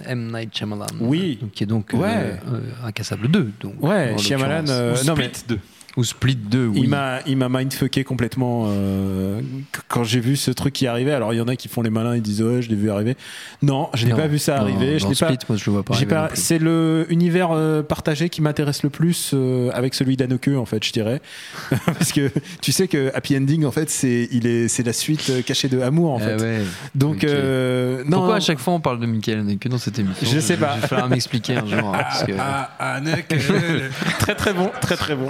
M. 0.06 0.32
Night 0.34 0.56
Shyamalan. 0.58 0.88
Oui. 1.00 1.40
Donc, 1.44 1.52
qui 1.52 1.64
est 1.64 1.68
donc 1.68 1.90
Ouais. 1.94 2.08
euh, 2.08 2.36
euh, 2.54 2.88
Incassable 2.88 3.28
2. 3.28 3.52
Donc, 3.60 3.74
Ouais, 3.84 4.16
Shyamalan. 4.18 4.64
euh, 4.70 4.96
non, 5.06 5.14
mais 5.18 5.30
Split 5.34 5.56
2. 5.56 5.60
Ou 5.96 6.04
Split 6.04 6.36
2, 6.36 6.68
oui. 6.68 6.80
Il 6.84 6.90
m'a, 6.90 7.20
il 7.28 7.38
m'a 7.38 7.50
mindfucké 7.50 8.04
complètement 8.04 8.66
euh, 8.68 9.42
qu- 9.72 9.82
quand 9.88 10.04
j'ai 10.04 10.20
vu 10.20 10.36
ce 10.36 10.50
truc 10.50 10.74
qui 10.74 10.88
arrivait. 10.88 11.12
Alors 11.12 11.34
il 11.34 11.38
y 11.38 11.42
en 11.42 11.48
a 11.48 11.56
qui 11.56 11.68
font 11.68 11.84
les 11.84 11.92
malins, 11.92 12.16
ils 12.16 12.22
disent 12.24 12.42
ouais, 12.42 12.64
je 12.64 12.70
l'ai 12.70 12.76
vu 12.76 12.90
arriver. 12.90 13.16
Non, 13.62 13.90
je 13.94 14.08
n'ai 14.08 14.14
pas 14.16 14.26
vu 14.26 14.40
ça 14.40 14.56
non, 14.56 14.62
arriver. 14.64 14.98
je 14.98 15.06
pas. 15.06 15.14
Split, 15.14 15.38
moi 15.50 15.58
je 15.58 15.66
le 15.68 15.72
vois 15.72 15.84
pas. 15.84 15.94
c'est 16.34 16.58
le 16.58 17.06
univers 17.10 17.50
euh, 17.52 17.84
partagé 17.84 18.30
qui 18.30 18.42
m'intéresse 18.42 18.82
le 18.82 18.90
plus 18.90 19.32
euh, 19.36 19.70
avec 19.74 19.94
celui 19.94 20.18
d'Anneke 20.18 20.48
en 20.58 20.66
fait, 20.66 20.84
je 20.84 20.92
dirais, 20.92 21.22
parce 21.86 22.12
que 22.12 22.32
tu 22.62 22.72
sais 22.72 22.88
que 22.88 23.12
Happy 23.14 23.38
Ending 23.38 23.64
en 23.66 23.72
fait 23.72 23.90
c'est 23.92 24.28
il 24.32 24.48
est 24.48 24.68
c'est 24.70 24.84
la 24.84 24.94
suite 24.94 25.46
cachée 25.46 25.68
de 25.70 25.80
Amour 25.80 26.14
en 26.14 26.18
Ah 26.18 26.26
fait. 26.38 26.42
ouais. 26.42 26.62
Donc 26.96 27.24
non. 27.24 28.18
Pourquoi 28.18 28.38
à 28.38 28.40
chaque 28.40 28.60
fois 28.60 28.74
on 28.74 28.80
parle 28.80 29.00
de 29.00 29.06
Michael 29.06 29.42
Haneke 29.42 29.68
dans 29.68 29.78
cette 29.78 30.00
émission 30.00 30.28
Je 30.32 30.40
sais 30.40 30.58
pas. 30.58 30.74
Il 30.78 30.82
va 30.82 30.88
falloir 30.88 31.08
m'expliquer 31.10 31.56
un 31.58 31.68
jour. 31.68 31.94
hein, 31.94 32.00
parce 32.00 32.24
que- 32.24 32.32
Ah, 32.40 33.00
très 34.20 34.36
très 34.36 34.54
bon, 34.54 34.72
très 34.82 34.96
très 34.96 35.16
bon. 35.16 35.30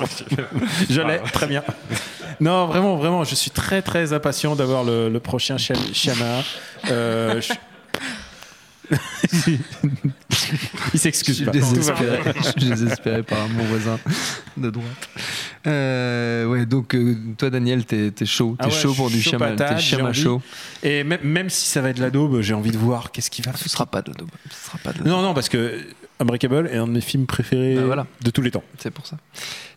Je 0.89 1.01
l'ai, 1.01 1.19
très 1.31 1.47
bien. 1.47 1.63
Non, 2.39 2.65
vraiment, 2.67 2.95
vraiment, 2.97 3.23
je 3.23 3.35
suis 3.35 3.51
très 3.51 3.81
très 3.81 4.13
impatient 4.13 4.55
d'avoir 4.55 4.83
le, 4.83 5.09
le 5.09 5.19
prochain 5.19 5.55
Shyam- 5.57 5.93
Shyamalan. 5.93 6.43
Euh, 6.89 7.41
je- 7.41 7.53
Il 9.41 9.59
Je 10.93 10.97
s'excuse 10.97 11.35
suis 11.37 11.45
pas. 11.45 11.51
Désespéré. 11.51 12.19
Je 12.35 12.41
suis 12.43 12.69
désespéré 12.69 13.23
par 13.23 13.47
mon 13.49 13.63
voisin 13.63 13.97
de 14.57 14.69
droite. 14.69 15.09
Euh, 15.67 16.45
ouais, 16.47 16.65
donc 16.65 16.93
euh, 16.93 17.15
toi 17.37 17.49
Daniel, 17.49 17.85
t'es 17.85 18.11
t'es 18.11 18.25
chaud, 18.25 18.55
t'es 18.59 18.65
Ah 18.65 18.67
ouais, 18.67 18.73
chaud 18.73 18.93
pour 18.93 19.09
je 19.09 19.17
du 19.29 19.37
patate, 19.37 19.77
t'es 19.77 20.13
chaud. 20.13 20.41
Et 20.83 21.03
même, 21.03 21.21
même 21.23 21.49
si 21.49 21.65
ça 21.67 21.81
va 21.81 21.89
être 21.89 21.97
de 21.97 22.01
la 22.01 22.09
daube, 22.09 22.41
j'ai 22.41 22.53
envie 22.53 22.71
de 22.71 22.77
voir 22.77 23.11
qu'est-ce 23.11 23.31
qu'il 23.31 23.45
va 23.45 23.53
Ce 23.55 23.69
sera 23.69 23.85
pas 23.85 24.01
de 24.01 24.11
la 24.11 24.17
daube. 24.17 24.29
Ce 24.51 24.65
sera 24.67 24.77
pas 24.79 24.91
de 24.91 24.99
la 25.03 25.09
Non, 25.09 25.21
non, 25.21 25.33
parce 25.33 25.49
que 25.49 25.79
Unbreakable 26.23 26.67
est 26.71 26.77
un 26.77 26.87
de 26.87 26.91
mes 26.93 27.01
films 27.01 27.25
préférés 27.25 27.75
Bah 27.75 27.83
voilà. 27.85 28.07
de 28.23 28.29
tous 28.31 28.41
les 28.41 28.51
temps. 28.51 28.63
C'est 28.79 28.91
pour 28.91 29.05
ça. 29.05 29.17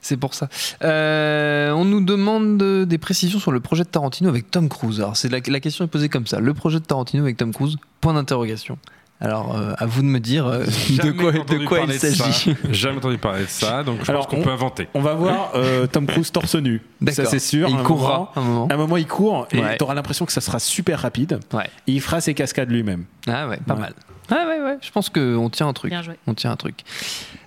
C'est 0.01 0.17
pour 0.17 0.35
ça. 0.35 0.49
Euh, 0.83 1.71
on 1.73 1.85
nous 1.85 2.01
demande 2.01 2.59
de- 2.59 2.85
des 2.85 2.99
précisions 2.99 3.39
sur 3.39 3.53
le 3.53 3.61
projet 3.61 3.83
de 3.85 3.89
Tarantino 3.89 4.29
avec 4.29 4.51
Tom 4.51 4.69
Cruise. 4.69 5.01
Alors, 5.01 5.17
c'est 5.17 5.29
la, 5.29 5.39
la 5.47 5.61
question 5.61 5.85
est 5.85 5.89
posée 5.89 6.09
comme 6.09 6.27
ça. 6.27 6.39
Le 6.41 6.55
projet 6.55 6.79
de 6.81 6.85
Tarantino 6.85 7.23
avec 7.25 7.37
Tom 7.37 7.53
Cruise 7.53 7.77
Point 8.01 8.15
d'interrogation. 8.15 8.79
Alors, 9.19 9.57
euh, 9.57 9.73
à 9.79 9.87
vous 9.87 10.03
de 10.03 10.07
me 10.09 10.21
dire 10.21 10.47
euh, 10.47 10.65
de 10.65 11.11
quoi, 11.13 11.33
de 11.33 11.39
entendu 11.39 11.65
quoi 11.65 11.81
il 11.81 11.93
s'agit. 11.99 12.55
Jamais 12.71 12.99
entendu 12.99 13.17
parler 13.17 13.45
de 13.45 13.49
ça, 13.49 13.83
donc 13.83 14.05
je 14.05 14.11
Alors, 14.11 14.27
pense 14.29 14.37
qu'on 14.37 14.43
peut 14.45 14.51
inventer. 14.51 14.89
On 14.93 15.01
va 15.01 15.15
voir 15.15 15.53
euh, 15.55 15.87
Tom 15.87 16.07
Cruise 16.07 16.31
torse 16.31 16.55
nu. 16.57 16.83
Ça, 17.13 17.25
c'est 17.25 17.39
sûr. 17.39 17.67
Il 17.71 17.77
un 17.77 17.83
courra 17.83 18.19
moment. 18.19 18.31
un 18.37 18.41
moment. 18.43 18.69
À 18.71 18.75
un 18.75 18.77
moment, 18.77 18.97
il 18.99 19.07
court 19.07 19.49
et 19.53 19.59
Ouais. 19.61 19.77
tu 19.79 19.85
auras 19.85 19.95
l'impression 19.95 20.27
que 20.27 20.33
ça 20.33 20.43
sera 20.43 20.59
super 20.59 21.01
rapide. 21.01 21.41
Ouais. 21.55 21.65
Et 21.87 21.93
il 21.93 22.01
fera 22.03 22.21
ses 22.21 22.35
cascades 22.35 22.71
lui-même. 22.71 23.05
Ah 23.27 23.49
ouais, 23.49 23.59
pas 23.67 23.75
Ouais. 23.75 23.81
mal. 23.81 23.95
Ah 24.31 24.45
ouais, 24.49 24.61
ouais. 24.61 24.77
Je 24.83 24.91
pense 24.91 25.09
qu'on 25.09 25.49
tient 25.51 25.69
un 25.69 25.73
truc. 25.73 25.91
Bien 25.91 26.03
joué. 26.03 26.17
On 26.27 26.35
tient 26.35 26.51
un 26.51 26.57
truc. 26.57 26.81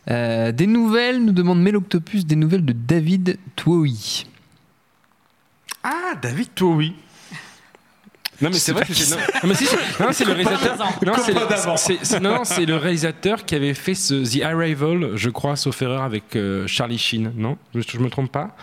Euh, 0.09 0.51
des 0.51 0.65
nouvelles, 0.65 1.23
nous 1.23 1.33
demande 1.33 1.61
Méloctopus, 1.61 2.25
des 2.25 2.35
nouvelles 2.35 2.65
de 2.65 2.73
David 2.73 3.37
Twohy. 3.55 4.25
Ah, 5.83 6.13
David, 6.21 6.49
oui. 6.61 6.95
Non 8.41 8.49
mais 8.49 8.57
c'est 8.57 8.71
vrai 8.71 8.85
que 8.85 8.93
c'est 8.93 9.15
non, 9.15 9.21
non, 9.43 9.49
mais 9.49 9.55
si, 9.55 9.65
c'est- 9.65 9.99
non, 10.03 10.07
c'est 10.11 10.25
le 10.25 10.31
réalisateur. 10.33 10.77
non 11.05 11.13
c'est 11.25 11.33
le, 11.33 11.39
c'est- 11.77 11.99
c'est- 12.03 12.19
non, 12.19 12.35
non, 12.35 12.43
c'est 12.45 12.65
le 12.65 12.75
réalisateur 12.77 13.43
qui 13.45 13.55
avait 13.55 13.73
fait 13.73 13.95
ce 13.95 14.13
The 14.39 14.43
Arrival 14.43 15.11
je 15.15 15.29
crois 15.29 15.55
sauf 15.55 15.81
erreur 15.81 16.03
avec 16.03 16.35
euh, 16.35 16.65
Charlie 16.67 16.97
Sheen 16.97 17.31
non? 17.35 17.57
Je, 17.75 17.81
je 17.81 17.99
me 17.99 18.09
trompe 18.09 18.31
pas? 18.31 18.55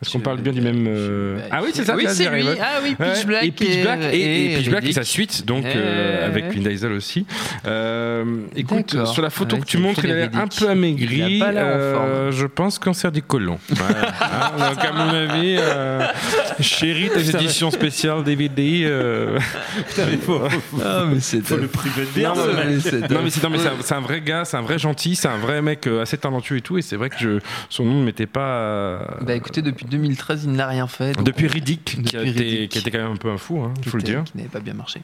Est-ce 0.00 0.12
qu'on 0.12 0.20
parle 0.20 0.38
bien 0.40 0.52
du 0.52 0.60
même 0.60 0.84
euh, 0.88 1.38
ah 1.50 1.60
oui 1.62 1.70
c'est 1.74 1.84
ça 1.84 1.96
Oui, 1.96 2.04
The 2.04 2.08
c'est 2.10 2.28
lui. 2.30 2.44
Ah 2.60 2.78
oui, 2.82 2.94
Pitch 2.94 3.26
Black 3.26 3.44
et 3.44 3.50
Pitch 3.50 3.82
Black 3.82 4.00
et, 4.12 4.16
et 4.20 4.52
et 4.52 4.56
Pitch 4.58 4.68
Black 4.70 4.84
et 4.84 4.92
sa 4.92 5.02
suite 5.04 5.44
donc 5.44 5.64
Eh 5.66 5.72
euh, 5.76 6.26
avec. 6.26 6.44
Vin 6.54 6.60
Diesel 6.68 6.92
aussi 6.92 7.26
Euh, 7.66 8.24
écoute 8.54 8.96
sur 9.06 9.22
la 9.22 9.30
photo 9.30 9.56
Ouais, 9.56 9.62
que 9.62 9.66
tu 9.66 9.78
montres 9.78 10.04
il 10.04 10.10
a 10.12 10.14
l'air 10.14 10.30
un 10.34 10.46
peu 10.46 10.68
amaigri 10.68 11.36
Il 11.38 11.42
a 11.42 11.46
pas 11.46 11.52
l'air 11.52 11.64
en 11.66 11.68
euh, 11.70 11.94
forme. 12.30 12.32
je 12.40 12.46
pense 12.46 12.78
cancer 12.78 13.10
du 13.12 13.22
côlon 13.22 13.58
Voilà. 13.68 14.08
Hein, 14.20 14.70
donc 14.74 14.84
à 14.84 14.92
mon 14.92 15.08
avis 15.08 15.56
euh, 15.58 16.06
chérie 16.60 17.10
ta 17.12 17.20
édition 17.20 17.70
spéciale 17.70 18.22
DVD 18.22 18.82
euh, 18.84 19.38
Ah, 20.84 21.04
mais 21.12 21.20
c'est 21.20 21.40
Faut 21.44 21.56
le 21.56 21.66
priver 21.68 22.02
de 22.14 22.22
non, 22.22 22.34
mais- 22.36 22.80
c'est 22.80 23.10
non, 23.10 23.22
mais 23.22 23.30
c'est 23.30 23.42
non, 23.42 23.50
mais 23.50 23.58
c'est 23.82 23.94
un, 23.94 24.00
vrai 24.00 24.20
gars, 24.20 24.44
c'est 24.44 24.56
un 24.56 24.62
vrai 24.62 24.78
gentil, 24.78 25.16
c'est 25.16 25.28
un 25.28 25.36
vrai 25.38 25.62
mec 25.62 25.86
euh, 25.86 26.02
assez 26.02 26.16
talentueux 26.18 26.56
et 26.58 26.60
tout. 26.60 26.78
Et 26.78 26.82
c'est 26.82 26.96
vrai 26.96 27.10
que 27.10 27.16
je, 27.18 27.38
son 27.68 27.84
nom 27.84 28.00
ne 28.00 28.04
m'était 28.04 28.26
pas. 28.26 29.00
Bah 29.22 29.34
écoutez, 29.34 29.62
depuis 29.62 29.86
2013, 29.88 30.44
il 30.44 30.52
n'a 30.52 30.66
rien 30.66 30.86
fait. 30.86 31.12
donc 31.12 31.24
Depuis 31.24 31.46
on- 31.46 31.52
Riddick, 31.52 31.84
qui 32.04 32.16
a, 32.16 32.20
Depuis 32.20 32.30
été, 32.30 32.40
Riddick. 32.44 32.70
qui 32.72 32.78
été 32.78 32.90
quand 32.90 32.98
même 32.98 33.12
un 33.12 33.16
peu 33.16 33.30
un 33.30 33.38
fou, 33.38 33.60
hein, 33.60 33.72
faut 33.86 33.96
le 33.96 34.02
était- 34.02 34.12
dire. 34.12 34.24
Qui 34.24 34.36
n'avait 34.36 34.48
pas 34.48 34.60
bien 34.60 34.74
marché. 34.74 35.02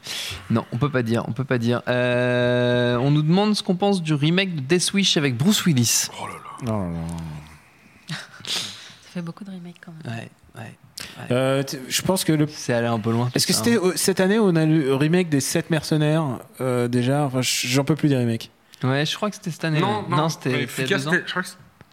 Non, 0.49 0.65
on 0.71 0.77
peut 0.77 0.89
pas 0.89 1.03
dire. 1.03 1.23
On 1.27 1.31
peut 1.33 1.43
pas 1.43 1.57
dire. 1.57 1.81
Euh, 1.87 2.97
on 2.97 3.11
nous 3.11 3.21
demande 3.23 3.55
ce 3.55 3.63
qu'on 3.63 3.75
pense 3.75 4.01
du 4.01 4.13
remake 4.13 4.55
de 4.55 4.61
Death 4.61 4.93
Wish 4.93 5.17
avec 5.17 5.35
Bruce 5.37 5.65
Willis. 5.65 6.07
Oh 6.21 6.27
là 6.27 6.33
là. 6.71 6.79
Ça 8.09 9.21
fait 9.21 9.21
beaucoup 9.21 9.43
de 9.43 9.51
remakes 9.51 9.77
quand 9.83 9.93
même. 10.03 10.17
Ouais, 10.17 10.29
ouais. 10.61 10.75
Euh, 11.31 11.63
je 11.87 12.01
pense 12.01 12.23
que 12.23 12.33
le. 12.33 12.47
C'est 12.47 12.73
allé 12.73 12.87
un 12.87 12.99
peu 12.99 13.11
loin. 13.11 13.29
Est-ce 13.33 13.47
que 13.47 13.53
c'était 13.53 13.77
hein. 13.77 13.91
cette 13.95 14.19
année 14.19 14.37
où 14.39 14.43
on 14.43 14.55
a 14.55 14.65
le 14.65 14.93
remake 14.95 15.29
des 15.29 15.39
7 15.39 15.69
mercenaires 15.69 16.39
euh, 16.61 16.87
déjà? 16.87 17.23
Enfin, 17.23 17.39
j'en 17.41 17.83
peux 17.85 17.95
plus 17.95 18.09
des 18.09 18.17
remakes. 18.17 18.51
Ouais, 18.83 19.05
je 19.05 19.15
crois 19.15 19.29
que 19.29 19.35
c'était 19.35 19.51
cette 19.51 19.63
année. 19.65 19.79
Non, 19.79 19.99
ouais. 20.09 20.15
non, 20.17 20.29
c'était 20.29 20.49
mais 20.49 20.67
c'était 20.67 20.81
il 20.83 20.85
y 20.85 20.87
Fuka, 20.87 20.95
a 20.95 20.97
deux 20.99 21.07
ans. 21.07 21.11
c'était- 21.11 21.23
je 21.25 21.31
crois 21.31 21.43
que 21.43 21.47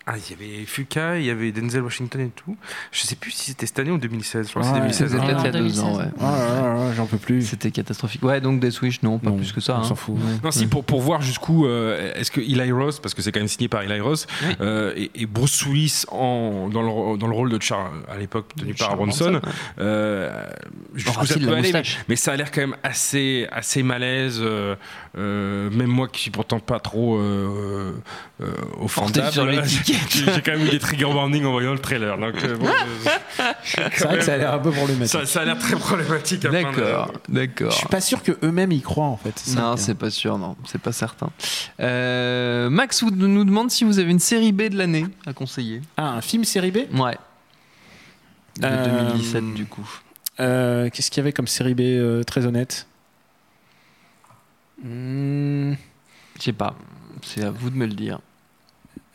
Ah, 0.07 0.15
il 0.17 0.31
y 0.31 0.35
avait 0.35 0.65
Fuka, 0.67 1.19
il 1.19 1.25
y 1.25 1.31
avait 1.31 1.53
Denzel 1.53 1.83
Washington 1.83 2.21
et 2.23 2.31
tout. 2.31 2.57
Je 2.91 3.03
sais 3.03 3.15
plus 3.15 3.31
si 3.31 3.51
c'était 3.51 3.67
cette 3.67 3.79
année 3.79 3.91
ou 3.93 3.99
2016. 3.99 4.47
Je 4.47 4.51
crois 4.51 4.63
que 4.63 4.67
c'est 4.69 4.75
Ouais, 4.75 4.81
2016. 4.81 5.11
C'était 5.13 5.27
peut-être 5.27 5.41
il 5.41 5.45
y 5.45 5.47
a 5.47 5.61
en 5.61 5.63
deux 5.65 5.81
ans, 5.81 5.97
2016. 5.99 6.13
ouais. 6.21 6.95
J'en 6.97 7.07
peux 7.07 7.17
plus. 7.19 7.43
C'était 7.43 7.71
catastrophique. 7.71 8.23
Ouais, 8.25 8.41
donc 8.41 8.61
Death 8.61 8.81
Wish, 8.83 9.03
non, 9.03 9.19
pas 9.19 9.31
Non, 9.31 9.37
plus 9.37 9.53
que 9.53 9.61
ça. 9.61 9.77
on 9.77 9.81
hein. 9.81 9.85
s'en 9.85 9.95
fout. 9.95 10.17
Ouais. 10.17 10.21
Non, 10.43 10.51
si, 10.51 10.67
pour, 10.67 10.85
pour 10.85 11.01
voir 11.01 11.23
jusqu'où 11.23 11.67
euh, 11.67 12.13
est-ce 12.15 12.31
que 12.31 12.41
Eli 12.41 12.73
Ross, 12.73 12.99
parce 13.01 13.15
que 13.15 13.23
c'est 13.23 13.31
quand 13.33 13.41
même 13.41 13.49
signé 13.49 13.69
par 13.69 13.83
Eli 13.83 14.01
Ross, 14.01 14.27
Oui. 14.45 14.55
euh, 14.61 14.93
et, 14.97 15.11
et 15.15 15.27
Bruce 15.27 15.65
Willis 15.67 16.03
en, 16.09 16.69
dans, 16.69 16.83
le, 16.83 17.17
dans 17.19 17.27
le 17.29 17.35
rôle 17.35 17.51
de 17.51 17.61
Charles, 17.63 18.03
à 18.09 18.17
l'époque 18.19 18.47
tenu 18.57 18.75
par 18.75 19.01
ouais. 19.01 19.09
euh, 19.79 20.45
jusqu'où 20.95 21.27
ça 21.27 21.39
peut 21.39 21.53
aller, 21.53 21.73
mais, 21.73 21.83
mais 22.09 22.17
ça 22.17 22.33
a 22.33 22.37
l'air 22.37 22.51
quand 22.51 22.61
même 22.61 22.77
assez, 22.83 23.47
assez 23.53 23.83
malaise, 23.83 24.43
euh, 25.19 25.69
même 25.71 25.89
moi 25.89 26.09
qui 26.09 26.21
suis 26.23 26.31
pourtant 26.31 26.59
pas 26.59 26.81
trop 26.81 27.17
euh, 27.19 27.93
euh, 28.41 28.47
offendable, 28.81 29.31
sur 29.33 29.45
l'étiquette. 29.45 29.97
j'ai 30.11 30.43
quand 30.43 30.53
même 30.53 30.67
eu 30.67 30.71
des 30.71 30.79
trigger 30.79 31.05
warnings 31.05 31.45
en 31.45 31.53
voyant 31.53 31.73
le 31.73 31.79
trailer. 31.79 32.17
Donc, 32.19 32.43
euh, 32.45 32.57
bon, 32.57 32.67
C'est 33.65 34.05
vrai 34.05 34.19
que 34.19 34.25
ça 34.25 34.35
a 34.35 34.37
l'air 34.39 34.55
un 34.55 34.59
peu 34.59 34.71
problématique. 34.71 35.21
ça, 35.21 35.27
ça 35.27 35.41
a 35.43 35.45
l'air 35.45 35.59
très 35.59 35.77
problématique. 35.77 36.43
D'accord, 36.43 37.13
d'accord. 37.29 37.71
Je 37.73 37.77
suis 37.77 37.89
pas 37.89 38.01
sûr 38.01 38.23
que 38.23 38.33
eux-mêmes 38.43 38.73
y 38.73 38.81
croient 38.81 39.05
en 39.07 39.17
fait. 39.19 39.43
Non, 39.55 39.77
c'est 39.77 39.95
pas 39.97 40.11
sûr, 40.11 40.39
non, 40.39 40.57
c'est 40.65 40.81
pas 40.81 40.93
certain. 40.93 41.31
Euh, 41.81 42.71
Max 42.71 43.03
nous 43.03 43.45
demande 43.45 43.71
si 43.71 43.85
vous 43.85 43.99
avez 43.99 44.11
une 44.11 44.19
série 44.19 44.53
B 44.53 44.63
de 44.71 44.79
l'année 44.79 45.07
à 45.27 45.33
conseiller. 45.33 45.83
Ah, 45.97 46.11
un 46.13 46.21
film 46.23 46.45
série 46.45 46.71
B? 46.71 46.79
Ouais. 46.95 47.17
De 48.61 48.67
Euh, 48.67 49.11
2017, 49.13 49.55
du 49.55 49.67
coup. 49.67 49.89
Euh, 50.41 50.89
Qu'est-ce 50.91 51.11
qu'il 51.11 51.21
y 51.21 51.25
avait 51.25 51.33
comme 51.33 51.47
série 51.47 51.75
B 51.75 51.81
euh, 51.81 52.23
très 52.23 52.47
honnête? 52.47 52.87
Hmm, 54.83 55.75
Je 56.39 56.43
sais 56.43 56.53
pas. 56.53 56.75
C'est 57.23 57.45
à 57.45 57.51
vous 57.51 57.71
de 57.71 57.77
me 57.77 57.87
le 57.87 57.93
dire. 57.93 58.19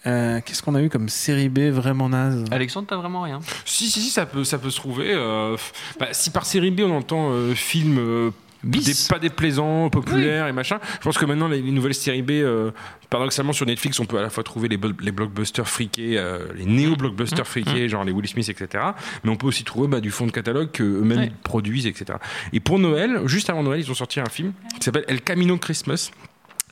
euh, 0.05 0.39
Qu'est-ce 0.45 0.63
qu'on 0.63 0.75
a 0.75 0.81
eu 0.81 0.89
comme 0.89 1.09
série 1.09 1.49
B 1.49 1.59
vraiment 1.69 2.07
naze 2.09 2.45
Alexandre, 2.51 2.87
t'as 2.87 2.95
vraiment 2.95 3.21
rien? 3.23 3.39
Si, 3.65 3.89
si, 3.89 4.01
si, 4.01 4.09
ça 4.09 4.25
peut, 4.25 4.43
ça 4.43 4.57
peut 4.59 4.69
se 4.69 4.77
trouver. 4.77 5.13
euh, 5.13 5.57
bah, 5.99 6.07
si 6.13 6.29
par 6.29 6.45
série 6.45 6.71
B, 6.71 6.81
on 6.81 6.95
entend 6.95 7.31
euh, 7.31 7.53
film 7.53 7.97
euh. 7.99 8.31
Des- 8.63 8.81
pas 9.09 9.19
déplaisant, 9.19 9.89
populaire 9.89 10.47
et 10.47 10.51
machin, 10.53 10.79
je 10.99 11.03
pense 11.03 11.17
que 11.17 11.25
maintenant, 11.25 11.47
les, 11.47 11.61
les 11.61 11.71
nouvelles 11.71 11.93
séries 11.93 12.21
B, 12.21 12.31
euh, 12.31 12.71
paradoxalement, 13.09 13.53
sur 13.53 13.65
Netflix, 13.65 13.99
on 13.99 14.05
peut 14.05 14.17
à 14.17 14.21
la 14.21 14.29
fois 14.29 14.43
trouver 14.43 14.67
les, 14.67 14.77
blo- 14.77 14.95
les 15.01 15.11
blockbusters 15.11 15.67
friqués, 15.67 16.17
euh, 16.17 16.47
les 16.55 16.65
néo-blockbusters 16.65 17.41
Mmh. 17.41 17.45
friqués, 17.45 17.89
genre 17.89 18.03
les 18.03 18.11
Will 18.11 18.27
Smith, 18.27 18.49
etc. 18.49 18.83
Mais 19.23 19.29
on 19.29 19.35
peut 19.35 19.47
aussi 19.47 19.63
trouver 19.63 19.87
bah, 19.87 19.99
du 20.01 20.11
fond 20.11 20.25
de 20.25 20.31
catalogue 20.31 20.71
qu'eux-mêmes 20.71 21.17
Ouais. 21.19 21.31
produisent, 21.43 21.87
etc. 21.87 22.17
Et 22.53 22.59
pour 22.59 22.79
Noël, 22.79 23.21
juste 23.25 23.49
avant 23.49 23.63
Noël, 23.63 23.79
ils 23.79 23.89
ont 23.91 23.95
sorti 23.95 24.19
un 24.19 24.25
film 24.25 24.53
qui 24.79 24.83
s'appelle 24.85 25.05
El 25.07 25.21
Camino 25.21 25.57
Christmas 25.57 26.11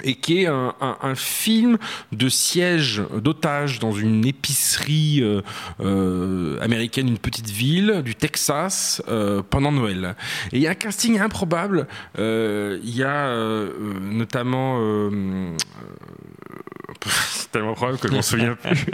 et 0.04 0.16
qui 0.16 0.42
est 0.42 0.48
un, 0.48 0.74
un- 0.82 0.98
un 1.02 1.16
film 1.16 1.78
de 2.12 2.28
siège 2.28 3.02
d'otages 3.22 3.80
dans 3.80 3.94
une 3.94 4.26
épicerie 4.26 5.20
euh, 5.22 5.42
euh, 5.80 6.60
américaine, 6.62 7.08
une 7.08 7.18
petite 7.18 7.50
ville 7.50 8.02
du 8.04 8.14
Texas 8.16 9.02
euh, 9.08 9.42
pendant 9.50 9.72
Noël. 9.72 10.16
Et 10.52 10.58
il 10.58 10.62
y 10.62 10.68
a 10.68 10.72
un 10.72 10.76
casting 10.76 11.20
improbable. 11.20 11.88
Euh, 12.20 12.80
Il 12.84 12.96
y 12.96 13.04
a 13.04 13.28
euh, 13.28 13.70
euh, 13.80 14.00
notamment 14.02 14.80
c'est 17.06 17.52
tellement 17.52 17.72
improbable 17.72 17.98
que 18.00 18.08
je 18.08 18.14
m'en 18.14 18.22
souviens 18.22 18.56
plus. 18.56 18.86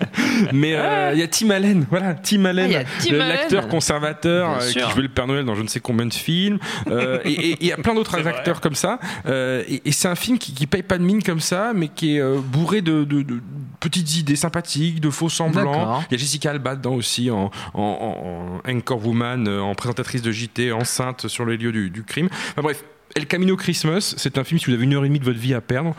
Mais 0.54 0.76
euh, 0.76 1.12
il 1.14 1.20
y 1.20 1.24
a 1.24 1.28
Tim 1.28 1.50
Allen, 1.52 1.86
voilà, 1.90 2.14
Tim 2.16 2.46
Allen, 2.46 2.72
Ah, 2.76 3.14
l'acteur 3.14 3.68
conservateur 3.68 4.50
euh, 4.62 4.72
qui 4.72 4.80
jouait 4.80 5.04
le 5.04 5.10
Père 5.10 5.28
Noël 5.28 5.46
dans 5.46 5.56
je 5.56 5.64
ne 5.64 5.68
sais 5.68 5.80
combien 5.80 6.06
de 6.06 6.14
films. 6.14 6.60
Euh, 6.88 7.20
et 7.26 7.58
il 7.60 7.68
y 7.68 7.72
a 7.72 7.78
plein 7.78 7.94
d'autres 7.96 8.26
acteurs 8.28 8.62
comme 8.62 8.76
ça. 8.76 9.00
Euh, 9.26 9.64
et 9.68 9.82
et 9.86 9.92
c'est 9.92 10.08
un 10.08 10.16
film 10.16 10.38
qui, 10.38 10.54
qui 10.54 10.68
paye 10.68 10.84
pas 10.84 10.98
de 10.98 11.04
mine 11.04 11.24
comme 11.24 11.40
ça, 11.40 11.72
mais 11.76 11.88
qui 11.88 12.16
est 12.18 12.22
euh, 12.22 12.40
bourré 12.44 12.82
de, 12.82 13.04
de- 13.04 13.22
de 13.24 13.40
petites 13.80 14.16
idées 14.18 14.36
sympathiques, 14.36 15.00
de 15.02 15.10
faux 15.10 15.28
semblants. 15.30 16.02
Il 16.10 16.14
y 16.14 16.16
a 16.16 16.18
Jessica 16.20 16.52
Alba 16.52 16.76
dedans 16.76 16.94
aussi 16.94 17.32
en, 17.32 17.50
en, 17.74 17.82
en- 17.82 18.70
en 18.70 18.72
anchor 18.72 19.06
woman, 19.06 19.48
en 19.48 19.74
présentatrice 19.76 20.22
de 20.22 20.32
JT, 20.32 20.72
enceinte 20.72 21.28
sur 21.28 21.46
les 21.46 21.58
lieux 21.58 21.72
du, 21.72 21.90
du 21.90 22.04
crime. 22.04 22.30
Enfin 22.52 22.62
bref. 22.62 22.84
El 23.16 23.28
Camino 23.28 23.56
Christmas, 23.58 24.14
c'est 24.18 24.38
un 24.38 24.44
film 24.44 24.60
si 24.60 24.68
vous 24.68 24.74
avez 24.74 24.84
une 24.84 24.94
heure 24.94 25.04
et 25.04 25.08
demie 25.08 25.20
de 25.20 25.26
votre 25.26 25.40
vie 25.40 25.54
à 25.54 25.62
perdre, 25.62 25.94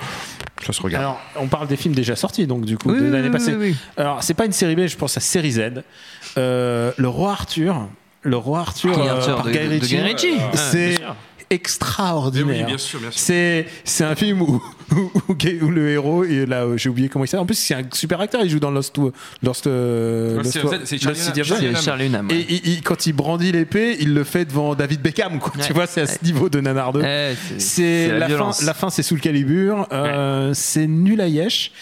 ça 0.65 0.73
se 0.73 0.81
regarde. 0.83 1.03
Alors, 1.05 1.21
on 1.37 1.47
parle 1.49 1.67
des 1.69 1.77
films 1.77 1.95
déjà 1.95 2.17
sortis, 2.17 2.47
donc 2.47 2.65
du 2.65 2.79
coup, 2.79 2.91
Oui, 2.91 3.01
de 3.01 3.07
l'année 3.07 3.27
oui, 3.29 3.33
passée. 3.33 3.53
oui, 3.55 3.71
oui. 3.73 3.77
Alors, 3.97 4.23
c'est 4.23 4.35
pas 4.35 4.47
une 4.47 4.53
série 4.53 4.77
B, 4.77 4.87
je 4.87 4.97
pense 4.97 5.17
à 5.17 5.21
série 5.21 5.53
Z. 5.53 5.83
Euh, 6.39 6.93
le 6.97 7.09
roi 7.09 7.33
Arthur. 7.33 7.89
Le 8.23 8.37
roi 8.37 8.61
Arthur, 8.61 8.99
euh, 8.99 9.09
Arthur 9.19 9.37
par 9.37 9.47
de- 9.47 9.51
Guy 9.51 9.99
Ritchie. 10.01 10.37
C'est 10.55 10.97
extraordinaire. 11.51 12.47
Oui, 12.61 12.65
bien 12.65 12.79
sûr, 12.79 13.01
bien 13.01 13.11
sûr. 13.11 13.21
C'est 13.21 13.67
c'est 13.85 14.05
un 14.05 14.15
film 14.15 14.43
où, 14.43 14.63
où, 15.29 15.35
où 15.63 15.71
le 15.71 15.91
héros 15.91 16.25
et 16.25 16.47
là 16.47 16.63
euh, 16.65 16.77
j'ai 16.77 16.89
oublié 16.89 17.09
comment 17.09 17.25
il 17.25 17.29
s'appelle. 17.29 17.43
En 17.43 17.47
plus 17.47 17.55
c'est 17.57 17.75
un 17.75 17.83
super 17.93 18.21
acteur. 18.21 18.43
Il 18.45 18.51
joue 18.51 18.61
dans 18.61 18.71
Lost 18.71 18.97
Lost, 19.43 19.67
euh, 19.67 20.37
Ouais, 20.39 20.43
Lost- 20.43 20.53
c'est- 20.85 20.99
Charlie 20.99 21.19
Lost 21.19 21.37
Hunnam. 21.63 21.77
C'est 21.77 21.83
Charlie 21.85 22.07
Hunnam. 22.07 22.29
Et 22.31 22.35
ouais. 22.35 22.47
il- 22.49 22.69
il- 22.69 22.83
quand 22.83 23.07
il 23.07 23.13
brandit 23.13 23.53
l'épée, 23.53 23.97
il 24.01 24.15
le 24.15 24.25
fait 24.25 24.45
devant 24.45 24.75
David 24.75 25.01
Beckham. 25.03 25.39
Quoi. 25.39 25.53
Ouais. 25.57 25.65
Tu 25.67 25.73
vois, 25.73 25.87
c'est 25.87 26.03
à 26.03 26.07
ce 26.07 26.13
Ouais. 26.13 26.19
niveau 26.25 26.49
de 26.49 26.61
nanardeux. 26.61 27.01
Ouais, 27.03 27.35
C'est 27.59 28.09
la, 28.09 28.21
fin, 28.21 28.27
violence. 28.27 28.63
la 28.63 28.75
fin, 28.75 28.91
c'est 28.91 29.03
sous 29.03 29.15
le 29.15 29.21
calibre. 29.21 29.87
Euh, 29.93 30.51
C'est 30.55 30.87
nul 30.87 31.21
à 31.21 31.29
yesh. 31.29 31.73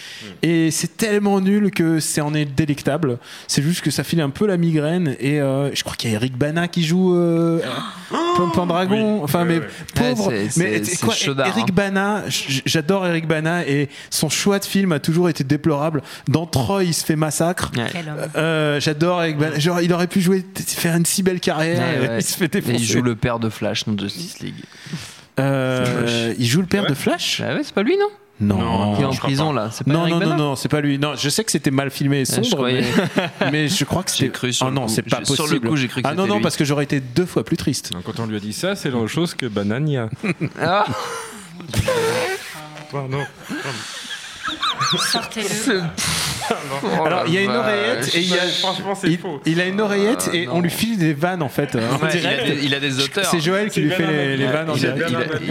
Et 0.41 0.71
c'est 0.71 0.97
tellement 0.97 1.39
nul 1.41 1.71
que 1.71 1.99
c'est 1.99 2.21
en 2.21 2.33
est 2.33 2.45
délectable. 2.45 3.17
C'est 3.47 3.61
juste 3.61 3.81
que 3.81 3.91
ça 3.91 4.03
file 4.03 4.21
un 4.21 4.29
peu 4.29 4.47
la 4.47 4.57
migraine. 4.57 5.15
Et 5.19 5.39
euh, 5.41 5.73
je 5.73 5.83
crois 5.83 5.95
qu'il 5.95 6.09
y 6.09 6.13
a 6.13 6.15
Eric 6.17 6.37
Bana 6.37 6.67
qui 6.67 6.83
joue 6.83 7.15
euh, 7.15 7.59
Pan- 8.37 8.49
Pandragon. 8.49 9.15
Oui. 9.17 9.21
Enfin, 9.23 9.39
Ouais, 9.41 9.45
mais 9.45 9.59
ouais. 9.59 9.67
pauvre. 9.95 10.27
Ouais, 10.29 10.47
mais 10.57 10.81
quoi, 11.01 11.13
chaudard, 11.13 11.47
Eric 11.47 11.65
hein. 11.69 11.73
Bana, 11.73 12.23
j- 12.29 12.61
j'adore 13.01 13.07
Eric 13.07 13.27
Bana. 13.27 13.67
Et 13.67 13.89
son 14.09 14.29
choix 14.29 14.59
de 14.59 14.65
film 14.65 14.91
a 14.91 14.99
toujours 14.99 15.29
été 15.29 15.43
déplorable. 15.43 16.01
Dans 16.27 16.45
Troy, 16.45 16.83
il 16.83 16.93
se 16.93 17.05
fait 17.05 17.15
massacre. 17.15 17.71
Ouais. 17.75 17.85
Euh, 18.35 18.79
j'adore 18.79 19.21
Eric 19.23 19.37
Bana. 19.37 19.59
Genre, 19.59 19.81
il 19.81 19.91
aurait 19.93 20.07
pu 20.07 20.21
jouer, 20.21 20.45
faire 20.55 20.95
une 20.95 21.05
si 21.05 21.23
belle 21.23 21.39
carrière. 21.39 21.79
Ouais, 21.79 22.05
et 22.05 22.09
ouais. 22.09 22.17
Il 22.19 22.23
se 22.23 22.37
fait 22.37 22.45
Et 22.45 22.47
défoncer. 22.61 22.75
il 22.75 22.83
joue 22.85 23.01
le 23.01 23.15
père 23.15 23.39
de 23.39 23.49
Flash 23.49 23.85
dans 23.85 23.97
Justice 23.97 24.39
League. 24.39 24.55
Euh, 25.39 26.33
il 26.37 26.45
joue 26.45 26.61
le 26.61 26.67
père 26.67 26.83
Ouais. 26.83 26.89
de 26.89 26.93
Flash? 26.93 27.41
Bah 27.41 27.55
ouais, 27.55 27.61
c'est 27.63 27.73
pas 27.73 27.83
lui, 27.83 27.97
non? 27.97 28.07
Non. 28.41 28.95
Qui 28.95 29.01
est 29.03 29.05
en 29.05 29.11
prison, 29.11 29.53
pas. 29.53 29.61
là. 29.61 29.69
C'est 29.71 29.85
pas 29.85 29.93
Non, 29.93 30.01
Eric 30.01 30.13
non, 30.13 30.19
non, 30.19 30.25
Bana 30.25 30.35
non, 30.37 30.55
c'est 30.55 30.67
pas 30.67 30.81
lui. 30.81 30.97
Non, 30.97 31.13
je 31.15 31.29
sais 31.29 31.43
que 31.43 31.51
c'était 31.51 31.69
mal 31.71 31.91
filmé 31.91 32.17
et 32.17 32.19
Ouais, 32.21 32.25
je 32.43 32.49
sombre, 32.49 32.65
mais, 32.65 32.83
mais 33.51 33.67
je 33.67 33.85
crois 33.85 34.01
que 34.03 34.09
c'était. 34.11 34.29
cru 34.29 34.51
sur 34.51 34.65
Ah 34.65 34.71
non, 34.71 34.87
c'est 34.87 35.03
pas 35.03 35.17
J'ai- 35.17 35.21
possible. 35.25 35.47
sur 35.47 35.47
le 35.47 35.59
coup, 35.59 35.75
j'ai 35.77 35.87
cru 35.87 36.01
que 36.01 36.07
Ah 36.07 36.15
non, 36.15 36.25
non, 36.27 36.35
lui. 36.37 36.41
parce 36.43 36.57
que 36.57 36.65
j'aurais 36.65 36.83
été 36.83 36.99
deux 36.99 37.25
fois 37.27 37.43
plus 37.45 37.55
triste. 37.57 37.91
Quand 38.03 38.19
on 38.19 38.25
lui 38.25 38.35
a 38.35 38.39
dit 38.39 38.53
ça, 38.53 38.75
c'est 38.75 38.89
l'autre 38.89 39.07
chose 39.07 39.35
que 39.35 39.45
Banania. 39.45 40.09
Ah, 40.59 40.85
Pardon. 42.91 43.25
Sortez-le. 45.11 45.83
Oh 46.49 46.87
Alors, 47.05 47.23
il 47.27 47.33
y 47.33 47.37
a 47.37 47.41
une 47.41 47.49
oreillette 47.51 48.15
et 48.15 48.19
il 48.19 48.29
y 48.29 48.33
a. 48.37 48.41
Franchement, 48.47 48.95
c'est 48.95 49.07
Il, 49.07 49.17
faux. 49.17 49.41
il 49.45 49.59
a 49.61 49.65
une 49.65 49.79
oreillette 49.81 50.29
Ah, 50.31 50.35
et 50.35 50.45
non. 50.45 50.55
on 50.55 50.61
lui 50.61 50.69
file 50.69 50.97
des 50.97 51.13
vannes 51.13 51.41
en 51.41 51.49
fait. 51.49 51.75
en 51.75 51.79
il, 51.79 52.05
a 52.05 52.11
direct. 52.11 52.45
des, 52.59 52.65
il 52.65 52.73
a 52.75 52.79
des 52.79 52.99
auteurs. 52.99 53.25
C'est 53.25 53.39
Joël 53.39 53.69
qui 53.69 53.81
lui 53.81 53.91
fait 53.91 54.37
les, 54.37 54.45
vannes 54.47 54.69
en 54.69 54.75
il, 54.75 54.85
a, 54.85 54.91
direct. 54.91 55.41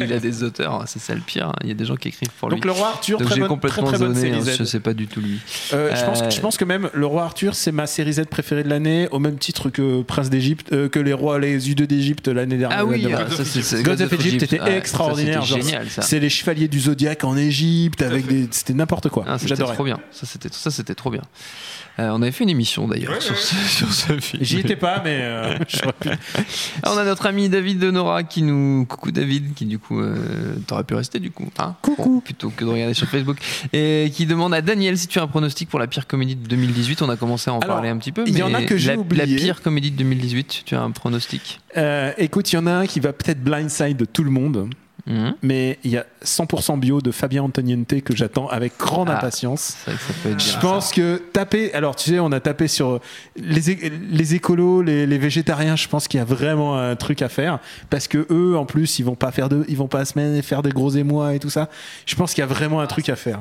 il 0.00 0.12
a- 0.12 0.18
des 0.18 0.42
auteurs, 0.42 0.82
c'est 0.86 0.98
ça 1.00 1.14
le 1.14 1.20
pire. 1.20 1.48
hein. 1.48 1.52
Il 1.62 1.68
y 1.68 1.72
a 1.72 1.74
des 1.74 1.84
gens 1.84 1.96
qui 1.96 2.08
écrivent 2.08 2.30
pour 2.38 2.48
lui. 2.48 2.56
Donc 2.56 2.64
le 2.64 2.72
roi 2.72 2.88
Arthur, 2.88 3.18
Donc 3.18 3.26
très 3.28 3.34
j'ai 3.36 3.40
bonne, 3.42 3.48
très, 3.48 3.54
complètement 3.68 3.88
très 3.90 3.98
bonne 3.98 4.14
zoné, 4.14 4.28
série 4.28 4.38
hein, 4.40 4.54
Z. 4.54 4.58
je 4.58 4.64
sais 4.64 4.80
pas 4.80 4.94
du 4.94 5.06
tout 5.06 5.20
lui. 5.20 5.38
Euh, 5.72 5.90
je, 5.94 6.04
pense, 6.04 6.22
Euh, 6.22 6.30
je 6.30 6.40
pense 6.40 6.56
que 6.56 6.64
même 6.64 6.88
le 6.94 7.06
roi 7.06 7.24
Arthur, 7.24 7.54
c'est 7.54 7.72
ma 7.72 7.86
série 7.86 8.14
Z 8.14 8.24
préférée 8.30 8.62
de 8.62 8.68
l'année, 8.70 9.08
au 9.10 9.18
même 9.18 9.38
titre 9.38 9.70
que 9.70 10.02
Prince 10.02 10.30
d'Égypte, 10.30 10.72
euh, 10.72 10.88
que 10.88 10.98
les 10.98 11.12
rois, 11.12 11.38
les 11.38 11.58
U2 11.70 11.86
d'Égypte 11.86 12.28
l'année 12.28 12.56
dernière. 12.56 12.78
Ah 12.80 12.84
oui, 12.84 13.02
Gods 13.82 14.02
of 14.02 14.12
Egypt 14.12 14.42
était 14.42 14.76
extraordinaire. 14.76 15.42
C'est 16.00 16.18
les 16.20 16.30
chevaliers 16.30 16.68
du 16.68 16.80
zodiaque 16.80 17.24
en 17.24 17.36
Égypte 17.36 18.02
avec 18.02 18.26
des, 18.26 18.48
c'était 18.50 18.74
n'importe 18.74 19.08
quoi. 19.08 19.24
Ah, 19.28 19.36
J'adorais. 19.44 19.74
trop 19.74 19.84
bien. 19.84 19.98
Ça, 20.26 20.32
c'était 20.32 20.48
ça, 20.52 20.70
c'était 20.70 20.94
trop 20.94 21.10
bien. 21.10 21.22
Euh, 21.98 22.10
on 22.12 22.20
avait 22.20 22.32
fait 22.32 22.44
une 22.44 22.50
émission 22.50 22.86
d'ailleurs 22.88 23.22
sur, 23.22 23.36
Ce, 23.38 23.54
sur 23.54 23.92
ce 23.92 24.18
film. 24.18 24.44
J'y 24.44 24.58
étais 24.58 24.76
pas, 24.76 25.00
mais 25.02 25.18
euh, 25.22 25.56
pu. 26.00 26.10
Ah, 26.82 26.92
on 26.92 26.98
a 26.98 27.04
notre 27.04 27.26
ami 27.26 27.48
David 27.48 27.78
de 27.78 27.90
Nora 27.90 28.22
qui 28.24 28.42
nous. 28.42 28.84
Coucou 28.86 29.12
David, 29.12 29.54
qui 29.54 29.64
du 29.66 29.78
coup. 29.78 30.00
euh, 30.00 30.56
T'aurais 30.66 30.84
pu 30.84 30.94
rester 30.94 31.20
du 31.20 31.30
coup. 31.30 31.48
hein 31.58 31.74
Coucou. 31.80 32.14
Bon, 32.16 32.20
plutôt 32.20 32.50
que 32.50 32.64
de 32.64 32.70
regarder 32.70 32.92
sur 32.94 33.06
Facebook. 33.08 33.38
Et 33.72 34.10
qui 34.12 34.26
demande 34.26 34.52
à 34.52 34.60
Daniel 34.62 34.98
si 34.98 35.06
tu 35.06 35.18
as 35.18 35.22
un 35.22 35.26
pronostic 35.28 35.68
pour 35.68 35.78
la 35.78 35.86
pire 35.86 36.06
comédie 36.06 36.36
de 36.36 36.46
2018. 36.48 37.00
On 37.02 37.08
a 37.08 37.16
commencé 37.16 37.48
à 37.50 37.54
en 37.54 37.60
Alors, 37.60 37.76
parler 37.76 37.88
un 37.88 37.96
petit 37.98 38.12
peu. 38.12 38.24
il 38.26 38.36
y 38.36 38.42
en 38.42 38.52
a 38.52 38.62
que 38.62 38.76
j'ai 38.76 38.92
la, 38.94 38.98
oublié. 38.98 39.24
La 39.24 39.36
pire 39.36 39.62
comédie 39.62 39.90
de 39.90 39.96
2018, 39.96 40.62
tu 40.66 40.74
as 40.74 40.82
un 40.82 40.90
pronostic? 40.90 41.60
Euh, 41.76 42.12
écoute, 42.18 42.52
il 42.52 42.56
y 42.56 42.58
en 42.58 42.66
a 42.66 42.72
un 42.72 42.86
qui 42.86 43.00
va 43.00 43.12
peut-être 43.12 43.42
blindside 43.42 44.06
tout 44.12 44.24
le 44.24 44.30
monde. 44.30 44.68
Mhm. 45.06 45.34
mais 45.42 45.78
il 45.84 45.92
y 45.92 45.96
a 45.96 46.04
100% 46.24 46.78
bio 46.78 47.00
de 47.00 47.10
Fabien 47.12 47.42
Antoniente 47.44 48.00
que 48.02 48.16
j'attends 48.16 48.48
avec 48.48 48.76
grande 48.78 49.08
Ah, 49.08 49.18
impatience. 49.18 49.76
C'est 49.84 49.90
vrai 49.92 49.98
que 49.98 50.04
ça 50.04 50.12
peut 50.22 50.30
être 50.30 50.40
Je 50.40 50.50
bien. 50.50 50.58
pense 50.60 50.90
que 50.92 51.16
taper, 51.32 51.72
alors 51.74 51.94
tu 51.94 52.10
sais, 52.10 52.18
on 52.18 52.32
a 52.32 52.40
tapé 52.40 52.66
sur 52.68 53.00
les, 53.36 53.70
é- 53.70 53.92
les 54.10 54.34
écolos, 54.34 54.82
les, 54.82 55.06
les 55.06 55.18
végétariens. 55.18 55.76
Je 55.76 55.86
pense 55.88 56.08
qu'il 56.08 56.18
y 56.18 56.20
a 56.20 56.24
vraiment 56.24 56.76
un 56.76 56.96
truc 56.96 57.22
à 57.22 57.28
faire 57.28 57.60
parce 57.88 58.08
que 58.08 58.26
eux, 58.30 58.56
en 58.56 58.64
plus, 58.66 58.98
ils 58.98 59.04
vont 59.04 59.14
pas 59.14 59.30
faire 59.30 59.48
de, 59.48 59.64
ils 59.68 59.76
vont 59.76 59.88
pas 59.88 60.04
se 60.04 60.14
faire 60.42 60.62
des 60.62 60.70
gros 60.70 60.90
émois 60.90 61.34
et 61.34 61.38
tout 61.38 61.50
ça. 61.50 61.68
Je 62.04 62.14
pense 62.16 62.34
qu'il 62.34 62.40
y 62.42 62.44
a 62.44 62.46
vraiment 62.46 62.80
un 62.80 62.86
truc 62.86 63.08
à 63.08 63.16
faire. 63.16 63.40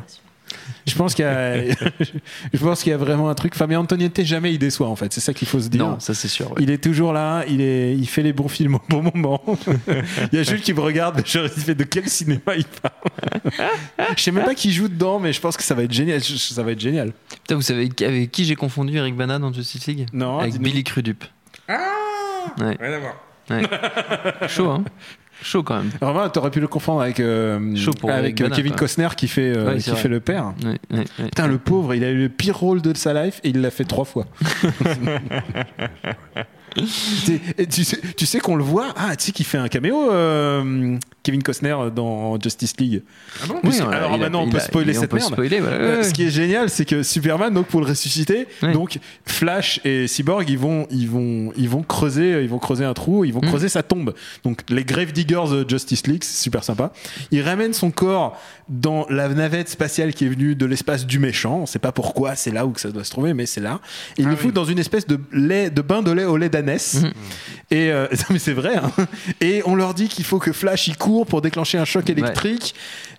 Je 0.88 0.96
pense 0.96 1.14
qu'il 1.16 1.26
y 1.26 1.28
a, 1.28 1.64
je 2.54 2.58
pense 2.60 2.84
qu'il 2.84 2.92
y 2.92 2.94
a 2.94 2.98
vraiment 2.98 3.30
un 3.30 3.34
truc. 3.36 3.56
Fabien 3.56 3.80
Antoniente 3.80 4.22
jamais 4.24 4.54
il 4.54 4.60
déçoit 4.60 4.88
en 4.88 4.96
fait. 4.96 5.12
C'est 5.14 5.20
ça 5.22 5.34
qu'il 5.34 5.48
faut 5.48 5.60
se 5.60 5.68
dire. 5.68 5.86
Non, 5.86 6.00
ça 6.00 6.14
c'est 6.14 6.28
sûr. 6.28 6.52
ouais. 6.52 6.58
Il 6.60 6.70
est 6.72 6.78
toujours 6.84 7.12
là, 7.14 7.44
il, 7.48 7.62
est, 7.62 7.96
il 7.96 8.08
fait 8.08 8.22
les 8.24 8.34
bons 8.34 8.48
films 8.48 8.76
au 8.76 8.82
bon 8.90 9.02
moment. 9.14 9.42
il 10.32 10.38
y 10.38 10.40
a 10.40 10.44
Jules 10.44 10.62
qui 10.62 10.74
me 10.74 10.80
regarde, 10.82 11.26
genre, 11.26 11.46
il 11.46 11.64
fait 11.64 11.76
de 11.76 11.84
quel 11.84 12.08
cinéma 12.08 12.56
il 12.56 12.66
parle? 12.66 12.94
je 14.18 14.22
sais 14.22 14.32
même 14.32 14.46
pas 14.46 14.56
qui 14.56 14.72
joue 14.72 14.88
dedans, 14.88 15.20
mais 15.20 15.34
je 15.34 15.42
pense 15.42 15.58
que 15.58 15.64
ça 15.64 15.76
va 15.76 15.84
être 15.84 15.92
génial. 15.94 16.24
Je- 16.24 16.36
Ça 16.38 16.64
va 16.64 16.72
être 16.72 16.80
génial. 16.80 17.12
Putain, 17.30 17.56
vous 17.56 17.62
savez 17.62 17.90
avec 18.02 18.32
qui 18.32 18.46
j'ai 18.46 18.56
confondu 18.56 18.96
Eric 18.98 19.16
Bana 19.16 19.40
dans 19.40 19.52
Justice 19.52 19.86
League? 19.88 20.08
Non, 20.14 20.40
Avec. 20.40 20.58
Billy 20.60 20.84
Crudup. 20.84 21.24
Ah 21.68 21.80
Ouais. 22.60 22.78
Rien 22.80 22.94
à 22.94 23.00
voir. 23.00 23.16
Ouais. 23.50 24.48
Chaud, 24.48 24.70
hein 24.70 24.84
Chaud 25.42 25.64
quand 25.64 25.78
même. 25.78 25.90
Vraiment, 26.02 26.28
t'aurais 26.30 26.50
pu 26.52 26.60
le 26.60 26.68
confondre 26.68 27.02
avec, 27.02 27.20
euh, 27.20 27.60
avec 28.08 28.42
euh, 28.42 28.50
Kevin 28.50 28.72
quoi. 28.72 28.80
Costner 28.80 29.10
qui 29.18 29.28
fait, 29.28 29.56
euh, 29.56 29.74
Ouais, 29.74 29.78
qui 29.78 29.90
vrai. 29.90 30.00
fait 30.00 30.08
le 30.08 30.20
père. 30.20 30.54
Ouais, 30.64 30.78
ouais, 30.92 31.06
ouais. 31.20 31.26
Putain, 31.26 31.48
le 31.48 31.58
pauvre, 31.58 31.94
il 31.94 32.04
a 32.04 32.10
eu 32.10 32.18
le 32.18 32.30
pire 32.30 32.58
rôle 32.58 32.82
de 32.82 32.96
sa 32.96 33.14
life 33.14 33.42
et 33.44 33.50
il 33.50 33.62
l'a 33.62 33.70
fait 33.70 33.84
trois 33.86 34.06
fois. 34.06 34.26
Tu- 37.26 37.40
et 37.58 37.66
tu 37.68 37.84
sais, 37.84 38.00
tu 38.18 38.26
sais 38.26 38.40
qu'on 38.40 38.56
le 38.56 38.64
voit. 38.64 38.94
Ah, 38.98 39.16
tu 39.16 39.26
sais 39.26 39.32
qu'il 39.32 39.46
fait 39.46 39.58
un 39.58 39.68
caméo, 39.68 40.12
euh, 40.12 40.98
Kevin 41.24 41.42
Costner, 41.42 41.76
dans 41.96 42.40
Justice 42.40 42.74
League. 42.80 43.02
Ah 43.44 43.48
bon 43.48 43.56
Oui, 43.64 43.80
alors 43.80 44.14
a- 44.14 44.18
maintenant, 44.18 44.44
on 44.44 44.50
peut 44.50 44.58
a- 44.58 44.62
spoiler 44.62 44.98
on 44.98 45.02
cette 45.02 45.10
peut 45.10 45.18
merde. 45.18 45.32
spoiler, 45.34 45.60
voilà, 45.60 45.76
Euh, 45.78 45.98
ouais, 45.98 46.04
Ce 46.04 46.14
qui 46.14 46.24
est 46.24 46.30
génial, 46.30 46.70
c'est 46.70 46.86
que 46.86 47.02
Superman, 47.04 47.54
donc 47.54 47.68
pour 47.68 47.82
le 47.82 47.88
ressusciter, 47.88 48.48
Ouais. 48.62 48.74
donc 48.74 49.00
Flash 49.26 49.80
et 49.86 50.08
Cyborg, 50.08 50.50
ils 50.50 50.58
vont, 50.60 50.86
ils 50.92 51.10
vont, 51.10 51.52
ils 51.58 51.70
vont 51.70 51.82
creuser, 51.84 52.42
ils 52.44 52.50
vont 52.50 52.60
creuser 52.60 52.86
un 52.86 52.94
trou, 52.94 53.26
ils 53.26 53.34
vont 53.34 53.42
Mm. 53.42 53.48
creuser 53.48 53.70
sa 53.70 53.82
tombe. 53.84 54.14
Donc 54.44 54.62
les 54.70 54.84
Grave 54.84 55.12
Diggers 55.14 55.50
de 55.52 55.66
Justice 55.70 56.06
League, 56.08 56.24
c'est 56.24 56.44
super 56.44 56.64
sympa. 56.64 56.92
Ils 57.32 57.42
ramènent 57.42 57.74
son 57.74 57.92
corps 57.92 58.40
dans 58.70 59.06
la 59.10 59.30
navette 59.30 59.70
spatiale 59.70 60.14
qui 60.14 60.26
est 60.26 60.30
venue 60.30 60.56
de 60.56 60.66
l'espace 60.66 61.06
du 61.06 61.20
méchant. 61.20 61.60
On 61.62 61.66
sait 61.66 61.80
pas 61.80 61.92
pourquoi, 61.92 62.36
c'est 62.36 62.52
là 62.52 62.66
où 62.66 62.72
que 62.72 62.82
ça 62.82 62.90
doit 62.92 63.04
se 63.04 63.12
trouver, 63.12 63.34
mais 63.34 63.46
c'est 63.46 63.62
là. 63.62 63.80
Et 64.18 64.22
ils 64.22 64.26
Ah 64.26 64.30
le 64.30 64.36
oui. 64.36 64.42
foutent 64.42 64.54
dans 64.54 64.66
une 64.66 64.80
espèce 64.80 65.08
de 65.08 65.20
lait, 65.32 65.70
de 65.70 65.82
bain 65.82 66.02
de 66.02 66.12
lait 66.12 66.26
au 66.26 66.38
lait 66.38 66.50
Mhm. 66.96 67.12
Et 67.72 67.92
euh, 67.92 68.08
mais 68.30 68.40
c'est 68.40 68.54
vrai. 68.54 68.76
hein. 68.78 68.92
Et 69.42 69.62
on 69.66 69.76
leur 69.76 69.94
dit 69.94 70.08
qu'il 70.08 70.26
faut 70.26 70.40
que 70.40 70.52
Flash 70.52 70.88
y 70.88 70.94
court 70.94 71.26
pour 71.26 71.42
déclencher 71.42 71.78
un 71.78 71.86
choc 71.86 72.10
électrique. 72.10 72.76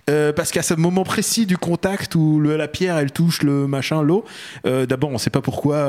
Euh, 0.09 0.33
parce 0.33 0.53
qu'à 0.53 0.63
ce 0.63 0.73
moment 0.75 1.03
précis 1.03 1.47
du 1.47 1.59
contact 1.59 2.15
où 2.15 2.39
le- 2.39 2.57
la 2.57 2.69
pierre 2.69 2.97
elle 2.97 3.11
touche 3.11 3.43
le 3.43 3.67
machin, 3.67 4.03
l'eau, 4.03 4.25
euh, 4.65 4.87
d'abord 4.87 5.11
on 5.11 5.19
sait 5.19 5.31
pas 5.31 5.41
pourquoi 5.41 5.87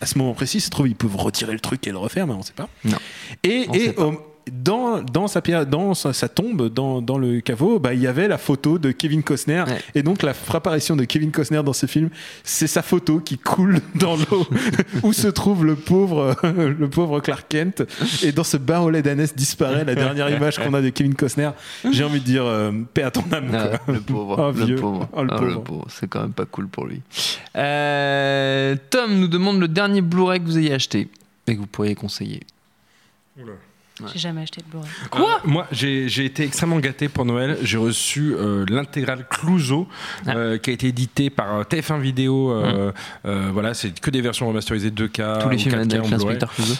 à 0.00 0.06
ce 0.06 0.18
moment 0.18 0.34
précis, 0.34 0.60
se 0.60 0.68
trouve 0.68 0.88
ils 0.88 0.96
peuvent 0.96 1.14
retirer 1.14 1.52
le 1.52 1.60
truc 1.60 1.86
et 1.86 1.90
le 1.92 1.98
refaire, 1.98 2.26
mais 2.26 2.32
on 2.34 2.42
sait 2.42 2.54
pas. 2.56 2.68
Non. 2.84 2.96
Et, 3.44 3.66
sait 3.72 3.92
pas. 3.92 4.10
Dans, 4.50 5.02
dans, 5.02 5.28
sa, 5.28 5.40
pierre, 5.40 5.66
dans 5.66 5.94
sa, 5.94 6.12
sa 6.12 6.28
tombe, 6.28 6.68
dans, 6.68 7.00
dans 7.00 7.18
le 7.18 7.40
caveau, 7.40 7.78
bah, 7.78 7.94
il 7.94 8.00
y 8.00 8.06
avait 8.06 8.28
la 8.28 8.38
photo 8.38 8.78
de 8.78 8.90
Kevin 8.90 9.22
Costner. 9.22 9.64
Ouais. 9.66 9.80
Et 9.94 10.02
donc 10.02 10.22
la 10.22 10.32
apparition 10.52 10.96
de 10.96 11.04
Kevin 11.04 11.30
Costner 11.30 11.62
dans 11.62 11.72
ce 11.72 11.86
film, 11.86 12.10
c'est 12.44 12.66
sa 12.66 12.82
photo 12.82 13.20
qui 13.20 13.38
coule 13.38 13.80
dans 13.94 14.16
l'eau 14.16 14.46
où 15.02 15.12
se 15.12 15.28
trouve 15.28 15.64
le 15.64 15.76
pauvre, 15.76 16.36
le 16.42 16.88
pauvre 16.88 17.20
Clark 17.20 17.46
Kent. 17.48 17.84
Et 18.22 18.32
dans 18.32 18.44
ce 18.44 18.56
bain 18.56 18.80
au 18.80 18.90
lait 18.90 19.02
d'ânesse 19.02 19.34
disparaît 19.34 19.84
la 19.84 19.94
dernière 19.94 20.28
image 20.30 20.58
qu'on 20.58 20.74
a 20.74 20.82
de 20.82 20.88
Kevin 20.90 21.14
Costner. 21.14 21.50
J'ai 21.90 22.04
envie 22.04 22.20
de 22.20 22.24
dire, 22.24 22.44
euh, 22.44 22.72
paix 22.94 23.02
à 23.02 23.10
ton 23.10 23.24
âme. 23.32 23.50
Ah, 23.54 23.78
quoi. 23.78 23.94
le 23.94 24.00
pauvre, 24.00 24.36
Oh, 24.38 24.52
le 24.66 24.74
pauvre, 24.76 25.08
Oh, 25.12 25.22
le 25.22 25.30
Ah, 25.32 25.38
pauvre. 25.38 25.86
C'est 25.88 26.08
quand 26.08 26.20
même 26.20 26.32
pas 26.32 26.46
cool 26.46 26.68
pour 26.68 26.86
lui. 26.86 27.00
Euh, 27.56 28.76
Tom 28.90 29.18
nous 29.20 29.28
demande 29.28 29.60
le 29.60 29.68
dernier 29.68 30.00
Blu-ray 30.00 30.40
que 30.40 30.46
vous 30.46 30.58
ayez 30.58 30.72
acheté 30.72 31.08
et 31.46 31.54
que 31.54 31.60
vous 31.60 31.66
pourriez 31.66 31.94
conseiller. 31.94 32.40
Oula. 33.40 33.52
J'ai 34.12 34.18
jamais 34.18 34.42
acheté 34.42 34.62
de 34.62 34.66
Blu-ray. 34.70 34.88
Quoi 35.10 35.40
Moi, 35.44 35.66
j'ai 35.70 36.24
été 36.24 36.44
extrêmement 36.44 36.78
gâté 36.78 37.08
pour 37.08 37.24
Noël. 37.24 37.58
J'ai 37.62 37.76
reçu 37.76 38.34
euh, 38.34 38.64
l'intégrale 38.68 39.26
Clouseau, 39.28 39.86
Ah. 40.26 40.30
euh, 40.36 40.58
qui 40.58 40.70
a 40.70 40.72
été 40.72 40.88
édité 40.88 41.30
par 41.30 41.58
euh, 41.58 41.62
TF1 41.64 42.00
Vidéo. 42.00 42.50
euh, 42.52 42.90
euh, 43.26 43.50
voilà, 43.52 43.74
c'est 43.74 43.98
que 44.00 44.10
des 44.10 44.20
versions 44.22 44.48
remasterisées 44.48 44.90
2K. 44.90 45.42
Tous 45.42 45.48
les 45.50 45.58
films 45.58 45.74
4K 45.74 45.78
avec 45.78 45.92
en 45.92 46.08
Blu-ray. 46.08 46.10
l'inspecteur 46.10 46.52
Clouseau. 46.54 46.74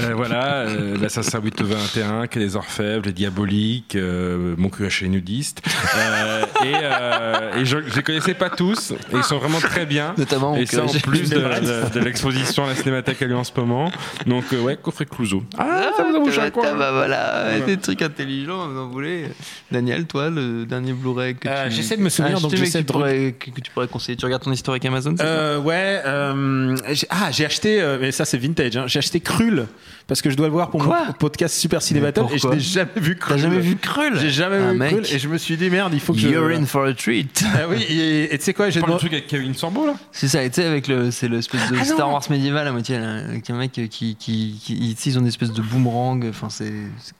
Euh, 0.00 0.12
voilà, 0.14 0.60
euh, 0.68 0.96
l'Assassin 1.00 1.40
821, 1.42 2.26
Quai 2.26 2.40
des 2.40 2.56
Orfèvres, 2.56 3.04
Les 3.06 3.12
Diaboliques, 3.12 3.96
euh, 3.96 4.54
Mon 4.56 4.68
cul 4.68 4.86
haché 4.86 5.08
nudiste. 5.08 5.62
Euh, 5.96 6.42
et 6.64 6.72
euh, 6.82 7.56
et 7.60 7.64
je 7.64 7.76
ne 7.78 7.82
les 7.94 8.02
connaissais 8.02 8.34
pas 8.34 8.50
tous, 8.50 8.92
et 8.92 9.16
ils 9.16 9.22
sont 9.24 9.38
vraiment 9.38 9.58
très 9.58 9.86
bien. 9.86 10.14
Notamment 10.16 10.56
Et 10.56 10.66
ça 10.66 10.84
en 10.84 10.88
plus 10.88 11.30
de, 11.30 11.38
nudiste. 11.38 11.92
de- 11.94 11.98
de 11.98 12.04
l'exposition 12.04 12.64
à 12.64 12.68
la 12.68 12.74
Cinémathèque 12.74 13.20
à 13.22 13.26
lui 13.26 13.34
en 13.34 13.44
ce 13.44 13.52
moment. 13.56 13.90
Donc 14.26 14.44
euh, 14.52 14.60
ouais, 14.60 14.76
coffret 14.80 15.06
Clouseau. 15.06 15.42
Ah, 15.56 15.90
ça 15.96 16.04
vous 16.04 16.16
a 16.16 16.20
bouché 16.20 16.40
un 16.40 16.50
coin. 16.50 16.74
Bah 16.76 16.92
voilà, 16.92 17.44
Voilà. 17.48 17.60
des 17.66 17.76
trucs 17.76 18.02
intelligents, 18.02 18.68
vous 18.68 18.78
en 18.78 18.88
voulez. 18.88 19.24
Daniel, 19.70 20.06
toi, 20.06 20.30
le 20.30 20.64
dernier 20.66 20.92
Blu-ray 20.92 21.34
que 21.36 21.48
Euh, 21.48 21.68
tu... 21.68 21.76
j'essaie 21.76 21.96
de 21.96 22.02
me 22.02 22.08
souvenir, 22.08 22.36
Ah, 22.38 22.40
donc 22.40 22.50
je 22.52 22.56
j'essaie 22.56 22.82
que 22.82 22.86
tu 22.86 22.86
de- 22.88 22.92
pourrais- 22.92 23.32
que, 23.38 23.50
que 23.50 23.60
tu 23.60 23.70
pourrais 23.72 23.88
conseiller. 23.88 24.16
Tu 24.16 24.24
regardes 24.24 24.42
ton 24.42 24.52
historique 24.52 24.84
Amazon 24.84 25.14
c'est 25.16 25.22
ça? 25.24 25.28
Euh, 25.28 25.58
ouais, 25.58 26.00
euh, 26.04 26.76
ah, 27.10 27.30
j'ai 27.30 27.44
acheté, 27.46 27.80
euh, 27.80 27.98
mais 28.00 28.12
ça 28.12 28.24
c'est 28.24 28.38
vintage, 28.38 28.76
hein, 28.76 28.84
j'ai 28.86 28.98
acheté 28.98 29.20
Krull 29.56 29.66
parce 30.06 30.22
que 30.22 30.30
je 30.30 30.36
dois 30.36 30.46
le 30.46 30.52
voir 30.54 30.70
pour 30.70 30.82
Quoi 30.82 31.04
mon 31.06 31.12
podcast 31.12 31.54
Super 31.54 31.82
Ciné 31.82 32.00
Battle 32.00 32.24
et 32.32 32.38
je 32.38 32.48
n'ai 32.48 32.60
jamais 32.60 32.88
vu 32.96 33.14
Krull. 33.16 33.36
T'as 33.36 33.42
jamais 33.42 33.58
vu 33.60 33.76
Krull 33.76 34.18
J'ai 34.18 34.30
jamais 34.30 34.56
Ah, 34.56 34.72
vu 34.72 34.78
mec. 34.78 34.88
Krull 34.90 35.04
et 35.12 35.18
je 35.18 35.28
me 35.28 35.36
suis 35.36 35.56
dit 35.58 35.68
merde, 35.68 35.92
il 35.92 36.00
faut 36.00 36.14
que 36.14 36.18
je. 36.18 36.28
You're 36.28 36.50
in 36.50 36.64
for 36.64 36.84
a 36.86 36.94
treat. 36.94 37.44
Ah 37.54 37.66
oui, 37.68 37.84
et 37.88 38.38
tu 38.38 38.44
sais 38.44 38.54
quoi, 38.54 38.70
j'ai 38.70 38.80
Parle 38.80 38.92
le 38.92 38.98
demandé- 38.98 39.00
truc 39.00 39.12
avec 39.12 39.26
Kevin 39.26 39.54
Sorbo 39.54 39.86
là 39.86 39.94
C'est 40.12 40.28
ça, 40.28 40.42
et 40.44 40.48
tu 40.50 40.60
sais, 40.62 40.66
avec 40.66 40.86
le, 40.88 41.10
c'est 41.10 41.28
l'espèce 41.28 41.70
de 41.70 41.76
Ah 41.80 41.84
Star. 41.84 42.10
Wars 42.10 42.22
médiéval 42.30 42.66
à 42.68 42.72
moitié, 42.72 42.98
là, 42.98 43.16
avec 43.28 43.48
un 43.50 43.56
mec 43.56 43.72
qui, 43.90 44.16
ils 45.06 45.18
ont 45.18 45.20
une 45.20 45.26
espèce 45.26 45.52
de 45.52 45.60
boomerang, 45.62 46.24
enfin, 46.28 46.48
c'est, 46.50 46.72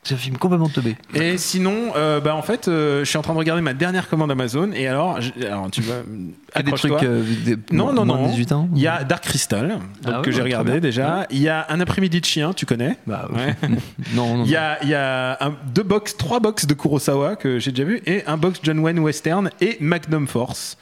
c'est 0.02 0.14
un 0.14 0.18
film 0.18 0.36
complètement 0.38 0.68
teubé. 0.68 0.96
Et 1.14 1.36
sinon, 1.38 1.92
euh, 1.96 2.20
bah 2.20 2.34
en 2.34 2.42
fait, 2.42 2.68
euh, 2.68 3.00
je 3.04 3.08
suis 3.08 3.18
en 3.18 3.22
train 3.22 3.32
de 3.34 3.38
regarder 3.38 3.62
ma 3.62 3.74
dernière 3.74 4.08
commande 4.08 4.30
Amazon 4.30 4.70
et 4.72 4.86
alors, 4.86 5.20
je- 5.20 5.44
alors 5.46 5.70
tu 5.70 5.82
vas 5.82 5.94
Que 6.54 6.62
des 6.62 6.72
trucs, 6.72 6.92
euh, 7.02 7.22
des- 7.44 7.56
Non, 7.72 7.92
non, 7.92 8.04
non. 8.06 8.26
18 8.28 8.52
ans. 8.52 8.68
Il 8.74 8.80
y 8.80 8.86
a 8.86 9.04
Dark 9.04 9.22
Crystal, 9.24 9.68
donc, 9.68 9.80
Ah 10.06 10.18
ouais, 10.18 10.24
que 10.24 10.30
j'ai 10.30 10.40
regardé 10.42 10.80
déjà. 10.80 11.26
Il 11.30 11.40
y 11.42 11.48
a 11.48 11.66
Un 11.68 11.80
après-midi 11.80 12.17
de 12.20 12.26
chien, 12.26 12.52
tu 12.52 12.66
connais 12.66 12.96
Bah, 13.06 13.28
Ouais. 13.34 13.54
non, 14.14 14.38
non. 14.38 14.44
Il 14.44 14.50
y 14.50 14.56
a, 14.56 14.78
il 14.82 14.88
y 14.88 14.94
a 14.94 15.36
un- 15.44 15.54
deux 15.74 15.82
box, 15.82 16.16
trois 16.16 16.40
box 16.40 16.66
de 16.66 16.74
Kurosawa 16.74 17.36
que 17.36 17.58
j'ai 17.58 17.70
déjà 17.72 17.84
vu 17.84 18.00
et 18.06 18.24
un 18.26 18.36
box 18.36 18.60
John 18.62 18.78
Wayne 18.80 18.98
Western 18.98 19.50
et 19.60 19.76
Magnum 19.80 20.26
Force. 20.26 20.76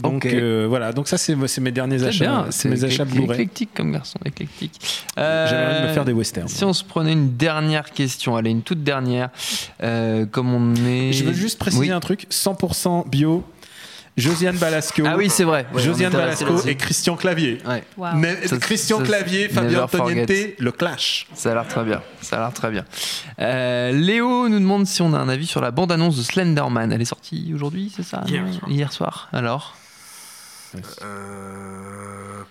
Donc 0.00 0.24
euh, 0.24 0.64
voilà, 0.66 0.94
donc 0.94 1.08
ça 1.08 1.18
c'est 1.18 1.36
c'est 1.46 1.60
mes 1.60 1.72
derniers 1.72 2.02
achats, 2.04 2.24
bien, 2.24 2.46
c'est 2.48 2.70
mes 2.70 2.84
achats 2.84 3.04
Blu-ray. 3.04 3.32
éclectique 3.42 3.68
comme 3.74 3.92
garçon, 3.92 4.18
éclectique. 4.24 4.80
J'avais 5.14 5.66
envie 5.66 5.74
de 5.76 5.82
me 5.82 5.88
Euh, 5.90 5.92
faire 5.94 6.06
des 6.06 6.14
westerns. 6.14 6.48
Si 6.48 6.64
on 6.64 6.72
se 6.72 6.84
prenait 6.84 7.12
une 7.12 7.36
dernière 7.36 7.90
question, 7.90 8.34
allez, 8.34 8.48
une 8.48 8.62
toute 8.62 8.82
dernière, 8.82 9.28
euh, 9.82 10.24
comme 10.24 10.54
on 10.54 10.74
est. 10.86 11.12
Je 11.12 11.24
veux 11.24 11.34
juste 11.34 11.58
préciser 11.58 11.82
Oui. 11.82 11.90
un 11.90 12.00
truc 12.00 12.26
100% 12.30 13.10
bio. 13.10 13.44
Josiane 14.16 14.56
Balasco. 14.56 15.02
Ah 15.06 15.16
oui, 15.16 15.30
c'est 15.30 15.44
vrai. 15.44 15.66
Ouais, 15.72 15.82
Josiane 15.82 16.12
Balasco 16.12 16.66
et 16.66 16.76
Christian 16.76 17.16
Clavier. 17.16 17.58
Ouais. 17.66 17.82
Ça, 18.46 18.58
Christian 18.58 18.98
ça, 18.98 19.04
Clavier, 19.04 19.48
Fabien. 19.48 19.82
Antoniente, 19.84 20.30
le 20.58 20.72
clash. 20.72 21.26
Ça 21.34 21.52
a 21.52 21.54
l'air 21.54 21.68
très 21.68 21.84
bien. 21.84 22.02
Ça 22.20 22.36
a 22.36 22.40
l'air 22.40 22.52
très 22.52 22.70
bien. 22.70 22.84
Euh, 23.40 23.92
Léo 23.92 24.48
nous 24.48 24.58
demande 24.58 24.86
si 24.86 25.00
on 25.02 25.12
a 25.14 25.18
un 25.18 25.28
avis 25.28 25.46
sur 25.46 25.60
la 25.60 25.70
bande-annonce 25.70 26.16
de 26.16 26.22
Slenderman. 26.22 26.92
Elle 26.92 27.00
est 27.00 27.04
sortie 27.06 27.52
aujourd'hui, 27.54 27.92
c'est 27.94 28.02
ça 28.02 28.22
Hier 28.26 28.44
soir. 28.52 28.70
Hier 28.70 28.92
soir. 28.92 29.28
Alors 29.32 29.76
Euh, 31.02 32.42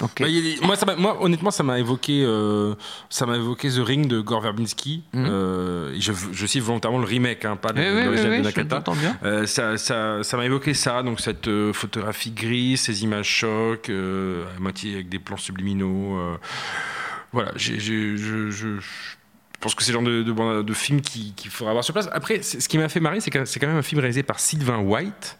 Bah, 0.00 0.28
des- 0.28 0.58
moi, 0.62 0.76
ça 0.76 0.84
m'a- 0.84 0.96
moi, 0.96 1.22
honnêtement, 1.22 1.50
ça 1.50 1.62
m'a 1.62 1.78
évoqué, 1.78 2.22
euh, 2.24 2.74
ça 3.08 3.24
m'a 3.24 3.36
évoqué 3.36 3.70
The 3.70 3.78
Ring 3.78 4.06
de 4.06 4.20
Gore 4.20 4.42
Verbinski. 4.42 5.02
Mhm. 5.14 5.26
Euh, 5.26 5.96
je, 5.98 6.12
je 6.32 6.46
cite 6.46 6.62
volontairement 6.62 6.98
le 6.98 7.06
remake, 7.06 7.44
hein, 7.46 7.56
pas 7.56 7.72
Oui, 7.74 7.80
oui, 7.82 7.92
oui, 7.96 8.04
l'original 8.04 8.30
oui, 8.32 8.38
de 8.38 8.42
Nakata. 8.42 8.76
Euh, 9.24 9.46
ça, 9.46 9.78
ça, 9.78 10.22
ça 10.22 10.36
m'a 10.36 10.44
évoqué 10.44 10.74
ça, 10.74 11.02
donc 11.02 11.20
cette 11.20 11.48
euh, 11.48 11.72
photographie 11.72 12.30
grise, 12.32 12.80
ces 12.82 13.04
images 13.04 13.26
chocs, 13.28 13.88
à 13.90 14.60
moitié 14.60 14.94
avec 14.94 15.08
des 15.08 15.18
plans 15.18 15.36
subliminaux. 15.38 16.18
voilà, 17.32 17.52
je, 17.56 17.78
je- 17.78 18.16
je 18.50 18.66
pense 19.60 19.74
que 19.74 19.82
c'est 19.82 19.92
le 19.92 19.94
genre 19.98 20.06
de, 20.06 20.22
de, 20.22 20.62
de 20.62 20.72
film 20.74 21.00
qu'il 21.00 21.34
qu'il 21.34 21.50
faudra 21.50 21.70
avoir 21.70 21.84
sur 21.84 21.94
place. 21.94 22.08
Après, 22.12 22.42
ce 22.42 22.68
qui 22.68 22.76
m'a 22.78 22.88
fait 22.90 23.00
marrer, 23.00 23.20
c'est 23.20 23.30
que 23.30 23.44
c'est 23.46 23.58
quand 23.58 23.66
même 23.66 23.76
un 23.78 23.82
film 23.82 24.00
réalisé 24.00 24.22
par 24.22 24.38
Sylvain 24.40 24.78
White, 24.78 25.38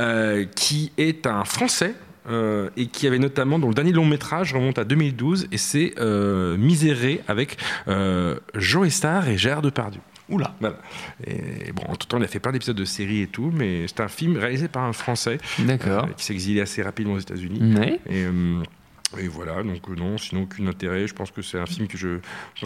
euh, 0.00 0.44
qui 0.54 0.92
est 0.98 1.26
un 1.26 1.44
Français. 1.44 1.94
Euh, 2.28 2.70
et 2.76 2.86
qui 2.86 3.06
avait 3.06 3.18
notamment, 3.18 3.58
dont 3.58 3.68
le 3.68 3.74
dernier 3.74 3.92
long 3.92 4.04
métrage 4.04 4.52
remonte 4.54 4.78
à 4.78 4.84
2012, 4.84 5.48
et 5.52 5.58
c'est 5.58 5.94
euh, 5.98 6.56
Miséré 6.56 7.22
avec 7.28 7.56
euh, 7.88 8.36
Joe 8.54 8.88
Star 8.88 9.28
et 9.28 9.38
Gérard 9.38 9.62
Depardieu. 9.62 10.00
Oula 10.28 10.54
voilà. 10.58 10.78
Et 11.24 11.72
bon, 11.72 11.84
en 11.88 11.94
tout 11.94 12.08
temps, 12.08 12.18
il 12.18 12.24
a 12.24 12.26
fait 12.26 12.40
plein 12.40 12.50
d'épisodes 12.50 12.76
de 12.76 12.84
séries 12.84 13.22
et 13.22 13.26
tout, 13.28 13.52
mais 13.54 13.86
c'est 13.86 14.00
un 14.00 14.08
film 14.08 14.36
réalisé 14.36 14.66
par 14.66 14.82
un 14.82 14.92
Français 14.92 15.38
D'accord. 15.60 16.04
euh, 16.04 16.12
qui 16.16 16.32
exilé 16.32 16.60
assez 16.60 16.82
rapidement 16.82 17.14
aux 17.14 17.20
États-Unis. 17.20 17.76
Ouais. 17.76 18.00
Et, 18.10 18.24
Et 19.18 19.28
voilà, 19.28 19.62
donc 19.62 19.88
euh, 19.88 19.94
non, 19.94 20.18
sinon 20.18 20.42
aucun 20.42 20.66
intérêt. 20.66 21.06
Je 21.06 21.14
pense 21.14 21.30
que 21.30 21.40
c'est 21.40 21.58
un 21.60 21.64
film 21.66 21.86
que 21.86 21.96
je. 21.96 22.18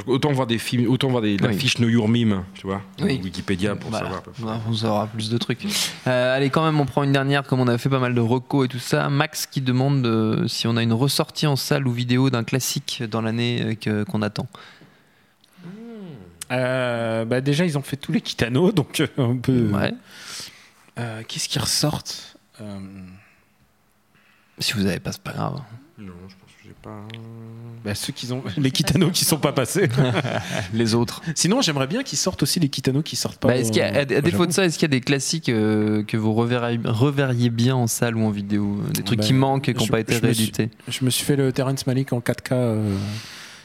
autant 0.06 0.32
voir 0.32 0.46
des 0.46 0.56
films, 0.58 0.88
autant 0.90 1.08
voir 1.08 1.20
des, 1.22 1.36
la 1.36 1.48
Oui. 1.48 1.58
fiche 1.58 1.76
Know 1.76 1.88
Your 1.88 2.08
Meme, 2.08 2.44
tu 2.54 2.66
vois, 2.66 2.80
Oui. 3.02 3.20
Wikipédia 3.22 3.76
pour 3.76 3.90
Voilà. 3.90 4.06
savoir. 4.06 4.22
peu. 4.22 4.42
Ouais, 4.42 4.54
on 4.66 4.72
saura 4.72 5.06
plus 5.06 5.28
de 5.28 5.36
trucs. 5.36 5.64
Euh, 6.06 6.34
allez, 6.36 6.48
quand 6.48 6.64
même, 6.64 6.80
on 6.80 6.86
prend 6.86 7.02
une 7.02 7.12
dernière, 7.12 7.42
comme 7.44 7.60
on 7.60 7.68
a 7.68 7.76
fait 7.76 7.90
pas 7.90 7.98
mal 7.98 8.14
de 8.14 8.20
recos 8.20 8.64
et 8.64 8.68
tout 8.68 8.78
ça. 8.78 9.10
Max 9.10 9.46
qui 9.46 9.60
demande 9.60 10.04
euh, 10.06 10.48
si 10.48 10.66
on 10.66 10.76
a 10.78 10.82
une 10.82 10.94
ressortie 10.94 11.46
en 11.46 11.56
salle 11.56 11.86
ou 11.86 11.92
vidéo 11.92 12.30
d'un 12.30 12.42
classique 12.42 13.02
dans 13.08 13.20
l'année 13.20 13.76
euh, 13.86 14.04
qu'on 14.06 14.22
attend. 14.22 14.48
Euh, 16.50 17.24
bah 17.26 17.40
déjà, 17.40 17.64
ils 17.64 17.78
ont 17.78 17.82
fait 17.82 17.96
tous 17.96 18.12
les 18.12 18.20
Kitano, 18.20 18.72
donc 18.72 19.00
euh, 19.00 19.06
on 19.18 19.36
peut. 19.36 19.70
Ouais. 19.72 19.92
Euh, 20.98 21.22
Qu'est-ce 21.28 21.48
qui 21.48 21.58
ressortent 21.60 22.36
Euh, 22.60 22.78
Si 24.58 24.72
vous 24.72 24.82
n'avez 24.82 24.98
pas, 25.00 25.12
c'est 25.12 25.22
pas 25.22 25.32
grave. 25.32 25.60
Non, 26.00 26.12
je 26.28 26.34
pense 26.34 26.50
que 26.56 26.62
j'ai 26.64 26.74
pas. 26.82 27.02
bah, 27.84 27.94
ceux 27.94 28.12
qui 28.12 28.32
ont 28.32 28.42
les 28.56 28.70
Kitano 28.70 29.10
qui 29.10 29.24
sont 29.26 29.36
pas 29.38 29.52
passés. 29.52 29.88
Les 30.72 30.94
autres. 30.94 31.20
Sinon, 31.34 31.60
j'aimerais 31.60 31.86
bien 31.86 32.02
qu'ils 32.02 32.16
sortent 32.18 32.42
aussi 32.42 32.58
les 32.58 32.68
Kitano 32.70 33.02
qui 33.02 33.16
sortent 33.16 33.38
pas. 33.38 33.48
Bah, 33.48 33.56
est-ce 33.56 33.70
qu'il 33.70 33.80
y 33.82 33.84
a, 33.84 33.94
à, 33.94 33.98
à 34.00 34.04
défaut 34.04 34.46
de 34.46 34.52
ça, 34.52 34.64
est-ce 34.64 34.78
qu'il 34.78 34.84
y 34.88 34.90
a 34.90 34.96
des 34.96 35.00
classiques 35.02 35.48
euh, 35.50 36.02
que 36.02 36.16
vous 36.16 36.32
reverriez, 36.32 36.80
reverriez 36.84 37.50
bien 37.50 37.76
en 37.76 37.86
salle 37.86 38.16
ou 38.16 38.22
en 38.24 38.30
vidéo? 38.30 38.80
Des 38.94 39.02
trucs 39.02 39.18
Bah, 39.18 39.24
qui 39.26 39.34
manquent 39.34 39.68
et 39.68 39.74
qui 39.74 39.80
n'ont 39.80 39.86
je- 39.86 39.92
pas 39.92 40.00
été 40.00 40.14
je 40.14 40.22
me 40.26 40.32
suis- 40.32 40.44
réédités? 40.44 40.70
Je 40.88 41.04
me 41.04 41.10
suis 41.10 41.24
fait 41.24 41.36
le 41.36 41.52
Terrence 41.52 41.86
Malick 41.86 42.12
en 42.14 42.20
4K 42.20 42.52
euh, 42.52 42.96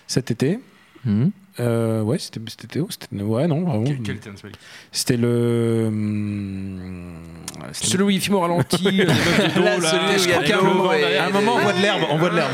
cet 0.07 0.29
été. 0.31 0.59
Mhm. 1.05 1.31
Euh, 1.60 2.01
ouais, 2.01 2.20
c'était 2.20 2.41
c'était- 2.47 2.80
Ouais, 2.80 3.47
non, 3.47 3.64
vraiment. 3.64 3.84
Quel, 3.86 4.01
quel 4.01 4.20
C'était 4.91 5.16
le. 5.18 5.89
c'était- 7.72 7.88
Celui 7.91 8.03
où 8.03 8.10
il 8.10 8.20
filme 8.20 8.36
au 8.36 8.39
ralenti, 8.41 8.84
meufs 8.84 8.95
de 8.95 9.56
dos, 9.56 9.64
Là, 9.64 9.78
là, 9.78 9.89
celui 10.18 10.32
et-. 10.32 11.18
À 11.18 11.28
un 11.28 11.30
moment, 11.30 11.53
on 11.56 11.60
voit 11.60 11.74
de 11.74 11.82
l'herbe, 11.82 12.01
on 12.12 12.18
voit 12.18 12.30
de 12.30 12.36
l'herbe. 12.36 12.51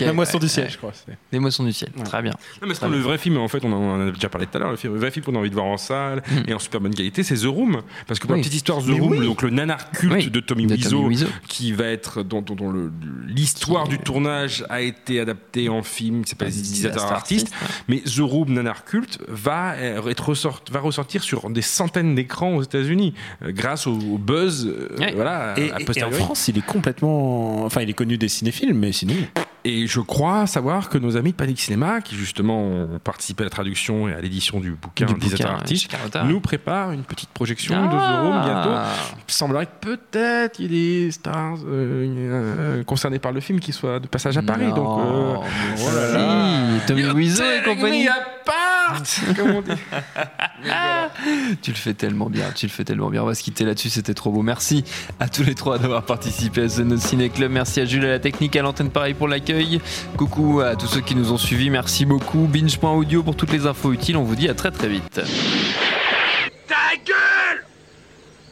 La 0.00 0.12
moisson 0.12 0.34
ouais, 0.38 0.40
du 0.40 0.48
ciel, 0.48 0.64
ouais. 0.66 0.70
je 0.70 0.76
crois. 0.78 0.92
Les 1.32 1.38
moissons 1.38 1.64
du 1.64 1.72
ciel, 1.72 1.90
Ouais. 1.96 2.04
très 2.04 2.22
bien. 2.22 2.32
Non, 2.60 2.68
mais 2.68 2.74
c'est 2.74 2.88
le 2.88 2.98
vrai 2.98 3.18
film, 3.18 3.36
en 3.38 3.48
fait, 3.48 3.64
on 3.64 3.72
en 3.72 3.76
on 3.76 3.94
en 4.04 4.08
a 4.08 4.10
déjà 4.10 4.28
parlé 4.28 4.46
tout 4.46 4.56
à 4.56 4.60
l'heure, 4.60 4.70
le 4.70 4.76
film- 4.76 4.94
le 4.94 4.98
vrai 5.00 5.10
film 5.10 5.24
qu'on 5.24 5.34
a 5.36 5.38
envie 5.38 5.50
de 5.50 5.54
voir 5.54 5.66
en 5.66 5.76
salle 5.76 6.22
et 6.48 6.54
en 6.54 6.58
super 6.58 6.80
bonne 6.80 6.94
qualité, 6.94 7.22
c'est 7.22 7.36
The 7.36 7.44
Room. 7.44 7.82
Parce 8.06 8.18
que 8.18 8.26
pour 8.26 8.32
Oui. 8.34 8.40
la 8.40 8.42
petite 8.42 8.54
histoire, 8.56 8.78
The 8.82 8.88
Mais 8.88 8.98
Room, 9.00 9.10
oui. 9.18 9.26
donc 9.26 9.42
le 9.42 9.50
nanar 9.50 9.90
culte 9.92 10.12
Oui, 10.12 10.30
de 10.30 10.40
Tommy 10.40 10.66
Wiseau, 10.66 11.08
qui 11.48 11.72
va 11.72 11.84
être, 11.84 12.22
dont, 12.22 12.42
dont- 12.42 12.54
dont 12.54 12.70
le- 12.70 12.92
l'histoire 13.26 13.86
du 13.88 13.98
tournage 13.98 14.64
a 14.68 14.80
été 14.80 15.20
adaptée 15.20 15.68
en 15.68 15.82
film, 15.82 16.22
qui 16.24 16.30
s'appelle 16.30 16.48
Les 16.48 16.58
utilisateurs 16.58 17.02
Artistes. 17.36 17.54
Mais 17.88 18.00
The 18.00 18.20
Room, 18.20 18.52
nanar 18.52 18.84
culte, 18.84 19.18
va, 19.28 19.76
être 19.78 20.30
ressort- 20.30 20.62
va 20.70 20.80
ressortir 20.80 21.22
sur 21.22 21.48
des 21.50 21.62
centaines 21.62 22.14
d'écrans 22.14 22.54
aux 22.56 22.62
États-Unis, 22.62 23.14
euh, 23.42 23.52
grâce 23.52 23.86
au, 23.86 23.92
au 23.94 24.18
buzz, 24.18 24.66
euh, 24.66 24.88
Ouais. 24.98 25.12
voilà, 25.14 25.54
Et, 25.56 25.70
a 25.70 25.78
et- 25.80 25.84
et 25.98 26.02
en. 26.04 26.10
France, 26.10 26.48
il 26.48 26.58
est 26.58 26.64
complètement. 26.66 27.64
Enfin, 27.64 27.82
il 27.82 27.90
est 27.90 27.94
connu 27.94 28.18
des 28.18 28.28
cinéphiles, 28.28 28.74
mais 28.74 28.92
sinon. 28.92 29.14
Et 29.68 29.88
je 29.88 29.98
crois 29.98 30.46
savoir 30.46 30.88
que 30.88 30.96
nos 30.96 31.16
amis 31.16 31.32
de 31.32 31.36
Panic 31.36 31.60
Cinéma, 31.60 32.00
qui 32.00 32.14
justement 32.14 32.62
ont 32.62 33.00
participé 33.02 33.42
à 33.42 33.46
la 33.46 33.50
traduction 33.50 34.08
et 34.08 34.12
à 34.12 34.20
l'édition 34.20 34.60
du 34.60 34.70
bouquin 34.70 35.06
Du 35.06 35.14
bouquin, 35.14 35.58
nous 36.24 36.38
préparent 36.38 36.92
une 36.92 37.02
petite 37.02 37.30
projection 37.30 37.74
Ah. 37.76 37.86
de 37.86 37.96
The 37.96 38.22
Room 38.22 38.42
bientôt. 38.44 38.70
Il 39.28 39.34
semblerait 39.34 39.66
que 39.66 39.70
peut-être 39.80 40.60
il 40.60 40.62
y 40.62 40.66
ait 40.66 41.04
des 41.06 41.10
stars 41.10 41.58
euh, 41.66 42.06
euh, 42.06 42.84
concernés 42.84 43.18
par 43.18 43.32
le 43.32 43.40
film 43.40 43.58
qui 43.58 43.72
soient 43.72 43.98
de 43.98 44.06
passage 44.06 44.38
à 44.38 44.42
Paris. 44.42 44.66
Non, 44.66 44.74
donc, 44.76 45.00
euh, 45.00 45.34
oh 45.36 45.94
là 45.94 46.12
là. 46.12 46.78
si, 46.80 46.86
Tommy 46.86 47.04
Wiseau 47.10 47.42
et 47.42 47.64
compagnie. 47.64 48.04
me 48.04 48.10
apart, 48.10 49.02
comme 49.36 49.50
on 49.50 49.62
dit. 49.62 49.72
Tu 51.62 51.70
le 51.70 51.76
fais 51.76 51.94
tellement 51.94 52.28
bien, 52.28 52.50
tu 52.54 52.66
le 52.66 52.70
fais 52.72 52.84
tellement 52.84 53.10
bien. 53.10 53.22
On 53.22 53.26
va 53.26 53.34
se 53.34 53.42
quitter 53.42 53.64
là-dessus, 53.64 53.88
c'était 53.88 54.14
trop 54.14 54.30
beau. 54.30 54.42
Merci 54.42 54.84
à 55.18 55.28
tous 55.28 55.42
les 55.42 55.54
trois 55.54 55.78
d'avoir 55.78 56.04
participé 56.04 56.62
à 56.62 56.68
ce 56.68 56.96
Ciné 56.98 57.30
Club. 57.30 57.50
Merci 57.50 57.80
à 57.80 57.84
Jules 57.84 58.04
à 58.04 58.08
la 58.10 58.18
technique, 58.18 58.54
à 58.56 58.62
l'antenne 58.62 58.90
pareil 58.90 59.14
pour 59.14 59.28
l'accueil. 59.28 59.55
Coucou 60.16 60.60
à 60.60 60.76
tous 60.76 60.86
ceux 60.86 61.00
qui 61.00 61.14
nous 61.14 61.32
ont 61.32 61.38
suivis. 61.38 61.70
Merci 61.70 62.04
beaucoup. 62.04 62.46
Binge.audio 62.46 63.22
pour 63.22 63.36
toutes 63.36 63.52
les 63.52 63.66
infos 63.66 63.92
utiles. 63.92 64.16
On 64.16 64.22
vous 64.24 64.36
dit 64.36 64.48
à 64.48 64.54
très 64.54 64.70
très 64.70 64.88
vite. 64.88 65.20
Ta 66.66 66.96
gueule 67.04 67.64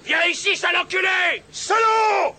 Viens 0.05 0.25
ici, 0.31 0.57
sale 0.57 0.77
enculé 0.83 1.43
Salaud 1.51 2.35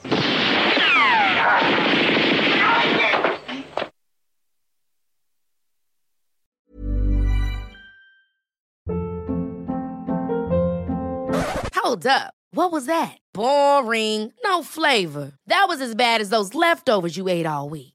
Hold 11.85 12.07
up. 12.07 12.33
What 12.51 12.71
was 12.71 12.87
that? 12.87 13.17
Boring. 13.33 14.31
No 14.43 14.63
flavor. 14.63 15.33
That 15.47 15.65
was 15.67 15.81
as 15.81 15.93
bad 15.93 16.21
as 16.21 16.29
those 16.29 16.55
leftovers 16.55 17.15
you 17.15 17.27
ate 17.27 17.45
all 17.45 17.69
week. 17.69 17.94